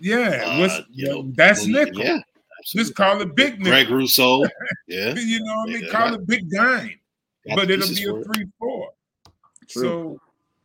Yeah, 0.00 0.42
uh, 0.44 0.60
what's, 0.60 0.80
you 0.90 1.08
know, 1.08 1.32
that's 1.34 1.66
nickel. 1.66 2.02
Yeah, 2.02 2.18
just 2.64 2.94
call 2.94 3.20
it 3.20 3.34
big 3.34 3.60
nigga. 3.60 3.64
Greg 3.64 3.90
Rousseau. 3.90 4.44
Yeah. 4.88 5.14
you 5.14 5.40
know 5.40 5.56
what 5.56 5.70
I 5.70 5.72
mean? 5.72 5.84
Yeah, 5.84 5.90
call 5.90 6.14
it 6.14 6.26
big 6.26 6.50
dime. 6.50 7.00
But 7.46 7.70
it'll 7.70 7.88
be 7.88 8.04
a 8.04 8.24
three 8.24 8.46
four. 8.58 8.90
So 9.68 10.20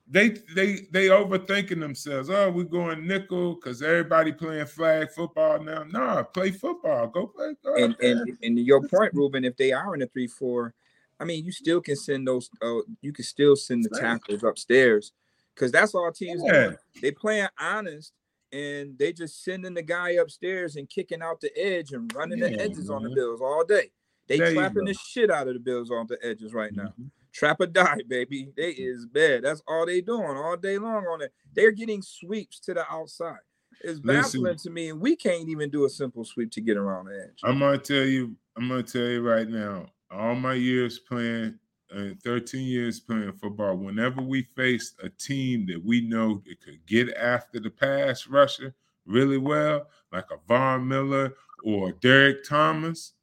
they 0.10 0.30
they 0.56 0.88
they 0.92 1.08
overthinking 1.08 1.80
themselves. 1.80 2.30
Oh, 2.30 2.50
we're 2.50 2.64
going 2.64 3.06
nickel 3.06 3.56
because 3.56 3.82
everybody 3.82 4.32
playing 4.32 4.66
flag 4.66 5.12
football 5.12 5.62
now. 5.62 5.84
No, 5.84 6.24
play 6.24 6.52
football. 6.52 7.08
Go 7.08 7.28
play. 7.28 7.54
Go 7.64 7.76
and, 7.76 7.96
and 8.02 8.38
and 8.42 8.60
your 8.60 8.88
point, 8.88 9.14
Ruben, 9.16 9.46
if 9.46 9.56
they 9.56 9.72
are 9.72 9.94
in 9.94 10.02
a 10.02 10.08
three 10.08 10.28
four, 10.28 10.74
I 11.20 11.26
mean, 11.26 11.46
you 11.46 11.52
still 11.52 11.80
can 11.80 11.96
send 11.96 12.28
those. 12.28 12.50
Uh, 12.62 12.80
you 13.02 13.14
can 13.14 13.24
still 13.24 13.56
send 13.56 13.84
the 13.84 14.00
tackles 14.00 14.44
upstairs 14.44 15.12
because 15.54 15.72
that's 15.72 15.94
all 15.94 16.12
teams 16.12 16.42
yeah. 16.44 16.52
doing. 16.52 16.78
They 17.02 17.12
playing 17.12 17.50
honest 17.60 18.14
and 18.52 18.98
they 18.98 19.14
just 19.14 19.44
sending 19.44 19.74
the 19.74 19.84
guy 19.84 20.12
upstairs 20.12 20.76
and 20.76 20.90
kicking 20.90 21.22
out 21.22 21.40
the 21.40 21.56
edge 21.56 21.92
and 21.92 22.12
running 22.16 22.40
yeah, 22.40 22.50
the 22.50 22.62
edges 22.62 22.90
man. 22.90 22.98
on 22.98 23.04
the 23.04 23.10
Bills 23.12 23.42
all 23.42 23.64
day. 23.64 23.92
They 24.28 24.38
there 24.38 24.54
clapping 24.54 24.86
the 24.86 24.94
shit 24.94 25.30
out 25.32 25.48
of 25.48 25.54
the 25.54 25.60
Bills 25.60 25.92
on 25.92 26.08
the 26.08 26.18
edges 26.24 26.54
right 26.54 26.74
now. 26.74 26.86
Mm-hmm. 26.86 27.08
Trap 27.32 27.62
or 27.62 27.68
die, 27.68 28.02
baby. 28.08 28.50
They 28.56 28.72
is 28.72 29.06
bad. 29.06 29.44
That's 29.44 29.62
all 29.68 29.86
they 29.86 30.02
doing 30.02 30.38
all 30.38 30.58
day 30.58 30.78
long 30.78 31.06
on 31.06 31.22
it. 31.22 31.34
They're 31.54 31.72
getting 31.72 32.02
sweeps 32.02 32.60
to 32.62 32.74
the 32.74 32.92
outside. 32.92 33.38
It's 33.82 34.00
baffling 34.00 34.44
Listen, 34.44 34.58
to 34.58 34.70
me, 34.72 34.90
and 34.90 35.00
we 35.00 35.16
can't 35.16 35.48
even 35.48 35.70
do 35.70 35.86
a 35.86 35.90
simple 35.90 36.26
sweep 36.26 36.52
to 36.52 36.62
get 36.62 36.76
around 36.76 37.06
the 37.06 37.28
edge. 37.28 37.40
I'm 37.44 37.60
gonna 37.60 37.78
tell 37.78 38.04
you. 38.04 38.36
I'm 38.58 38.68
gonna 38.68 38.84
tell 38.84 39.04
you 39.04 39.22
right 39.22 39.48
now. 39.48 39.88
All 40.12 40.36
my 40.36 40.54
years 40.54 41.00
playing 41.00 41.58
uh, 41.96 42.10
13 42.24 42.66
years 42.68 43.00
playing 43.00 43.32
football, 43.34 43.76
whenever 43.76 44.22
we 44.22 44.44
faced 44.56 44.96
a 45.04 45.10
team 45.10 45.66
that 45.68 45.84
we 45.84 46.02
know 46.02 46.42
that 46.46 46.62
could 46.62 46.86
get 46.86 47.14
after 47.16 47.60
the 47.60 47.70
pass 47.70 48.28
rusher 48.28 48.74
really 49.06 49.38
well, 49.38 49.88
like 50.12 50.30
a 50.32 50.38
Von 50.48 50.88
Miller 50.88 51.34
or 51.64 51.92
Derrick 51.94 52.44
Thomas, 52.44 53.14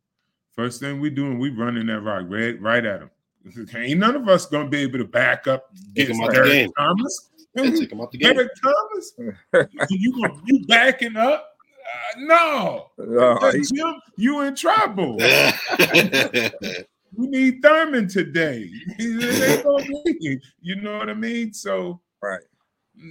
first 0.52 0.80
thing 0.80 1.00
we 1.00 1.10
doing, 1.10 1.38
we 1.38 1.50
running 1.50 1.86
that 1.86 2.00
rock 2.00 2.24
right, 2.28 2.60
right 2.60 2.84
at 2.84 3.02
him. 3.02 3.10
Ain't 3.74 4.00
none 4.00 4.16
of 4.16 4.28
us 4.28 4.46
gonna 4.46 4.68
be 4.68 4.78
able 4.78 4.98
to 4.98 5.04
back 5.04 5.46
up 5.46 5.70
against 5.96 6.20
Derrick 6.32 6.70
Thomas. 6.76 7.30
take 7.56 7.92
him 7.92 8.00
out 8.00 8.10
the 8.10 8.18
game. 8.18 8.34
Derrick 8.34 8.50
Thomas, 8.62 9.12
you 9.90 10.12
you 10.46 10.66
backing 10.66 11.16
up? 11.16 11.48
Uh, 12.16 12.20
no, 12.20 12.90
Uh, 12.98 13.52
he- 13.52 13.62
Jim, 13.62 13.94
you 14.16 14.40
in 14.40 14.54
trouble. 14.56 15.16
we 17.16 17.26
need 17.28 17.62
Thurman 17.62 18.08
today. 18.08 18.68
It 18.98 19.42
ain't 19.50 19.64
gonna 19.64 19.84
be, 20.04 20.40
you 20.60 20.76
know 20.82 20.98
what 20.98 21.08
I 21.08 21.14
mean? 21.14 21.52
So 21.52 22.00
right. 22.20 22.40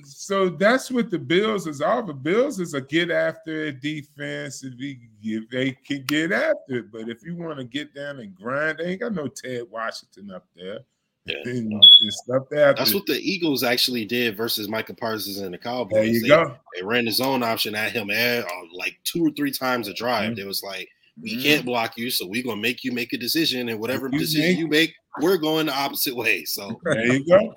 So 0.03 0.49
that's 0.49 0.89
what 0.91 1.09
the 1.11 1.19
Bills 1.19 1.67
is 1.67 1.81
all. 1.81 2.03
The 2.03 2.13
Bills 2.13 2.59
is 2.59 2.73
a 2.73 2.81
get 2.81 3.11
after 3.11 3.65
it 3.65 3.81
defense 3.81 4.63
if, 4.63 4.73
he, 4.79 4.97
if 5.21 5.49
they 5.49 5.71
can 5.85 6.03
get 6.05 6.31
after 6.31 6.55
it. 6.79 6.91
But 6.91 7.09
if 7.09 7.23
you 7.23 7.35
want 7.35 7.57
to 7.59 7.63
get 7.65 7.93
down 7.93 8.19
and 8.19 8.33
grind, 8.35 8.79
they 8.79 8.85
ain't 8.91 9.01
got 9.01 9.13
no 9.13 9.27
Ted 9.27 9.63
Washington 9.69 10.31
up 10.31 10.45
there 10.55 10.79
and, 11.27 11.71
and 11.71 11.83
stuff. 12.09 12.43
That's 12.51 12.93
what 12.93 13.05
the 13.05 13.19
Eagles 13.19 13.63
actually 13.63 14.05
did 14.05 14.35
versus 14.37 14.67
Micah 14.67 14.93
Parsons 14.93 15.37
and 15.39 15.53
the 15.53 15.57
Cowboys. 15.57 15.93
there 15.93 16.05
you 16.05 16.21
they, 16.21 16.27
go. 16.27 16.55
they 16.75 16.83
ran 16.83 17.05
the 17.05 17.11
zone 17.11 17.43
option 17.43 17.75
at 17.75 17.91
him 17.91 18.09
uh, 18.11 18.41
like 18.73 18.97
two 19.03 19.25
or 19.25 19.31
three 19.31 19.51
times 19.51 19.87
a 19.87 19.93
drive. 19.93 20.33
Mhm. 20.33 20.39
It 20.39 20.47
was 20.47 20.63
like, 20.63 20.89
we 21.21 21.37
Mhm. 21.37 21.43
can't 21.43 21.65
block 21.65 21.97
you, 21.97 22.09
so 22.11 22.27
we're 22.27 22.43
gonna 22.43 22.59
make 22.61 22.83
you 22.83 22.91
make 22.91 23.13
a 23.13 23.17
decision, 23.17 23.69
and 23.69 23.79
whatever 23.79 24.09
you 24.11 24.19
decision 24.19 24.41
make- 24.49 24.57
you 24.57 24.67
make, 24.67 24.93
we're 25.21 25.37
going 25.37 25.67
the 25.67 25.73
opposite 25.73 26.13
way. 26.15 26.43
So 26.43 26.79
There 26.83 27.05
you 27.13 27.25
go. 27.25 27.55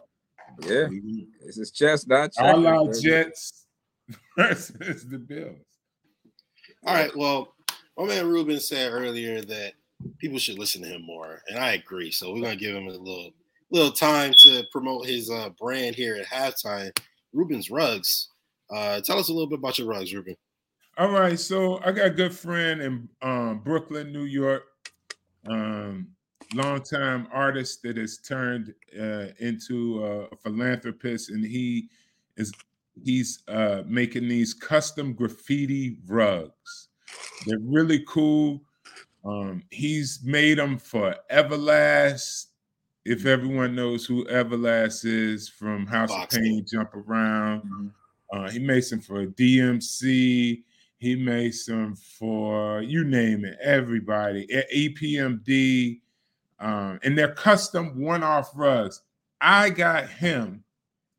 Yeah, 0.60 0.88
it's 1.44 1.56
his 1.56 1.70
chest 1.70 2.08
not 2.08 2.32
All 2.38 2.66
our 2.66 2.86
baby. 2.86 3.00
Jets 3.00 3.66
versus 4.36 5.06
the 5.08 5.18
Bills. 5.18 5.56
All 6.84 6.94
right. 6.94 7.14
Well, 7.16 7.54
my 7.96 8.06
man 8.06 8.28
Ruben 8.28 8.60
said 8.60 8.92
earlier 8.92 9.42
that 9.42 9.72
people 10.18 10.38
should 10.38 10.58
listen 10.58 10.82
to 10.82 10.88
him 10.88 11.02
more, 11.02 11.42
and 11.48 11.58
I 11.58 11.72
agree. 11.72 12.10
So 12.10 12.32
we're 12.32 12.42
gonna 12.42 12.56
give 12.56 12.74
him 12.74 12.86
a 12.86 12.92
little 12.92 13.30
little 13.70 13.92
time 13.92 14.32
to 14.42 14.64
promote 14.72 15.06
his 15.06 15.30
uh, 15.30 15.50
brand 15.60 15.94
here 15.94 16.16
at 16.16 16.26
halftime. 16.26 16.96
Ruben's 17.32 17.70
Rugs. 17.70 18.28
Uh, 18.70 19.00
tell 19.00 19.18
us 19.18 19.28
a 19.28 19.32
little 19.32 19.48
bit 19.48 19.58
about 19.58 19.78
your 19.78 19.88
rugs, 19.88 20.12
Ruben. 20.12 20.36
All 20.96 21.10
right, 21.10 21.38
so 21.38 21.80
I 21.84 21.92
got 21.92 22.06
a 22.06 22.10
good 22.10 22.34
friend 22.34 22.80
in 22.82 23.08
um, 23.22 23.60
Brooklyn, 23.60 24.12
New 24.12 24.24
York, 24.24 24.64
um, 25.46 26.08
longtime 26.54 27.28
artist 27.32 27.82
that 27.82 27.96
has 27.96 28.18
turned 28.18 28.74
uh, 28.98 29.26
into 29.38 30.04
a 30.04 30.36
philanthropist, 30.36 31.30
and 31.30 31.44
he 31.44 31.88
is 32.36 32.52
he's 33.04 33.42
uh, 33.48 33.82
making 33.86 34.28
these 34.28 34.54
custom 34.54 35.12
graffiti 35.12 35.98
rugs. 36.06 36.88
They're 37.46 37.58
really 37.60 38.04
cool. 38.08 38.62
Um, 39.24 39.62
he's 39.70 40.20
made 40.24 40.58
them 40.58 40.78
for 40.78 41.14
Everlast. 41.30 42.46
If 43.04 43.24
everyone 43.24 43.74
knows 43.74 44.04
who 44.04 44.24
Everlast 44.26 45.04
is 45.04 45.48
from 45.48 45.86
House 45.86 46.10
Boxing. 46.10 46.40
of 46.40 46.44
Pain, 46.44 46.66
Jump 46.66 46.94
Around. 46.94 47.62
Mhm. 47.62 47.92
Uh, 48.32 48.50
he 48.50 48.58
made 48.58 48.82
some 48.82 49.00
for 49.00 49.26
DMC. 49.26 50.62
He 50.98 51.14
made 51.16 51.54
some 51.54 51.94
for 51.94 52.82
you 52.82 53.04
name 53.04 53.44
it, 53.44 53.56
everybody. 53.62 54.46
EPMD, 54.74 56.00
um, 56.60 56.98
and 57.02 57.16
they're 57.16 57.34
custom 57.34 58.00
one-off 58.00 58.50
rugs. 58.54 59.02
I 59.40 59.70
got 59.70 60.08
him 60.08 60.64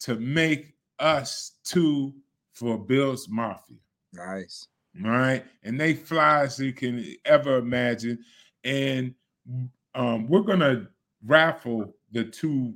to 0.02 0.16
make 0.16 0.74
us 1.00 1.54
two 1.64 2.14
for 2.54 2.78
Bill's 2.78 3.30
Mafia. 3.30 3.78
Nice. 4.14 4.68
All 5.06 5.12
right, 5.12 5.46
and 5.64 5.80
they 5.80 5.94
fly 5.94 6.44
as 6.44 6.60
you 6.60 6.74
can 6.74 7.16
ever 7.26 7.58
imagine. 7.58 8.20
And 8.64 9.14
um, 9.96 10.28
we're 10.28 10.42
gonna 10.42 10.90
raffle 11.26 11.96
the 12.12 12.26
two 12.26 12.74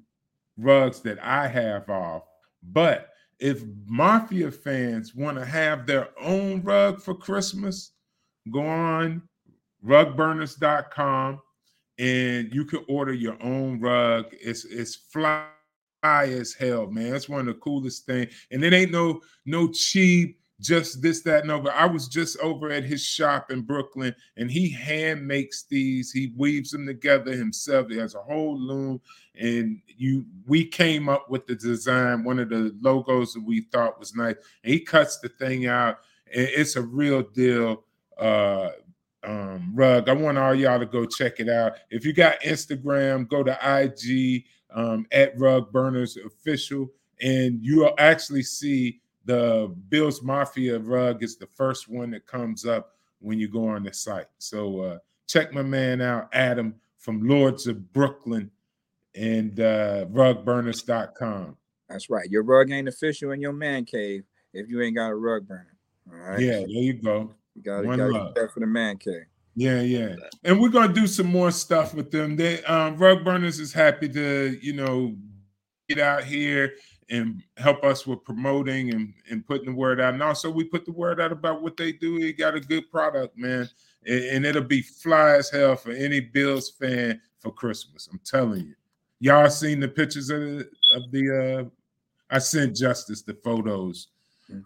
rugs 0.58 1.02
that 1.02 1.22
I 1.22 1.48
have 1.48 1.90
off. 1.90 2.24
But 2.72 3.10
if 3.40 3.64
Mafia 3.86 4.52
fans 4.52 5.16
want 5.16 5.38
to 5.38 5.46
have 5.46 5.86
their 5.86 6.10
own 6.22 6.62
rug 6.62 7.02
for 7.02 7.14
Christmas, 7.14 7.92
go 8.52 8.66
on 8.66 9.22
rugburners.com 9.86 11.42
and 12.00 12.54
you 12.54 12.66
can 12.66 12.84
order 12.88 13.14
your 13.14 13.42
own 13.42 13.80
rug. 13.80 14.26
It's 14.32 14.66
it's 14.66 14.96
fly 14.96 15.48
as 16.04 16.54
hell, 16.54 16.88
man. 16.88 17.16
It's 17.16 17.30
one 17.30 17.42
of 17.42 17.46
the 17.46 17.54
coolest 17.56 18.06
things. 18.06 18.34
And 18.52 18.64
it 18.64 18.74
ain't 18.74 18.92
no 18.92 19.22
no 19.46 19.70
cheap, 19.70 20.40
just 20.60 21.02
this, 21.02 21.22
that, 21.22 21.44
and 21.44 21.52
over. 21.52 21.72
I 21.72 21.86
was 21.86 22.08
just 22.08 22.38
over 22.40 22.70
at 22.72 22.84
his 22.84 23.04
shop 23.04 23.52
in 23.52 23.62
Brooklyn, 23.62 24.16
and 24.38 24.50
he 24.50 24.70
hand 24.70 25.26
makes 25.26 25.64
these. 25.64 26.12
He 26.12 26.34
weaves 26.36 26.72
them 26.72 26.86
together 26.86 27.34
himself. 27.34 27.90
He 27.90 27.98
has 27.98 28.16
a 28.16 28.22
whole 28.22 28.58
loom, 28.58 29.02
and 29.36 29.80
you. 29.88 30.26
We 30.48 30.66
came 30.66 31.10
up 31.10 31.30
with 31.30 31.48
the 31.48 31.56
design, 31.56 32.24
one 32.24 32.40
of 32.40 32.50
the 32.50 32.76
logos 32.82 33.34
that 33.34 33.44
we 33.44 33.62
thought 33.62 34.00
was 34.00 34.16
nice. 34.16 34.36
And 34.64 34.74
he 34.74 34.80
cuts 34.80 35.20
the 35.20 35.30
thing 35.30 35.68
out, 35.68 36.00
and 36.34 36.48
it's 36.50 36.76
a 36.76 36.82
real 36.82 37.22
deal. 37.22 37.84
Uh, 38.18 38.70
rug. 39.74 40.10
I 40.10 40.14
want 40.14 40.38
all 40.38 40.56
y'all 40.56 40.80
to 40.80 40.86
go 40.86 41.06
check 41.06 41.40
it 41.40 41.50
out. 41.50 41.74
If 41.90 42.06
you 42.06 42.14
got 42.14 42.40
Instagram, 42.42 43.28
go 43.28 43.44
to 43.44 43.58
IG 43.64 44.46
um, 44.74 45.06
at 45.12 45.38
Rug 45.38 45.72
Burners 45.72 46.18
Official, 46.18 46.92
and 47.22 47.60
you'll 47.62 47.94
actually 47.98 48.44
see 48.44 49.02
the 49.26 49.74
Bills 49.90 50.22
Mafia 50.22 50.80
rug 50.80 51.24
is 51.24 51.38
the 51.38 51.48
first 51.48 51.88
one 51.88 52.12
that 52.12 52.28
comes 52.28 52.66
up 52.66 52.96
when 53.20 53.40
you 53.40 53.48
go 53.48 53.68
on 53.68 53.84
the 53.84 53.94
site. 53.94 54.28
So 54.38 54.82
uh, 54.82 54.98
check 55.28 55.54
my 55.54 55.62
man 55.64 56.02
out, 56.02 56.30
Adam 56.34 56.76
from 56.98 57.28
Lords 57.28 57.68
of 57.68 57.92
Brooklyn 57.94 58.50
and 59.16 59.60
uh, 59.60 60.06
rugburners.com. 60.06 61.58
That's 61.90 62.10
right. 62.10 62.30
Your 62.30 62.44
rug 62.44 62.72
ain't 62.72 62.88
official 62.88 63.32
in 63.32 63.42
your 63.42 63.54
man 63.54 63.86
cave 63.86 64.24
if 64.54 64.70
you 64.70 64.82
ain't 64.82 64.96
got 64.96 65.10
a 65.10 65.16
rug 65.16 65.48
burner. 65.48 65.76
All 66.12 66.18
right. 66.18 66.40
Yeah, 66.40 66.60
there 66.60 66.68
you 66.68 66.94
go. 66.94 67.34
You 67.56 67.62
gotta, 67.62 67.88
One 67.88 68.00
gotta 68.00 68.12
love. 68.12 68.36
get 68.36 68.42
that 68.42 68.54
for 68.54 68.60
the 68.62 68.68
man 68.68 68.98
cave. 68.98 69.26
Yeah, 69.56 69.82
yeah. 69.82 70.16
And 70.44 70.60
we're 70.60 70.70
gonna 70.70 70.94
do 70.94 71.08
some 71.08 71.28
more 71.28 71.52
stuff 71.52 71.94
with 71.94 72.12
them. 72.12 72.36
They 72.36 72.64
um 72.64 72.98
Rug 72.98 73.24
Burners 73.24 73.60
is 73.60 73.74
happy 73.74 74.10
to, 74.10 74.58
you 74.62 74.74
know, 74.74 75.16
get 75.88 76.00
out 76.00 76.24
here 76.24 76.74
and 77.10 77.44
help 77.58 77.84
us 77.84 78.08
with 78.08 78.24
promoting 78.24 78.94
and, 78.94 79.14
and 79.30 79.46
putting 79.46 79.68
the 79.68 79.74
word 79.74 80.02
out. 80.02 80.14
And 80.14 80.24
also 80.24 80.50
we 80.50 80.64
put 80.64 80.86
the 80.86 80.92
word 80.92 81.22
out 81.22 81.32
about 81.32 81.62
what 81.62 81.78
they 81.78 81.92
do. 81.92 82.20
They 82.20 82.34
got 82.34 82.56
a 82.56 82.60
good 82.60 82.90
product, 82.90 83.38
man. 83.38 83.70
And, 84.06 84.24
and 84.24 84.46
it'll 84.46 84.64
be 84.64 84.82
fly 84.82 85.36
as 85.36 85.50
hell 85.50 85.76
for 85.76 85.92
any 85.92 86.20
Bills 86.20 86.72
fan 86.72 87.22
for 87.40 87.52
Christmas. 87.52 88.10
I'm 88.12 88.22
telling 88.26 88.66
you. 88.66 88.76
Y'all 89.20 89.50
seen 89.50 89.80
the 89.80 89.88
pictures 89.88 90.30
of 90.30 90.42
the 90.42 90.70
of 90.94 91.12
the 91.12 91.62
uh 91.62 91.70
I 92.30 92.40
sent 92.40 92.76
Justice 92.76 93.22
the 93.22 93.36
photos. 93.36 94.08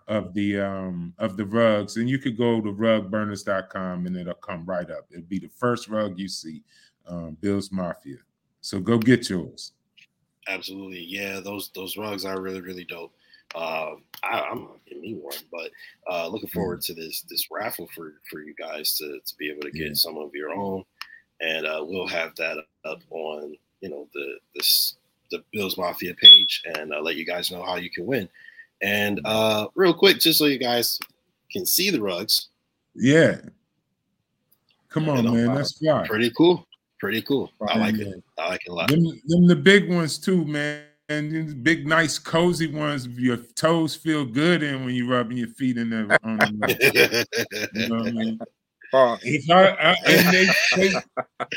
Of 0.07 0.33
the 0.33 0.59
um 0.59 1.13
of 1.17 1.37
the 1.37 1.45
rugs 1.45 1.97
and 1.97 2.09
you 2.09 2.17
could 2.19 2.37
go 2.37 2.61
to 2.61 2.71
rugburners.com 2.73 4.05
and 4.05 4.15
it'll 4.17 4.33
come 4.35 4.65
right 4.65 4.89
up 4.91 5.05
it'll 5.11 5.23
be 5.23 5.39
the 5.39 5.49
first 5.49 5.87
rug 5.87 6.17
you 6.19 6.27
see 6.27 6.63
um 7.07 7.37
bill's 7.41 7.71
mafia 7.71 8.17
so 8.61 8.79
go 8.79 8.97
get 8.97 9.29
yours 9.29 9.73
Absolutely, 10.49 11.01
yeah. 11.03 11.41
Those 11.41 11.71
those 11.75 11.97
rugs 11.97 12.23
are 12.23 12.39
really 12.39 12.61
really 12.61 12.85
dope. 12.85 13.11
Um, 13.53 14.03
I, 14.23 14.39
I'm 14.49 14.59
gonna 14.65 14.79
get 14.87 15.01
me 15.01 15.15
one, 15.15 15.35
but 15.51 15.71
uh, 16.09 16.27
looking 16.29 16.47
forward 16.47 16.79
to 16.83 16.93
this 16.93 17.23
this 17.29 17.49
raffle 17.51 17.89
for 17.93 18.13
for 18.31 18.39
you 18.41 18.53
guys 18.55 18.95
to 18.97 19.19
to 19.25 19.35
be 19.37 19.49
able 19.49 19.63
to 19.63 19.71
get 19.71 19.87
Yeah. 19.87 19.93
some 19.95 20.17
of 20.17 20.33
your 20.33 20.51
own, 20.53 20.85
and 21.41 21.65
uh, 21.65 21.83
we'll 21.85 22.07
have 22.07 22.33
that 22.37 22.59
up 22.85 23.01
on 23.09 23.57
you 23.81 23.89
know 23.89 24.07
the 24.13 24.37
this 24.55 24.95
the 25.31 25.43
Bills 25.51 25.77
Mafia 25.77 26.13
page 26.13 26.63
and 26.75 26.93
uh, 26.93 27.01
let 27.01 27.17
you 27.17 27.25
guys 27.25 27.51
know 27.51 27.61
how 27.63 27.75
you 27.75 27.89
can 27.89 28.05
win. 28.05 28.29
And 28.81 29.19
uh, 29.25 29.67
real 29.75 29.93
quick, 29.93 30.19
just 30.19 30.39
so 30.39 30.45
you 30.45 30.59
guys 30.59 30.99
can 31.51 31.65
see 31.65 31.89
the 31.89 32.01
rugs, 32.01 32.49
yeah 32.95 33.37
come 34.89 35.07
on 35.09 35.23
man 35.25 35.53
that's 35.53 35.77
fly 35.77 36.05
pretty 36.07 36.31
cool, 36.35 36.65
pretty 36.99 37.21
cool. 37.21 37.51
I 37.69 37.77
like 37.77 37.95
Yeah. 37.95 38.07
it. 38.07 38.23
I 38.39 38.47
like 38.49 38.61
it 38.65 38.69
a 38.69 38.73
lot. 38.73 38.89
them, 38.89 39.03
them 39.27 39.47
the 39.47 39.55
big 39.55 39.89
ones 39.89 40.17
too 40.17 40.45
man 40.45 40.83
and 41.09 41.31
these 41.31 41.53
big 41.53 41.87
nice 41.87 42.17
cozy 42.19 42.67
ones 42.67 43.07
your 43.07 43.37
toes 43.37 43.95
feel 43.95 44.25
good 44.25 44.63
in 44.63 44.83
when 44.83 44.93
you're 44.95 45.07
rubbing 45.07 45.37
your 45.37 45.47
feet 45.49 45.77
in 45.77 45.89
there 45.89 46.05
them. 46.07 46.19
you 47.73 47.87
know 47.87 47.97
what 47.97 48.07
i 48.07 48.11
mean 48.11 48.39
Pause. 48.91 49.19
If 49.23 49.49
I, 49.51 49.67
I 49.67 49.95
and 50.07 50.33
they, 50.33 50.47
they 50.77 50.93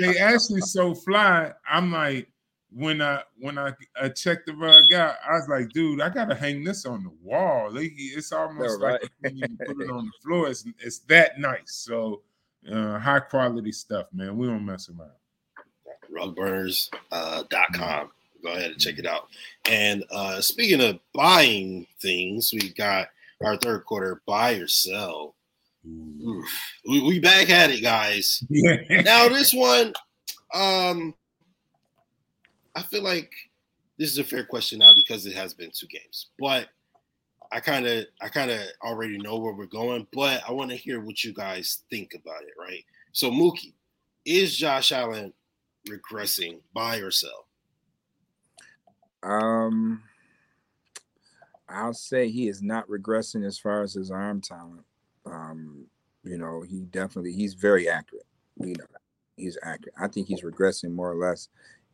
they 0.01 0.19
actually 0.19 0.63
so 0.63 0.95
fly. 0.97 1.53
I'm 1.69 1.93
like 1.93 2.29
when 2.73 3.03
I 3.03 3.23
when 3.39 3.59
I, 3.59 3.73
I 4.01 4.09
checked 4.11 4.47
the 4.47 4.55
rug 4.55 4.93
out, 4.93 5.17
I 5.29 5.33
was 5.35 5.49
like, 5.49 5.71
dude, 5.71 6.01
I 6.01 6.09
gotta 6.09 6.35
hang 6.35 6.63
this 6.65 6.87
on 6.87 7.03
the 7.05 7.11
wall. 7.23 7.71
Like, 7.73 7.93
It's 7.97 8.33
almost 8.33 8.81
Yeah, 8.81 8.87
like 8.87 9.01
right. 9.03 9.11
when 9.21 9.37
you 9.37 9.47
put 9.67 9.81
it 9.81 9.91
on 9.91 10.07
the 10.07 10.13
floor. 10.23 10.49
It's 10.49 10.65
it's 10.79 10.99
that 11.01 11.39
nice. 11.39 11.63
So 11.67 12.23
uh, 12.71 12.99
high 12.99 13.21
quality 13.21 13.73
stuff, 13.73 14.07
man. 14.13 14.37
We 14.37 14.47
don't 14.47 14.65
mess 14.67 14.89
around. 14.91 15.11
rugburners.com. 16.13 17.01
Uh, 17.13 17.43
dot 17.51 17.73
com. 17.73 18.11
Go 18.43 18.53
ahead 18.53 18.71
and 18.73 18.81
check 18.81 18.99
it 18.99 19.07
out. 19.07 19.29
And 19.69 20.05
uh, 20.11 20.41
speaking 20.41 20.81
of 20.81 20.99
buying 21.15 21.87
things, 22.01 22.51
we 22.53 22.71
got 22.73 23.09
our 23.45 23.57
third 23.57 23.85
quarter 23.85 24.23
buy 24.27 24.53
or 24.55 24.67
sell. 24.69 25.35
Oof. 25.87 26.47
We, 26.89 27.03
we 27.03 27.21
back 27.21 27.51
at 27.51 27.71
it, 27.71 27.83
guys. 27.83 28.43
Now 28.51 29.29
this 29.29 29.53
one, 29.55 29.93
um, 30.55 31.15
I 32.75 32.83
feel 32.83 33.03
like 33.03 33.33
this 33.99 34.11
is 34.11 34.19
a 34.19 34.25
fair 34.25 34.45
question 34.45 34.79
now 34.79 34.93
because 34.95 35.27
it 35.27 35.35
has 35.35 35.55
been 35.55 35.71
two 35.73 35.87
games. 35.87 36.29
But 36.39 36.69
I 37.53 37.61
kind 37.61 37.87
of 37.87 38.07
I 38.21 38.29
kind 38.29 38.51
of 38.51 38.61
already 38.83 39.19
know 39.19 39.39
where 39.39 39.53
we're 39.53 39.67
going, 39.67 40.07
but 40.13 40.43
I 40.49 40.53
want 40.53 40.71
to 40.71 40.77
hear 40.77 41.01
what 41.01 41.23
you 41.25 41.35
guys 41.35 41.83
think 41.91 42.15
about 42.15 42.43
it, 42.43 42.55
right? 42.59 42.85
So 43.13 43.31
Mookie, 43.31 43.75
is 44.25 44.57
Josh 44.57 44.93
Allen 44.93 45.33
regressing, 45.89 46.61
buy 46.73 46.99
or 46.99 47.11
sell? 47.11 47.47
Um, 49.23 50.03
I'll 51.69 51.93
say 51.93 52.29
he 52.29 52.49
is 52.49 52.63
not 52.63 52.89
regressing 52.89 53.45
as 53.45 53.59
far 53.59 53.83
as 53.83 53.95
his 53.95 54.11
arm 54.11 54.41
talent. 54.41 54.85
Um, 55.27 55.87
you 56.25 56.39
know, 56.39 56.63
he 56.63 56.81
definitely 56.83 57.33
he's 57.33 57.55
very 57.55 57.89
accurate. 57.89 58.27
You 58.59 58.75
know, 58.79 58.87
he's 59.37 59.59
accurate. 59.63 59.95
I 60.01 60.09
think 60.09 60.29
he's 60.29 60.43
regressing 60.43 60.93
more 60.93 61.11
or 61.11 61.17
less 61.17 61.49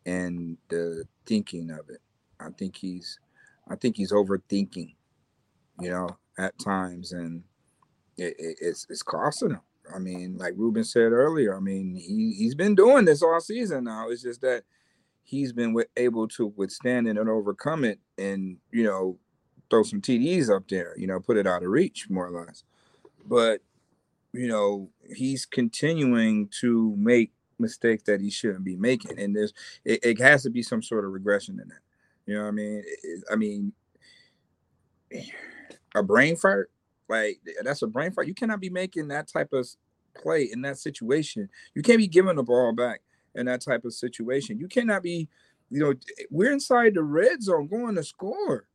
in 0.06 0.56
the 0.68 1.04
thinking 1.26 1.70
of 1.70 1.90
it. 1.90 2.00
I 2.40 2.50
think 2.56 2.76
he's 2.76 3.18
I 3.68 3.74
think 3.74 3.96
he's 3.96 4.12
overthinking, 4.12 4.94
you 5.80 5.90
know, 5.90 6.08
at 6.38 6.58
times 6.58 7.12
and 7.12 7.42
it, 8.16 8.34
it, 8.38 8.58
it's 8.60 8.86
it's 8.88 9.02
costing 9.02 9.50
him. 9.50 9.60
I 9.94 9.98
mean, 9.98 10.36
like 10.38 10.54
Ruben 10.56 10.84
said 10.84 11.12
earlier, 11.12 11.56
I 11.56 11.60
mean, 11.60 11.94
he, 11.94 12.34
he's 12.36 12.54
been 12.54 12.74
doing 12.74 13.04
this 13.04 13.22
all 13.22 13.40
season 13.40 13.84
now. 13.84 14.08
It's 14.08 14.22
just 14.22 14.40
that 14.40 14.64
he's 15.22 15.52
been 15.52 15.76
able 15.96 16.26
to 16.28 16.52
withstand 16.56 17.06
it 17.06 17.16
and 17.16 17.28
overcome 17.28 17.84
it 17.84 18.00
and, 18.18 18.56
you 18.72 18.82
know, 18.82 19.18
throw 19.70 19.82
some 19.82 20.00
TDs 20.00 20.54
up 20.54 20.68
there, 20.68 20.94
you 20.96 21.06
know, 21.06 21.20
put 21.20 21.36
it 21.36 21.46
out 21.46 21.62
of 21.62 21.68
reach 21.68 22.08
more 22.10 22.26
or 22.26 22.44
less. 22.44 22.64
But, 23.24 23.60
you 24.32 24.48
know, 24.48 24.90
he's 25.14 25.46
continuing 25.46 26.48
to 26.60 26.94
make 26.96 27.32
mistakes 27.58 28.02
that 28.04 28.20
he 28.20 28.30
shouldn't 28.30 28.64
be 28.64 28.76
making. 28.76 29.18
And 29.18 29.34
there's, 29.34 29.52
it, 29.84 30.04
it 30.04 30.20
has 30.20 30.42
to 30.44 30.50
be 30.50 30.62
some 30.62 30.82
sort 30.82 31.04
of 31.04 31.12
regression 31.12 31.58
in 31.60 31.68
that. 31.68 31.80
You 32.26 32.34
know 32.34 32.42
what 32.42 32.48
I 32.48 32.52
mean? 32.52 32.82
It, 33.02 33.24
I 33.30 33.36
mean, 33.36 33.72
a 35.94 36.02
brain 36.02 36.36
fart 36.36 36.70
like 37.08 37.40
that's 37.62 37.82
a 37.82 37.86
brain 37.86 38.12
fart. 38.12 38.26
You 38.26 38.34
cannot 38.34 38.60
be 38.60 38.70
making 38.70 39.08
that 39.08 39.28
type 39.28 39.52
of 39.52 39.68
play 40.14 40.48
in 40.52 40.62
that 40.62 40.78
situation. 40.78 41.48
You 41.74 41.82
can't 41.82 41.98
be 41.98 42.08
giving 42.08 42.36
the 42.36 42.42
ball 42.42 42.72
back 42.72 43.00
in 43.34 43.46
that 43.46 43.60
type 43.60 43.84
of 43.84 43.92
situation. 43.92 44.58
You 44.58 44.68
cannot 44.68 45.02
be, 45.02 45.28
you 45.70 45.80
know, 45.80 45.94
we're 46.30 46.52
inside 46.52 46.94
the 46.94 47.02
red 47.02 47.42
zone 47.42 47.68
going 47.68 47.94
to 47.96 48.04
score. 48.04 48.66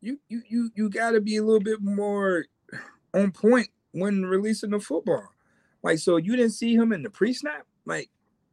You 0.00 0.18
you 0.28 0.42
you 0.48 0.70
you 0.74 0.90
got 0.90 1.12
to 1.12 1.20
be 1.20 1.36
a 1.36 1.42
little 1.42 1.60
bit 1.60 1.80
more 1.80 2.46
on 3.14 3.32
point 3.32 3.68
when 3.92 4.24
releasing 4.26 4.70
the 4.70 4.80
football. 4.80 5.28
Like 5.82 5.98
so, 5.98 6.16
you 6.16 6.36
didn't 6.36 6.52
see 6.52 6.74
him 6.74 6.92
in 6.92 7.02
the 7.02 7.10
pre-snap. 7.10 7.66
Like, 7.88 8.10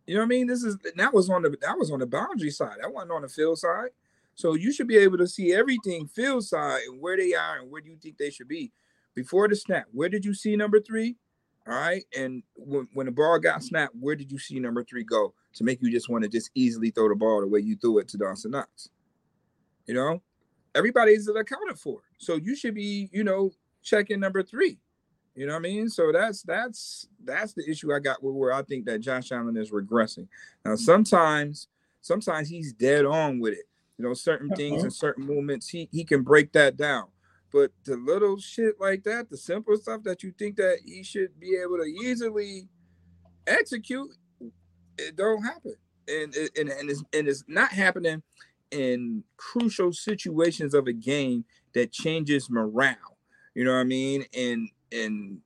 you 0.08 0.16
know 0.16 0.22
what 0.22 0.26
I 0.26 0.30
mean? 0.30 0.48
This 0.48 0.64
is 0.64 0.78
that 0.96 1.14
was 1.14 1.30
on 1.30 1.44
the 1.44 1.56
that 1.62 1.78
was 1.78 1.92
on 1.92 2.00
the 2.00 2.08
boundary 2.08 2.50
side. 2.50 2.78
That 2.82 2.92
wasn't 2.92 3.12
on 3.12 3.22
the 3.22 3.30
field 3.30 3.60
side. 3.60 3.90
So 4.34 4.54
you 4.54 4.74
should 4.74 4.88
be 4.88 4.98
able 4.98 5.18
to 5.20 5.28
see 5.28 5.54
everything 5.54 6.08
field 6.08 6.44
side 6.46 6.82
and 6.88 7.00
where 7.00 7.16
they 7.16 7.34
are 7.34 7.60
and 7.60 7.72
where 7.72 7.82
do 7.82 7.90
you 7.90 7.98
think 7.98 8.18
they 8.18 8.30
should 8.32 8.48
be 8.48 8.72
before 9.16 9.48
the 9.48 9.56
snap, 9.56 9.86
where 9.92 10.10
did 10.10 10.26
you 10.26 10.34
see 10.34 10.56
number 10.56 10.80
three? 10.80 11.16
All 11.68 11.74
right. 11.74 12.04
And 12.16 12.44
when, 12.56 12.88
when 12.94 13.08
the 13.08 13.12
ball 13.12 13.40
got 13.40 13.64
snapped, 13.64 13.96
where 14.00 14.16
did 14.16 14.32
you 14.32 14.38
see 14.38 14.60
number 14.60 14.84
three 14.84 15.04
go 15.04 15.34
to 15.56 15.64
make 15.64 15.82
you 15.82 15.90
just 15.90 16.10
want 16.10 16.24
to 16.24 16.30
just 16.30 16.52
easily 16.54 16.92
throw 16.92 17.10
the 17.10 17.16
ball 17.16 17.42
the 17.42 17.48
way 17.48 17.62
you 17.62 17.76
threw 17.78 17.98
it 18.00 18.08
to 18.10 18.18
Dawson 18.18 18.52
Knox? 18.52 18.90
You 19.88 19.96
know, 19.96 20.22
everybody's 20.76 21.28
accounted 21.28 21.80
for. 21.80 22.02
So 22.20 22.36
you 22.36 22.56
should 22.56 22.76
be, 22.76 23.10
you 23.12 23.24
know, 23.24 23.52
checking 23.82 24.20
number 24.20 24.44
three. 24.44 24.78
You 25.36 25.46
know 25.46 25.54
what 25.54 25.60
I 25.60 25.64
mean? 25.64 25.90
So 25.90 26.12
that's 26.12 26.42
that's 26.44 27.08
that's 27.24 27.54
the 27.54 27.70
issue 27.70 27.94
I 27.94 28.00
got 28.00 28.24
with 28.24 28.36
where 28.36 28.54
I 28.54 28.64
think 28.64 28.86
that 28.86 29.00
Josh 29.00 29.32
Allen 29.32 29.58
is 29.58 29.72
regressing. 29.72 30.28
Now 30.64 30.72
mm-hmm. 30.72 30.84
sometimes 30.84 31.68
sometimes 32.02 32.48
he's 32.48 32.72
dead 32.72 33.06
on 33.06 33.40
with 33.40 33.54
it. 33.54 33.66
You 33.98 34.06
know, 34.06 34.14
certain 34.14 34.50
things 34.50 34.78
uh-huh. 34.78 34.84
and 34.84 34.94
certain 34.94 35.26
movements, 35.26 35.68
he 35.68 35.90
he 35.92 36.06
can 36.06 36.24
break 36.24 36.54
that 36.54 36.78
down. 36.78 37.08
But 37.52 37.72
the 37.84 37.98
little 37.98 38.38
shit 38.38 38.80
like 38.80 39.04
that, 39.04 39.30
the 39.30 39.38
simple 39.38 39.78
stuff 39.78 40.04
that 40.04 40.24
you 40.24 40.34
think 40.38 40.58
that 40.58 40.80
he 40.86 41.04
should 41.04 41.40
be 41.40 41.58
able 41.62 41.78
to 41.78 41.86
easily 41.86 42.68
execute, 43.48 44.12
it 44.98 45.16
don't 45.16 45.44
happen. 45.44 45.76
And 46.08 46.34
and 46.58 46.70
and 46.70 46.90
it's, 46.90 47.04
and 47.14 47.28
it's 47.28 47.44
not 47.48 47.72
happening 47.72 48.24
in 48.72 49.24
crucial 49.38 49.92
situations 49.94 50.74
of 50.74 50.88
a 50.88 50.94
game 50.94 51.46
that 51.74 51.92
changes 51.92 52.50
morale. 52.50 53.18
You 53.54 53.64
know 53.64 53.74
what 53.74 53.80
I 53.80 53.86
mean? 53.86 54.26
And 54.36 54.70
and 54.92 55.40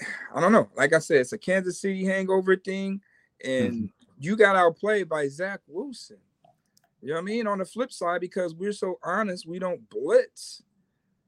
I 0.34 0.40
don't 0.40 0.52
know. 0.52 0.68
Like 0.76 0.92
I 0.92 0.98
said, 0.98 1.18
it's 1.18 1.32
a 1.32 1.38
Kansas 1.38 1.80
City 1.80 2.04
hangover 2.04 2.56
thing, 2.56 3.00
and 3.44 3.72
mm-hmm. 3.72 3.86
you 4.18 4.36
got 4.36 4.56
outplayed 4.56 5.08
by 5.08 5.28
Zach 5.28 5.60
Wilson. 5.66 6.18
You 7.02 7.08
know 7.08 7.14
what 7.14 7.20
I 7.20 7.24
mean? 7.24 7.46
On 7.46 7.58
the 7.58 7.64
flip 7.64 7.92
side, 7.92 8.20
because 8.20 8.54
we're 8.54 8.72
so 8.72 8.98
honest, 9.02 9.46
we 9.46 9.58
don't 9.58 9.88
blitz. 9.88 10.62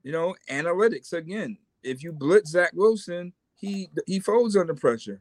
You 0.03 0.13
know, 0.13 0.35
analytics 0.51 1.13
again. 1.13 1.59
If 1.83 2.03
you 2.03 2.13
blitz 2.13 2.51
Zach 2.51 2.73
Wilson, 2.75 3.33
he 3.55 3.89
he 4.07 4.21
folds 4.21 4.57
under 4.57 4.75
pressure. 4.75 5.21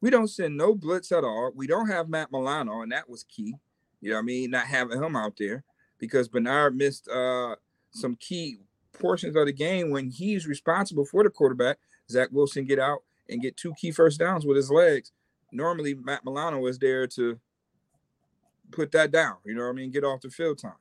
We 0.00 0.10
don't 0.10 0.28
send 0.28 0.56
no 0.56 0.74
blitz 0.74 1.10
at 1.12 1.24
all. 1.24 1.52
We 1.54 1.66
don't 1.66 1.88
have 1.88 2.08
Matt 2.08 2.30
Milano, 2.30 2.82
and 2.82 2.92
that 2.92 3.08
was 3.08 3.24
key. 3.24 3.54
You 4.00 4.10
know 4.10 4.16
what 4.16 4.22
I 4.22 4.26
mean? 4.26 4.50
Not 4.50 4.66
having 4.66 5.02
him 5.02 5.16
out 5.16 5.34
there 5.38 5.64
because 5.98 6.28
Bernard 6.28 6.76
missed 6.76 7.08
uh, 7.08 7.56
some 7.90 8.16
key 8.16 8.58
portions 8.98 9.36
of 9.36 9.46
the 9.46 9.52
game 9.52 9.90
when 9.90 10.10
he's 10.10 10.46
responsible 10.46 11.04
for 11.04 11.22
the 11.22 11.30
quarterback. 11.30 11.78
Zach 12.10 12.28
Wilson 12.30 12.64
get 12.64 12.78
out 12.78 13.02
and 13.28 13.42
get 13.42 13.56
two 13.56 13.74
key 13.74 13.90
first 13.90 14.18
downs 14.18 14.46
with 14.46 14.56
his 14.56 14.70
legs. 14.70 15.12
Normally, 15.52 15.94
Matt 15.94 16.24
Milano 16.24 16.58
was 16.60 16.78
there 16.78 17.06
to 17.08 17.38
put 18.70 18.92
that 18.92 19.10
down. 19.10 19.36
You 19.44 19.54
know 19.54 19.64
what 19.64 19.70
I 19.70 19.72
mean? 19.72 19.90
Get 19.90 20.04
off 20.04 20.20
the 20.20 20.30
field 20.30 20.58
time. 20.58 20.72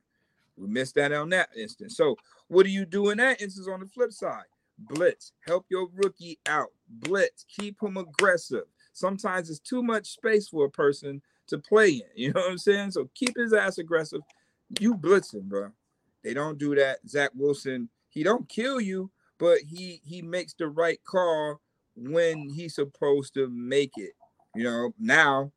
We 0.58 0.68
missed 0.68 0.96
that 0.96 1.12
on 1.12 1.30
that 1.30 1.50
instance. 1.58 1.98
So 1.98 2.16
what 2.48 2.64
do 2.64 2.70
you 2.70 2.86
do 2.86 3.10
in 3.10 3.18
that 3.18 3.42
instance 3.42 3.68
on 3.68 3.80
the 3.80 3.88
flip 3.88 4.12
side? 4.12 4.46
Blitz. 4.78 5.34
Help 5.46 5.66
your 5.70 5.88
rookie 5.94 6.40
out. 6.46 6.72
Blitz. 6.90 7.46
Keep 7.48 7.82
him 7.82 7.98
aggressive. 7.98 8.66
Sometimes 8.94 9.50
it's 9.50 9.60
too 9.60 9.84
much 9.84 10.08
space 10.08 10.48
for 10.48 10.66
a 10.66 10.70
person 10.70 11.22
to 11.48 11.58
play 11.58 11.90
in. 11.90 12.02
You 12.16 12.34
know 12.34 12.42
what 12.42 12.52
I'm 12.52 12.58
saying? 12.58 12.92
So 12.92 13.10
keep 13.14 13.36
his 13.38 13.54
ass 13.54 13.78
aggressive. 13.78 14.22
You 14.80 14.96
blitzing, 14.96 15.44
bro. 15.44 15.72
They 16.24 16.34
don't 16.34 16.58
do 16.58 16.74
that. 16.76 17.00
Zach 17.08 17.32
Wilson, 17.36 17.90
he 18.16 18.24
don't 18.24 18.50
kill 18.50 18.82
you, 18.82 19.12
but 19.38 19.60
he 19.60 20.02
he 20.04 20.24
makes 20.24 20.54
the 20.54 20.68
right 20.68 21.00
call 21.04 21.62
when 21.96 22.50
he's 22.50 22.76
supposed 22.76 23.36
to 23.36 23.48
make 23.50 23.92
it. 23.98 24.14
You 24.56 24.64
know, 24.64 24.94
now 24.98 25.52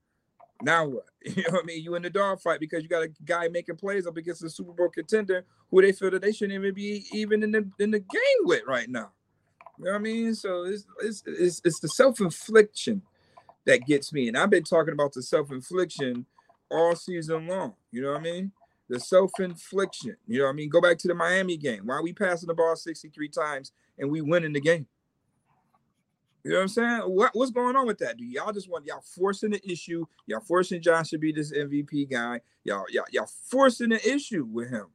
now 0.62 0.86
what? 0.86 1.04
You 1.24 1.42
know 1.42 1.50
what 1.50 1.64
I 1.64 1.66
mean? 1.66 1.82
You 1.82 1.94
in 1.94 2.02
the 2.02 2.10
dog 2.10 2.40
fight 2.40 2.60
because 2.60 2.82
you 2.82 2.88
got 2.88 3.02
a 3.02 3.10
guy 3.24 3.48
making 3.48 3.76
plays 3.76 4.06
up 4.06 4.16
against 4.16 4.44
a 4.44 4.50
Super 4.50 4.72
Bowl 4.72 4.88
contender 4.88 5.44
who 5.70 5.82
they 5.82 5.92
feel 5.92 6.10
that 6.10 6.22
they 6.22 6.32
shouldn't 6.32 6.58
even 6.58 6.74
be 6.74 7.04
even 7.12 7.42
in 7.42 7.52
the 7.52 7.68
in 7.78 7.90
the 7.90 8.00
game 8.00 8.42
with 8.42 8.62
right 8.66 8.88
now. 8.88 9.10
You 9.78 9.84
know 9.84 9.92
what 9.92 9.98
I 9.98 10.00
mean? 10.00 10.34
So 10.34 10.64
it's 10.64 10.86
it's 11.00 11.22
it's, 11.26 11.60
it's 11.64 11.80
the 11.80 11.88
self-infliction 11.88 13.02
that 13.66 13.86
gets 13.86 14.12
me. 14.12 14.28
And 14.28 14.36
I've 14.36 14.50
been 14.50 14.64
talking 14.64 14.94
about 14.94 15.12
the 15.12 15.22
self-infliction 15.22 16.26
all 16.70 16.96
season 16.96 17.46
long. 17.46 17.74
You 17.92 18.02
know 18.02 18.12
what 18.12 18.20
I 18.20 18.24
mean? 18.24 18.52
The 18.88 18.98
self-infliction. 18.98 20.16
You 20.26 20.38
know 20.38 20.44
what 20.44 20.50
I 20.50 20.54
mean? 20.54 20.70
Go 20.70 20.80
back 20.80 20.98
to 20.98 21.08
the 21.08 21.14
Miami 21.14 21.56
game. 21.56 21.86
Why 21.86 21.96
are 21.96 22.02
we 22.02 22.12
passing 22.12 22.46
the 22.46 22.54
ball 22.54 22.74
63 22.74 23.28
times 23.28 23.72
and 23.98 24.10
we 24.10 24.20
winning 24.20 24.52
the 24.52 24.60
game? 24.60 24.86
You 26.44 26.52
know 26.52 26.58
what 26.58 26.62
I'm 26.62 26.68
saying? 26.68 27.00
What, 27.00 27.30
what's 27.34 27.50
going 27.50 27.76
on 27.76 27.86
with 27.86 27.98
that? 27.98 28.16
Do 28.16 28.24
y'all 28.24 28.52
just 28.52 28.70
want 28.70 28.86
y'all 28.86 29.02
forcing 29.02 29.50
the 29.50 29.70
issue? 29.70 30.06
Y'all 30.26 30.40
forcing 30.40 30.80
Josh 30.80 31.10
to 31.10 31.18
be 31.18 31.32
this 31.32 31.52
MVP 31.52 32.10
guy? 32.10 32.40
Y'all, 32.64 32.84
y'all, 32.90 33.04
y'all 33.10 33.28
forcing 33.50 33.90
the 33.90 34.08
issue 34.08 34.46
with 34.50 34.70
him. 34.70 34.86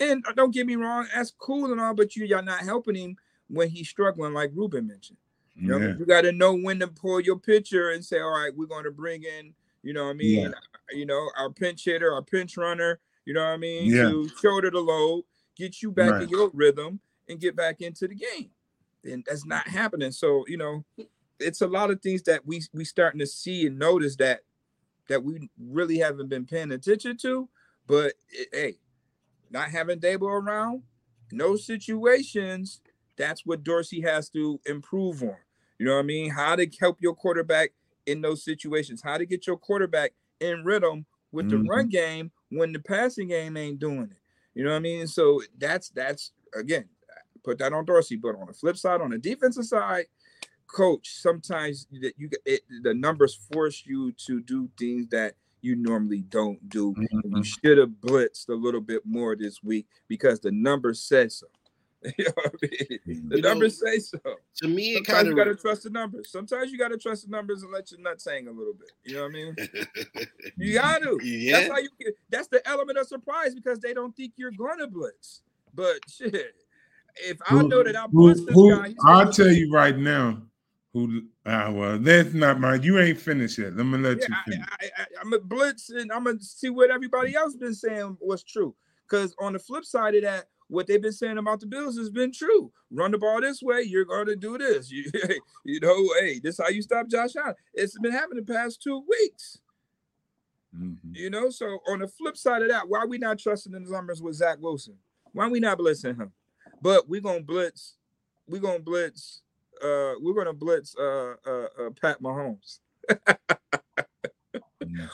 And 0.00 0.24
uh, 0.28 0.32
don't 0.32 0.52
get 0.52 0.66
me 0.66 0.76
wrong, 0.76 1.06
that's 1.14 1.32
cool 1.38 1.70
and 1.70 1.80
all, 1.80 1.94
but 1.94 2.16
you 2.16 2.24
y'all 2.24 2.42
not 2.42 2.60
helping 2.60 2.94
him 2.94 3.16
when 3.48 3.68
he's 3.68 3.88
struggling, 3.88 4.32
like 4.32 4.50
Ruben 4.54 4.86
mentioned. 4.86 5.18
You 5.54 5.68
know, 5.68 5.78
yeah. 5.78 5.94
you 5.98 6.06
got 6.06 6.22
to 6.22 6.32
know 6.32 6.54
when 6.54 6.78
to 6.78 6.88
pull 6.88 7.20
your 7.20 7.38
pitcher 7.38 7.90
and 7.90 8.04
say, 8.04 8.20
all 8.20 8.30
right, 8.30 8.54
we're 8.54 8.66
going 8.66 8.84
to 8.84 8.92
bring 8.92 9.24
in, 9.24 9.54
you 9.82 9.92
know 9.92 10.04
what 10.04 10.10
I 10.10 10.14
mean? 10.14 10.40
Yeah. 10.40 10.96
You 10.96 11.04
know, 11.04 11.28
our 11.36 11.50
pinch 11.50 11.84
hitter, 11.84 12.12
our 12.12 12.22
pinch 12.22 12.56
runner, 12.56 13.00
you 13.28 13.34
know 13.34 13.44
what 13.44 13.50
I 13.50 13.56
mean? 13.58 13.92
Yeah. 13.92 14.04
To 14.04 14.30
shoulder 14.40 14.70
the 14.70 14.80
load, 14.80 15.24
get 15.54 15.82
you 15.82 15.92
back 15.92 16.12
right. 16.12 16.22
in 16.22 16.28
your 16.30 16.50
rhythm 16.54 17.00
and 17.28 17.38
get 17.38 17.54
back 17.54 17.82
into 17.82 18.08
the 18.08 18.14
game 18.14 18.50
and 19.04 19.24
that's 19.26 19.46
not 19.46 19.66
happening. 19.68 20.12
So 20.12 20.44
you 20.48 20.56
know, 20.56 20.84
it's 21.38 21.60
a 21.60 21.66
lot 21.66 21.90
of 21.90 22.00
things 22.00 22.22
that 22.24 22.46
we 22.46 22.62
we 22.72 22.84
starting 22.84 23.20
to 23.20 23.26
see 23.26 23.66
and 23.66 23.78
notice 23.78 24.16
that 24.16 24.40
that 25.08 25.22
we 25.22 25.48
really 25.58 25.98
haven't 25.98 26.28
been 26.28 26.46
paying 26.46 26.72
attention 26.72 27.16
to. 27.18 27.48
But 27.86 28.14
it, 28.28 28.48
hey, 28.52 28.78
not 29.50 29.70
having 29.70 30.00
Daboll 30.00 30.42
around, 30.42 30.82
no 31.32 31.56
situations. 31.56 32.80
That's 33.16 33.44
what 33.44 33.64
Dorsey 33.64 34.00
has 34.02 34.28
to 34.30 34.60
improve 34.66 35.22
on. 35.22 35.36
You 35.78 35.86
know 35.86 35.94
what 35.94 36.00
I 36.00 36.04
mean? 36.04 36.30
How 36.30 36.56
to 36.56 36.68
help 36.78 36.98
your 37.00 37.14
quarterback 37.14 37.70
in 38.06 38.20
those 38.20 38.44
situations. 38.44 39.02
How 39.02 39.18
to 39.18 39.26
get 39.26 39.46
your 39.46 39.56
quarterback 39.56 40.12
in 40.40 40.64
rhythm 40.64 41.06
with 41.32 41.46
mm-hmm. 41.46 41.64
the 41.64 41.68
run 41.68 41.84
mm-hmm. 41.86 41.88
game 41.88 42.30
when 42.50 42.72
the 42.72 42.78
passing 42.78 43.28
game 43.28 43.56
ain't 43.56 43.78
doing 43.78 44.10
it. 44.10 44.18
You 44.54 44.64
know 44.64 44.70
what 44.70 44.76
I 44.76 44.80
mean? 44.80 45.06
So 45.06 45.42
that's 45.58 45.90
that's 45.90 46.32
again 46.54 46.86
put 47.44 47.58
that 47.58 47.72
on 47.72 47.84
Dorsey. 47.84 48.16
But 48.16 48.36
on 48.36 48.46
the 48.46 48.52
flip 48.52 48.76
side, 48.76 49.00
on 49.00 49.10
the 49.10 49.18
defensive 49.18 49.64
side, 49.64 50.06
coach, 50.66 51.08
sometimes 51.08 51.86
that 52.00 52.14
you 52.16 52.30
it, 52.44 52.62
the 52.82 52.94
numbers 52.94 53.38
force 53.52 53.84
you 53.86 54.12
to 54.26 54.40
do 54.40 54.68
things 54.78 55.08
that 55.08 55.34
you 55.60 55.74
normally 55.76 56.20
don't 56.20 56.68
do. 56.68 56.94
Mm-hmm. 56.94 57.36
you 57.36 57.44
should 57.44 57.78
have 57.78 57.90
blitzed 58.00 58.48
a 58.48 58.54
little 58.54 58.80
bit 58.80 59.02
more 59.04 59.34
this 59.34 59.62
week 59.62 59.86
because 60.06 60.40
the 60.40 60.52
numbers 60.52 61.02
say 61.02 61.28
so. 61.28 61.46
you 62.18 62.24
know 62.26 62.32
what 62.34 62.46
I 62.46 62.50
mean? 62.62 62.98
The 63.06 63.36
You 63.36 63.42
know, 63.42 63.48
numbers 63.50 63.80
say 63.80 63.98
so. 63.98 64.18
To 64.62 64.68
me, 64.68 64.90
it 64.92 64.96
Sometimes 64.98 65.06
kind 65.08 65.26
you 65.26 65.32
of 65.32 65.36
gotta 65.38 65.54
trust 65.56 65.82
the 65.82 65.90
numbers. 65.90 66.30
Sometimes 66.30 66.70
you 66.70 66.78
gotta 66.78 66.96
trust 66.96 67.24
the 67.24 67.30
numbers 67.30 67.62
and 67.62 67.72
let 67.72 67.90
your 67.90 68.00
nuts 68.00 68.24
hang 68.28 68.46
a 68.46 68.52
little 68.52 68.74
bit. 68.74 68.90
You 69.04 69.16
know 69.16 69.22
what 69.22 69.30
I 69.30 69.32
mean? 69.32 69.56
You 70.56 70.74
got 70.74 70.98
to. 71.02 71.18
yeah. 71.24 71.58
That's 71.60 71.70
how 71.72 71.78
you 71.78 71.88
get. 72.00 72.14
That's 72.30 72.48
the 72.48 72.66
element 72.68 72.98
of 72.98 73.06
surprise 73.08 73.54
because 73.54 73.78
they 73.80 73.94
don't 73.94 74.16
think 74.16 74.32
you're 74.36 74.50
gonna 74.52 74.86
blitz. 74.86 75.42
But 75.74 75.98
shit, 76.08 76.54
if 77.16 77.38
I 77.48 77.62
know 77.62 77.82
that 77.82 77.96
I'm 77.96 78.10
Who- 78.10 78.32
blitz 78.32 78.44
this 78.44 78.54
who- 78.54 78.76
guy, 78.76 78.88
he's 78.88 78.96
I'll 79.04 79.24
gonna- 79.24 79.32
tell 79.32 79.52
you 79.52 79.72
right 79.72 79.96
now. 79.98 80.42
Who? 80.94 81.22
Ah, 81.44 81.70
well, 81.70 81.98
that's 81.98 82.32
not 82.32 82.58
mine. 82.60 82.82
You 82.82 82.98
ain't 82.98 83.20
finished 83.20 83.58
yet. 83.58 83.76
Let 83.76 83.84
me 83.84 83.98
let 83.98 84.18
Yeah, 84.20 84.26
you 84.28 84.34
I, 84.34 84.50
finish. 84.50 84.66
I, 84.80 85.02
I, 85.02 85.06
I'm 85.20 85.32
a 85.32 85.38
blitz 85.38 85.90
and 85.90 86.10
I'm 86.10 86.24
gonna 86.24 86.40
see 86.40 86.70
what 86.70 86.90
everybody 86.90 87.34
else 87.36 87.54
been 87.56 87.74
saying 87.74 88.16
was 88.20 88.42
true. 88.42 88.74
Because 89.08 89.34
on 89.38 89.52
the 89.52 89.58
flip 89.58 89.84
side 89.84 90.14
of 90.16 90.22
that, 90.22 90.46
what 90.68 90.86
they've 90.86 91.02
been 91.02 91.12
saying 91.12 91.38
about 91.38 91.60
the 91.60 91.66
Bills 91.66 91.96
has 91.96 92.10
been 92.10 92.32
true. 92.32 92.70
Run 92.90 93.10
the 93.10 93.18
ball 93.18 93.40
this 93.40 93.62
way, 93.62 93.82
you're 93.82 94.04
going 94.04 94.26
to 94.26 94.36
do 94.36 94.58
this. 94.58 94.90
You, 94.98 95.04
you 95.64 95.80
know, 95.80 96.08
hey, 96.20 96.38
this 96.38 96.58
is 96.58 96.60
how 96.64 96.70
you 96.70 96.82
stop 96.82 97.08
Josh 97.08 97.36
Allen. 97.36 97.54
It's 97.74 97.98
been 97.98 98.12
happening 98.12 98.44
the 98.44 98.52
past 98.52 98.82
two 98.82 99.04
weeks. 99.08 99.60
Mhm. 100.76 100.98
You 101.12 101.30
know, 101.30 101.50
so 101.50 101.78
on 101.88 102.00
the 102.00 102.08
flip 102.08 102.36
side 102.36 102.62
of 102.62 102.68
that, 102.68 102.88
why 102.88 103.04
we 103.04 103.18
not 103.18 103.38
trusting 103.38 103.72
the 103.72 103.80
numbers 103.80 104.22
with 104.22 104.34
Zach 104.34 104.58
Wilson? 104.60 104.96
Why 105.32 105.48
we 105.48 105.60
not 105.60 105.78
blitzing 105.78 106.18
him? 106.18 106.32
But 106.82 107.08
we're 107.08 107.20
gonna 107.20 107.42
blitz. 107.42 107.96
We're 108.46 108.60
gonna 108.60 108.78
blitz. 108.80 109.42
Uh, 109.82 110.14
we're 110.20 110.34
gonna 110.34 110.52
blitz. 110.52 110.94
Uh, 110.98 111.34
uh, 111.46 111.68
uh 111.78 111.90
Pat 112.00 112.20
Mahomes. 112.22 112.80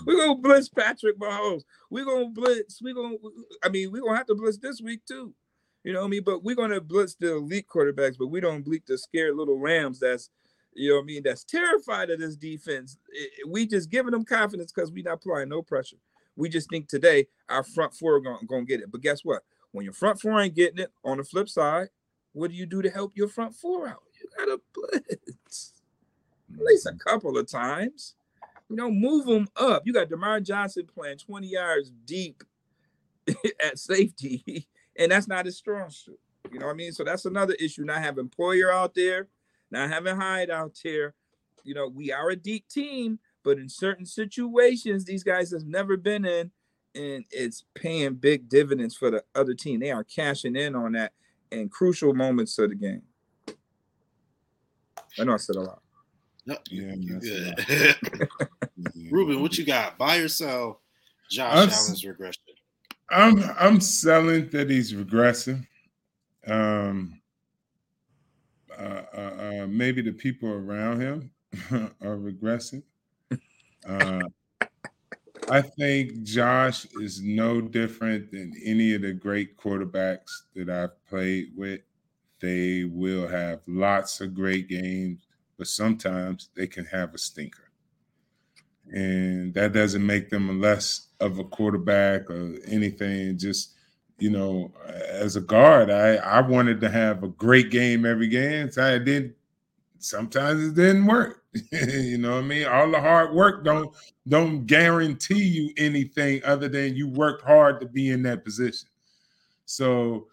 We're 0.07 0.17
gonna 0.17 0.37
blitz 0.37 0.69
Patrick 0.69 1.19
Mahomes. 1.19 1.65
We're 1.91 2.05
gonna 2.05 2.29
blitz. 2.31 2.81
We're 2.83 2.95
gonna. 2.95 3.17
I 3.63 3.69
mean, 3.69 3.91
we're 3.91 4.03
gonna 4.03 4.17
have 4.17 4.27
to 4.27 4.35
blitz 4.35 4.59
this 4.59 4.81
week 4.81 5.05
too. 5.05 5.35
You 5.85 5.93
know 5.93 6.01
what 6.01 6.07
I 6.07 6.11
mean? 6.11 6.23
But 6.25 6.43
we're 6.43 6.57
gonna 6.57 6.81
blitz 6.81 7.15
the 7.15 7.37
elite 7.37 7.69
quarterbacks, 7.69 8.17
but 8.19 8.29
we 8.29 8.41
don't 8.41 8.65
blitz 8.65 8.87
the 8.89 8.99
scared 8.99 9.37
little 9.37 9.59
Rams. 9.59 10.01
That's 10.01 10.31
you 10.73 10.89
know 10.89 10.97
what 10.97 11.03
I 11.03 11.07
mean. 11.07 11.23
That's 11.23 11.45
terrified 11.45 12.11
of 12.11 12.19
this 12.19 12.37
defense. 12.37 12.99
I- 13.15 13.19
I- 13.23 13.49
we 13.49 13.67
just 13.67 13.91
giving 13.91 14.13
them 14.13 14.25
confidence 14.25 14.73
because 14.73 14.91
we 14.91 15.03
not 15.03 15.15
applying 15.15 15.51
no 15.51 15.63
pressure. 15.63 15.99
We 16.37 16.49
just 16.49 16.69
think 16.69 16.89
today 16.89 17.29
our 17.49 17.63
front 17.63 17.95
four 17.95 18.17
are 18.17 18.21
gonna, 18.21 18.45
gonna 18.47 18.65
get 18.65 18.81
it. 18.81 18.91
But 18.91 19.03
guess 19.03 19.25
what? 19.25 19.45
When 19.73 19.85
your 19.85 19.93
front 19.93 20.21
four 20.21 20.41
ain't 20.41 20.55
getting 20.55 20.79
it, 20.79 20.91
on 21.05 21.19
the 21.19 21.25
flip 21.25 21.49
side, 21.49 21.89
what 22.33 22.51
do 22.51 22.57
you 22.57 22.67
do 22.67 22.83
to 22.83 22.91
help 22.91 23.13
your 23.17 23.29
front 23.29 23.55
four 23.55 23.87
out? 23.87 24.03
You 24.21 24.29
gotta 24.37 24.61
blitz 24.73 25.75
at 26.51 26.55
mm-hmm. 26.57 26.65
least 26.65 26.87
a 26.87 26.95
couple 26.95 27.37
of 27.37 27.47
times. 27.47 28.15
You 28.71 28.77
know, 28.77 28.91
move 28.91 29.27
them 29.27 29.49
up. 29.57 29.87
You 29.87 29.93
got 29.93 30.09
Demar 30.09 30.41
Johnson 30.41 30.87
playing 30.87 31.19
20 31.19 31.47
yards 31.47 31.93
deep 32.07 32.43
at 33.65 33.79
safety, 33.79 34.67
and 34.99 35.11
that's 35.11 35.29
not 35.29 35.47
his 35.47 35.57
strong 35.57 35.91
suit. 35.91 36.19
You 36.53 36.59
know 36.59 36.67
what 36.67 36.73
I 36.73 36.77
mean? 36.77 36.93
So 36.93 37.05
that's 37.05 37.25
another 37.25 37.55
issue. 37.55 37.85
Not 37.85 38.03
having 38.03 38.29
Poyer 38.29 38.73
out 38.73 38.95
there, 38.95 39.29
not 39.71 39.91
having 39.91 40.17
Hyde 40.17 40.51
out 40.51 40.79
there. 40.85 41.15
You 41.65 41.75
know, 41.75 41.89
we 41.89 42.13
are 42.13 42.31
a 42.31 42.37
deep 42.37 42.69
team, 42.69 43.19
but 43.43 43.59
in 43.59 43.69
certain 43.69 44.07
situations, 44.07 45.05
these 45.05 45.23
guys 45.23 45.51
have 45.53 45.65
never 45.65 45.97
been 45.97 46.25
in, 46.25 46.51
and 46.95 47.25
it's 47.31 47.65
paying 47.75 48.15
big 48.15 48.49
dividends 48.49 48.95
for 48.95 49.11
the 49.11 49.25
other 49.35 49.55
team. 49.55 49.81
They 49.81 49.91
are 49.91 50.05
cashing 50.05 50.57
in 50.57 50.75
on 50.75 50.93
that 50.93 51.13
in 51.51 51.69
crucial 51.69 52.15
moments 52.15 52.59
of 52.59 52.71
the 52.71 52.77
game. 52.77 53.03
I 55.19 55.25
know 55.25 55.35
I 55.35 55.39
said 55.39 55.57
a 55.57 55.61
lot. 55.61 55.81
No, 56.47 56.57
Yeah, 56.71 56.95
you 56.95 57.19
that's 57.19 57.29
good. 57.29 58.29
Yeah. 58.77 59.09
Ruben, 59.13 59.41
what 59.41 59.57
you 59.57 59.65
got? 59.65 59.97
Buy 59.97 60.17
or 60.17 60.29
sell 60.29 60.83
Josh 61.31 61.53
I'm 61.53 61.71
Allen's 61.71 62.05
regression? 62.05 62.43
I'm 63.11 63.43
I'm 63.59 63.81
selling 63.81 64.49
that 64.51 64.71
he's 64.71 64.93
regressing. 64.93 65.67
Um, 66.47 67.21
uh, 68.77 69.03
uh, 69.15 69.61
uh, 69.63 69.67
maybe 69.69 70.03
the 70.03 70.13
people 70.13 70.49
around 70.49 71.01
him 71.01 71.31
are 72.03 72.17
regressing. 72.17 72.83
Uh, 73.87 74.21
I 75.49 75.61
think 75.63 76.23
Josh 76.23 76.87
is 77.01 77.21
no 77.23 77.61
different 77.61 78.31
than 78.31 78.53
any 78.65 78.95
of 78.95 79.03
the 79.03 79.13
great 79.13 79.57
quarterbacks 79.57 80.31
that 80.55 80.71
I've 80.71 81.05
played 81.07 81.53
with. 81.57 81.81
They 82.41 82.85
will 82.85 83.29
have 83.29 83.61
lots 83.67 84.21
of 84.21 84.35
great 84.35 84.69
games, 84.69 85.27
but 85.59 85.67
sometimes 85.67 86.49
they 86.57 86.67
can 86.67 86.85
have 86.87 87.15
a 87.15 87.19
stinker. 87.19 87.71
And 88.93 89.53
that 89.55 89.73
doesn't 89.73 90.05
make 90.05 90.31
them 90.31 90.61
less 90.61 91.09
of 91.25 91.39
a 91.39 91.45
quarterback 91.45 92.31
or 92.31 92.55
anything. 92.67 93.39
Just, 93.39 93.73
you 94.19 94.31
know, 94.31 94.73
as 94.87 95.37
a 95.37 95.41
guard, 95.41 95.91
I, 95.91 96.17
I 96.17 96.41
wanted 96.41 96.81
to 96.83 96.91
have 96.91 97.23
a 97.23 97.29
great 97.29 97.71
game 97.71 98.05
every 98.05 98.29
game. 98.29 98.71
So 98.71 98.85
I 98.85 98.99
did 98.99 99.35
sometimes 99.99 100.69
it 100.69 100.75
didn't 100.75 101.07
work. 101.07 101.43
you 101.73 102.19
know 102.19 102.37
what 102.37 102.45
I 102.45 102.47
mean? 102.47 102.67
All 102.67 102.91
the 102.91 103.01
hard 103.01 103.33
work 103.35 103.65
don't 103.65 103.95
don't 104.29 104.67
guarantee 104.67 105.45
you 105.45 105.73
anything 105.77 106.43
other 106.45 106.69
than 106.69 106.97
you 106.97 107.09
worked 107.09 107.45
hard 107.45 107.81
to 107.81 107.87
be 107.87 108.11
in 108.11 108.23
that 108.25 108.45
position. 108.45 108.89
So 109.65 110.27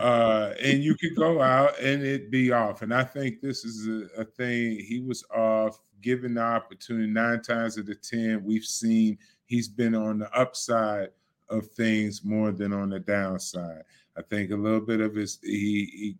uh 0.00 0.54
and 0.62 0.82
you 0.82 0.96
could 0.96 1.14
go 1.14 1.42
out 1.42 1.78
and 1.78 2.02
it 2.02 2.30
be 2.30 2.52
off. 2.52 2.82
And 2.82 2.92
I 2.92 3.04
think 3.04 3.40
this 3.40 3.64
is 3.64 3.86
a, 3.86 4.22
a 4.22 4.24
thing. 4.24 4.80
He 4.80 5.00
was 5.00 5.24
off, 5.34 5.78
given 6.00 6.34
the 6.34 6.42
opportunity 6.42 7.06
nine 7.06 7.42
times 7.42 7.78
out 7.78 7.88
of 7.88 8.02
ten. 8.02 8.42
We've 8.42 8.64
seen 8.64 9.18
he's 9.52 9.68
been 9.68 9.94
on 9.94 10.18
the 10.18 10.32
upside 10.32 11.10
of 11.50 11.66
things 11.72 12.24
more 12.24 12.52
than 12.52 12.72
on 12.72 12.88
the 12.88 12.98
downside. 12.98 13.82
I 14.16 14.22
think 14.22 14.50
a 14.50 14.56
little 14.56 14.80
bit 14.80 15.02
of 15.02 15.14
his 15.14 15.38
he, 15.42 15.84
he 15.92 16.16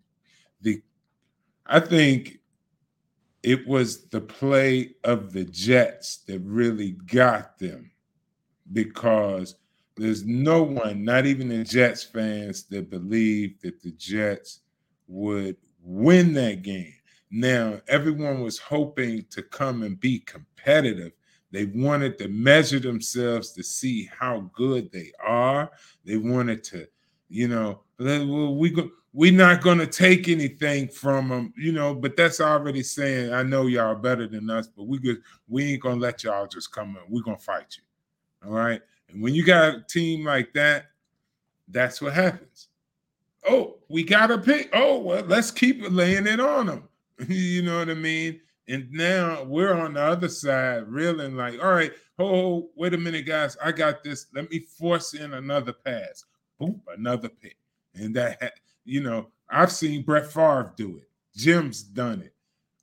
the 0.61 0.83
I 1.65 1.81
think 1.81 2.41
it 3.43 3.67
was 3.67 4.05
the 4.09 4.21
play 4.21 4.97
of 5.05 5.33
the 5.33 5.45
Jets 5.45 6.19
that 6.27 6.41
really 6.41 6.91
got 7.07 7.59
them 7.59 7.91
because 8.75 9.57
there's 9.97 10.27
no 10.27 10.63
one, 10.63 11.03
not 11.03 11.25
even 11.25 11.49
the 11.49 11.65
Jets 11.65 12.05
fans, 12.05 12.65
that 12.65 12.91
believed 12.91 13.63
that 13.63 13.81
the 13.81 13.93
Jets 13.93 14.61
would 15.09 15.57
win 15.83 16.35
that 16.35 16.61
game. 16.63 16.95
Now, 17.31 17.81
everyone 17.89 18.43
was 18.43 18.59
hoping 18.59 19.25
to 19.31 19.43
come 19.43 19.83
and 19.83 19.99
be 19.99 20.21
competitive. 20.21 21.13
They 21.53 21.67
wanted 21.67 22.19
to 22.19 22.29
measure 22.29 22.81
themselves 22.81 23.53
to 23.53 23.63
see 23.63 24.11
how 24.19 24.51
good 24.55 24.91
they 24.91 25.13
are. 25.23 25.71
They 26.05 26.17
wanted 26.17 26.65
to, 26.65 26.87
you 27.29 27.47
know, 27.47 27.83
well, 27.99 28.57
we 28.57 28.71
go, 28.71 28.91
we're 29.13 29.33
not 29.33 29.61
going 29.61 29.79
to 29.79 29.87
take 29.87 30.29
anything 30.29 30.89
from 30.89 31.29
them, 31.29 31.53
you 31.57 31.73
know. 31.73 31.95
But 31.95 32.17
that's 32.17 32.41
already 32.41 32.83
saying, 32.83 33.33
I 33.35 33.43
know 33.43 33.67
y'all 33.67 33.95
better 33.95 34.27
than 34.27 34.49
us, 34.49 34.67
but 34.67 34.85
we 34.87 34.99
good, 34.99 35.21
we 35.47 35.75
ain't 35.75 35.83
gonna 35.83 36.01
let 36.01 36.25
y'all 36.25 36.47
just 36.47 36.73
come 36.73 36.97
in. 36.97 37.03
We're 37.15 37.23
gonna 37.23 37.37
fight 37.39 37.77
you. 37.77 38.49
All 38.49 38.55
right. 38.55 38.81
And 39.11 39.23
when 39.23 39.35
you 39.35 39.45
got 39.45 39.75
a 39.75 39.85
team 39.89 40.25
like 40.25 40.55
that, 40.55 40.87
that's 41.69 42.01
what 42.01 42.15
happens. 42.15 42.69
Oh, 43.47 43.77
we 43.89 44.05
got 44.05 44.29
to 44.29 44.39
pick. 44.39 44.71
Oh, 44.73 44.99
well, 44.99 45.25
let's 45.25 45.51
keep 45.51 45.83
laying 45.91 46.27
it 46.27 46.41
on 46.41 46.67
them. 46.67 46.89
you 47.29 47.63
know 47.63 47.79
what 47.79 47.91
I 47.91 47.95
mean? 47.95 48.41
And 48.69 48.91
now 48.93 49.43
we're 49.43 49.75
on 49.75 49.95
the 49.95 50.03
other 50.03 50.29
side, 50.29 50.89
reeling 50.89 51.37
like, 51.37 51.63
all 51.63 51.73
right, 51.73 51.93
oh, 52.19 52.71
wait 52.77 52.95
a 52.95 52.99
minute, 52.99 53.27
guys. 53.27 53.57
I 53.63 53.73
got 53.73 54.03
this. 54.03 54.27
Let 54.35 54.51
me 54.51 54.61
force 54.61 55.15
in 55.15 55.35
another 55.35 55.73
pass. 55.73 56.25
Boop, 56.61 56.81
another 56.97 57.29
pick. 57.29 57.57
And 57.95 58.15
that, 58.15 58.55
you 58.85 59.03
know, 59.03 59.29
I've 59.51 59.73
seen 59.73 60.03
Brett 60.03 60.27
Favre 60.27 60.73
do 60.77 60.99
it. 60.99 61.09
Jim's 61.37 61.83
done 61.83 62.23
it. 62.23 62.35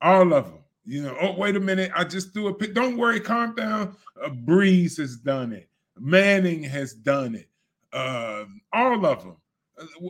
All 0.02 0.34
of 0.34 0.46
them. 0.46 0.60
You 0.86 1.04
know, 1.04 1.16
oh, 1.22 1.36
wait 1.38 1.56
a 1.56 1.60
minute. 1.60 1.92
I 1.96 2.04
just 2.04 2.34
threw 2.34 2.48
a 2.48 2.54
pick. 2.54 2.74
Don't 2.74 2.98
worry, 2.98 3.20
calm 3.20 3.56
down. 3.56 3.96
Uh, 4.22 4.30
Brees 4.30 4.98
has 4.98 5.18
done 5.18 5.54
it. 5.54 5.70
Manning 5.98 6.64
has 6.64 6.94
done 6.94 7.36
it. 7.36 7.50
Uh, 7.94 8.46
all 8.74 9.06
of 9.06 9.24
them. 9.24 9.38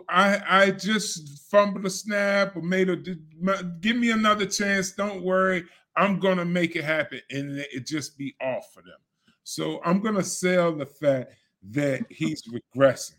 I 0.07 0.41
I 0.47 0.71
just 0.71 1.49
fumbled 1.49 1.85
a 1.85 1.89
snap 1.89 2.55
or 2.55 2.61
made 2.61 2.89
a 2.89 2.95
give 2.95 3.97
me 3.97 4.11
another 4.11 4.45
chance. 4.45 4.91
Don't 4.91 5.23
worry, 5.23 5.65
I'm 5.95 6.19
gonna 6.19 6.45
make 6.45 6.75
it 6.75 6.83
happen, 6.83 7.21
and 7.29 7.57
it 7.57 7.85
just 7.85 8.17
be 8.17 8.35
off 8.41 8.73
for 8.73 8.81
them. 8.81 8.97
So 9.43 9.81
I'm 9.83 9.99
gonna 10.01 10.23
sell 10.23 10.73
the 10.73 10.85
fact 10.85 11.33
that 11.71 12.05
he's 12.09 12.43
regressing 12.75 13.15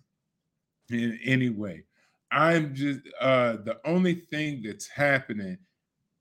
in 0.90 1.18
any 1.24 1.50
way. 1.50 1.84
I'm 2.32 2.74
just 2.74 3.00
uh 3.20 3.56
the 3.64 3.78
only 3.84 4.14
thing 4.14 4.62
that's 4.62 4.86
happening 4.88 5.58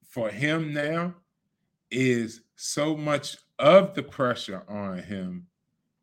for 0.07 0.29
him 0.29 0.73
now 0.73 1.15
is 1.91 2.41
so 2.55 2.95
much 2.95 3.37
of 3.57 3.93
the 3.95 4.03
pressure 4.03 4.63
on 4.67 4.99
him. 4.99 5.47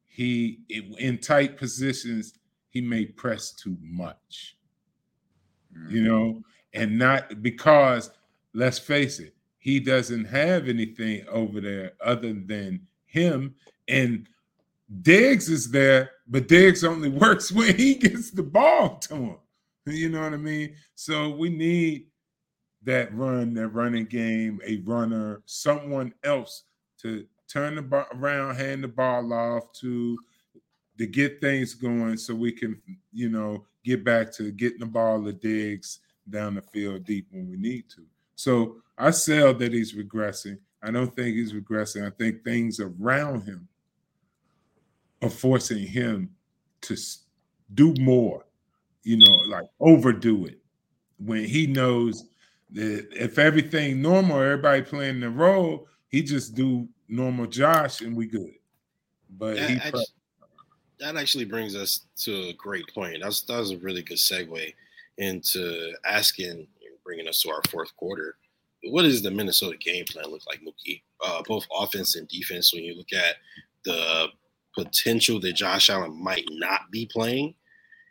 He 0.05 0.61
in 0.99 1.19
tight 1.19 1.59
positions 1.59 2.33
he 2.71 2.81
may 2.81 3.07
press 3.07 3.53
too 3.53 3.77
much, 3.81 4.57
you 5.89 6.01
mm-hmm. 6.01 6.05
know, 6.05 6.43
and 6.75 6.99
not 6.99 7.43
because 7.43 8.11
let's 8.55 8.79
face 8.79 9.19
it, 9.19 9.35
he 9.59 9.81
doesn't 9.81 10.25
have 10.27 10.69
anything 10.69 11.25
over 11.29 11.61
there 11.61 11.93
other 12.05 12.33
than 12.33 12.87
him. 13.07 13.55
And 13.89 14.29
Diggs 15.03 15.49
is 15.49 15.71
there, 15.71 16.11
but 16.29 16.49
Diggs 16.49 16.85
only 16.85 17.09
works 17.11 17.53
when 17.53 17.77
he 17.77 17.95
gets 17.95 18.31
the 18.31 18.43
ball 18.43 18.99
to 19.01 19.15
him. 19.15 19.37
You 19.87 20.09
know 20.09 20.23
what 20.23 20.35
I 20.35 20.39
mean? 20.39 20.75
So 20.95 21.31
we 21.31 21.49
need 21.49 22.07
that 22.83 23.15
run, 23.15 23.55
that 23.55 23.69
running 23.69 24.07
game, 24.07 24.61
a 24.65 24.79
runner, 24.79 25.43
someone 25.47 26.15
else 26.25 26.65
to 26.99 27.27
turn 27.49 27.77
the 27.77 27.83
ball 27.83 28.07
around, 28.15 28.57
hand 28.57 28.83
the 28.83 28.89
ball 28.89 29.33
off 29.33 29.73
to 29.81 30.19
to 30.99 31.07
get 31.07 31.41
things 31.41 31.75
going 31.75 32.17
so 32.17 32.35
we 32.35 32.53
can, 32.53 32.81
you 33.13 33.29
know, 33.29 33.65
get 33.85 34.05
back 34.05 34.33
to 34.33 34.51
getting 34.53 34.81
the 34.81 34.87
ball 34.87 35.23
to 35.25 35.33
Diggs 35.33 36.01
down 36.29 36.55
the 36.55 36.63
field 36.63 37.05
deep 37.05 37.27
when 37.31 37.49
we 37.49 37.57
need 37.57 37.89
to. 37.91 38.03
So 38.35 38.77
I 38.99 39.11
sell 39.11 39.55
that 39.55 39.73
he's 39.73 39.95
regressing. 39.95 40.59
I 40.83 40.91
don't 40.91 41.15
think 41.15 41.37
he's 41.37 41.53
regressing. 41.53 42.07
I 42.07 42.11
think 42.11 42.45
things 42.45 42.81
around 42.81 43.43
him 43.43 43.69
are 45.23 45.31
forcing 45.31 45.87
him 45.87 46.31
to 46.83 46.97
do 47.75 47.95
more, 47.99 48.45
you 49.03 49.17
know, 49.17 49.35
like 49.49 49.65
overdo 49.81 50.47
it 50.47 50.61
when 51.19 51.45
he 51.45 51.67
knows 51.67 52.25
that 52.73 53.09
if 53.13 53.39
everything 53.39 54.03
normal, 54.03 54.41
everybody 54.41 54.83
playing 54.83 55.21
the 55.21 55.31
role, 55.31 55.89
he 56.09 56.23
just 56.23 56.55
do 56.55 56.89
normal 57.09 57.47
Josh 57.47 58.01
and 58.01 58.17
we 58.17 58.27
good. 58.27 58.55
But 59.31 59.57
that, 59.57 59.71
he 59.71 59.77
actually, 59.77 60.05
that 61.01 61.17
actually 61.17 61.45
brings 61.45 61.75
us 61.75 62.07
to 62.19 62.49
a 62.49 62.53
great 62.55 62.87
point. 62.95 63.19
That's 63.23 63.43
that 63.43 63.59
was 63.59 63.73
a 63.73 63.79
really 63.79 64.03
good 64.03 64.19
segue 64.19 64.73
into 65.19 65.93
asking, 66.05 66.51
and 66.51 66.67
bringing 67.05 67.29
us 67.29 67.41
to 67.43 67.51
our 67.51 67.63
fourth 67.71 67.95
quarter. 67.97 68.37
What 68.85 69.03
does 69.03 69.23
the 69.23 69.31
Minnesota 69.31 69.77
game 69.79 70.05
plan 70.05 70.31
look 70.31 70.43
like, 70.47 70.61
Mookie? 70.61 71.03
Uh, 71.25 71.43
both 71.47 71.67
offense 71.75 72.17
and 72.17 72.29
defense. 72.29 72.73
When 72.73 72.85
you 72.85 72.97
look 72.97 73.13
at 73.13 73.37
the 73.85 74.29
potential 74.75 75.41
that 75.41 75.55
Josh 75.55 75.91
Allen 75.91 76.23
might 76.23 76.47
not 76.53 76.91
be 76.91 77.07
playing, 77.07 77.55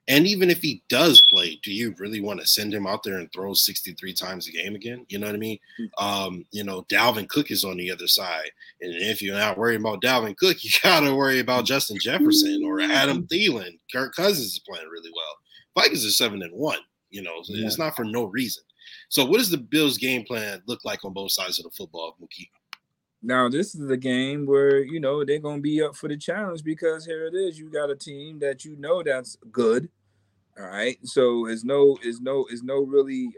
and 0.08 0.28
even 0.28 0.52
if 0.52 0.62
he 0.62 0.84
does 0.88 1.22
play, 1.32 1.60
do 1.64 1.72
you 1.72 1.96
really 1.98 2.22
want 2.22 2.40
to 2.40 2.48
send 2.48 2.74
him 2.74 2.86
out 2.86 3.02
there 3.04 3.18
and 3.18 3.32
throw 3.32 3.54
63 3.54 4.14
times 4.14 4.48
a 4.48 4.52
game 4.52 4.76
again? 4.76 5.04
You 5.10 5.18
know 5.18 5.26
what 5.26 5.36
I 5.36 5.40
mean? 5.40 5.58
Um, 5.98 6.46
you 6.52 6.64
know, 6.64 6.84
Dalvin 6.84 7.28
Cook 7.28 7.50
is 7.50 7.64
on 7.64 7.78
the 7.78 7.92
other 7.92 8.08
side. 8.08 8.52
And 8.82 8.94
if 8.94 9.22
you're 9.22 9.36
not 9.36 9.58
worried 9.58 9.80
about 9.80 10.04
Dalvin 10.04 10.38
Cook, 10.38 10.58
you 10.64 10.70
got 10.84 11.00
to 11.00 11.16
worry 11.16 11.40
about 11.40 11.66
Justin 11.66 11.98
Jefferson 12.00 12.64
or 12.64 12.82
Adam 12.82 13.26
Thielen. 13.28 13.80
Kirk 13.92 14.14
Cousins 14.16 14.54
is 14.54 14.62
playing 14.68 14.88
really 14.90 15.12
well. 15.12 15.84
Vikings 15.84 16.06
are 16.06 16.12
seven 16.12 16.44
and 16.44 16.54
one. 16.54 16.80
You 17.10 17.24
know, 17.24 17.42
yeah. 17.46 17.66
it's 17.66 17.80
not 17.80 17.96
for 17.96 18.04
no 18.04 18.26
reason. 18.26 18.64
So, 19.10 19.26
what 19.26 19.38
does 19.38 19.50
the 19.50 19.58
Bills' 19.58 19.98
game 19.98 20.24
plan 20.24 20.62
look 20.68 20.84
like 20.84 21.06
on 21.06 21.14
both 21.14 21.32
sides 21.32 21.60
of 21.60 21.64
the 21.64 21.72
football, 21.72 22.18
Mookie? 22.22 22.50
Now, 23.26 23.50
this 23.50 23.74
is 23.74 23.90
a 23.90 23.98
game 23.98 24.46
where 24.46 24.84
you 24.84 25.00
know 25.00 25.26
they're 25.26 25.40
gonna 25.40 25.60
be 25.60 25.82
up 25.82 25.96
for 25.96 26.08
the 26.08 26.16
challenge 26.16 26.64
because 26.64 27.06
here 27.06 27.26
it 27.26 27.34
is. 27.34 27.58
You 27.58 27.72
got 27.72 27.90
a 27.90 27.96
team 27.96 28.38
that 28.40 28.64
you 28.64 28.76
know 28.76 29.02
that's 29.02 29.36
good. 29.52 29.90
All 30.60 30.68
right. 30.68 30.98
So 31.04 31.48
it's 31.48 31.64
no, 31.64 31.98
is 32.04 32.22
no, 32.22 32.46
is 32.52 32.62
no 32.64 32.82
really, 32.82 33.30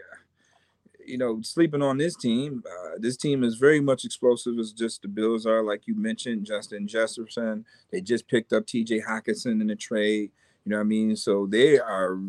you 1.05 1.17
know, 1.17 1.41
sleeping 1.41 1.81
on 1.81 1.97
this 1.97 2.17
team. 2.17 2.63
Uh, 2.69 2.97
this 2.99 3.15
team 3.15 3.45
is 3.45 3.55
very 3.55 3.79
much 3.79 4.03
explosive 4.03 4.59
as 4.59 4.73
just 4.73 5.01
the 5.01 5.07
Bills 5.07 5.45
are, 5.45 5.63
like 5.63 5.87
you 5.87 5.95
mentioned, 5.95 6.45
Justin 6.45 6.85
Jefferson. 6.85 7.65
They 7.89 8.01
just 8.01 8.27
picked 8.27 8.51
up 8.51 8.65
TJ 8.65 9.05
Hockenson 9.05 9.61
in 9.61 9.67
the 9.67 9.75
trade. 9.75 10.31
You 10.65 10.71
know 10.71 10.77
what 10.77 10.81
I 10.81 10.87
mean? 10.87 11.15
So 11.15 11.47
they 11.49 11.79
are 11.79 12.19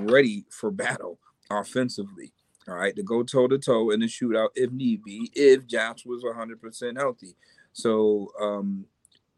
ready 0.00 0.46
for 0.50 0.70
battle 0.70 1.18
offensively. 1.50 2.32
All 2.68 2.74
right, 2.74 2.94
to 2.96 3.02
go 3.02 3.22
toe 3.22 3.48
to 3.48 3.58
toe 3.58 3.90
in 3.90 4.00
the 4.00 4.06
shootout 4.06 4.48
if 4.54 4.70
need 4.70 5.02
be, 5.02 5.30
if 5.34 5.66
Josh 5.66 6.04
was 6.04 6.22
100% 6.22 6.98
healthy. 6.98 7.34
So 7.72 8.30
um, 8.38 8.84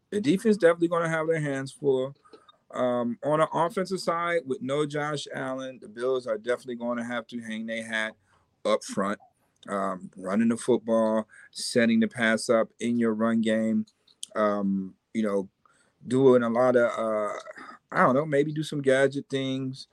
the 0.09 0.19
defense 0.19 0.57
definitely 0.57 0.89
going 0.89 1.03
to 1.03 1.09
have 1.09 1.27
their 1.27 1.39
hands 1.39 1.71
full. 1.71 2.13
Um, 2.73 3.17
on 3.23 3.39
the 3.39 3.47
offensive 3.53 3.99
side, 3.99 4.41
with 4.45 4.61
no 4.61 4.85
Josh 4.85 5.27
Allen, 5.33 5.79
the 5.81 5.87
Bills 5.87 6.27
are 6.27 6.37
definitely 6.37 6.75
going 6.75 6.97
to 6.97 7.03
have 7.03 7.25
to 7.27 7.39
hang 7.39 7.65
their 7.65 7.85
hat 7.85 8.13
up 8.65 8.83
front, 8.83 9.19
um, 9.69 10.09
running 10.17 10.49
the 10.49 10.57
football, 10.57 11.27
setting 11.51 11.99
the 11.99 12.07
pass 12.07 12.49
up 12.49 12.69
in 12.79 12.97
your 12.97 13.13
run 13.13 13.41
game. 13.41 13.85
Um, 14.35 14.93
you 15.13 15.23
know, 15.23 15.49
doing 16.07 16.43
a 16.43 16.49
lot 16.49 16.75
of 16.75 16.91
uh, 16.91 17.33
I 17.91 18.03
don't 18.03 18.15
know, 18.15 18.25
maybe 18.25 18.53
do 18.53 18.63
some 18.63 18.81
gadget 18.81 19.25
things. 19.29 19.87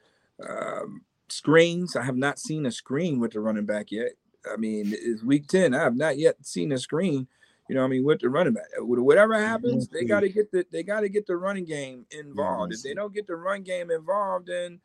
Um, 0.46 1.02
screens. 1.30 1.96
I 1.96 2.04
have 2.04 2.16
not 2.16 2.38
seen 2.38 2.66
a 2.66 2.72
screen 2.72 3.20
with 3.20 3.32
the 3.32 3.40
running 3.40 3.66
back 3.66 3.90
yet. 3.90 4.12
I 4.50 4.56
mean, 4.56 4.94
it's 4.94 5.22
week 5.22 5.46
10. 5.48 5.74
I 5.74 5.82
have 5.82 5.96
not 5.96 6.18
yet 6.18 6.36
seen 6.44 6.72
a 6.72 6.78
screen 6.78 7.28
you 7.68 7.74
know, 7.74 7.84
I 7.84 7.86
mean, 7.86 8.02
with 8.02 8.20
the 8.20 8.30
running 8.30 8.54
back, 8.54 8.64
uh, 8.80 8.84
whatever 8.84 9.34
happens, 9.38 9.88
they 9.88 10.04
got 10.04 10.20
to 10.20 10.30
get 10.30 10.50
the 10.50 10.64
they 10.72 10.82
got 10.82 11.00
to 11.00 11.08
get 11.10 11.26
the 11.26 11.36
running 11.36 11.66
game 11.66 12.06
involved. 12.10 12.72
If 12.72 12.82
they 12.82 12.94
don't 12.94 13.14
get 13.14 13.26
the 13.26 13.36
run 13.36 13.62
game 13.62 13.90
involved, 13.90 14.46
then 14.46 14.80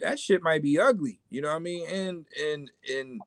that 0.00 0.18
shit 0.18 0.42
might 0.42 0.62
be 0.62 0.80
ugly. 0.80 1.20
You 1.30 1.42
know 1.42 1.48
what 1.48 1.56
I 1.56 1.60
mean? 1.60 1.88
And 1.88 2.26
and 2.44 2.70
and 2.92 3.20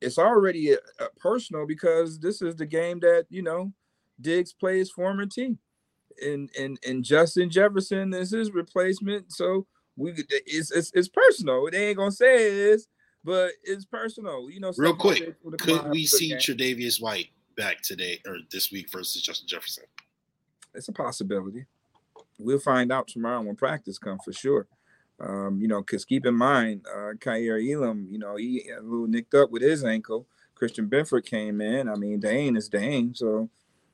it's 0.00 0.18
already 0.18 0.72
a, 0.72 0.78
a 0.98 1.10
personal 1.18 1.64
because 1.64 2.18
this 2.18 2.42
is 2.42 2.56
the 2.56 2.66
game 2.66 2.98
that 3.00 3.26
you 3.30 3.42
know 3.42 3.72
Diggs 4.20 4.52
plays 4.52 4.90
former 4.90 5.26
team, 5.26 5.58
and 6.20 6.50
and 6.58 6.76
and 6.84 7.04
Justin 7.04 7.50
Jefferson 7.50 8.12
is 8.14 8.32
his 8.32 8.50
replacement. 8.50 9.32
So 9.32 9.68
we 10.00 10.14
it's 10.46 10.70
it's, 10.70 10.90
it's 10.94 11.08
personal. 11.08 11.68
They 11.70 11.88
ain't 11.88 11.98
gonna 11.98 12.10
say 12.10 12.46
it 12.46 12.54
is, 12.54 12.88
but 13.22 13.52
it's 13.62 13.84
personal. 13.84 14.50
You 14.50 14.60
know, 14.60 14.72
real 14.76 14.96
quick, 14.96 15.36
could 15.58 15.90
we 15.90 16.06
see 16.06 16.32
Tre'Davious 16.32 17.00
White 17.00 17.28
back 17.56 17.82
today 17.82 18.20
or 18.26 18.38
this 18.50 18.72
week 18.72 18.90
versus 18.90 19.22
Justin 19.22 19.46
Jefferson? 19.46 19.84
It's 20.74 20.88
a 20.88 20.92
possibility. 20.92 21.66
We'll 22.38 22.58
find 22.58 22.90
out 22.90 23.08
tomorrow 23.08 23.42
when 23.42 23.56
practice 23.56 23.98
comes 23.98 24.22
for 24.24 24.32
sure. 24.32 24.66
Um, 25.20 25.58
you 25.60 25.68
know, 25.68 25.82
because 25.82 26.06
keep 26.06 26.24
in 26.24 26.34
mind, 26.34 26.86
uh, 26.88 27.12
Elam, 27.26 28.08
you 28.10 28.18
know, 28.18 28.36
he 28.36 28.70
a 28.70 28.80
little 28.80 29.06
nicked 29.06 29.34
up 29.34 29.50
with 29.50 29.60
his 29.60 29.84
ankle. 29.84 30.26
Christian 30.54 30.88
Benford 30.88 31.26
came 31.26 31.60
in. 31.60 31.88
I 31.88 31.96
mean, 31.96 32.20
Dane 32.20 32.56
is 32.56 32.68
Dane, 32.68 33.14
so 33.14 33.50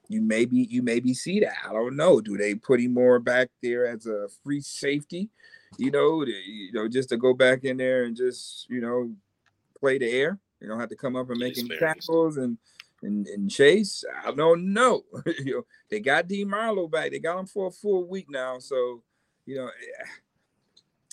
you 0.08 0.20
maybe 0.20 0.68
you 0.70 0.82
maybe 0.82 1.14
see 1.14 1.40
that. 1.40 1.56
I 1.68 1.72
don't 1.72 1.96
know. 1.96 2.20
Do 2.20 2.36
they 2.36 2.54
put 2.54 2.80
him 2.80 2.94
more 2.94 3.18
back 3.18 3.48
there 3.62 3.86
as 3.86 4.06
a 4.06 4.28
free 4.44 4.60
safety? 4.60 5.30
You 5.78 5.90
know, 5.90 6.24
to, 6.24 6.30
you 6.30 6.72
know, 6.72 6.88
just 6.88 7.08
to 7.10 7.16
go 7.16 7.34
back 7.34 7.64
in 7.64 7.76
there 7.76 8.04
and 8.04 8.16
just 8.16 8.68
you 8.68 8.80
know 8.80 9.12
play 9.78 9.98
the 9.98 10.10
air. 10.10 10.38
You 10.60 10.68
don't 10.68 10.80
have 10.80 10.88
to 10.88 10.96
come 10.96 11.16
up 11.16 11.28
and 11.30 11.38
make 11.38 11.58
any 11.58 11.76
tackles 11.78 12.38
and 12.38 12.58
and, 13.02 13.26
and 13.26 13.50
Chase, 13.50 14.04
I 14.24 14.32
don't 14.32 14.72
know. 14.72 15.04
you 15.44 15.56
know, 15.56 15.66
they 15.90 16.00
got 16.00 16.28
D 16.28 16.44
Marlowe 16.44 16.88
back. 16.88 17.10
They 17.10 17.18
got 17.18 17.38
him 17.38 17.46
for 17.46 17.68
a 17.68 17.70
full 17.70 18.08
week 18.08 18.26
now. 18.28 18.58
So, 18.58 19.02
you 19.44 19.56
know, 19.56 19.66
eh, 19.66 20.04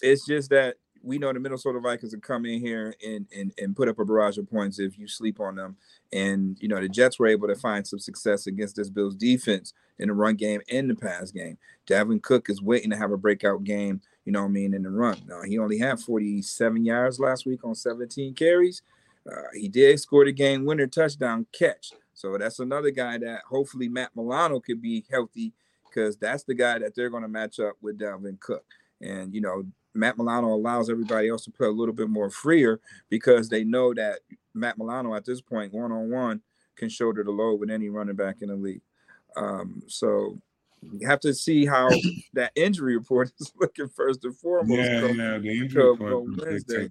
it's 0.01 0.25
just 0.25 0.49
that 0.49 0.75
we 1.01 1.17
know 1.17 1.33
the 1.33 1.39
Minnesota 1.39 1.79
Vikings 1.79 2.13
will 2.13 2.21
come 2.21 2.45
in 2.45 2.61
here 2.61 2.95
and, 3.05 3.27
and 3.35 3.53
and 3.57 3.75
put 3.75 3.89
up 3.89 3.99
a 3.99 4.05
barrage 4.05 4.37
of 4.37 4.49
points 4.49 4.79
if 4.79 4.97
you 4.97 5.07
sleep 5.07 5.39
on 5.39 5.55
them. 5.55 5.75
And 6.11 6.57
you 6.59 6.67
know, 6.67 6.79
the 6.79 6.89
Jets 6.89 7.19
were 7.19 7.27
able 7.27 7.47
to 7.47 7.55
find 7.55 7.85
some 7.85 7.99
success 7.99 8.47
against 8.47 8.77
this 8.77 8.89
Bills 8.89 9.15
defense 9.15 9.73
in 9.99 10.07
the 10.07 10.13
run 10.13 10.35
game 10.35 10.61
and 10.71 10.89
the 10.89 10.95
pass 10.95 11.31
game. 11.31 11.57
Dalvin 11.87 12.21
Cook 12.21 12.49
is 12.49 12.61
waiting 12.61 12.89
to 12.89 12.97
have 12.97 13.11
a 13.11 13.17
breakout 13.17 13.63
game, 13.65 14.01
you 14.25 14.31
know 14.31 14.41
what 14.41 14.49
I 14.49 14.51
mean, 14.51 14.73
in 14.73 14.83
the 14.83 14.89
run. 14.89 15.17
Now 15.27 15.41
he 15.43 15.57
only 15.57 15.77
had 15.77 15.99
47 15.99 16.85
yards 16.85 17.19
last 17.19 17.45
week 17.45 17.63
on 17.63 17.75
17 17.75 18.33
carries. 18.33 18.81
Uh, 19.29 19.47
he 19.53 19.67
did 19.67 19.99
score 19.99 20.25
the 20.25 20.31
game 20.31 20.65
winner 20.65 20.87
touchdown 20.87 21.45
catch. 21.57 21.91
So 22.13 22.37
that's 22.37 22.59
another 22.59 22.91
guy 22.91 23.17
that 23.19 23.41
hopefully 23.47 23.89
Matt 23.89 24.11
Milano 24.15 24.59
could 24.59 24.81
be 24.81 25.05
healthy 25.09 25.53
because 25.85 26.17
that's 26.17 26.43
the 26.43 26.53
guy 26.53 26.79
that 26.79 26.95
they're 26.95 27.09
going 27.09 27.23
to 27.23 27.29
match 27.29 27.59
up 27.59 27.75
with 27.81 27.99
Dalvin 27.99 28.39
Cook. 28.39 28.65
And, 29.01 29.33
you 29.33 29.41
know, 29.41 29.63
Matt 29.93 30.17
Milano 30.17 30.53
allows 30.53 30.89
everybody 30.89 31.29
else 31.29 31.43
to 31.45 31.51
play 31.51 31.67
a 31.67 31.71
little 31.71 31.93
bit 31.93 32.09
more 32.09 32.29
freer 32.29 32.79
because 33.09 33.49
they 33.49 33.63
know 33.63 33.93
that 33.93 34.19
Matt 34.53 34.77
Milano 34.77 35.13
at 35.15 35.25
this 35.25 35.41
point, 35.41 35.73
one 35.73 35.91
on 35.91 36.09
one, 36.09 36.41
can 36.75 36.89
shoulder 36.89 37.23
the 37.23 37.31
load 37.31 37.59
with 37.59 37.69
any 37.69 37.89
running 37.89 38.15
back 38.15 38.41
in 38.41 38.49
the 38.49 38.55
league. 38.55 38.81
Um, 39.35 39.83
so 39.87 40.39
you 40.91 41.07
have 41.07 41.19
to 41.21 41.33
see 41.33 41.65
how 41.65 41.89
that 42.33 42.51
injury 42.55 42.97
report 42.97 43.31
is 43.39 43.51
looking 43.59 43.87
first 43.87 44.23
and 44.25 44.35
foremost. 44.37 44.79
Yeah, 44.79 45.07
yeah, 45.07 45.37
the 45.37 45.49
injury 45.49 45.91
report 45.91 46.37
Wednesday. 46.37 46.89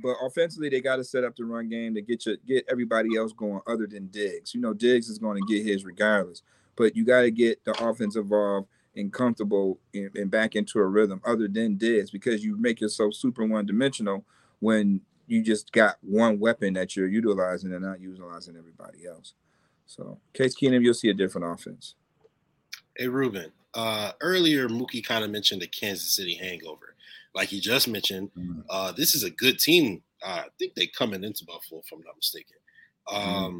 But 0.00 0.16
offensively, 0.22 0.68
they 0.68 0.80
got 0.80 0.96
to 0.96 1.04
set 1.04 1.24
up 1.24 1.34
the 1.36 1.44
run 1.44 1.68
game 1.68 1.94
to 1.94 2.02
get 2.02 2.24
you 2.26 2.36
get 2.46 2.64
everybody 2.70 3.16
else 3.16 3.32
going 3.32 3.60
other 3.66 3.86
than 3.86 4.06
Diggs. 4.08 4.54
You 4.54 4.60
know, 4.60 4.72
Diggs 4.72 5.08
is 5.08 5.18
going 5.18 5.40
to 5.40 5.46
get 5.52 5.66
his 5.66 5.84
regardless, 5.84 6.42
but 6.76 6.94
you 6.94 7.04
got 7.04 7.22
to 7.22 7.30
get 7.30 7.64
the 7.64 7.72
offense 7.84 8.16
involved 8.16 8.68
and 8.96 9.12
comfortable 9.12 9.78
and, 9.94 10.10
and 10.16 10.30
back 10.30 10.56
into 10.56 10.78
a 10.78 10.86
rhythm 10.86 11.20
other 11.24 11.48
than 11.48 11.76
Diggs 11.76 12.10
because 12.10 12.44
you 12.44 12.56
make 12.56 12.80
yourself 12.80 13.14
super 13.14 13.44
one 13.44 13.66
dimensional 13.66 14.24
when 14.60 15.00
you 15.26 15.42
just 15.42 15.72
got 15.72 15.96
one 16.00 16.38
weapon 16.38 16.74
that 16.74 16.96
you're 16.96 17.06
utilizing 17.06 17.72
and 17.72 17.84
not 17.84 18.00
utilizing 18.00 18.56
everybody 18.56 19.06
else. 19.06 19.34
So, 19.86 20.18
Case 20.34 20.54
Keenum, 20.54 20.82
you'll 20.82 20.94
see 20.94 21.10
a 21.10 21.14
different 21.14 21.46
offense. 21.46 21.94
Hey, 22.98 23.08
Ruben. 23.08 23.52
Uh, 23.74 24.12
earlier, 24.20 24.68
Mookie 24.68 25.04
kind 25.04 25.24
of 25.24 25.30
mentioned 25.30 25.62
the 25.62 25.66
Kansas 25.66 26.14
City 26.14 26.34
hangover 26.34 26.94
like 27.34 27.52
you 27.52 27.60
just 27.60 27.88
mentioned, 27.88 28.30
mm-hmm. 28.36 28.60
uh, 28.68 28.92
this 28.92 29.14
is 29.14 29.22
a 29.22 29.30
good 29.30 29.58
team. 29.58 30.02
Uh, 30.22 30.42
I 30.44 30.48
think 30.58 30.74
they 30.74 30.88
coming 30.88 31.22
into 31.22 31.44
Buffalo, 31.44 31.80
if 31.84 31.92
I'm 31.92 32.00
not 32.00 32.16
mistaken. 32.16 32.56
Mm-hmm. 33.06 33.28
Um, 33.28 33.44
mm-hmm. 33.44 33.58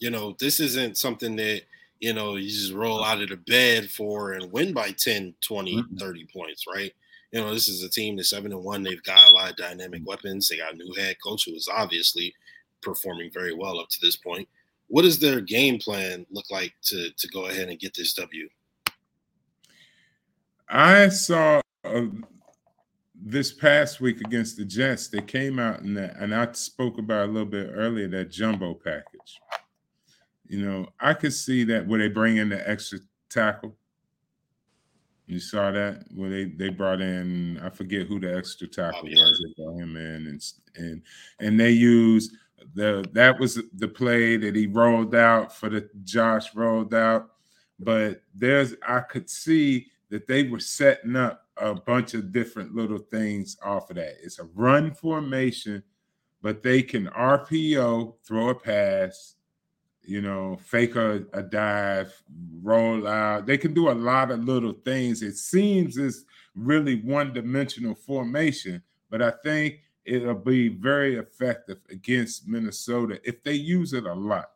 You 0.00 0.10
know, 0.10 0.36
this 0.38 0.60
isn't 0.60 0.98
something 0.98 1.36
that 1.36 1.62
you 2.00 2.12
know, 2.12 2.34
you 2.34 2.50
just 2.50 2.72
roll 2.72 3.02
out 3.02 3.22
of 3.22 3.30
the 3.30 3.36
bed 3.36 3.88
for 3.88 4.32
and 4.32 4.52
win 4.52 4.74
by 4.74 4.90
10, 4.90 5.36
20, 5.40 5.76
Mhm. 5.76 5.98
30 5.98 6.26
points, 6.26 6.64
right? 6.66 6.92
You 7.32 7.40
know, 7.40 7.54
this 7.54 7.68
is 7.68 7.82
a 7.82 7.88
team 7.88 8.16
that's 8.16 8.28
seven 8.28 8.52
and 8.52 8.62
one. 8.62 8.82
They've 8.82 9.02
got 9.04 9.30
a 9.30 9.32
lot 9.32 9.50
of 9.50 9.56
dynamic 9.56 10.02
weapons. 10.04 10.48
They 10.48 10.58
got 10.58 10.74
a 10.74 10.76
new 10.76 10.92
head 10.94 11.16
coach 11.24 11.44
who 11.46 11.54
is 11.54 11.68
obviously 11.68 12.34
performing 12.82 13.30
very 13.30 13.54
well 13.54 13.78
up 13.78 13.88
to 13.90 14.00
this 14.02 14.16
point. 14.16 14.48
What 14.88 15.02
does 15.02 15.18
their 15.18 15.40
game 15.40 15.78
plan 15.78 16.26
look 16.30 16.50
like 16.50 16.72
to 16.84 17.10
to 17.10 17.28
go 17.28 17.46
ahead 17.46 17.68
and 17.68 17.78
get 17.78 17.94
this 17.94 18.12
W? 18.14 18.48
I 20.68 21.08
saw 21.08 21.60
uh, 21.84 22.02
this 23.14 23.52
past 23.52 24.00
week 24.00 24.20
against 24.20 24.56
the 24.56 24.64
Jets. 24.64 25.08
They 25.08 25.20
came 25.20 25.58
out 25.58 25.80
and 25.80 25.96
that, 25.96 26.16
and 26.16 26.34
I 26.34 26.50
spoke 26.52 26.98
about 26.98 27.28
a 27.28 27.32
little 27.32 27.48
bit 27.48 27.70
earlier 27.72 28.08
that 28.08 28.30
jumbo 28.30 28.74
package. 28.74 29.40
You 30.46 30.64
know, 30.64 30.88
I 31.00 31.14
could 31.14 31.32
see 31.32 31.64
that 31.64 31.86
where 31.86 31.98
they 31.98 32.08
bring 32.08 32.36
in 32.36 32.48
the 32.48 32.68
extra 32.68 32.98
tackle. 33.30 33.76
You 35.26 35.40
saw 35.40 35.70
that 35.70 36.04
where 36.14 36.28
they 36.28 36.44
they 36.44 36.68
brought 36.68 37.00
in 37.00 37.58
I 37.62 37.70
forget 37.70 38.06
who 38.06 38.20
the 38.20 38.36
extra 38.36 38.68
tackle 38.68 39.04
was. 39.04 39.42
They 39.42 39.62
brought 39.62 39.78
him 39.80 39.96
in 39.96 40.26
and 40.26 40.42
and 40.76 41.02
and 41.40 41.58
they 41.58 41.70
used 41.70 42.36
the 42.74 43.04
that 43.12 43.38
was 43.38 43.58
the 43.74 43.88
play 43.88 44.36
that 44.36 44.54
he 44.54 44.66
rolled 44.66 45.14
out 45.14 45.54
for 45.54 45.68
the 45.68 45.88
Josh 46.04 46.54
rolled 46.54 46.94
out. 46.94 47.30
But 47.78 48.22
there's 48.34 48.74
I 48.86 49.00
could 49.00 49.28
see 49.28 49.88
that 50.10 50.26
they 50.26 50.44
were 50.44 50.60
setting 50.60 51.16
up 51.16 51.46
a 51.56 51.74
bunch 51.74 52.14
of 52.14 52.32
different 52.32 52.74
little 52.74 52.98
things 52.98 53.56
off 53.64 53.90
of 53.90 53.96
that. 53.96 54.14
It's 54.22 54.38
a 54.38 54.44
run 54.54 54.92
formation, 54.92 55.82
but 56.42 56.62
they 56.62 56.82
can 56.82 57.06
RPO, 57.08 58.14
throw 58.24 58.50
a 58.50 58.54
pass, 58.54 59.34
you 60.02 60.20
know, 60.20 60.58
fake 60.62 60.96
a, 60.96 61.24
a 61.32 61.42
dive, 61.42 62.12
roll 62.62 63.06
out. 63.06 63.46
They 63.46 63.58
can 63.58 63.74
do 63.74 63.90
a 63.90 63.92
lot 63.92 64.30
of 64.30 64.44
little 64.44 64.74
things. 64.84 65.22
It 65.22 65.36
seems 65.36 65.96
it's 65.96 66.24
really 66.54 67.00
one 67.00 67.32
dimensional 67.32 67.94
formation, 67.94 68.82
but 69.10 69.22
I 69.22 69.32
think 69.42 69.80
it'll 70.04 70.34
be 70.34 70.68
very 70.68 71.16
effective 71.16 71.78
against 71.90 72.46
Minnesota 72.46 73.20
if 73.24 73.42
they 73.42 73.54
use 73.54 73.92
it 73.92 74.04
a 74.04 74.14
lot. 74.14 74.50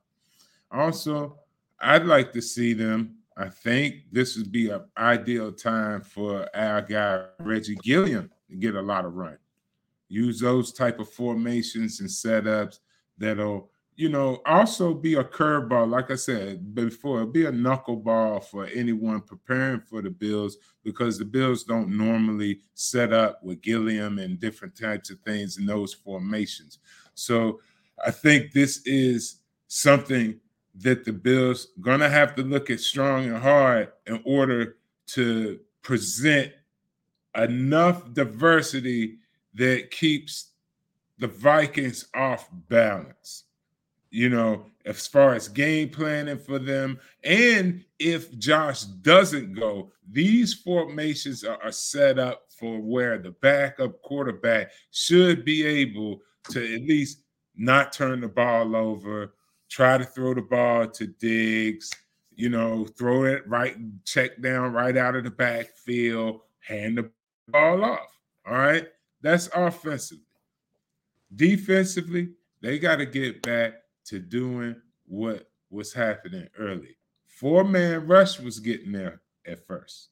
Also, 0.71 1.39
I'd 1.81 2.05
like 2.05 2.33
to 2.33 2.43
see 2.43 2.73
them. 2.73 3.17
I 3.37 3.49
think 3.49 4.03
this 4.11 4.37
would 4.37 4.51
be 4.51 4.71
an 4.71 4.83
ideal 4.97 5.53
time 5.53 6.03
for 6.03 6.49
our 6.55 6.83
guy 6.83 7.25
Reggie 7.39 7.77
Gilliam 7.77 8.31
to 8.51 8.57
get 8.57 8.75
a 8.75 8.83
lot 8.83 9.05
of 9.05 9.15
run. 9.15 9.39
Use 10.09 10.41
those 10.41 10.73
type 10.73 10.99
of 10.99 11.09
formations 11.09 12.01
and 12.01 12.09
setups 12.09 12.81
that'll, 13.17 13.71
you 13.99 14.09
know, 14.09 14.41
also 14.47 14.95
be 14.95 15.15
a 15.15 15.25
curveball. 15.25 15.91
Like 15.91 16.13
I 16.13 16.15
said 16.15 16.73
before, 16.73 17.27
be 17.27 17.47
a 17.47 17.51
knuckleball 17.51 18.45
for 18.45 18.67
anyone 18.67 19.21
preparing 19.21 19.81
for 19.81 20.01
the 20.01 20.09
Bills 20.09 20.57
because 20.85 21.19
the 21.19 21.25
Bills 21.25 21.65
don't 21.65 21.89
normally 21.91 22.61
set 22.75 23.13
up 23.13 23.43
with 23.43 23.61
Gilliam 23.61 24.21
and 24.21 24.39
different 24.39 24.77
types 24.79 25.11
of 25.11 25.19
things 25.23 25.59
in 25.59 25.67
those 25.67 25.93
formations. 25.93 26.79
So 27.15 27.59
I 28.07 28.13
think 28.13 28.53
this 28.53 28.83
is 28.87 29.41
something 29.67 30.39
that 30.77 31.05
the 31.05 31.13
Bills 31.13 31.67
gonna 31.81 32.09
have 32.09 32.37
to 32.37 32.43
look 32.45 32.71
at 32.71 32.79
strong 32.79 33.25
and 33.25 33.39
hard 33.39 33.91
in 34.07 34.23
order 34.25 34.77
to 35.09 35.59
present 35.83 36.53
enough 37.35 38.13
diversity 38.15 39.19
that 39.55 39.91
keeps 39.91 40.53
the 41.19 41.27
Vikings 41.27 42.07
off 42.15 42.49
balance. 42.69 43.43
You 44.11 44.31
know, 44.31 44.67
as 44.87 45.07
far 45.07 45.35
as 45.35 45.49
game 45.49 45.91
planning 45.91 46.39
for 46.39 46.59
them, 46.59 46.99
and 47.25 47.85
if 47.99 48.37
Josh 48.39 48.85
doesn't 48.85 49.53
go, 49.53 49.93
these 50.11 50.55
formations 50.55 51.45
are, 51.45 51.63
are 51.63 51.73
set 51.73 52.19
up 52.19 52.45
for 52.49 52.81
where 52.81 53.19
the 53.19 53.33
backup 53.33 54.01
quarterback 54.03 54.71
should 54.91 55.45
be 55.45 55.65
able 55.65 56.21
to 56.51 56.75
at 56.75 56.83
least 56.83 57.23
not 57.55 57.93
turn 57.93 58.21
the 58.21 58.29
ball 58.29 58.75
over, 58.75 59.35
try 59.69 59.99
to 59.99 60.05
throw 60.05 60.33
the 60.33 60.43
ball 60.43 60.87
to 60.89 61.07
Diggs, 61.07 61.91
you 62.35 62.49
know, 62.49 62.87
throw 62.87 63.25
it 63.25 63.47
right, 63.47 63.77
check 64.05 64.41
down 64.41 64.73
right 64.73 64.97
out 64.97 65.17
of 65.17 65.25
the 65.25 65.31
backfield, 65.31 66.41
hand 66.61 66.99
the 66.99 67.11
ball 67.49 67.85
off. 67.85 68.19
All 68.47 68.57
right. 68.57 68.89
That's 69.21 69.49
offensively. 69.55 70.25
Defensively, 71.35 72.31
they 72.63 72.79
got 72.79 72.97
to 72.97 73.07
get 73.07 73.43
back 73.43 73.75
to 74.09 74.19
doing 74.19 74.77
what 75.07 75.51
was 75.71 75.93
happening 75.93 76.49
early. 76.59 76.97
Four 77.27 77.65
man 77.65 78.07
rush 78.07 78.41
was 78.41 78.59
getting 78.59 78.93
there 78.93 79.21
at 79.47 79.67
first. 79.67 80.09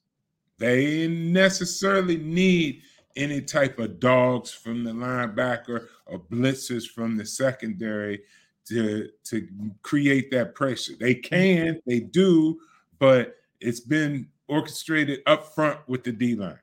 They 0.58 0.86
didn't 0.86 1.32
necessarily 1.32 2.16
need 2.16 2.82
any 3.16 3.40
type 3.40 3.78
of 3.78 3.98
dogs 3.98 4.52
from 4.52 4.84
the 4.84 4.92
linebacker 4.92 5.86
or 6.06 6.20
blitzers 6.20 6.86
from 6.86 7.16
the 7.16 7.24
secondary 7.24 8.22
to 8.66 9.08
to 9.24 9.48
create 9.82 10.30
that 10.30 10.54
pressure. 10.54 10.94
They 10.98 11.14
can, 11.14 11.80
they 11.86 12.00
do, 12.00 12.58
but 12.98 13.36
it's 13.60 13.80
been 13.80 14.28
orchestrated 14.48 15.20
up 15.26 15.54
front 15.54 15.80
with 15.88 16.04
the 16.04 16.12
D 16.12 16.34
line. 16.34 16.58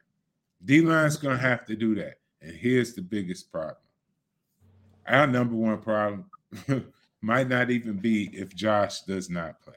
D 0.63 0.81
line's 0.81 1.17
gonna 1.17 1.37
have 1.37 1.65
to 1.65 1.75
do 1.75 1.95
that. 1.95 2.19
And 2.41 2.55
here's 2.55 2.93
the 2.93 3.01
biggest 3.01 3.51
problem. 3.51 3.77
Our 5.07 5.27
number 5.27 5.55
one 5.55 5.79
problem 5.79 6.25
might 7.23 7.47
not 7.47 7.71
even 7.71 7.97
be 7.97 8.25
if 8.33 8.53
Josh 8.53 9.01
does 9.01 9.29
not 9.29 9.61
play. 9.61 9.73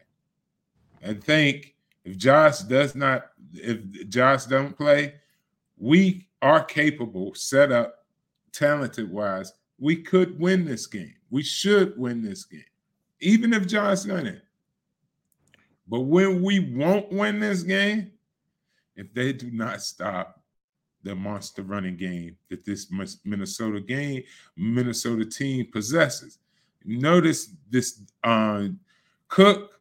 I 1.06 1.14
think 1.14 1.74
if 2.04 2.16
Josh 2.16 2.60
does 2.60 2.94
not, 2.94 3.30
if 3.54 4.08
Josh 4.08 4.46
don't 4.46 4.76
play, 4.76 5.14
we 5.78 6.28
are 6.42 6.64
capable, 6.64 7.34
set 7.34 7.70
up, 7.70 8.04
talented 8.52 9.10
wise, 9.10 9.52
we 9.78 9.96
could 9.96 10.38
win 10.38 10.64
this 10.64 10.86
game. 10.86 11.14
We 11.30 11.42
should 11.42 11.96
win 11.98 12.22
this 12.22 12.44
game, 12.44 12.64
even 13.20 13.52
if 13.52 13.66
Josh 13.66 14.02
done 14.02 14.26
it. 14.26 14.42
But 15.88 16.00
when 16.00 16.42
we 16.42 16.60
won't 16.60 17.12
win 17.12 17.38
this 17.38 17.62
game, 17.62 18.10
if 18.96 19.12
they 19.14 19.32
do 19.32 19.50
not 19.50 19.82
stop 19.82 20.40
the 21.02 21.14
monster 21.14 21.62
running 21.62 21.96
game 21.96 22.36
that 22.50 22.64
this 22.64 22.90
Minnesota 23.24 23.80
game, 23.80 24.22
Minnesota 24.56 25.24
team 25.24 25.66
possesses. 25.72 26.38
Notice 26.86 27.50
this 27.70 28.00
uh, 28.24 28.68
Cook 29.28 29.80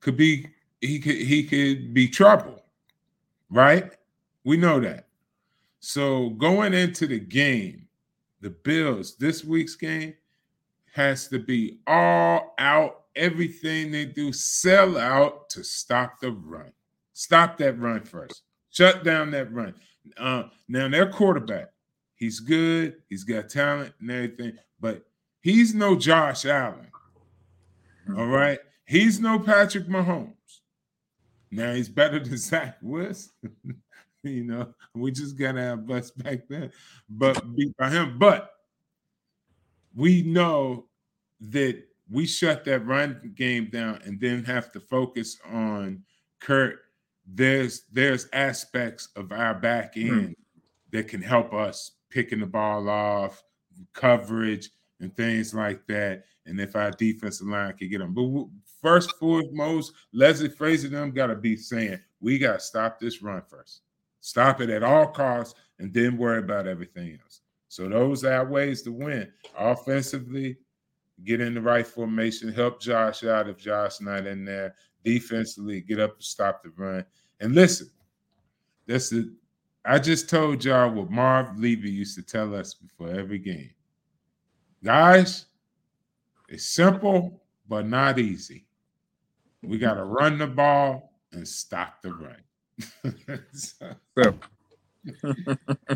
could 0.00 0.16
be 0.16 0.46
he 0.80 1.00
could 1.00 1.16
he 1.16 1.44
could 1.44 1.92
be 1.92 2.08
trouble, 2.08 2.62
right? 3.50 3.92
We 4.44 4.56
know 4.56 4.78
that. 4.80 5.08
So 5.80 6.30
going 6.30 6.72
into 6.72 7.06
the 7.06 7.18
game, 7.18 7.88
the 8.40 8.50
Bills 8.50 9.16
this 9.16 9.44
week's 9.44 9.74
game 9.74 10.14
has 10.92 11.28
to 11.28 11.38
be 11.38 11.78
all 11.86 12.54
out. 12.58 13.00
Everything 13.16 13.92
they 13.92 14.06
do, 14.06 14.32
sell 14.32 14.98
out 14.98 15.48
to 15.50 15.62
stop 15.62 16.20
the 16.20 16.32
run. 16.32 16.72
Stop 17.12 17.58
that 17.58 17.78
run 17.78 18.02
first. 18.02 18.42
Shut 18.70 19.04
down 19.04 19.30
that 19.30 19.52
run. 19.52 19.74
Uh, 20.18 20.44
now 20.68 20.88
their 20.88 21.10
quarterback, 21.10 21.68
he's 22.16 22.40
good, 22.40 22.96
he's 23.08 23.22
got 23.22 23.48
talent 23.48 23.94
and 24.00 24.10
everything, 24.10 24.58
but 24.80 25.06
he's 25.44 25.74
no 25.74 25.94
Josh 25.94 26.44
Allen. 26.46 26.88
All 28.16 28.26
right, 28.26 28.58
he's 28.86 29.20
no 29.20 29.38
Patrick 29.38 29.86
Mahomes. 29.86 30.32
Now 31.50 31.72
he's 31.74 31.88
better 31.88 32.18
than 32.18 32.36
Zach 32.38 32.78
Wilson. 32.82 33.30
you 34.24 34.44
know, 34.44 34.74
we 34.94 35.12
just 35.12 35.38
gotta 35.38 35.60
have 35.60 35.86
bus 35.86 36.10
back 36.10 36.48
then, 36.48 36.72
but 37.08 37.54
beat 37.54 37.76
by 37.76 37.90
him. 37.90 38.18
But 38.18 38.50
we 39.94 40.22
know 40.22 40.86
that 41.40 41.84
we 42.10 42.26
shut 42.26 42.64
that 42.64 42.86
run 42.86 43.32
game 43.34 43.68
down 43.70 44.00
and 44.04 44.18
then 44.18 44.42
have 44.44 44.72
to 44.72 44.80
focus 44.80 45.38
on 45.52 46.02
Kurt 46.40 46.80
there's 47.26 47.84
there's 47.92 48.28
aspects 48.32 49.08
of 49.16 49.32
our 49.32 49.54
back 49.54 49.96
end 49.96 50.10
mm. 50.10 50.34
that 50.90 51.08
can 51.08 51.22
help 51.22 51.54
us 51.54 51.92
picking 52.10 52.40
the 52.40 52.46
ball 52.46 52.88
off, 52.88 53.42
coverage, 53.92 54.70
and 55.00 55.14
things 55.16 55.54
like 55.54 55.86
that. 55.86 56.24
And 56.46 56.60
if 56.60 56.76
our 56.76 56.90
defensive 56.90 57.46
line 57.46 57.74
can 57.74 57.88
get 57.88 57.98
them, 57.98 58.14
but 58.14 58.46
first 58.80 59.16
foremost, 59.18 59.92
Leslie 60.12 60.48
Frazier 60.48 60.88
them 60.88 61.10
got 61.10 61.28
to 61.28 61.36
be 61.36 61.56
saying 61.56 61.98
we 62.20 62.38
got 62.38 62.54
to 62.54 62.60
stop 62.60 62.98
this 62.98 63.22
run 63.22 63.42
first, 63.48 63.80
stop 64.20 64.60
it 64.60 64.70
at 64.70 64.82
all 64.82 65.06
costs, 65.06 65.58
and 65.78 65.92
then 65.92 66.16
worry 66.16 66.38
about 66.38 66.66
everything 66.66 67.18
else. 67.22 67.40
So 67.68 67.88
those 67.88 68.24
are 68.24 68.44
ways 68.44 68.82
to 68.82 68.92
win 68.92 69.30
offensively. 69.58 70.56
Get 71.24 71.40
in 71.40 71.54
the 71.54 71.60
right 71.60 71.86
formation, 71.86 72.52
help 72.52 72.80
Josh 72.80 73.24
out 73.24 73.48
if 73.48 73.56
Josh 73.56 74.00
not 74.00 74.26
in 74.26 74.44
there, 74.44 74.74
defensively, 75.04 75.80
get 75.80 76.00
up 76.00 76.14
and 76.14 76.24
stop 76.24 76.62
the 76.62 76.70
run. 76.70 77.04
And 77.40 77.54
listen, 77.54 77.88
that's 78.86 79.10
the 79.10 79.32
I 79.86 79.98
just 79.98 80.30
told 80.30 80.64
y'all 80.64 80.90
what 80.90 81.10
Marv 81.10 81.58
Levy 81.58 81.90
used 81.90 82.16
to 82.16 82.22
tell 82.22 82.54
us 82.54 82.72
before 82.72 83.10
every 83.10 83.38
game. 83.38 83.70
Guys, 84.84 85.46
it's 86.48 86.66
simple 86.66 87.40
but 87.68 87.86
not 87.86 88.18
easy. 88.18 88.66
We 89.62 89.78
got 89.78 89.94
to 89.94 90.04
run 90.04 90.36
the 90.36 90.46
ball 90.46 91.12
and 91.32 91.48
stop 91.48 92.02
the 92.02 92.12
run. 92.12 93.44
so, 93.54 93.96
Uh, 95.24 95.94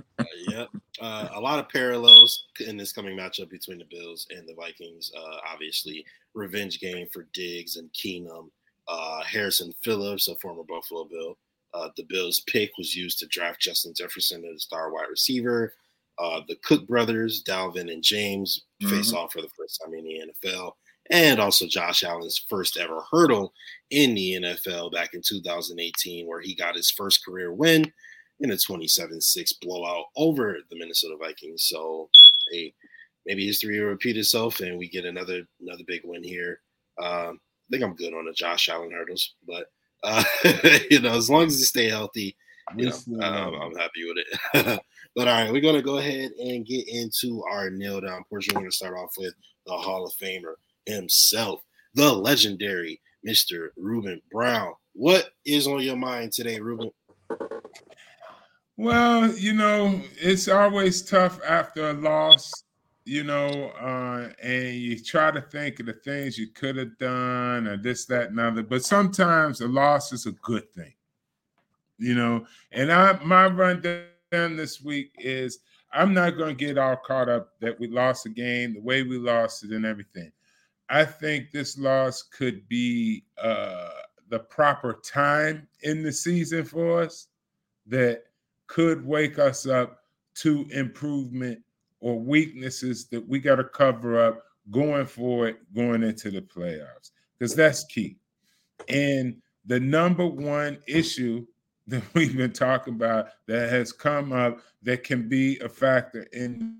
yep. 0.48 0.68
Uh, 1.00 1.28
a 1.34 1.40
lot 1.40 1.58
of 1.58 1.68
parallels 1.68 2.46
in 2.66 2.76
this 2.76 2.92
coming 2.92 3.16
matchup 3.16 3.50
between 3.50 3.78
the 3.78 3.84
Bills 3.90 4.26
and 4.30 4.48
the 4.48 4.54
Vikings. 4.54 5.12
Uh, 5.16 5.36
obviously, 5.52 6.04
revenge 6.34 6.80
game 6.80 7.06
for 7.12 7.26
Diggs 7.34 7.76
and 7.76 7.92
Keenum. 7.92 8.50
Uh, 8.86 9.22
Harrison 9.22 9.74
Phillips, 9.82 10.28
a 10.28 10.36
former 10.36 10.62
Buffalo 10.62 11.04
Bill. 11.04 11.36
Uh, 11.74 11.90
the 11.96 12.04
Bills' 12.04 12.40
pick 12.46 12.70
was 12.78 12.94
used 12.94 13.18
to 13.18 13.26
draft 13.26 13.60
Justin 13.60 13.92
Jefferson 13.94 14.44
as 14.46 14.56
a 14.56 14.60
star 14.60 14.90
wide 14.90 15.08
receiver. 15.10 15.74
Uh, 16.18 16.40
the 16.48 16.56
Cook 16.56 16.86
brothers, 16.86 17.44
Dalvin 17.44 17.92
and 17.92 18.02
James, 18.02 18.64
face 18.86 19.12
off 19.12 19.32
for 19.32 19.42
the 19.42 19.48
first 19.56 19.80
time 19.82 19.94
in 19.94 20.04
the 20.04 20.22
NFL. 20.46 20.72
And 21.10 21.40
also 21.40 21.66
Josh 21.66 22.04
Allen's 22.04 22.44
first 22.48 22.76
ever 22.76 23.02
hurdle 23.10 23.52
in 23.90 24.14
the 24.14 24.34
NFL 24.34 24.92
back 24.92 25.14
in 25.14 25.22
2018, 25.26 26.26
where 26.26 26.40
he 26.40 26.54
got 26.54 26.76
his 26.76 26.90
first 26.90 27.24
career 27.24 27.52
win 27.52 27.90
in 28.40 28.50
a 28.50 28.54
27-6 28.54 29.52
blowout 29.62 30.04
over 30.16 30.58
the 30.70 30.78
Minnesota 30.78 31.16
Vikings. 31.18 31.64
So, 31.64 32.10
hey, 32.52 32.74
maybe 33.26 33.46
history 33.46 33.80
will 33.80 33.88
repeat 33.88 34.16
itself, 34.16 34.60
and 34.60 34.78
we 34.78 34.88
get 34.88 35.04
another 35.04 35.42
another 35.60 35.84
big 35.86 36.02
win 36.04 36.22
here. 36.22 36.60
Um, 37.02 37.40
I 37.40 37.68
think 37.70 37.82
I'm 37.82 37.96
good 37.96 38.14
on 38.14 38.26
the 38.26 38.32
Josh 38.32 38.68
Allen 38.68 38.90
hurdles, 38.90 39.34
but 39.46 39.66
uh, 40.04 40.24
you 40.90 41.00
know, 41.00 41.14
as 41.14 41.30
long 41.30 41.46
as 41.46 41.58
they 41.58 41.64
stay 41.64 41.88
healthy, 41.88 42.36
you 42.76 42.90
know, 42.90 43.24
um, 43.24 43.54
I'm 43.54 43.76
happy 43.76 44.04
with 44.04 44.18
it. 44.54 44.80
but 45.14 45.28
all 45.28 45.34
right, 45.34 45.52
we're 45.52 45.60
gonna 45.60 45.82
go 45.82 45.98
ahead 45.98 46.30
and 46.32 46.66
get 46.66 46.88
into 46.88 47.42
our 47.50 47.70
nail 47.70 48.00
down 48.00 48.24
portion. 48.28 48.54
We're 48.54 48.62
gonna 48.62 48.72
start 48.72 48.96
off 48.96 49.14
with 49.18 49.34
the 49.66 49.72
Hall 49.76 50.06
of 50.06 50.12
Famer 50.14 50.54
himself, 50.86 51.62
the 51.94 52.12
legendary 52.12 53.00
Mr. 53.26 53.68
Ruben 53.76 54.20
Brown. 54.30 54.74
What 54.94 55.30
is 55.44 55.66
on 55.66 55.80
your 55.80 55.96
mind 55.96 56.32
today, 56.32 56.60
Ruben? 56.60 56.90
Well, 58.76 59.32
you 59.32 59.54
know, 59.54 60.00
it's 60.20 60.46
always 60.46 61.02
tough 61.02 61.40
after 61.44 61.90
a 61.90 61.94
loss, 61.94 62.62
you 63.04 63.24
know, 63.24 63.72
uh, 63.80 64.28
and 64.40 64.74
you 64.76 65.02
try 65.02 65.32
to 65.32 65.40
think 65.40 65.80
of 65.80 65.86
the 65.86 65.94
things 65.94 66.38
you 66.38 66.48
could 66.48 66.76
have 66.76 66.96
done 66.98 67.66
or 67.66 67.76
this, 67.76 68.06
that, 68.06 68.30
and 68.30 68.38
other. 68.38 68.62
But 68.62 68.84
sometimes 68.84 69.60
a 69.60 69.66
loss 69.66 70.12
is 70.12 70.26
a 70.26 70.32
good 70.32 70.72
thing, 70.74 70.94
you 71.98 72.14
know. 72.14 72.46
And 72.70 72.92
I 72.92 73.18
my 73.24 73.46
rundown 73.46 74.04
this 74.30 74.82
week 74.82 75.12
is 75.18 75.60
I'm 75.92 76.12
not 76.12 76.36
going 76.36 76.56
to 76.56 76.64
get 76.64 76.78
all 76.78 76.96
caught 76.96 77.28
up 77.28 77.58
that 77.60 77.78
we 77.80 77.88
lost 77.88 78.26
a 78.26 78.28
game, 78.28 78.74
the 78.74 78.80
way 78.80 79.02
we 79.02 79.18
lost 79.18 79.64
it, 79.64 79.70
and 79.70 79.86
everything. 79.86 80.30
I 80.90 81.04
think 81.04 81.50
this 81.50 81.78
loss 81.78 82.22
could 82.22 82.68
be 82.68 83.24
uh, 83.42 83.88
the 84.28 84.40
proper 84.40 85.00
time 85.04 85.66
in 85.82 86.02
the 86.02 86.12
season 86.12 86.64
for 86.64 87.02
us 87.02 87.28
that 87.86 88.24
could 88.66 89.04
wake 89.06 89.38
us 89.38 89.66
up 89.66 90.00
to 90.36 90.66
improvement 90.70 91.60
or 92.00 92.18
weaknesses 92.18 93.06
that 93.08 93.26
we 93.26 93.38
got 93.38 93.56
to 93.56 93.64
cover 93.64 94.20
up 94.20 94.42
going 94.70 95.06
forward, 95.06 95.56
going 95.74 96.02
into 96.02 96.30
the 96.30 96.42
playoffs, 96.42 97.10
because 97.38 97.54
that's 97.54 97.84
key. 97.84 98.18
And 98.88 99.36
the 99.64 99.80
number 99.80 100.26
one 100.26 100.78
issue 100.86 101.46
that 101.88 102.02
we've 102.14 102.36
been 102.36 102.52
talking 102.52 102.94
about 102.94 103.28
that 103.46 103.70
has 103.70 103.92
come 103.92 104.32
up 104.32 104.60
that 104.82 105.02
can 105.02 105.28
be 105.28 105.58
a 105.58 105.68
factor 105.68 106.22
in 106.32 106.76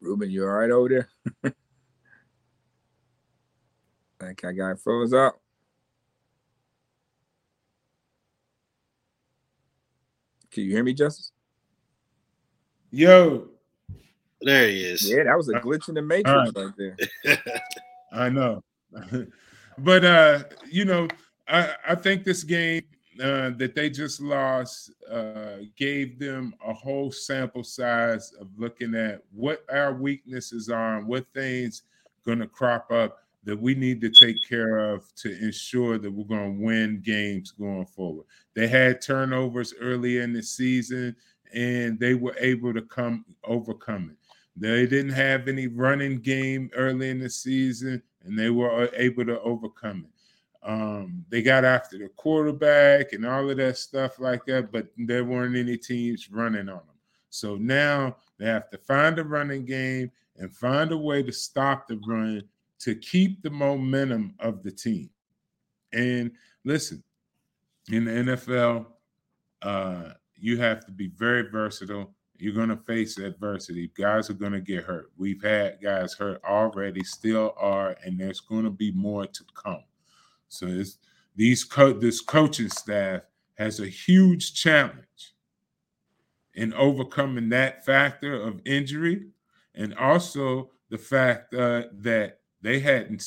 Ruben, 0.00 0.30
you 0.30 0.44
all 0.44 0.50
right 0.50 0.70
over 0.70 0.88
there? 0.88 1.08
I 1.44 1.52
think 4.24 4.44
I 4.46 4.52
got 4.52 4.80
froze 4.80 5.12
up. 5.12 5.38
Can 10.50 10.64
you 10.64 10.70
hear 10.70 10.82
me, 10.82 10.94
Justice? 10.94 11.32
Yo. 12.90 13.48
There 14.42 14.68
he 14.68 14.84
is. 14.84 15.08
Yeah, 15.08 15.24
that 15.24 15.36
was 15.36 15.48
a 15.48 15.54
glitch 15.54 15.88
in 15.88 15.94
the 15.94 16.02
matrix 16.02 16.52
right. 16.56 16.64
right 16.64 16.96
there. 17.24 17.62
I 18.12 18.28
know. 18.30 18.62
but 19.78 20.04
uh, 20.04 20.44
you 20.70 20.84
know, 20.84 21.08
I, 21.46 21.74
I 21.88 21.94
think 21.94 22.24
this 22.24 22.42
game 22.42 22.82
uh, 23.22 23.50
that 23.50 23.74
they 23.74 23.90
just 23.90 24.20
lost 24.20 24.92
uh, 25.10 25.58
gave 25.76 26.18
them 26.18 26.54
a 26.66 26.72
whole 26.72 27.12
sample 27.12 27.64
size 27.64 28.32
of 28.40 28.48
looking 28.56 28.94
at 28.94 29.22
what 29.32 29.64
our 29.70 29.92
weaknesses 29.92 30.70
are 30.70 30.96
and 30.96 31.06
what 31.06 31.26
things 31.34 31.82
going 32.24 32.38
to 32.38 32.46
crop 32.46 32.90
up 32.90 33.18
that 33.44 33.60
we 33.60 33.74
need 33.74 34.00
to 34.00 34.10
take 34.10 34.36
care 34.48 34.78
of 34.78 35.14
to 35.16 35.36
ensure 35.42 35.98
that 35.98 36.10
we're 36.10 36.24
going 36.24 36.58
to 36.58 36.64
win 36.64 37.02
games 37.04 37.52
going 37.52 37.86
forward. 37.86 38.26
They 38.54 38.68
had 38.68 39.00
turnovers 39.00 39.74
early 39.80 40.18
in 40.18 40.32
the 40.32 40.42
season 40.42 41.16
and 41.54 41.98
they 41.98 42.14
were 42.14 42.36
able 42.38 42.72
to 42.72 42.82
come 42.82 43.24
overcome 43.44 44.10
it. 44.10 44.16
They 44.56 44.86
didn't 44.86 45.12
have 45.12 45.48
any 45.48 45.66
running 45.66 46.20
game 46.20 46.70
early 46.74 47.10
in 47.10 47.18
the 47.18 47.30
season 47.30 48.02
and 48.22 48.38
they 48.38 48.50
were 48.50 48.90
able 48.94 49.24
to 49.24 49.40
overcome 49.40 50.06
it. 50.06 50.68
Um, 50.68 51.24
they 51.30 51.40
got 51.40 51.64
after 51.64 51.96
the 51.96 52.08
quarterback 52.08 53.12
and 53.12 53.24
all 53.24 53.48
of 53.48 53.56
that 53.56 53.78
stuff 53.78 54.18
like 54.18 54.44
that, 54.46 54.70
but 54.70 54.88
there 54.98 55.24
weren't 55.24 55.56
any 55.56 55.78
teams 55.78 56.30
running 56.30 56.68
on 56.68 56.76
them. 56.76 56.98
So 57.30 57.56
now 57.56 58.16
they 58.38 58.46
have 58.46 58.68
to 58.70 58.78
find 58.78 59.18
a 59.18 59.24
running 59.24 59.64
game 59.64 60.10
and 60.36 60.54
find 60.54 60.92
a 60.92 60.98
way 60.98 61.22
to 61.22 61.32
stop 61.32 61.88
the 61.88 61.98
run 62.06 62.42
to 62.80 62.94
keep 62.94 63.42
the 63.42 63.50
momentum 63.50 64.34
of 64.40 64.62
the 64.62 64.70
team. 64.70 65.10
And 65.92 66.32
listen, 66.64 67.02
in 67.90 68.04
the 68.04 68.10
NFL, 68.10 68.86
uh, 69.62 70.14
you 70.40 70.58
have 70.58 70.84
to 70.86 70.92
be 70.92 71.08
very 71.16 71.48
versatile. 71.50 72.14
You're 72.36 72.54
going 72.54 72.70
to 72.70 72.76
face 72.76 73.18
adversity. 73.18 73.90
Guys 73.96 74.30
are 74.30 74.34
going 74.34 74.52
to 74.52 74.60
get 74.60 74.84
hurt. 74.84 75.10
We've 75.16 75.42
had 75.42 75.82
guys 75.82 76.14
hurt 76.14 76.40
already, 76.44 77.04
still 77.04 77.54
are, 77.58 77.96
and 78.04 78.18
there's 78.18 78.40
going 78.40 78.64
to 78.64 78.70
be 78.70 78.92
more 78.92 79.26
to 79.26 79.44
come. 79.54 79.84
So 80.48 80.66
it's, 80.66 80.98
these 81.36 81.64
co- 81.64 81.92
this 81.92 82.20
coaching 82.20 82.70
staff 82.70 83.22
has 83.58 83.78
a 83.78 83.86
huge 83.86 84.54
challenge 84.54 85.34
in 86.54 86.72
overcoming 86.74 87.50
that 87.50 87.84
factor 87.84 88.34
of 88.34 88.60
injury, 88.64 89.26
and 89.74 89.94
also 89.94 90.70
the 90.88 90.98
fact 90.98 91.54
uh, 91.54 91.84
that 91.92 92.40
they 92.62 92.80
hadn't 92.80 93.22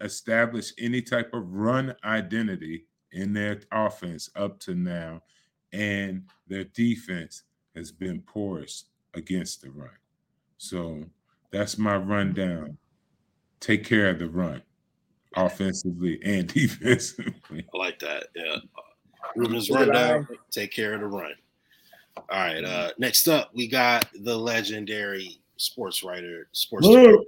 established 0.00 0.74
any 0.78 1.02
type 1.02 1.32
of 1.32 1.52
run 1.52 1.94
identity 2.04 2.86
in 3.12 3.32
their 3.32 3.60
offense 3.72 4.28
up 4.36 4.60
to 4.60 4.74
now, 4.74 5.22
and 5.76 6.22
their 6.48 6.64
defense 6.64 7.42
has 7.74 7.92
been 7.92 8.20
porous 8.22 8.84
against 9.14 9.62
the 9.62 9.70
run. 9.70 9.90
So 10.56 11.04
that's 11.50 11.76
my 11.76 11.96
rundown. 11.96 12.78
Take 13.60 13.84
care 13.84 14.10
of 14.10 14.18
the 14.18 14.28
run 14.28 14.62
offensively 15.36 16.18
and 16.24 16.48
defensively. 16.52 17.66
I 17.74 17.76
like 17.76 17.98
that. 18.00 18.28
Yeah. 18.34 18.56
Ruben's 19.34 19.70
rundown. 19.70 20.26
Take 20.50 20.72
care 20.72 20.94
of 20.94 21.00
the 21.00 21.06
run. 21.06 21.34
All 22.16 22.24
right. 22.30 22.64
Uh, 22.64 22.90
next 22.98 23.28
up, 23.28 23.50
we 23.54 23.68
got 23.68 24.08
the 24.22 24.36
legendary 24.36 25.40
sports 25.58 26.02
writer, 26.02 26.48
sports 26.52 26.86
director, 26.88 27.18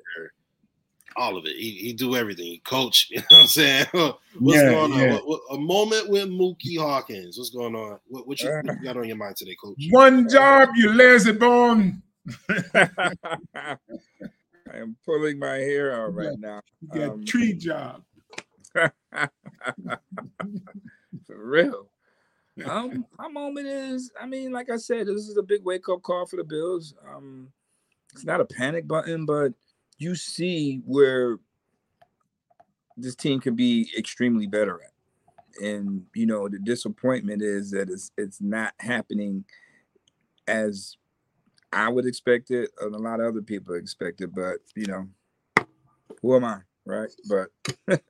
all 1.16 1.36
of 1.36 1.44
it. 1.46 1.56
He, 1.56 1.72
he 1.72 1.92
do 1.92 2.16
everything. 2.16 2.46
He 2.46 2.58
coach. 2.60 3.08
You 3.12 3.18
know 3.18 3.24
what 3.30 3.40
I'm 3.42 3.46
saying? 3.48 3.86
What's 3.92 4.14
Yeah, 4.62 4.70
going 4.70 4.92
on? 4.92 4.98
yeah. 5.00 5.12
What, 5.14 5.26
what, 5.28 5.40
a 5.52 5.58
moment 5.58 6.08
with 6.08 6.28
Mookie 6.28 6.78
Hawkins. 6.78 7.36
What's 7.38 7.50
going 7.50 7.74
on? 7.74 7.98
What, 8.06 8.26
what, 8.26 8.40
you, 8.40 8.50
what 8.50 8.64
you 8.64 8.84
got 8.84 8.96
on 8.96 9.06
your 9.08 9.16
mind 9.16 9.36
today, 9.36 9.56
Coach? 9.62 9.76
One 9.90 10.28
job, 10.28 10.70
you 10.76 10.92
lazy 10.92 11.32
bone. 11.32 12.02
I 12.48 13.76
am 14.74 14.96
pulling 15.04 15.38
my 15.38 15.56
hair 15.56 15.92
out 15.94 16.14
right 16.14 16.38
now. 16.38 16.60
You 16.80 16.88
got 17.00 17.10
Um, 17.10 17.24
tree 17.24 17.54
job. 17.54 18.02
For 18.74 19.30
real. 21.28 21.90
Um, 22.64 23.06
my 23.18 23.28
moment 23.28 23.66
is, 23.66 24.10
I 24.20 24.26
mean, 24.26 24.52
like 24.52 24.68
I 24.70 24.76
said, 24.76 25.06
this 25.06 25.28
is 25.28 25.36
a 25.36 25.42
big 25.42 25.64
wake 25.64 25.88
up 25.88 26.02
call 26.02 26.26
for 26.26 26.36
the 26.36 26.44
Bills. 26.44 26.92
Um, 27.08 27.52
it's 28.12 28.24
not 28.24 28.40
a 28.40 28.44
panic 28.44 28.86
button, 28.88 29.24
but 29.26 29.52
you 29.98 30.14
see 30.14 30.82
where 30.86 31.38
this 32.96 33.14
team 33.14 33.40
can 33.40 33.54
be 33.54 33.90
extremely 33.96 34.46
better 34.46 34.80
at. 34.82 34.92
And 35.64 36.06
you 36.14 36.26
know, 36.26 36.48
the 36.48 36.58
disappointment 36.58 37.42
is 37.42 37.70
that 37.72 37.90
it's 37.90 38.10
it's 38.16 38.40
not 38.40 38.74
happening 38.78 39.44
as 40.46 40.96
I 41.72 41.88
would 41.88 42.06
expect 42.06 42.50
it, 42.50 42.70
and 42.80 42.94
a 42.94 42.98
lot 42.98 43.20
of 43.20 43.26
other 43.28 43.42
people 43.42 43.74
expect 43.74 44.20
it. 44.20 44.34
But 44.34 44.58
you 44.76 44.86
know, 44.86 45.08
who 46.22 46.36
am 46.36 46.44
I, 46.44 46.60
right? 46.86 47.10
But 47.28 47.48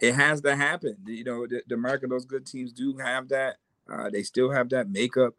it 0.00 0.14
has 0.14 0.40
to 0.42 0.56
happen. 0.56 0.96
You 1.06 1.24
know, 1.24 1.46
the, 1.46 1.62
the 1.68 1.76
mark 1.76 2.02
those 2.08 2.24
good 2.24 2.46
teams 2.46 2.72
do 2.72 2.96
have 2.98 3.28
that 3.28 3.56
Uh, 3.90 4.10
they 4.10 4.22
still 4.22 4.50
have 4.50 4.68
that 4.70 4.88
makeup, 4.88 5.34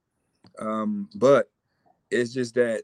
um, 0.60 1.10
but 1.16 1.50
it's 2.10 2.34
just 2.34 2.56
that 2.56 2.84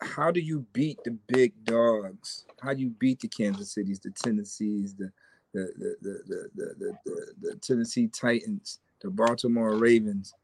how 0.00 0.30
do 0.30 0.40
you 0.40 0.64
beat 0.72 0.98
the 1.04 1.16
big 1.26 1.64
dogs? 1.64 2.44
How 2.60 2.74
do 2.74 2.80
you 2.80 2.90
beat 2.90 3.20
the 3.20 3.28
Kansas 3.28 3.72
Cities, 3.72 4.00
the 4.00 4.10
Tennessees, 4.10 4.94
the 4.94 5.10
the 5.52 5.72
the 5.76 5.96
the 6.02 6.22
the 6.28 6.48
the, 6.76 6.98
the, 7.04 7.34
the 7.40 7.56
Tennessee 7.56 8.08
Titans, 8.08 8.80
the 9.00 9.10
Baltimore 9.10 9.76
Ravens, 9.76 10.34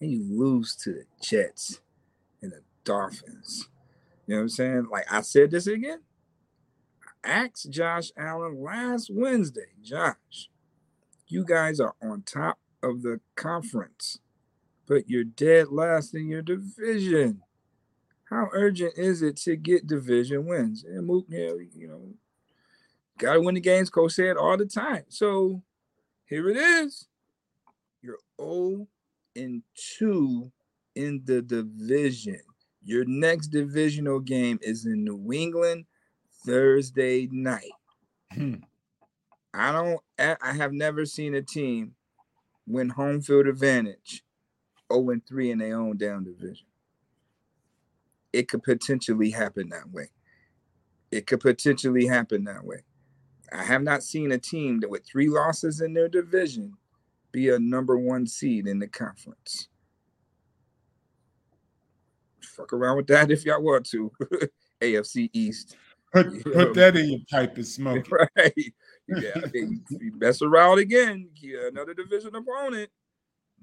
and 0.00 0.10
you 0.10 0.24
lose 0.28 0.74
to 0.76 0.92
the 0.92 1.04
Jets 1.22 1.80
and 2.42 2.52
the 2.52 2.62
Dolphins? 2.84 3.68
You 4.26 4.34
know 4.34 4.40
what 4.40 4.42
I'm 4.42 4.48
saying? 4.50 4.86
Like 4.90 5.10
I 5.10 5.22
said 5.22 5.50
this 5.50 5.66
again. 5.66 6.00
I 7.24 7.30
asked 7.30 7.70
Josh 7.70 8.12
Allen 8.16 8.62
last 8.62 9.10
Wednesday, 9.12 9.68
Josh, 9.82 10.48
you 11.26 11.44
guys 11.44 11.78
are 11.78 11.94
on 12.02 12.22
top 12.22 12.58
of 12.82 13.02
the 13.02 13.20
conference, 13.36 14.20
but 14.86 15.08
you're 15.08 15.24
dead 15.24 15.68
last 15.68 16.14
in 16.14 16.28
your 16.28 16.42
division 16.42 17.42
how 18.30 18.48
urgent 18.52 18.94
is 18.96 19.22
it 19.22 19.36
to 19.38 19.56
get 19.56 19.88
division 19.88 20.46
wins? 20.46 20.84
And 20.84 21.06
Mook, 21.06 21.26
you 21.28 21.88
know, 21.88 22.14
gotta 23.18 23.40
win 23.40 23.56
the 23.56 23.60
games, 23.60 23.90
coach 23.90 24.12
said 24.12 24.36
all 24.36 24.56
the 24.56 24.66
time. 24.66 25.04
So 25.08 25.62
here 26.26 26.48
it 26.48 26.56
is. 26.56 27.08
You're 28.02 28.18
0 28.40 28.86
and 29.34 29.62
2 29.98 30.50
in 30.94 31.22
the 31.24 31.42
division. 31.42 32.40
Your 32.84 33.04
next 33.04 33.48
divisional 33.48 34.20
game 34.20 34.58
is 34.62 34.86
in 34.86 35.04
New 35.04 35.32
England 35.32 35.86
Thursday 36.46 37.28
night. 37.30 37.72
Hmm. 38.32 38.54
I 39.52 39.72
don't 39.72 40.00
I 40.18 40.52
have 40.52 40.72
never 40.72 41.04
seen 41.04 41.34
a 41.34 41.42
team 41.42 41.96
win 42.68 42.90
home 42.90 43.20
field 43.20 43.48
advantage 43.48 44.22
0 44.92 45.10
and 45.10 45.26
3 45.26 45.50
in 45.50 45.58
their 45.58 45.76
own 45.76 45.96
down 45.96 46.22
division 46.22 46.69
it 48.32 48.48
could 48.48 48.62
potentially 48.62 49.30
happen 49.30 49.68
that 49.70 49.90
way. 49.90 50.10
It 51.10 51.26
could 51.26 51.40
potentially 51.40 52.06
happen 52.06 52.44
that 52.44 52.64
way. 52.64 52.84
I 53.52 53.64
have 53.64 53.82
not 53.82 54.02
seen 54.02 54.30
a 54.32 54.38
team 54.38 54.80
that 54.80 54.90
with 54.90 55.04
three 55.04 55.28
losses 55.28 55.80
in 55.80 55.92
their 55.92 56.08
division 56.08 56.74
be 57.32 57.48
a 57.48 57.58
number 57.58 57.98
one 57.98 58.26
seed 58.26 58.66
in 58.66 58.78
the 58.78 58.86
conference. 58.86 59.68
Fuck 62.42 62.72
around 62.72 62.96
with 62.96 63.06
that 63.08 63.30
if 63.30 63.44
y'all 63.44 63.62
want 63.62 63.86
to. 63.86 64.12
AFC 64.80 65.30
East. 65.32 65.76
Put, 66.12 66.32
you 66.32 66.42
put 66.42 66.54
know? 66.54 66.72
that 66.74 66.96
in 66.96 67.10
your 67.10 67.20
pipe 67.30 67.56
and 67.56 67.66
smoke. 67.66 68.06
Right. 68.10 68.74
Yeah. 69.08 69.40
you 69.52 69.80
mess 70.18 70.42
around 70.42 70.78
again, 70.78 71.28
get 71.40 71.72
another 71.72 71.94
division 71.94 72.34
opponent. 72.34 72.90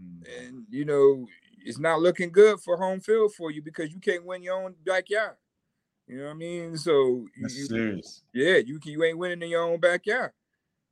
Mm. 0.02 0.40
And 0.40 0.64
you 0.70 0.86
know, 0.86 1.28
it's 1.68 1.80
not 1.80 2.00
looking 2.00 2.32
good 2.32 2.62
for 2.62 2.78
home 2.78 3.02
field 3.02 3.34
for 3.34 3.52
you 3.52 3.62
because 3.62 3.92
you 3.92 4.00
can't 4.00 4.26
win 4.26 4.42
your 4.42 4.64
own 4.64 4.76
backyard. 4.86 5.36
You 6.08 6.20
know 6.20 6.26
what 6.26 6.32
I 6.32 6.36
mean? 6.36 6.78
So 6.78 7.26
you, 7.36 7.50
serious. 7.50 8.24
Yeah, 8.34 8.56
you 8.58 8.80
you 8.86 9.04
ain't 9.04 9.18
winning 9.18 9.42
in 9.42 9.50
your 9.50 9.64
own 9.64 9.80
backyard. 9.80 10.32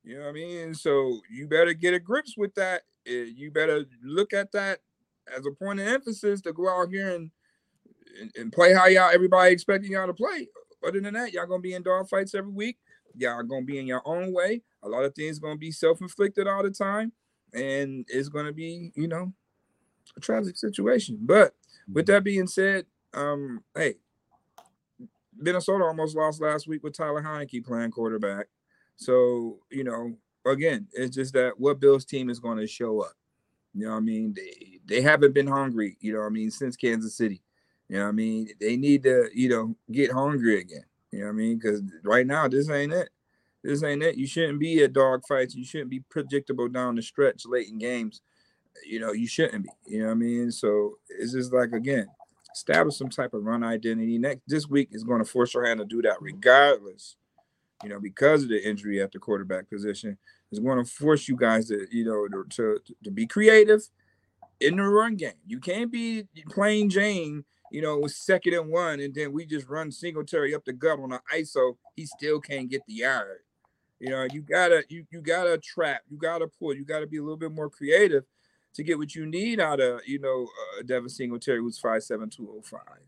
You 0.04 0.18
know 0.18 0.24
what 0.24 0.30
I 0.30 0.34
mean? 0.34 0.74
So 0.74 1.22
you 1.32 1.48
better 1.48 1.74
get 1.74 1.94
a 1.94 2.00
grips 2.00 2.36
with 2.38 2.54
that. 2.56 2.82
You 3.06 3.52
better 3.52 3.86
look 4.04 4.34
at 4.34 4.52
that 4.52 4.80
as 5.34 5.46
a 5.46 5.52
point 5.52 5.80
of 5.80 5.88
emphasis 5.88 6.42
to 6.42 6.52
go 6.52 6.70
out 6.70 6.90
here 6.90 7.16
and 7.16 7.32
and, 8.20 8.32
and 8.36 8.52
play 8.52 8.74
how 8.74 8.88
y'all 8.88 9.12
everybody 9.14 9.54
expecting 9.54 9.94
y'all 9.94 10.08
to 10.08 10.14
play. 10.14 10.50
Other 10.86 11.00
than 11.00 11.14
that, 11.14 11.32
y'all 11.32 11.48
gonna 11.48 11.62
be 11.62 11.74
in 11.74 11.84
dog 11.84 12.10
fights 12.10 12.36
every 12.36 12.52
week. 12.52 12.78
Y'all 13.16 13.44
gonna 13.44 13.66
be 13.66 13.80
in 13.80 13.88
your 13.88 14.02
own 14.06 14.34
way. 14.34 14.62
A 14.84 14.90
lot 14.90 15.06
of 15.06 15.16
things 15.16 15.40
gonna 15.40 15.56
be 15.56 15.72
self-inflicted 15.72 16.48
all 16.48 16.64
the 16.64 16.70
time, 16.70 17.14
and 17.54 18.06
it's 18.10 18.28
gonna 18.28 18.52
be, 18.52 18.92
you 18.96 19.08
know, 19.08 19.34
a 20.18 20.20
tragic 20.20 20.58
situation. 20.58 21.18
But 21.22 21.54
with 21.92 22.06
that 22.08 22.24
being 22.24 22.48
said, 22.48 22.86
um, 23.14 23.64
hey, 23.76 23.96
Minnesota 25.38 25.84
almost 25.84 26.16
lost 26.16 26.42
last 26.42 26.68
week 26.68 26.84
with 26.84 26.94
Taylor 26.94 27.22
Heinicke 27.22 27.66
playing 27.66 27.92
quarterback. 27.92 28.48
So, 28.98 29.60
you 29.70 29.84
know, 29.84 30.16
again, 30.46 30.88
it's 30.94 31.16
just 31.16 31.34
that 31.34 31.60
what 31.60 31.80
Bills 31.80 32.06
team 32.06 32.30
is 32.30 32.40
going 32.40 32.58
to 32.58 32.68
show 32.68 33.02
up. 33.02 33.14
You 33.74 33.86
know 33.86 33.92
what 33.92 33.98
I 33.98 34.02
mean? 34.02 34.34
They 34.34 34.80
they 34.86 35.02
haven't 35.02 35.34
been 35.34 35.48
hungry, 35.48 35.98
you 36.00 36.14
know 36.14 36.20
what 36.20 36.28
I 36.28 36.30
mean, 36.30 36.50
since 36.50 36.78
Kansas 36.78 37.18
City. 37.18 37.42
You 37.90 37.98
know 37.98 38.04
what 38.04 38.10
I 38.10 38.14
mean? 38.14 38.50
They 38.60 38.78
need 38.78 39.04
to, 39.04 39.30
you 39.34 39.50
know, 39.50 39.76
get 39.92 40.12
hungry 40.12 40.62
again. 40.62 40.86
You 41.12 41.20
know 41.20 41.26
what 41.26 41.32
I 41.34 41.36
mean? 41.36 41.60
Because 41.60 41.82
right 42.04 42.26
now, 42.26 42.48
this 42.48 42.70
ain't 42.70 42.94
it. 42.94 43.10
This 43.64 43.84
ain't 43.84 44.04
it. 44.04 44.16
You 44.16 44.28
shouldn't 44.28 44.60
be 44.60 44.84
at 44.84 44.94
dog 44.94 45.24
fights. 45.28 45.56
You 45.56 45.66
shouldn't 45.66 45.90
be 45.90 46.00
predictable 46.10 46.70
down 46.70 46.96
the 46.96 47.02
stretch 47.02 47.44
late 47.46 47.68
in 47.68 47.78
games 47.78 48.22
you 48.84 49.00
know, 49.00 49.12
you 49.12 49.28
shouldn't 49.28 49.64
be. 49.64 49.70
You 49.86 50.00
know 50.00 50.06
what 50.06 50.12
I 50.12 50.16
mean? 50.16 50.52
So 50.52 50.98
it's 51.10 51.34
just 51.34 51.54
like 51.54 51.72
again, 51.72 52.08
establish 52.54 52.98
some 52.98 53.10
type 53.10 53.34
of 53.34 53.44
run 53.44 53.64
identity. 53.64 54.18
Next 54.18 54.42
this 54.48 54.68
week 54.68 54.90
is 54.92 55.04
going 55.04 55.20
to 55.20 55.30
force 55.30 55.54
your 55.54 55.66
hand 55.66 55.80
to 55.80 55.86
do 55.86 56.02
that 56.04 56.22
regardless. 56.22 57.18
You 57.84 57.90
know, 57.90 58.00
because 58.00 58.44
of 58.44 58.50
the 58.50 58.68
injury 58.68 59.02
at 59.02 59.12
the 59.12 59.20
quarterback 59.20 59.70
position, 59.70 60.18
is 60.52 60.60
going 60.60 60.84
to 60.84 60.90
force 60.90 61.28
you 61.28 61.36
guys 61.36 61.68
to, 61.68 61.86
you 61.92 62.06
know, 62.06 62.28
to, 62.28 62.80
to, 62.86 62.96
to 63.04 63.12
be 63.12 63.28
creative 63.28 63.82
in 64.60 64.78
the 64.78 64.84
run 64.84 65.16
game. 65.16 65.34
You 65.46 65.60
can't 65.60 65.92
be 65.92 66.24
plain 66.50 66.90
Jane, 66.90 67.44
you 67.72 67.82
know, 67.82 68.00
with 68.00 68.14
second 68.14 68.54
and 68.54 68.70
one, 68.70 69.02
and 69.02 69.14
then 69.14 69.34
we 69.34 69.46
just 69.46 69.68
run 69.68 69.92
Singletary 69.92 70.56
up 70.56 70.64
the 70.66 70.74
gut 70.74 71.00
on 71.00 71.12
an 71.12 71.20
ISO. 71.34 71.76
He 71.96 72.06
still 72.06 72.40
can't 72.40 72.70
get 72.70 72.82
the 72.88 72.94
yard. 72.94 73.40
You 74.00 74.10
know, 74.10 74.28
you 74.32 74.42
gotta 74.42 74.84
you 74.90 75.06
you 75.12 75.22
gotta 75.22 75.58
trap, 75.58 76.02
you 76.10 76.18
gotta 76.18 76.48
pull, 76.48 76.74
you 76.74 76.86
gotta 76.86 77.08
be 77.08 77.18
a 77.18 77.22
little 77.22 77.38
bit 77.38 77.52
more 77.52 77.70
creative 77.70 78.24
to 78.76 78.84
get 78.84 78.98
what 78.98 79.16
you 79.16 79.26
need 79.26 79.60
out 79.60 79.80
of, 79.80 80.02
you 80.06 80.20
know, 80.20 80.48
uh, 80.78 80.84
Devin 80.84 81.10
Singletary, 81.10 81.60
who's 81.60 81.80
five 81.80 82.04
seven 82.04 82.30
two 82.30 82.50
oh 82.52 82.62
five. 82.62 83.00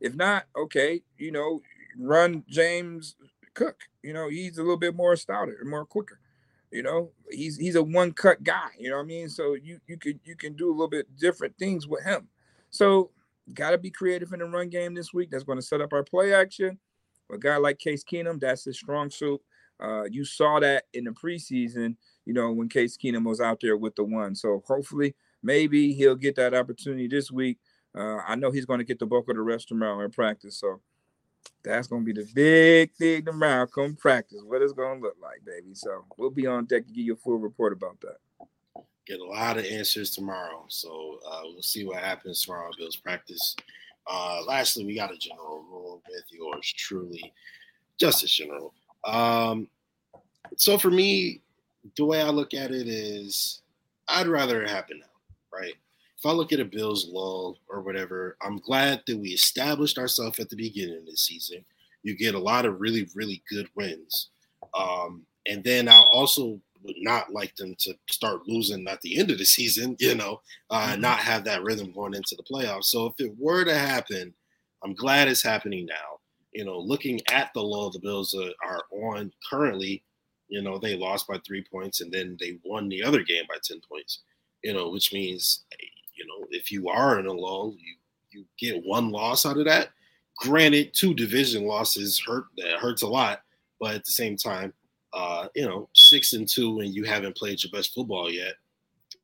If 0.00 0.14
not, 0.14 0.44
okay, 0.56 1.02
you 1.18 1.32
know, 1.32 1.60
run 1.98 2.44
James 2.48 3.16
Cook. 3.54 3.80
You 4.02 4.12
know, 4.12 4.28
he's 4.28 4.58
a 4.58 4.62
little 4.62 4.76
bit 4.76 4.94
more 4.94 5.16
stouter, 5.16 5.58
more 5.64 5.84
quicker. 5.84 6.20
You 6.70 6.82
know, 6.82 7.10
he's 7.30 7.56
he's 7.56 7.76
a 7.76 7.82
one 7.82 8.12
cut 8.12 8.42
guy. 8.42 8.70
You 8.78 8.90
know 8.90 8.96
what 8.96 9.04
I 9.04 9.06
mean? 9.06 9.28
So 9.28 9.54
you 9.54 9.80
you 9.86 9.96
can 9.96 10.20
you 10.24 10.36
can 10.36 10.54
do 10.54 10.68
a 10.68 10.72
little 10.72 10.88
bit 10.88 11.06
different 11.16 11.56
things 11.58 11.86
with 11.86 12.04
him. 12.04 12.28
So 12.70 13.10
got 13.54 13.70
to 13.70 13.78
be 13.78 13.90
creative 13.90 14.32
in 14.32 14.40
the 14.40 14.44
run 14.44 14.68
game 14.68 14.94
this 14.94 15.14
week. 15.14 15.30
That's 15.30 15.44
going 15.44 15.58
to 15.58 15.64
set 15.64 15.80
up 15.80 15.92
our 15.92 16.02
play 16.02 16.34
action. 16.34 16.78
A 17.32 17.38
guy 17.38 17.56
like 17.56 17.78
Case 17.78 18.04
Keenum, 18.04 18.40
that's 18.40 18.64
his 18.64 18.76
strong 18.76 19.10
suit. 19.10 19.40
Uh, 19.80 20.04
you 20.04 20.24
saw 20.24 20.58
that 20.60 20.84
in 20.94 21.04
the 21.04 21.10
preseason 21.10 21.96
you 22.26 22.34
know, 22.34 22.50
when 22.52 22.68
Case 22.68 22.98
Keenum 22.98 23.24
was 23.24 23.40
out 23.40 23.60
there 23.62 23.76
with 23.76 23.94
the 23.94 24.04
one. 24.04 24.34
So 24.34 24.62
hopefully, 24.66 25.14
maybe 25.42 25.94
he'll 25.94 26.16
get 26.16 26.34
that 26.36 26.52
opportunity 26.52 27.06
this 27.06 27.30
week. 27.30 27.58
Uh, 27.96 28.18
I 28.26 28.34
know 28.34 28.50
he's 28.50 28.66
going 28.66 28.80
to 28.80 28.84
get 28.84 28.98
the 28.98 29.06
bulk 29.06 29.30
of 29.30 29.36
the 29.36 29.42
rest 29.42 29.68
tomorrow 29.68 30.04
in 30.04 30.10
practice. 30.10 30.58
So 30.58 30.80
that's 31.62 31.86
going 31.86 32.04
to 32.04 32.12
be 32.12 32.20
the 32.20 32.28
big 32.34 32.92
thing 32.94 33.24
tomorrow. 33.24 33.66
Come 33.66 33.94
practice, 33.94 34.42
what 34.44 34.60
it's 34.60 34.72
going 34.72 34.98
to 34.98 35.06
look 35.06 35.16
like, 35.22 35.44
baby. 35.46 35.74
So 35.74 36.04
we'll 36.18 36.30
be 36.30 36.46
on 36.46 36.66
deck 36.66 36.86
to 36.86 36.92
give 36.92 37.04
you 37.04 37.14
a 37.14 37.16
full 37.16 37.38
report 37.38 37.72
about 37.72 37.98
that. 38.00 38.16
Get 39.06 39.20
a 39.20 39.24
lot 39.24 39.56
of 39.56 39.64
answers 39.64 40.10
tomorrow. 40.10 40.64
So 40.68 41.20
uh, 41.30 41.42
we'll 41.44 41.62
see 41.62 41.86
what 41.86 42.02
happens 42.02 42.42
tomorrow 42.42 42.70
Bills 42.76 42.96
practice. 42.96 43.54
Uh, 44.08 44.42
lastly, 44.46 44.84
we 44.84 44.96
got 44.96 45.14
a 45.14 45.16
general 45.16 45.64
rule 45.70 46.02
with 46.08 46.24
yours 46.32 46.74
truly, 46.76 47.32
Justice 47.98 48.32
General. 48.32 48.74
Um, 49.06 49.68
so 50.56 50.78
for 50.78 50.90
me, 50.90 51.40
the 51.96 52.04
way 52.04 52.20
I 52.20 52.28
look 52.28 52.54
at 52.54 52.70
it 52.70 52.88
is 52.88 53.62
I'd 54.08 54.26
rather 54.26 54.62
it 54.62 54.70
happen 54.70 55.00
now, 55.00 55.58
right? 55.58 55.74
If 56.18 56.24
I 56.24 56.32
look 56.32 56.52
at 56.52 56.60
a 56.60 56.64
Bills 56.64 57.08
lull 57.08 57.58
or 57.68 57.82
whatever, 57.82 58.36
I'm 58.42 58.58
glad 58.58 59.02
that 59.06 59.18
we 59.18 59.28
established 59.28 59.98
ourselves 59.98 60.38
at 60.38 60.48
the 60.48 60.56
beginning 60.56 60.98
of 60.98 61.06
the 61.06 61.16
season. 61.16 61.64
You 62.02 62.16
get 62.16 62.34
a 62.34 62.38
lot 62.38 62.64
of 62.64 62.80
really, 62.80 63.08
really 63.14 63.42
good 63.50 63.68
wins. 63.74 64.30
Um, 64.78 65.26
and 65.46 65.62
then 65.62 65.88
I 65.88 66.00
also 66.10 66.60
would 66.82 66.96
not 66.98 67.32
like 67.32 67.54
them 67.56 67.74
to 67.80 67.94
start 68.10 68.46
losing 68.46 68.86
at 68.88 69.00
the 69.02 69.18
end 69.18 69.30
of 69.30 69.38
the 69.38 69.44
season, 69.44 69.96
you 69.98 70.14
know, 70.14 70.40
uh, 70.70 70.92
mm-hmm. 70.92 71.00
not 71.00 71.18
have 71.18 71.44
that 71.44 71.62
rhythm 71.62 71.92
going 71.92 72.14
into 72.14 72.36
the 72.36 72.42
playoffs. 72.42 72.84
So 72.84 73.06
if 73.06 73.14
it 73.18 73.32
were 73.38 73.64
to 73.64 73.76
happen, 73.76 74.34
I'm 74.82 74.94
glad 74.94 75.28
it's 75.28 75.42
happening 75.42 75.86
now. 75.86 76.20
You 76.56 76.64
know, 76.64 76.78
looking 76.78 77.20
at 77.30 77.50
the 77.52 77.62
lull 77.62 77.90
the 77.90 77.98
Bills 77.98 78.34
are 78.34 78.82
on 78.90 79.30
currently, 79.50 80.02
you 80.48 80.62
know, 80.62 80.78
they 80.78 80.96
lost 80.96 81.28
by 81.28 81.38
three 81.46 81.62
points 81.70 82.00
and 82.00 82.10
then 82.10 82.38
they 82.40 82.58
won 82.64 82.88
the 82.88 83.02
other 83.02 83.22
game 83.22 83.44
by 83.46 83.56
10 83.62 83.82
points, 83.86 84.20
you 84.64 84.72
know, 84.72 84.88
which 84.88 85.12
means, 85.12 85.64
you 86.16 86.24
know, 86.26 86.46
if 86.48 86.72
you 86.72 86.88
are 86.88 87.20
in 87.20 87.26
a 87.26 87.32
lull, 87.32 87.74
you, 87.78 87.96
you 88.30 88.46
get 88.58 88.82
one 88.86 89.10
loss 89.10 89.44
out 89.44 89.58
of 89.58 89.66
that. 89.66 89.90
Granted, 90.38 90.94
two 90.94 91.12
division 91.12 91.66
losses 91.66 92.18
hurt, 92.26 92.44
that 92.56 92.78
hurts 92.78 93.02
a 93.02 93.06
lot, 93.06 93.42
but 93.78 93.94
at 93.94 94.06
the 94.06 94.12
same 94.12 94.34
time, 94.34 94.72
uh, 95.12 95.48
you 95.54 95.66
know, 95.66 95.90
six 95.92 96.32
and 96.32 96.48
two 96.48 96.80
and 96.80 96.94
you 96.94 97.04
haven't 97.04 97.36
played 97.36 97.62
your 97.62 97.70
best 97.70 97.92
football 97.92 98.30
yet, 98.32 98.54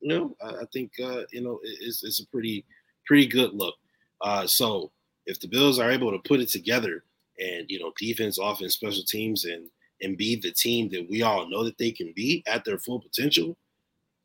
you 0.00 0.08
know, 0.10 0.36
I, 0.44 0.48
I 0.48 0.64
think, 0.70 0.92
uh, 1.02 1.22
you 1.32 1.40
know, 1.40 1.60
it's, 1.62 2.04
it's 2.04 2.20
a 2.20 2.26
pretty, 2.26 2.66
pretty 3.06 3.26
good 3.26 3.54
look. 3.54 3.76
Uh, 4.20 4.46
so 4.46 4.90
if 5.24 5.40
the 5.40 5.48
Bills 5.48 5.78
are 5.78 5.90
able 5.90 6.10
to 6.10 6.28
put 6.28 6.40
it 6.40 6.50
together 6.50 7.04
and, 7.38 7.70
you 7.70 7.78
know, 7.78 7.92
defense, 7.98 8.38
offense, 8.40 8.74
special 8.74 9.04
teams, 9.04 9.44
and, 9.44 9.68
and 10.02 10.16
be 10.16 10.36
the 10.36 10.52
team 10.52 10.88
that 10.90 11.06
we 11.08 11.22
all 11.22 11.48
know 11.48 11.64
that 11.64 11.78
they 11.78 11.90
can 11.90 12.12
be 12.14 12.42
at 12.46 12.64
their 12.64 12.78
full 12.78 13.00
potential, 13.00 13.56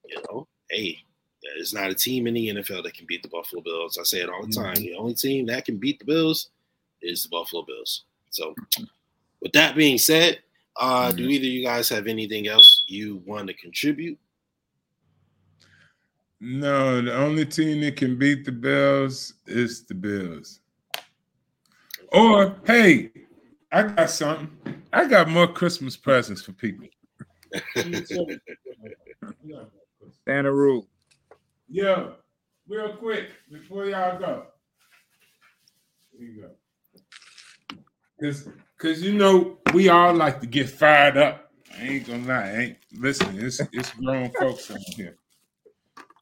you 0.05 0.21
know, 0.29 0.47
hey, 0.69 0.97
There's 1.55 1.73
not 1.73 1.91
a 1.91 1.95
team 1.95 2.27
in 2.27 2.33
the 2.33 2.47
NFL 2.49 2.83
that 2.83 2.93
can 2.93 3.05
beat 3.07 3.23
the 3.23 3.29
Buffalo 3.29 3.61
Bills. 3.61 3.97
I 3.99 4.03
say 4.03 4.19
it 4.19 4.29
all 4.29 4.45
the 4.45 4.51
time. 4.51 4.75
Mm-hmm. 4.75 4.83
The 4.83 4.95
only 4.95 5.13
team 5.13 5.45
that 5.47 5.65
can 5.65 5.77
beat 5.77 5.99
the 5.99 6.05
Bills 6.05 6.49
is 7.01 7.23
the 7.23 7.29
Buffalo 7.29 7.63
Bills. 7.63 8.03
So, 8.31 8.53
with 9.41 9.53
that 9.53 9.75
being 9.75 9.97
said, 9.97 10.39
uh, 10.79 11.07
mm-hmm. 11.07 11.17
do 11.17 11.23
either 11.29 11.45
you 11.45 11.63
guys 11.63 11.89
have 11.89 12.07
anything 12.07 12.47
else 12.47 12.83
you 12.87 13.21
want 13.25 13.47
to 13.47 13.53
contribute? 13.53 14.17
No, 16.39 17.01
the 17.01 17.15
only 17.15 17.45
team 17.45 17.81
that 17.81 17.95
can 17.95 18.17
beat 18.17 18.45
the 18.45 18.51
Bills 18.51 19.33
is 19.47 19.85
the 19.85 19.95
Bills. 19.95 20.59
Or 22.11 22.55
hey, 22.65 23.11
I 23.71 23.83
got 23.83 24.09
something. 24.09 24.49
I 24.93 25.07
got 25.07 25.29
more 25.29 25.47
Christmas 25.47 25.97
presents 25.97 26.41
for 26.41 26.53
people. 26.53 26.87
Santa 30.25 30.51
rule. 30.51 30.87
Yo, 31.69 32.13
real 32.67 32.95
quick 32.95 33.29
before 33.51 33.85
y'all 33.85 34.19
go. 34.19 34.45
Here 36.17 36.27
you 36.27 36.41
go. 36.41 36.49
Cause, 38.21 38.49
cause 38.79 39.01
you 39.01 39.13
know 39.13 39.57
we 39.73 39.89
all 39.89 40.13
like 40.13 40.39
to 40.41 40.47
get 40.47 40.69
fired 40.69 41.17
up. 41.17 41.51
I 41.77 41.83
ain't 41.83 42.07
gonna 42.07 42.25
lie. 42.25 42.49
I 42.49 42.57
ain't 42.57 42.77
listen. 42.97 43.37
It's 43.39 43.61
it's 43.71 43.91
grown 43.91 44.31
folks 44.31 44.71
out 44.71 44.79
here. 44.95 45.17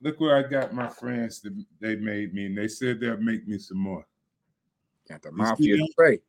Look 0.02 0.20
where 0.20 0.38
I 0.38 0.50
got 0.50 0.74
my 0.74 0.90
friends 0.90 1.42
that 1.42 1.54
they 1.80 1.96
made 1.96 2.34
me, 2.34 2.48
and 2.48 2.58
they 2.58 2.68
said 2.68 3.00
they'll 3.00 3.18
make 3.18 3.48
me 3.48 3.58
some 3.58 3.78
more. 3.78 4.06
Got 5.08 5.22
the 5.22 5.32
mafia 5.32 5.78
spray. 5.92 6.20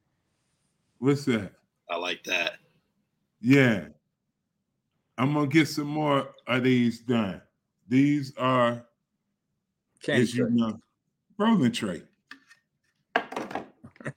What's 0.98 1.24
that? 1.26 1.52
I 1.90 1.96
like 1.96 2.22
that. 2.24 2.54
Yeah. 3.40 3.86
I'm 5.18 5.32
gonna 5.32 5.46
get 5.46 5.68
some 5.68 5.86
more 5.86 6.28
of 6.46 6.62
these 6.62 7.00
done. 7.00 7.40
These 7.88 8.34
are 8.36 8.84
Candy 10.02 10.22
as 10.22 10.34
you 10.34 10.50
know, 10.50 10.78
rolling 11.38 11.72
tray. 11.72 12.02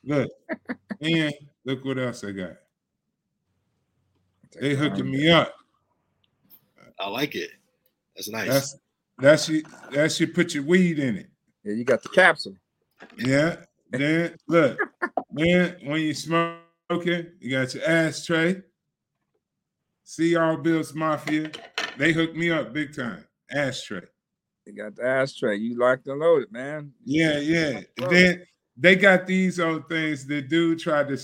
look, 0.04 0.30
and 1.02 1.34
look 1.64 1.86
what 1.86 1.98
else 1.98 2.24
I 2.24 2.32
got. 2.32 2.54
They 4.60 4.76
hooking 4.76 5.10
me 5.10 5.30
up. 5.30 5.54
I 7.00 7.08
like 7.08 7.36
it. 7.36 7.52
That's 8.16 8.30
nice. 8.30 8.50
That's 8.50 8.78
that's 9.20 9.50
you. 9.50 9.64
That's 9.92 10.20
you. 10.20 10.28
Put 10.28 10.54
your 10.54 10.64
weed 10.64 11.00
in 11.00 11.16
it. 11.18 11.30
Yeah, 11.64 11.74
you 11.74 11.86
got 11.86 12.04
the 12.04 12.10
capsule. 12.10 12.56
Yeah. 13.18 13.58
Then 13.90 14.36
look, 14.48 14.80
then 15.32 15.78
when 15.84 16.02
you 16.02 16.14
smoking, 16.14 17.28
you 17.40 17.52
got 17.52 17.74
your 17.74 17.84
ashtray. 17.84 18.62
See 20.04 20.34
y'all 20.34 20.58
Bills 20.58 20.94
Mafia. 20.94 21.52
They 21.98 22.14
hooked 22.14 22.36
me 22.36 22.52
up 22.52 22.74
big 22.74 22.96
time. 22.96 23.26
Ashtray. 23.52 24.06
They 24.66 24.72
got 24.72 24.96
the 24.96 25.06
ashtray. 25.06 25.58
You 25.58 25.78
locked 25.78 26.08
and 26.08 26.20
loaded, 26.20 26.52
man. 26.52 26.94
Yeah, 27.04 27.40
yeah. 27.40 27.82
Then 27.98 28.44
they 28.78 28.96
got 28.96 29.28
these 29.28 29.60
old 29.60 29.90
things. 29.90 30.26
The 30.26 30.42
dude 30.42 30.80
tried 30.80 31.10
to 31.10 31.18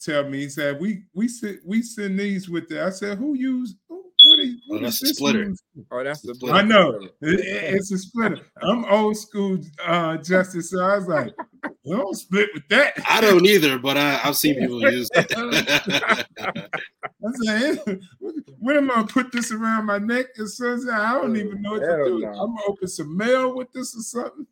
tell 0.00 0.28
me. 0.28 0.40
He 0.42 0.48
said, 0.48 0.80
"We 0.80 1.04
we 1.12 1.28
send 1.28 1.60
we 1.64 1.82
send 1.82 2.18
these 2.18 2.48
with 2.48 2.68
the." 2.68 2.84
I 2.84 2.90
said, 2.90 3.18
"Who 3.18 3.34
use 3.34 3.74
what, 4.66 4.82
is, 4.82 4.82
oh, 4.82 4.84
that's 4.84 5.02
a 5.02 5.14
splitter. 5.14 5.54
Oh, 5.90 6.04
that's 6.04 6.20
the 6.22 6.34
splitter. 6.34 6.54
I 6.54 6.62
know. 6.62 6.98
It, 7.00 7.10
it's 7.20 7.92
a 7.92 7.98
splitter. 7.98 8.38
I'm 8.62 8.84
old 8.86 9.16
school 9.16 9.58
uh, 9.84 10.16
justice, 10.18 10.70
so 10.70 10.80
I 10.80 10.96
was 10.96 11.06
like, 11.06 11.34
we 11.84 11.96
don't 11.96 12.16
split 12.16 12.48
with 12.54 12.66
that. 12.68 12.94
I 13.08 13.20
don't 13.20 13.46
either, 13.46 13.78
but 13.78 13.96
I, 13.96 14.14
have 14.14 14.36
seen 14.36 14.54
people 14.58 14.80
use 14.92 15.08
it. 15.14 15.32
I 15.36 16.24
said, 17.44 18.00
when 18.58 18.76
am 18.76 18.90
I 18.90 18.94
gonna 18.94 19.06
put 19.06 19.32
this 19.32 19.52
around 19.52 19.86
my 19.86 19.98
neck? 19.98 20.26
As 20.38 20.56
soon 20.56 20.74
as 20.74 20.88
I 20.88 21.12
don't 21.14 21.36
even 21.36 21.62
know 21.62 21.72
what 21.72 21.80
to 21.80 22.04
do. 22.04 22.26
I'm 22.26 22.54
gonna 22.54 22.60
open 22.68 22.88
some 22.88 23.16
mail 23.16 23.54
with 23.54 23.72
this 23.72 23.96
or 23.96 24.02
something. 24.02 24.46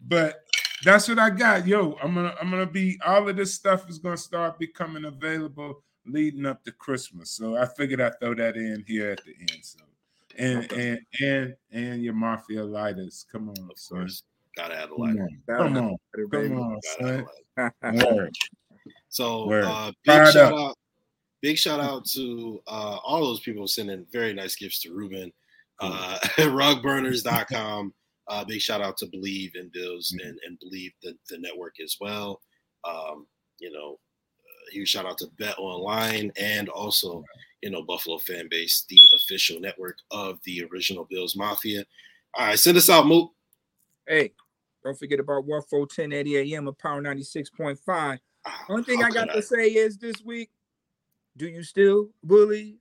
but 0.00 0.36
that's 0.84 1.08
what 1.08 1.18
I 1.18 1.30
got. 1.30 1.66
Yo, 1.66 1.96
I'm 2.02 2.14
gonna 2.14 2.34
I'm 2.40 2.50
gonna 2.50 2.66
be 2.66 2.98
all 3.04 3.28
of 3.28 3.36
this 3.36 3.54
stuff 3.54 3.88
is 3.88 3.98
gonna 3.98 4.16
start 4.16 4.58
becoming 4.58 5.06
available 5.06 5.82
leading 6.06 6.46
up 6.46 6.64
to 6.64 6.72
Christmas. 6.72 7.30
So 7.30 7.56
I 7.56 7.66
figured 7.66 8.00
I'd 8.00 8.18
throw 8.20 8.34
that 8.34 8.56
in 8.56 8.84
here 8.86 9.10
at 9.10 9.24
the 9.24 9.34
end. 9.40 9.60
So 9.62 9.80
and 10.38 10.72
and 10.72 11.00
and 11.20 11.54
and 11.72 12.02
your 12.02 12.14
mafia 12.14 12.64
lighters. 12.64 13.26
Come 13.30 13.48
on, 13.48 13.70
of 13.70 13.78
son. 13.78 14.08
Gotta 14.56 14.76
have 14.76 14.90
a 14.90 14.94
lighter. 14.94 15.28
Come 15.48 15.76
on, 15.76 15.96
come 16.14 16.26
on, 16.26 16.30
come 16.30 16.58
on 16.58 16.80
son. 16.98 18.30
so 19.08 19.52
uh, 19.52 19.92
big 20.04 20.26
shout 20.32 20.36
up. 20.36 20.54
out, 20.54 20.76
big 21.42 21.58
shout 21.58 21.80
out 21.80 22.04
to 22.06 22.60
uh, 22.66 22.98
all 23.04 23.20
those 23.20 23.40
people 23.40 23.66
sending 23.66 24.06
very 24.12 24.32
nice 24.32 24.56
gifts 24.56 24.80
to 24.82 24.92
Ruben. 24.92 25.32
Uh, 25.80 26.18
rugburners.com. 26.38 27.92
Uh, 28.26 28.44
big 28.44 28.60
shout 28.60 28.80
out 28.80 28.96
to 28.96 29.06
Bleav 29.06 29.50
in 29.54 29.70
Bills 29.72 30.14
mm-hmm. 30.16 30.28
and, 30.28 30.38
and 30.46 30.58
Bleav 30.58 30.92
the, 31.02 31.14
the 31.28 31.38
network 31.38 31.74
as 31.82 31.96
well. 32.00 32.40
Um, 32.88 33.26
you 33.58 33.72
know, 33.72 33.98
huge 34.70 34.88
shout 34.88 35.06
out 35.06 35.18
to 35.18 35.26
Bet 35.38 35.58
Online 35.58 36.32
and 36.36 36.68
also, 36.68 37.24
you 37.62 37.70
know, 37.70 37.82
Buffalo 37.82 38.18
fan 38.18 38.48
base, 38.50 38.84
the 38.88 39.00
official 39.16 39.60
network 39.60 39.96
of 40.10 40.38
the 40.44 40.64
original 40.70 41.06
Bills 41.08 41.36
Mafia. 41.36 41.84
All 42.34 42.46
right, 42.46 42.58
send 42.58 42.76
us 42.76 42.90
out, 42.90 43.06
Mook. 43.06 43.32
Hey, 44.06 44.32
don't 44.82 44.98
forget 44.98 45.20
about 45.20 45.46
1410 45.46 46.52
AM 46.52 46.68
of 46.68 46.78
Power 46.78 47.00
96.5. 47.02 47.78
Oh, 47.88 48.18
ah, 48.46 48.64
One 48.66 48.84
thing 48.84 49.02
I 49.02 49.10
got 49.10 49.30
I? 49.30 49.34
to 49.34 49.42
say 49.42 49.68
is 49.68 49.96
this 49.96 50.22
week, 50.24 50.50
do 51.36 51.48
you 51.48 51.62
still 51.62 52.10
believe? 52.26 52.76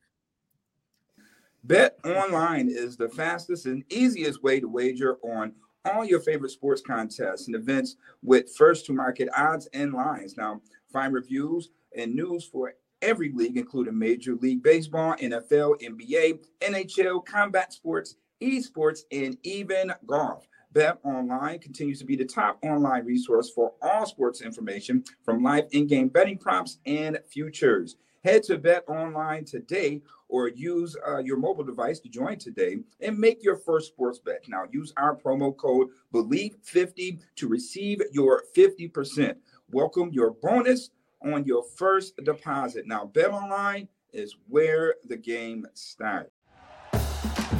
Bet 1.63 1.97
online 2.03 2.67
is 2.69 2.97
the 2.97 3.07
fastest 3.07 3.65
and 3.67 3.85
easiest 3.89 4.43
way 4.43 4.59
to 4.59 4.67
wager 4.67 5.15
on 5.23 5.53
all 5.85 6.03
your 6.03 6.19
favorite 6.19 6.51
sports 6.51 6.81
contests 6.85 7.47
and 7.47 7.55
events 7.55 7.95
with 8.21 8.53
first 8.55 8.85
to 8.85 8.93
market 8.93 9.29
odds 9.35 9.67
and 9.73 9.93
lines. 9.93 10.35
Now, 10.37 10.61
find 10.93 11.13
reviews 11.13 11.69
and 11.97 12.15
news 12.15 12.45
for 12.45 12.75
every 13.01 13.31
league, 13.33 13.57
including 13.57 13.97
Major 13.97 14.35
League 14.35 14.63
Baseball, 14.63 15.15
NFL, 15.15 15.81
NBA, 15.81 16.39
NHL, 16.61 17.25
combat 17.25 17.73
sports, 17.73 18.15
esports, 18.41 19.01
and 19.11 19.37
even 19.43 19.91
golf. 20.05 20.47
Bet 20.71 20.97
Online 21.03 21.59
continues 21.59 21.99
to 21.99 22.05
be 22.05 22.15
the 22.15 22.25
top 22.25 22.57
online 22.63 23.05
resource 23.05 23.51
for 23.51 23.73
all 23.81 24.05
sports 24.05 24.41
information 24.41 25.03
from 25.23 25.43
live 25.43 25.65
in 25.71 25.85
game 25.85 26.07
betting 26.07 26.37
props 26.37 26.79
and 26.85 27.19
futures. 27.27 27.97
Head 28.23 28.43
to 28.43 28.57
Bet 28.57 28.83
Online 28.87 29.43
today 29.43 30.01
or 30.29 30.47
use 30.47 30.95
uh, 31.07 31.19
your 31.19 31.37
mobile 31.37 31.63
device 31.63 31.99
to 31.99 32.09
join 32.09 32.39
today 32.39 32.77
and 33.01 33.19
make 33.19 33.43
your 33.43 33.57
first 33.57 33.87
sports 33.87 34.17
bet. 34.17 34.43
Now, 34.47 34.63
use 34.71 34.93
our 34.97 35.15
promo 35.15 35.55
code 35.55 35.89
BELIEVE50 36.13 37.19
to 37.35 37.47
receive 37.47 38.01
your 38.11 38.43
50%. 38.55 39.35
Welcome 39.73 40.11
your 40.13 40.29
bonus 40.29 40.91
on 41.23 41.45
your 41.45 41.63
first 41.63 42.15
deposit. 42.23 42.85
Now, 42.85 43.05
Bet 43.05 43.31
Online 43.31 43.87
is 44.11 44.35
where 44.47 44.93
the 45.07 45.17
game 45.17 45.65
starts. 45.73 46.29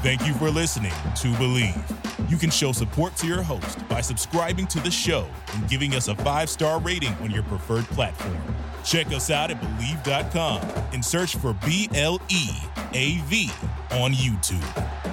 Thank 0.03 0.27
you 0.27 0.33
for 0.35 0.51
listening 0.51 0.91
to 0.91 1.27
Bleav. 1.39 2.29
You 2.29 2.37
can 2.37 2.51
show 2.51 2.71
support 2.71 3.15
to 3.17 3.25
your 3.25 3.41
host 3.41 3.87
by 3.89 4.01
subscribing 4.01 4.67
to 4.67 4.79
the 4.81 4.91
show 4.91 5.27
and 5.55 5.67
giving 5.67 5.95
us 5.95 6.07
a 6.07 6.15
five 6.17 6.51
star 6.51 6.79
rating 6.79 7.13
on 7.15 7.31
your 7.31 7.43
preferred 7.43 7.85
platform. 7.85 8.37
Check 8.85 9.07
us 9.07 9.31
out 9.31 9.49
at 9.49 9.59
Bleav.com 9.59 10.61
and 10.93 11.03
search 11.03 11.35
for 11.37 11.53
B 11.65 11.89
L 11.95 12.21
E 12.29 12.49
A 12.93 13.17
V 13.21 13.49
on 13.91 14.11
YouTube. 14.11 15.12